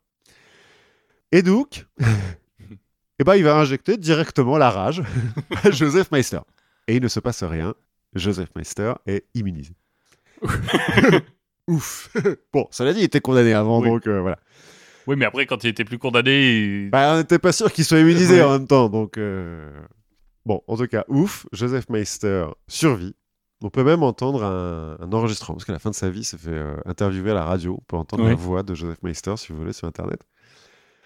Et 1.32 1.42
donc, 1.42 1.86
eh 3.18 3.24
ben, 3.24 3.36
il 3.36 3.44
va 3.44 3.56
injecter 3.56 3.96
directement 3.96 4.56
la 4.58 4.70
rage 4.70 5.02
à 5.64 5.70
Joseph 5.70 6.10
Meister. 6.10 6.40
Et 6.88 6.96
il 6.96 7.02
ne 7.02 7.08
se 7.08 7.20
passe 7.20 7.42
rien. 7.44 7.74
Joseph 8.14 8.48
Meister 8.56 8.94
est 9.06 9.26
immunisé. 9.34 9.74
Ouf. 11.68 12.10
bon, 12.52 12.66
cela 12.70 12.92
dit, 12.92 13.00
il 13.00 13.04
était 13.04 13.20
condamné 13.20 13.52
avant, 13.52 13.80
Oui. 13.80 13.88
donc 13.88 14.06
euh, 14.06 14.20
voilà. 14.20 14.38
Oui, 15.06 15.16
mais 15.16 15.24
après, 15.24 15.46
quand 15.46 15.62
il 15.64 15.68
était 15.70 15.84
plus 15.84 15.98
condamné, 15.98 16.58
il- 16.58 16.90
Bah, 16.90 17.14
on 17.14 17.18
n'était 17.18 17.38
pas 17.38 17.52
sûr 17.52 17.72
qu'il 17.72 17.84
soit 17.84 18.00
immunisé 18.00 18.42
en 18.42 18.50
même 18.50 18.66
temps, 18.66 18.88
donc 18.88 19.18
euh, 19.18 19.70
bon, 20.44 20.62
en 20.66 20.76
tout 20.76 20.86
cas, 20.88 21.04
ouf. 21.08 21.46
Joseph 21.52 21.88
Meister 21.88 22.46
survit. 22.68 23.14
On 23.62 23.68
peut 23.70 23.84
même 23.84 24.02
entendre 24.02 24.42
un, 24.42 24.96
un 25.00 25.12
enregistrement, 25.12 25.56
parce 25.56 25.66
qu'à 25.66 25.72
la 25.72 25.78
fin 25.78 25.90
de 25.90 25.94
sa 25.94 26.08
vie, 26.08 26.20
il 26.20 26.24
s'est 26.24 26.38
fait 26.38 26.50
euh, 26.50 26.76
interviewer 26.86 27.32
à 27.32 27.34
la 27.34 27.44
radio. 27.44 27.76
On 27.78 27.84
peut 27.84 27.96
entendre 27.96 28.24
la 28.24 28.34
voix 28.34 28.62
de 28.62 28.74
Joseph 28.74 29.02
Meister, 29.02 29.36
si 29.36 29.52
vous 29.52 29.58
voulez, 29.58 29.74
sur 29.74 29.86
Internet. 29.86 30.22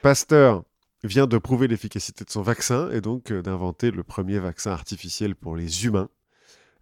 Pasteur 0.03 0.63
vient 1.03 1.27
de 1.27 1.39
prouver 1.39 1.67
l'efficacité 1.69 2.25
de 2.25 2.31
son 2.31 2.43
vaccin 2.43 2.91
et 2.91 3.01
donc 3.01 3.31
euh, 3.31 3.43
d'inventer 3.43 3.91
le 3.91 4.03
premier 4.03 4.39
vaccin 4.39 4.71
artificiel 4.71 5.35
pour 5.35 5.57
les 5.57 5.85
humains. 5.85 6.09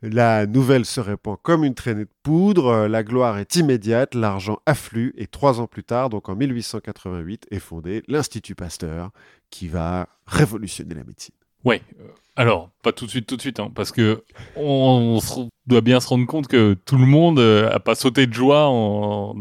La 0.03 0.47
nouvelle 0.47 0.85
se 0.85 1.01
répand 1.01 1.37
comme 1.41 1.65
une 1.65 1.75
traînée 1.75 2.05
de 2.05 2.11
poudre, 2.23 2.67
euh, 2.67 2.89
la 2.89 3.05
gloire 3.05 3.39
est 3.39 3.57
immédiate, 3.57 4.15
l'argent 4.15 4.59
afflue 4.67 5.15
et 5.17 5.27
trois 5.27 5.61
ans 5.61 5.69
plus 5.69 5.85
tard, 5.85 6.11
donc 6.11 6.29
en 6.29 6.35
1888, 6.35 7.47
est 7.51 7.59
fondé 7.61 8.03
l'Institut 8.09 8.57
Pasteur 8.57 9.11
qui 9.51 9.69
va 9.69 10.09
révolutionner 10.27 10.95
la 10.95 11.05
médecine. 11.05 11.35
Ouais. 11.65 11.83
euh, 12.01 12.09
Alors, 12.37 12.71
pas 12.83 12.93
tout 12.93 13.07
de 13.07 13.11
suite, 13.11 13.27
tout 13.27 13.37
de 13.37 13.41
suite, 13.41 13.61
hein, 13.61 13.71
parce 13.75 13.93
que 13.93 14.25
on, 14.57 15.19
doit 15.67 15.81
bien 15.81 16.01
se 16.01 16.09
rendre 16.09 16.27
compte 16.27 16.49
que 16.49 16.75
tout 16.75 16.97
le 16.97 17.07
monde 17.07 17.39
euh, 17.39 17.71
a 17.71 17.79
pas 17.81 17.95
sauté 17.95 18.27
de 18.27 18.33
joie 18.33 18.67
en 18.69 19.35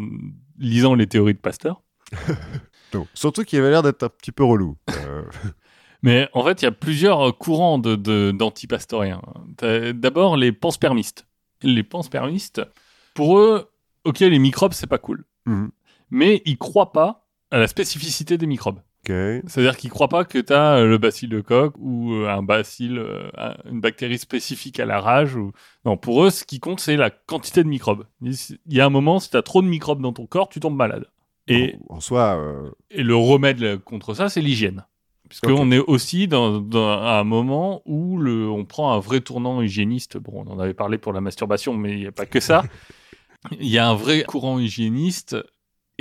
lisant 0.59 0.93
les 0.93 1.07
théories 1.07 1.33
de 1.33 1.39
Pasteur. 1.39 1.81
Surtout 3.13 3.43
qu'il 3.43 3.57
avait 3.59 3.69
l'air 3.69 3.83
d'être 3.83 4.03
un 4.03 4.09
petit 4.09 4.31
peu 4.31 4.43
relou. 4.43 4.75
Euh, 4.89 5.23
Mais 6.03 6.27
en 6.33 6.43
fait, 6.43 6.61
il 6.61 6.65
y 6.65 6.67
a 6.67 6.71
plusieurs 6.71 7.37
courants 7.37 7.77
de, 7.77 7.95
de- 7.95 8.31
d'anti-pastoriens. 8.31 9.21
T'as 9.57 9.93
D'abord, 9.93 10.35
les 10.35 10.51
panspermistes. 10.51 11.25
Les 11.63 11.83
panspermistes, 11.83 12.61
pour 13.13 13.37
eux, 13.37 13.69
ok, 14.03 14.19
les 14.19 14.39
microbes, 14.39 14.73
c'est 14.73 14.87
pas 14.87 14.97
cool. 14.97 15.25
mhm. 15.45 15.71
Mais 16.13 16.41
ils 16.45 16.57
croient 16.57 16.91
pas 16.91 17.25
à 17.51 17.57
la 17.57 17.67
spécificité 17.67 18.37
des 18.37 18.45
microbes. 18.47 18.81
C'est-à-dire 19.47 19.77
qu'ils 19.77 19.89
croient 19.89 20.07
pas 20.07 20.25
que 20.25 20.37
tu 20.37 20.53
as 20.53 20.83
le 20.83 20.97
bacille 20.97 21.27
de 21.29 21.41
coque 21.41 21.73
ou 21.79 22.13
euh, 22.13 22.29
un 22.29 22.43
bacille, 22.43 22.97
euh, 22.97 23.29
un- 23.37 23.55
une 23.69 23.81
bactérie 23.81 24.17
spécifique 24.19 24.79
à 24.79 24.85
la 24.85 24.99
rage. 25.01 25.35
Ou... 25.35 25.51
Non, 25.85 25.97
pour 25.97 26.23
eux, 26.23 26.29
ce 26.29 26.43
qui 26.45 26.59
compte, 26.59 26.79
c'est 26.79 26.97
la 26.97 27.09
quantité 27.09 27.63
de 27.63 27.69
microbes. 27.69 28.05
Il 28.21 28.35
y 28.69 28.79
a 28.79 28.85
un 28.85 28.89
moment, 28.89 29.19
si 29.19 29.29
tu 29.29 29.37
as 29.37 29.41
trop 29.41 29.61
de 29.61 29.67
microbes 29.67 30.01
dans 30.01 30.13
ton 30.13 30.27
corps, 30.27 30.49
tu 30.49 30.59
tombes 30.59 30.75
malade. 30.75 31.05
Et, 31.47 31.75
En, 31.89 31.95
en 31.95 31.99
soi, 31.99 32.37
euh, 32.37 32.69
et 32.91 33.03
le 33.03 33.15
remède 33.15 33.77
contre 33.83 34.13
ça, 34.13 34.29
c'est 34.29 34.41
l'hygiène. 34.41 34.85
Puisqu'on 35.27 35.71
est 35.71 35.79
aussi 35.79 36.27
dans, 36.27 36.59
dans- 36.59 36.91
à 37.01 37.19
un 37.19 37.23
moment 37.23 37.81
où 37.85 38.17
le, 38.17 38.49
on 38.49 38.65
prend 38.65 38.93
un 38.93 38.99
vrai 38.99 39.21
tournant 39.21 39.61
hygiéniste. 39.61 40.17
Bon, 40.17 40.43
on 40.45 40.51
en 40.51 40.59
avait 40.59 40.73
parlé 40.73 40.97
pour 40.97 41.13
la 41.13 41.21
masturbation, 41.21 41.73
mais 41.73 41.93
il 41.93 41.99
n'y 41.99 42.05
a 42.07 42.11
pas 42.11 42.25
que 42.25 42.39
ça. 42.39 42.63
Il 43.59 43.67
y 43.67 43.79
a 43.79 43.87
un 43.89 43.95
vrai 43.95 44.23
courant 44.23 44.59
hygiéniste 44.59 45.35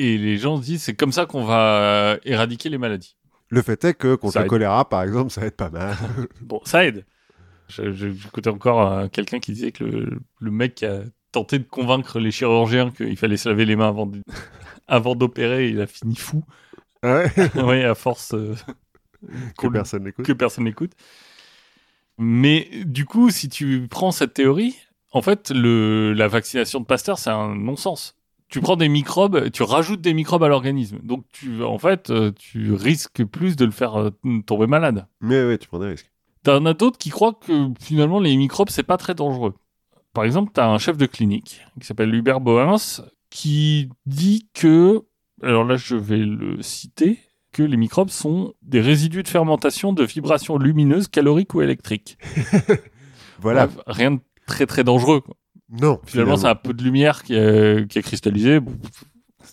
et 0.00 0.18
les 0.18 0.36
gens 0.38 0.56
se 0.58 0.62
disent 0.62 0.82
c'est 0.82 0.94
comme 0.94 1.12
ça 1.12 1.26
qu'on 1.26 1.44
va 1.44 2.18
éradiquer 2.24 2.68
les 2.68 2.78
maladies. 2.78 3.16
Le 3.48 3.62
fait 3.62 3.84
est 3.84 3.94
que 3.94 4.14
contre 4.14 4.34
Ça 4.34 4.40
le 4.40 4.44
aide. 4.46 4.50
choléra, 4.50 4.88
par 4.88 5.02
exemple, 5.02 5.30
ça 5.30 5.42
être 5.44 5.56
pas 5.56 5.70
mal. 5.70 5.96
Bon, 6.40 6.60
ça 6.64 6.84
aide. 6.84 7.04
J'écoutais 7.68 8.50
encore 8.50 8.80
euh, 8.92 9.08
quelqu'un 9.08 9.38
qui 9.40 9.52
disait 9.52 9.72
que 9.72 9.84
le, 9.84 10.18
le 10.40 10.50
mec 10.50 10.74
qui 10.76 10.86
a 10.86 11.02
tenté 11.32 11.58
de 11.58 11.64
convaincre 11.64 12.18
les 12.18 12.30
chirurgiens 12.32 12.90
qu'il 12.90 13.16
fallait 13.16 13.36
se 13.36 13.48
laver 13.48 13.64
les 13.64 13.76
mains 13.76 13.88
avant 13.88 14.06
de- 14.06 14.22
avant 14.88 15.14
d'opérer, 15.14 15.68
il 15.68 15.80
a 15.80 15.86
fini 15.86 16.16
fou. 16.16 16.44
ouais. 17.04 17.30
oui, 17.56 17.82
à 17.84 17.94
force 17.94 18.34
euh, 18.34 18.54
que 19.58 19.68
personne 19.68 20.04
n'écoute. 20.04 20.24
que 20.26 20.32
personne 20.32 20.64
n'écoute. 20.64 20.92
Mais 22.18 22.68
du 22.84 23.04
coup, 23.06 23.30
si 23.30 23.48
tu 23.48 23.86
prends 23.88 24.10
cette 24.12 24.34
théorie, 24.34 24.76
en 25.12 25.22
fait, 25.22 25.50
le, 25.50 26.12
la 26.12 26.28
vaccination 26.28 26.80
de 26.80 26.84
Pasteur, 26.84 27.18
c'est 27.18 27.30
un 27.30 27.54
non-sens. 27.54 28.16
Tu 28.50 28.60
prends 28.60 28.76
des 28.76 28.88
microbes, 28.88 29.50
tu 29.50 29.62
rajoutes 29.62 30.00
des 30.00 30.12
microbes 30.12 30.42
à 30.42 30.48
l'organisme. 30.48 30.98
Donc, 31.02 31.24
tu, 31.32 31.62
en 31.62 31.78
fait, 31.78 32.10
euh, 32.10 32.32
tu 32.36 32.72
risques 32.72 33.24
plus 33.24 33.54
de 33.56 33.64
le 33.64 33.70
faire 33.70 33.96
euh, 34.00 34.10
tomber 34.44 34.66
malade. 34.66 35.06
Mais 35.20 35.44
ouais, 35.44 35.56
tu 35.56 35.68
prends 35.68 35.78
des 35.78 35.86
risques. 35.86 36.10
T'en 36.42 36.64
as 36.66 36.74
d'autres 36.74 36.98
qui 36.98 37.10
croient 37.10 37.34
que 37.34 37.68
finalement 37.80 38.18
les 38.18 38.34
microbes 38.36 38.70
c'est 38.70 38.82
pas 38.82 38.96
très 38.96 39.14
dangereux. 39.14 39.54
Par 40.14 40.24
exemple, 40.24 40.50
t'as 40.54 40.66
un 40.66 40.78
chef 40.78 40.96
de 40.96 41.06
clinique 41.06 41.60
qui 41.78 41.86
s'appelle 41.86 42.14
Hubert 42.14 42.40
Boens 42.40 43.02
qui 43.28 43.90
dit 44.06 44.48
que, 44.54 45.02
alors 45.42 45.64
là 45.64 45.76
je 45.76 45.96
vais 45.96 46.16
le 46.18 46.62
citer, 46.62 47.18
que 47.52 47.62
les 47.62 47.76
microbes 47.76 48.08
sont 48.10 48.54
des 48.62 48.80
résidus 48.80 49.22
de 49.22 49.28
fermentation 49.28 49.92
de 49.92 50.02
vibrations 50.02 50.56
lumineuses, 50.56 51.08
caloriques 51.08 51.54
ou 51.54 51.62
électriques. 51.62 52.16
Voilà. 53.42 53.66
Bref, 53.68 53.82
rien 53.86 54.10
de 54.10 54.20
très 54.46 54.66
très 54.66 54.84
dangereux. 54.84 55.22
quoi. 55.22 55.34
Non. 55.70 56.00
Finalement, 56.04 56.36
c'est 56.36 56.46
un 56.48 56.54
peu 56.54 56.72
de 56.74 56.82
lumière 56.82 57.22
qui 57.22 57.34
est, 57.34 57.88
qui 57.90 57.98
est 57.98 58.02
cristallisée. 58.02 58.60
Bon, 58.60 58.76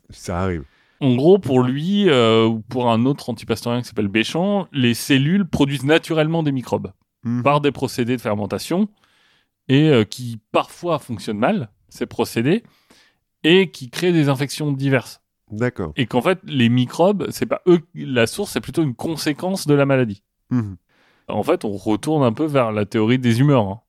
Ça 0.09 0.41
arrive. 0.41 0.63
En 0.99 1.15
gros, 1.15 1.37
pour 1.37 1.61
lui, 1.61 2.09
euh, 2.09 2.45
ou 2.47 2.59
pour 2.61 2.89
un 2.89 3.05
autre 3.05 3.29
antipastorien 3.29 3.81
qui 3.81 3.87
s'appelle 3.87 4.07
Béchamp, 4.07 4.67
les 4.71 4.95
cellules 4.95 5.45
produisent 5.47 5.83
naturellement 5.85 6.43
des 6.43 6.51
microbes. 6.51 6.91
Mhm. 7.23 7.41
par 7.41 7.61
des 7.61 7.71
procédés 7.71 8.15
de 8.15 8.21
fermentation 8.21 8.87
et 9.67 9.89
euh, 9.89 10.03
qui 10.03 10.39
parfois 10.51 10.99
fonctionnent 10.99 11.39
mal, 11.39 11.69
ces 11.89 12.05
procédés, 12.05 12.63
et 13.43 13.71
qui 13.71 13.89
créent 13.89 14.13
des 14.13 14.29
infections 14.29 14.71
diverses. 14.71 15.21
D'accord. 15.51 15.93
Et 15.97 16.05
qu'en 16.05 16.21
fait, 16.21 16.39
les 16.43 16.69
microbes, 16.69 17.27
c'est 17.31 17.47
pas 17.47 17.61
eux, 17.67 17.79
la 17.95 18.27
source, 18.27 18.51
c'est 18.51 18.61
plutôt 18.61 18.83
une 18.83 18.93
conséquence 18.95 19.65
de 19.67 19.73
la 19.73 19.85
maladie. 19.85 20.23
Mhm. 20.51 20.77
En 21.27 21.43
fait, 21.43 21.65
on 21.65 21.71
retourne 21.75 22.23
un 22.23 22.31
peu 22.33 22.45
vers 22.45 22.71
la 22.71 22.85
théorie 22.85 23.19
des 23.19 23.39
humeurs. 23.41 23.67
hein. 23.67 23.81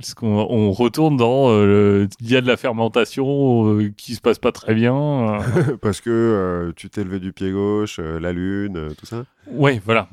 Parce 0.00 0.14
qu'on 0.14 0.46
on 0.48 0.72
retourne 0.72 1.18
dans 1.18 1.50
euh, 1.50 1.66
le- 1.66 2.08
il 2.20 2.30
y 2.30 2.36
a 2.36 2.40
de 2.40 2.46
la 2.46 2.56
fermentation 2.56 3.68
euh, 3.74 3.90
qui 3.96 4.14
se 4.14 4.20
passe 4.22 4.38
pas 4.38 4.50
très 4.50 4.74
bien. 4.74 4.94
euh. 4.96 5.76
Parce 5.82 6.00
que 6.00 6.08
euh, 6.10 6.72
tu 6.74 6.88
t'es 6.88 7.04
levé 7.04 7.20
du 7.20 7.34
pied 7.34 7.52
gauche, 7.52 7.98
la 7.98 8.32
lune, 8.32 8.94
tout 8.98 9.04
ça. 9.06 9.24
Ouais, 9.46 9.80
voilà. 9.84 10.08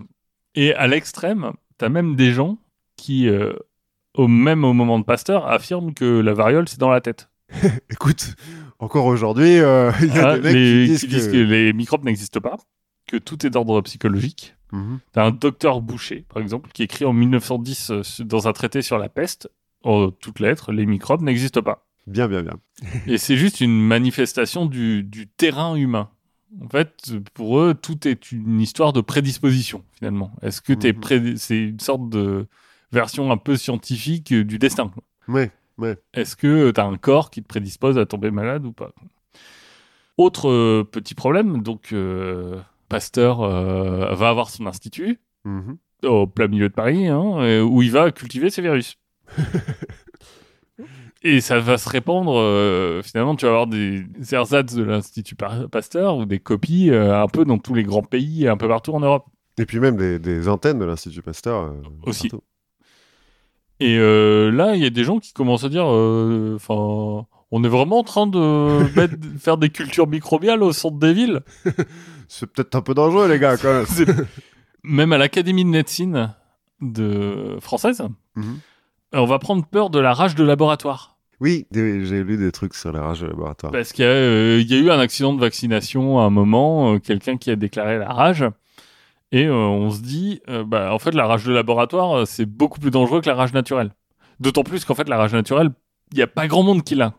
Et 0.56 0.74
à 0.74 0.88
l'extrême, 0.88 1.54
t'as 1.78 1.88
même 1.88 2.16
des 2.18 2.32
gens 2.32 2.58
qui, 2.98 3.30
au 4.16 4.28
même 4.28 4.64
au 4.66 4.74
moment 4.74 5.00
de 5.00 5.06
Pasteur, 5.06 5.48
affirment 5.48 5.94
que 5.94 6.20
la 6.20 6.34
variole 6.34 6.68
c'est 6.68 6.80
dans 6.80 6.90
la 6.90 7.00
tête. 7.00 7.30
Écoute, 7.90 8.36
encore 8.80 9.06
aujourd'hui, 9.06 9.48
il 9.56 9.58
y 9.58 9.62
a 9.62 9.94
Ah, 10.28 10.36
des 10.38 10.42
mecs 10.42 10.54
les- 10.54 10.96
qui 11.00 11.08
disent 11.08 11.30
que... 11.30 11.38
les 11.38 11.72
microbes 11.72 12.04
n'existent 12.04 12.42
pas, 12.42 12.58
que 13.08 13.16
tout 13.18 13.46
est 13.46 13.50
d'ordre 13.50 13.80
psychologique. 13.82 14.56
Mhm. 14.74 15.00
T'as 15.14 15.24
un 15.24 15.32
docteur 15.32 15.80
Boucher, 15.80 16.26
par 16.28 16.42
exemple, 16.42 16.72
qui 16.74 16.84
écrit 16.84 17.06
en 17.06 17.14
1910 17.14 17.92
euh, 17.92 18.04
su- 18.04 18.26
dans 18.26 18.50
un 18.50 18.52
traité 18.52 18.82
sur 18.82 18.98
la 18.98 19.08
peste, 19.08 19.50
en 19.84 20.12
toutes 20.12 20.40
lettres, 20.40 20.72
les 20.72 20.86
microbes 20.86 21.22
n'existent 21.22 21.62
pas. 21.62 21.86
Bien, 22.08 22.28
bien, 22.28 22.42
bien. 22.44 22.58
Et 23.06 23.18
c'est 23.18 23.36
juste 23.38 23.60
une 23.62 23.80
manifestation 23.82 24.66
du, 24.66 25.04
du 25.04 25.28
terrain 25.28 25.76
humain. 25.76 26.10
En 26.64 26.70
fait, 26.70 27.12
pour 27.34 27.60
eux, 27.60 27.74
tout 27.74 28.08
est 28.08 28.32
une 28.32 28.62
histoire 28.62 28.94
de 28.94 29.02
prédisposition, 29.02 29.84
finalement. 29.92 30.32
Est-ce 30.42 30.62
que 30.62 30.72
t'es 30.74 30.94
Mhm. 30.94 31.00
pré- 31.00 31.34
c'est 31.38 31.60
une 31.60 31.80
sorte 31.82 32.10
de 32.10 32.48
version 32.94 33.30
un 33.32 33.38
peu 33.38 33.58
scientifique 33.58 34.34
du 34.34 34.58
destin. 34.58 34.90
quoi. 34.90 35.04
Ouais. 35.28 35.52
Est-ce 36.14 36.36
que 36.36 36.72
tu 36.72 36.80
as 36.82 36.86
un 36.86 36.98
corps 36.98 37.30
qui 37.30 37.44
te 37.44 37.48
prédispose 37.48 37.98
à 37.98 38.06
tomber 38.06 38.32
malade 38.32 38.66
ou 38.66 38.72
pas? 38.72 38.92
Autre 40.18 40.50
euh, 40.50 40.84
petit 40.90 41.14
problème, 41.14 41.62
donc 41.62 41.94
euh, 41.94 42.60
Pasteur 42.90 43.42
euh, 43.42 44.14
va 44.16 44.30
avoir 44.30 44.50
son 44.50 44.66
institut 44.66 45.20
Mhm. 45.46 45.78
au 46.06 46.26
plein 46.28 46.48
milieu 46.48 46.70
de 46.70 46.74
Paris, 46.74 47.08
hein, 47.08 47.62
où 47.64 47.82
il 47.82 47.92
va 47.92 48.12
cultiver 48.12 48.50
ses 48.50 48.62
virus. 48.62 48.98
Et 51.24 51.42
ça 51.42 51.60
va 51.60 51.78
se 51.80 51.90
répandre, 51.90 52.38
euh, 52.38 53.02
finalement, 53.02 53.36
tu 53.36 53.46
vas 53.46 53.52
avoir 53.52 53.68
des 53.68 54.06
ersatz 54.32 54.76
de 54.76 54.84
l'Institut 54.84 55.36
Pa- 55.36 55.68
Pasteur 55.72 56.16
ou 56.18 56.26
des 56.26 56.40
copies 56.40 56.92
euh, 56.92 57.20
un 57.22 57.28
peu 57.28 57.44
dans 57.44 57.58
tous 57.58 57.74
les 57.74 57.84
grands 57.84 58.04
pays 58.04 58.46
et 58.46 58.48
un 58.50 58.58
peu 58.58 58.68
partout 58.68 58.94
en 58.94 59.00
Europe. 59.00 59.26
Et 59.58 59.66
puis 59.66 59.80
même 59.80 59.98
des, 59.98 60.20
des 60.20 60.48
antennes 60.48 60.78
de 60.78 60.86
l'Institut 60.86 61.24
Pasteur. 61.24 61.64
euh, 61.64 61.82
Aussi. 62.06 62.30
partout. 62.30 62.44
Et 63.80 63.98
euh, 63.98 64.52
là, 64.52 64.76
il 64.76 64.82
y 64.84 64.86
a 64.86 64.90
des 64.92 65.04
gens 65.04 65.18
qui 65.20 65.34
commencent 65.34 65.64
à 65.64 65.70
dire, 65.70 65.86
enfin, 65.86 67.26
on 67.52 67.64
est 67.64 67.68
vraiment 67.70 68.00
en 68.00 68.04
train 68.04 68.28
de 68.28 68.96
mettre- 68.96 69.16
faire 69.40 69.58
des 69.58 69.70
cultures 69.70 70.08
microbiales 70.08 70.62
au 70.62 70.72
centre 70.72 70.98
des 71.00 71.14
villes. 71.14 71.42
C'est 72.28 72.46
peut-être 72.52 72.76
un 72.76 72.82
peu 72.82 72.94
dangereux, 72.94 73.28
les 73.28 73.40
gars, 73.40 73.58
quand 73.58 73.74
même. 73.74 73.86
C'est- 73.88 74.06
Même 74.84 75.12
à 75.14 75.18
l'Académie 75.18 75.64
de 75.66 75.70
médecine 75.70 76.34
de 76.82 77.58
française, 77.60 78.04
Mhm. 78.36 78.60
On 79.14 79.26
va 79.26 79.40
prendre 79.40 79.66
peur 79.66 79.90
de 79.90 80.00
la 80.00 80.14
rage 80.14 80.36
de 80.36 80.44
laboratoire. 80.44 81.18
Oui, 81.40 81.68
j'ai 81.72 82.24
lu 82.24 82.38
des 82.38 82.52
trucs 82.52 82.74
sur 82.74 82.92
la 82.92 83.02
rage 83.02 83.22
de 83.22 83.28
laboratoire. 83.28 83.72
Parce 83.72 83.94
qu'il 83.94 84.04
y, 84.04 84.08
a, 84.08 84.12
euh, 84.12 84.64
y 84.66 84.74
a 84.74 84.78
eu 84.78 84.90
un 84.90 85.00
accident 85.00 85.34
de 85.34 85.40
vaccination 85.40 86.20
à 86.20 86.24
un 86.24 86.30
moment, 86.32 86.94
euh, 86.94 87.00
quelqu'un 87.00 87.38
qui 87.38 87.52
a 87.52 87.56
déclaré 87.56 88.00
la 88.00 88.12
rage. 88.12 88.44
Et 89.32 89.46
euh, 89.46 89.54
on 89.54 89.92
se 89.92 90.02
dit, 90.02 90.42
euh, 90.50 90.64
bah, 90.64 90.94
en 90.94 91.00
fait, 91.00 91.12
la 91.12 91.28
rage 91.28 91.44
de 91.46 91.54
laboratoire, 91.54 92.20
euh, 92.20 92.26
c'est 92.26 92.46
beaucoup 92.46 92.80
plus 92.80 92.92
dangereux 92.92 93.22
que 93.22 93.30
la 93.30 93.36
rage 93.36 93.54
naturelle. 93.54 93.92
D'autant 94.40 94.64
plus 94.64 94.84
qu'en 94.86 94.96
fait, 94.96 95.08
la 95.10 95.18
rage 95.18 95.34
naturelle, 95.34 95.70
il 96.12 96.16
n'y 96.16 96.24
a 96.24 96.28
pas 96.28 96.48
grand 96.48 96.64
monde 96.64 96.84
qui 96.84 96.96
l'a. 96.96 97.14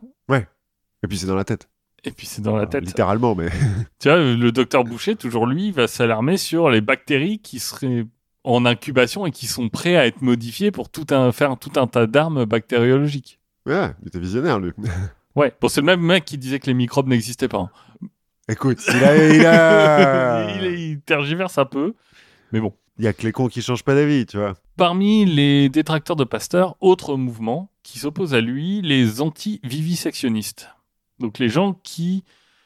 Et 1.01 1.07
puis 1.07 1.17
c'est 1.17 1.27
dans 1.27 1.35
la 1.35 1.45
tête. 1.45 1.69
Et 2.03 2.11
puis 2.11 2.27
c'est 2.27 2.41
dans 2.41 2.55
la 2.55 2.65
tête. 2.65 2.85
littéralement, 2.85 3.35
mais. 3.35 3.49
Tu 3.99 4.09
vois, 4.09 4.17
le 4.17 4.51
docteur 4.51 4.83
Boucher, 4.83 5.15
toujours 5.15 5.47
lui, 5.47 5.71
va 5.71 5.87
s'alarmer 5.87 6.37
sur 6.37 6.69
les 6.69 6.81
bactéries 6.81 7.39
qui 7.39 7.59
seraient 7.59 8.05
en 8.43 8.65
incubation 8.65 9.25
et 9.25 9.31
qui 9.31 9.47
sont 9.47 9.69
prêts 9.69 9.95
à 9.95 10.05
être 10.05 10.21
modifiées 10.21 10.71
pour 10.71 10.89
tout 10.89 11.07
un, 11.11 11.31
faire 11.31 11.57
tout 11.57 11.79
un 11.79 11.87
tas 11.87 12.07
d'armes 12.07 12.45
bactériologiques. 12.45 13.39
Ouais, 13.65 13.91
il 14.01 14.07
était 14.07 14.19
visionnaire, 14.19 14.59
lui. 14.59 14.71
Ouais, 15.35 15.53
bon, 15.61 15.69
c'est 15.69 15.79
le 15.79 15.85
même 15.85 16.01
mec 16.01 16.25
qui 16.25 16.37
disait 16.37 16.59
que 16.59 16.65
les 16.65 16.73
microbes 16.73 17.07
n'existaient 17.07 17.47
pas. 17.47 17.71
Écoute, 18.49 18.79
il 18.87 19.03
a. 19.03 19.33
Il, 19.33 19.45
a... 19.45 20.51
il, 20.55 20.79
il 20.79 21.01
tergiverse 21.01 21.57
un 21.59 21.65
peu. 21.65 21.93
Mais 22.51 22.59
bon. 22.59 22.73
il 22.97 23.05
y 23.05 23.07
a 23.07 23.13
que 23.13 23.23
les 23.23 23.31
cons 23.31 23.47
qui 23.47 23.61
changent 23.61 23.83
pas 23.83 23.93
d'avis, 23.93 24.25
tu 24.25 24.37
vois. 24.37 24.55
Parmi 24.75 25.25
les 25.25 25.69
détracteurs 25.69 26.15
de 26.15 26.23
Pasteur, 26.23 26.75
autre 26.81 27.15
mouvement 27.15 27.71
qui 27.83 27.99
s'oppose 27.99 28.33
à 28.33 28.41
lui, 28.41 28.81
les 28.81 29.21
anti-vivisectionnistes. 29.21 30.69
Donc 31.19 31.37
les 31.37 31.47
gens 31.47 31.73
qui 31.83 32.23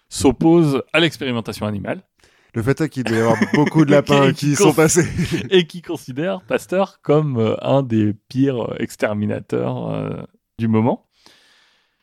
s'opposent 0.09 0.83
à 0.93 0.99
l'expérimentation 0.99 1.65
animale 1.65 2.01
Le 2.55 2.61
fait 2.61 2.80
est 2.81 2.89
qu'il 2.89 3.03
doit 3.03 3.17
y 3.17 3.19
avoir 3.19 3.38
beaucoup 3.53 3.84
de 3.85 3.91
lapins 3.97 4.31
Qui- 4.31 4.49
qui 4.51 4.55
sont 4.55 4.73
passés. 4.73 5.07
et 5.49 5.65
qui 5.65 5.81
considèrent 5.81 6.41
Pasteur 6.43 6.99
comme 7.01 7.38
euh, 7.38 7.55
un 7.63 7.81
des 7.84 8.13
pires 8.30 8.75
exterminateurs 8.80 9.89
euh, 9.91 10.21
du 10.59 10.67
moment. 10.67 11.07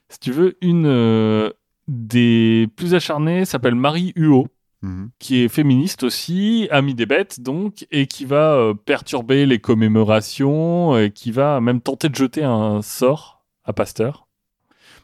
Si 0.09 0.18
tu 0.18 0.32
veux, 0.32 0.56
une 0.60 0.86
euh, 0.86 1.51
des 1.86 2.68
plus 2.77 2.94
acharnées 2.94 3.44
s'appelle 3.44 3.74
Marie 3.77 4.12
Huot, 4.16 4.48
Mhm. 4.82 5.10
qui 5.18 5.43
est 5.43 5.48
féministe 5.48 6.05
aussi, 6.05 6.66
amie 6.70 6.94
des 6.94 7.05
bêtes 7.05 7.40
donc, 7.43 7.86
et 7.90 8.06
qui 8.06 8.24
va 8.24 8.55
euh, 8.55 8.72
perturber 8.72 9.44
les 9.44 9.59
commémorations, 9.59 10.97
et 10.98 11.10
qui 11.10 11.32
va 11.32 11.60
même 11.60 11.82
tenter 11.82 12.09
de 12.09 12.14
jeter 12.14 12.44
un 12.44 12.81
sort 12.81 13.44
à 13.64 13.74
Pasteur. 13.74 14.27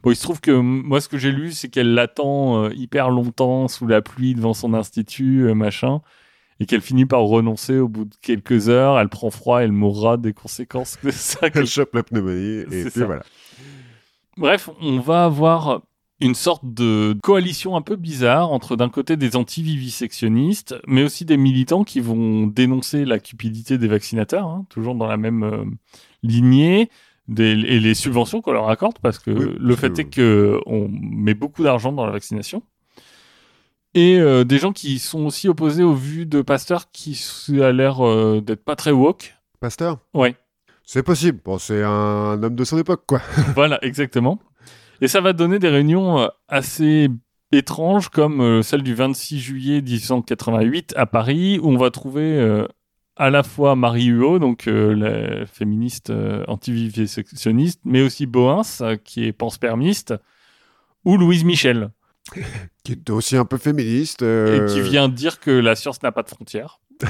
Bon, 0.07 0.13
il 0.13 0.15
se 0.15 0.23
trouve 0.23 0.41
que 0.41 0.53
moi, 0.53 1.01
ce 1.01 1.09
que 1.09 1.19
j'ai 1.19 1.33
lu, 1.33 1.51
c'est 1.51 1.69
qu'elle 1.69 1.93
l'attend 1.93 2.63
euh, 2.63 2.71
hyper 2.77 3.11
longtemps 3.11 3.67
sous 3.67 3.89
la 3.89 4.03
pluie 4.03 4.37
devant 4.37 4.55
son 4.55 4.73
institut, 4.73 5.49
euh, 5.49 5.55
machin, 5.55 6.01
et 6.61 6.67
qu'elle 6.67 6.81
finit 6.81 7.07
par 7.07 7.23
renoncer 7.23 7.81
au 7.81 7.89
bout 7.89 8.05
de 8.05 8.15
quelques 8.23 8.69
heures. 8.69 9.01
Elle 9.01 9.09
prend 9.09 9.31
froid, 9.31 9.65
elle 9.65 9.73
mourra 9.73 10.17
des 10.17 10.33
conséquences 10.33 10.97
de 11.03 11.11
ça. 11.11 11.49
Elle 11.53 11.67
chope 11.67 11.93
la 11.93 12.05
pneumonie 12.05 12.39
et 12.39 12.67
C'est 12.71 12.83
puis 12.83 12.91
ça. 13.01 13.05
voilà. 13.07 13.25
Bref, 14.37 14.71
on 14.81 15.01
va 15.01 15.25
avoir 15.25 15.83
une 16.21 16.37
sorte 16.37 16.63
de 16.65 17.17
coalition 17.25 17.75
un 17.75 17.83
peu 17.83 17.97
bizarre 17.97 18.53
entre 18.53 18.77
d'un 18.77 18.91
côté 18.91 19.17
des 19.17 19.35
anti-vivisectionnistes, 19.35 20.77
mais 20.87 21.03
aussi 21.03 21.25
des 21.25 21.37
militants 21.37 21.83
qui 21.83 21.99
vont 21.99 22.47
dénoncer 22.47 23.05
la 23.05 23.19
cupidité 23.19 23.77
des 23.77 23.89
vaccinateurs, 23.89 24.47
hein, 24.47 24.67
toujours 24.69 24.95
dans 24.95 25.09
la 25.09 25.17
même 25.17 25.43
euh, 25.43 25.65
lignée, 26.23 26.91
des- 27.29 27.53
et 27.53 27.81
les 27.81 27.95
subventions 27.95 28.41
qu'on 28.41 28.53
leur 28.53 28.69
accorde, 28.69 28.99
parce 29.03 29.19
que 29.19 29.31
Oui, 29.31 29.57
le 29.59 29.77
fait 29.77 29.93
que- 29.93 30.01
est 30.01 30.05
que 30.05 30.61
on 30.67 30.89
met 30.91 31.35
beaucoup 31.35 31.63
d'argent 31.63 31.93
dans 31.93 32.07
la 32.07 32.13
vaccination. 32.13 32.63
Et 33.95 34.19
euh, 34.21 34.45
des 34.45 34.59
gens 34.59 34.73
qui 34.73 34.99
sont 34.99 35.25
aussi 35.25 35.49
opposés 35.49 35.83
aux 35.83 35.95
vues 35.95 36.27
de 36.27 36.43
Pasteur 36.43 36.91
qui 36.93 37.19
a 37.63 37.73
l'air 37.73 38.07
euh, 38.07 38.41
d'être 38.43 38.63
pas 38.65 38.77
très 38.77 38.91
woke. 38.91 39.35
Pasteur? 39.61 39.99
Ouais, 40.13 40.37
C'est 40.85 41.03
possible. 41.03 41.41
Bon, 41.45 41.59
c'est 41.59 41.83
un 41.83 42.41
homme 42.43 42.55
de 42.55 42.65
son 42.65 42.79
époque, 42.79 43.05
quoi. 43.07 43.21
voilà, 43.55 43.79
exactement. 43.83 44.39
Et 45.01 45.09
ça 45.09 45.21
va 45.21 45.33
donner 45.33 45.59
des 45.59 45.69
réunions 45.69 46.19
euh, 46.21 46.29
assez 46.49 47.09
étranges 47.53 48.09
comme 48.11 48.63
celle 48.63 48.83
du 48.83 48.95
26 48.95 49.39
juillet 49.41 49.81
1888 49.81 50.93
à 50.97 51.07
Paris 51.07 51.59
où 51.63 51.71
on 51.71 51.77
va 51.79 51.91
trouver 51.91 52.65
à 53.17 53.31
la 53.31 53.43
fois 53.43 53.77
Marie 53.77 54.07
Huot, 54.07 54.39
donc 54.39 54.69
euh, 54.69 54.95
la 54.95 55.47
féministe 55.47 56.11
euh, 56.11 56.45
anti-vivisectionniste, 56.49 57.81
mais 57.85 58.03
aussi 58.03 58.27
Boens, 58.27 58.63
euh, 58.83 58.97
qui 58.97 59.25
est 59.25 59.33
panspermiste, 59.33 60.15
ou 61.05 61.17
Louise 61.17 61.45
Michel, 61.45 61.91
Qui 62.85 62.93
est 62.93 63.11
aussi 63.11 63.37
un 63.37 63.45
peu 63.45 63.57
féministe. 63.57 64.23
euh, 64.23 64.69
et 64.69 64.73
qui 64.73 64.81
vient 64.81 65.09
dire 65.09 65.39
que 65.41 65.51
la 65.51 65.77
science 65.77 66.03
n'a 66.03 66.11
pas 66.13 66.23
de 66.25 66.29
frontières. 66.29 66.81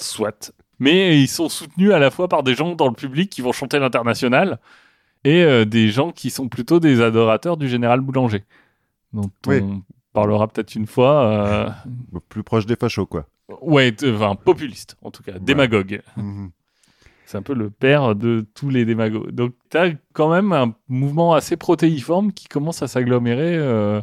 Soit. 0.00 0.52
Mais 0.78 1.20
ils 1.20 1.28
sont 1.28 1.48
soutenus 1.48 1.92
à 1.92 1.98
la 1.98 2.10
fois 2.10 2.28
par 2.28 2.42
des 2.42 2.54
gens 2.54 2.74
dans 2.74 2.86
le 2.88 2.94
public 2.94 3.30
qui 3.30 3.40
vont 3.42 3.52
chanter 3.52 3.78
l'international 3.78 4.58
et 5.24 5.42
euh, 5.42 5.64
des 5.64 5.90
gens 5.90 6.12
qui 6.12 6.30
sont 6.30 6.48
plutôt 6.48 6.78
des 6.80 7.00
adorateurs 7.00 7.56
du 7.56 7.68
général 7.68 8.00
Boulanger, 8.00 8.44
dont 9.12 9.30
Oui. 9.46 9.60
on 9.60 9.82
parlera 10.12 10.46
peut-être 10.48 10.74
une 10.76 10.86
fois. 10.86 11.74
Plus 12.28 12.42
proche 12.44 12.64
des 12.66 12.76
fachos, 12.76 13.06
quoi. 13.06 13.26
Ouais, 13.62 13.94
enfin, 14.04 14.34
populiste, 14.36 14.96
en 15.02 15.10
tout 15.10 15.22
cas, 15.22 15.38
démagogue. 15.38 16.02
Mhm. 16.16 16.50
C'est 17.24 17.36
un 17.38 17.42
peu 17.42 17.54
le 17.54 17.68
père 17.70 18.14
de 18.14 18.46
tous 18.54 18.70
les 18.70 18.84
démagogues. 18.84 19.32
Donc, 19.32 19.52
tu 19.70 19.76
as 19.76 19.92
quand 20.14 20.30
même 20.30 20.52
un 20.52 20.74
mouvement 20.88 21.34
assez 21.34 21.56
protéiforme 21.58 22.32
qui 22.32 22.46
commence 22.48 22.82
à 22.82 22.88
s'agglomérer 22.88 23.54
euh, 23.56 24.00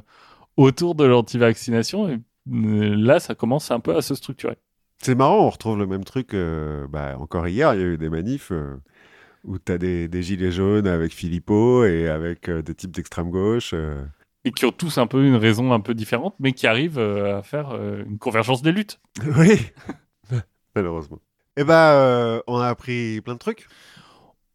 autour 0.57 0.93
de 0.93 1.05
l'antivaccination. 1.05 2.07
Et 2.07 2.19
euh, 2.53 2.95
là, 2.95 3.19
ça 3.19 3.34
commence 3.34 3.72
un 3.72 3.80
peu 3.80 3.95
à 3.95 4.01
se 4.03 4.13
structurer. 4.13 4.57
C'est 5.01 5.15
marrant, 5.15 5.45
on 5.45 5.49
retrouve 5.49 5.77
le 5.77 5.88
même 5.88 6.03
truc. 6.03 6.34
euh, 6.35 6.88
bah, 6.88 7.17
encore 7.19 7.47
hier, 7.47 7.73
il 7.73 7.80
y 7.80 7.84
a 7.84 7.88
eu 7.88 7.97
des 7.97 8.09
manifs 8.09 8.51
euh, 8.51 8.76
où 9.43 9.57
tu 9.57 9.72
as 9.72 9.77
des, 9.80 10.07
des 10.07 10.22
gilets 10.23 10.51
jaunes 10.51 10.88
avec 10.88 11.11
Philippot 11.11 11.84
et 11.85 12.07
avec 12.07 12.49
des 12.49 12.76
types 12.76 12.91
d'extrême 12.91 13.31
gauche. 13.31 13.73
Et 14.45 14.51
qui 14.51 14.65
ont 14.65 14.72
tous 14.72 14.97
un 14.99 15.07
peu 15.07 15.26
une 15.26 15.35
raison 15.35 15.73
un 15.73 15.80
peu 15.80 15.93
différente, 15.93 16.35
mais 16.39 16.51
qui 16.53 16.67
arrivent 16.67 16.99
euh, 16.99 17.39
à 17.39 17.43
faire 17.43 17.72
euh, 17.73 18.03
une 18.07 18.17
convergence 18.19 18.61
des 18.61 18.72
luttes. 18.72 18.99
Oui, 19.38 19.59
malheureusement. 20.76 21.19
Eh 21.57 21.63
ben, 21.63 21.73
euh, 21.73 22.41
on 22.47 22.57
a 22.59 22.67
appris 22.67 23.22
plein 23.22 23.34
de 23.34 23.39
trucs. 23.39 23.67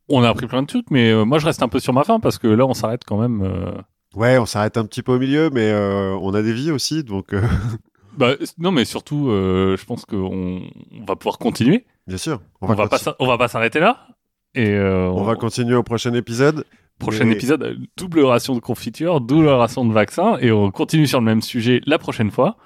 On 0.08 0.22
a 0.22 0.28
appris 0.28 0.46
plein 0.46 0.62
de 0.62 0.66
trucs, 0.66 0.90
mais 0.90 1.10
euh, 1.10 1.24
moi, 1.24 1.38
je 1.38 1.46
reste 1.46 1.62
un 1.62 1.68
peu 1.68 1.78
sur 1.80 1.92
ma 1.92 2.04
faim 2.04 2.20
parce 2.20 2.38
que 2.38 2.46
là, 2.48 2.66
on 2.66 2.74
s'arrête 2.74 3.02
quand 3.06 3.16
même. 3.20 3.42
euh, 3.42 3.72
Ouais, 4.14 4.38
on 4.38 4.46
s'arrête 4.46 4.76
un 4.76 4.84
petit 4.84 5.02
peu 5.02 5.12
au 5.12 5.18
milieu, 5.18 5.50
mais 5.50 5.70
euh, 5.70 6.16
on 6.20 6.34
a 6.34 6.42
des 6.42 6.52
vies 6.52 6.72
aussi, 6.72 7.04
donc 7.04 7.32
euh, 7.32 7.42
Bah, 8.18 8.32
non, 8.58 8.72
mais 8.72 8.84
surtout, 8.84 9.28
euh, 9.30 9.76
je 9.76 9.84
pense 9.86 10.04
qu'on 10.04 10.60
on 10.92 11.04
va 11.06 11.14
pouvoir 11.16 11.38
continuer. 11.38 11.86
bien 12.08 12.16
sûr. 12.16 12.40
On 12.60 12.66
va, 12.66 12.74
pas, 12.74 12.86
conti- 12.88 13.04
s'a- 13.04 13.16
on 13.20 13.26
va 13.28 13.38
pas 13.38 13.46
s'arrêter 13.48 13.78
là. 13.80 14.08
Et 14.56 14.68
euh, 14.70 15.08
on 15.08 15.22
va 15.22 15.36
continuer 15.36 15.76
au 15.76 15.84
prochain 15.84 16.12
épisode. 16.14 16.64
Prochain 17.01 17.28
épisode, 17.31 17.78
double 17.97 18.20
ration 18.20 18.55
de 18.55 18.60
confiture, 18.60 19.20
double 19.20 19.48
ration 19.48 19.85
de 19.85 19.93
vaccin, 19.93 20.39
et 20.40 20.52
on 20.52 20.70
continue 20.70 21.06
sur 21.06 21.18
le 21.18 21.24
même 21.24 21.43
sujet 21.43 21.81
la 21.86 21.98
prochaine 21.98 22.31
fois. 22.31 22.56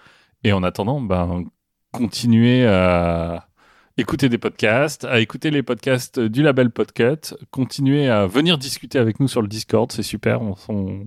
Et 0.43 0.53
en 0.53 0.63
attendant, 0.63 1.01
ben, 1.01 1.45
continuez 1.93 2.67
à 2.67 3.49
écouter 3.97 4.29
des 4.29 4.39
podcasts, 4.39 5.05
à 5.05 5.21
écouter 5.21 5.51
les 5.51 5.63
podcasts 5.63 6.19
du 6.19 6.43
label 6.43 6.71
Podcut, 6.71 7.35
continuez 7.51 8.09
à 8.09 8.27
venir 8.27 8.59
discuter 8.59 8.99
avec 8.99 9.21
nous 9.21 9.29
sur 9.29 9.41
le 9.41 9.49
Discord, 9.49 9.91
c'est 9.93 10.03
super. 10.03 10.43
On, 10.43 10.55
on 10.69 11.07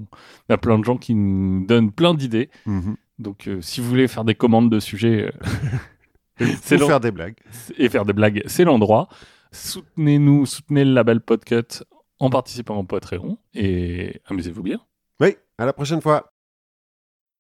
a 0.50 0.58
plein 0.58 0.80
de 0.80 0.84
gens 0.86 0.98
qui 0.98 1.14
nous 1.14 1.66
donnent 1.66 1.92
plein 1.92 2.14
d'idées. 2.14 2.50
Mhm. 2.66 2.96
Donc, 3.20 3.48
euh, 3.48 3.62
si 3.62 3.82
vous 3.82 3.90
voulez 3.90 4.08
faire 4.08 4.24
des 4.24 4.36
commandes 4.36 4.72
de 4.72 4.80
sujets 4.80 5.32
euh, 6.42 6.46
c'est 6.62 6.78
faire 6.78 7.00
des 7.00 7.12
blagues. 7.12 7.36
et 7.78 7.90
faire 7.90 8.06
des 8.06 8.14
blagues, 8.14 8.44
c'est 8.46 8.64
l'endroit. 8.64 9.10
Soutenez-nous, 9.52 10.46
soutenez 10.46 10.86
le 10.86 10.94
label 10.94 11.20
Podcut 11.20 11.84
en 12.20 12.30
participant 12.30 12.78
au 12.78 12.84
Patreon 12.84 13.38
et 13.54 14.22
amusez-vous 14.26 14.64
bien. 14.64 14.80
Oui, 15.20 15.36
à 15.58 15.66
la 15.66 15.74
prochaine 15.74 16.02
fois. 16.02 16.32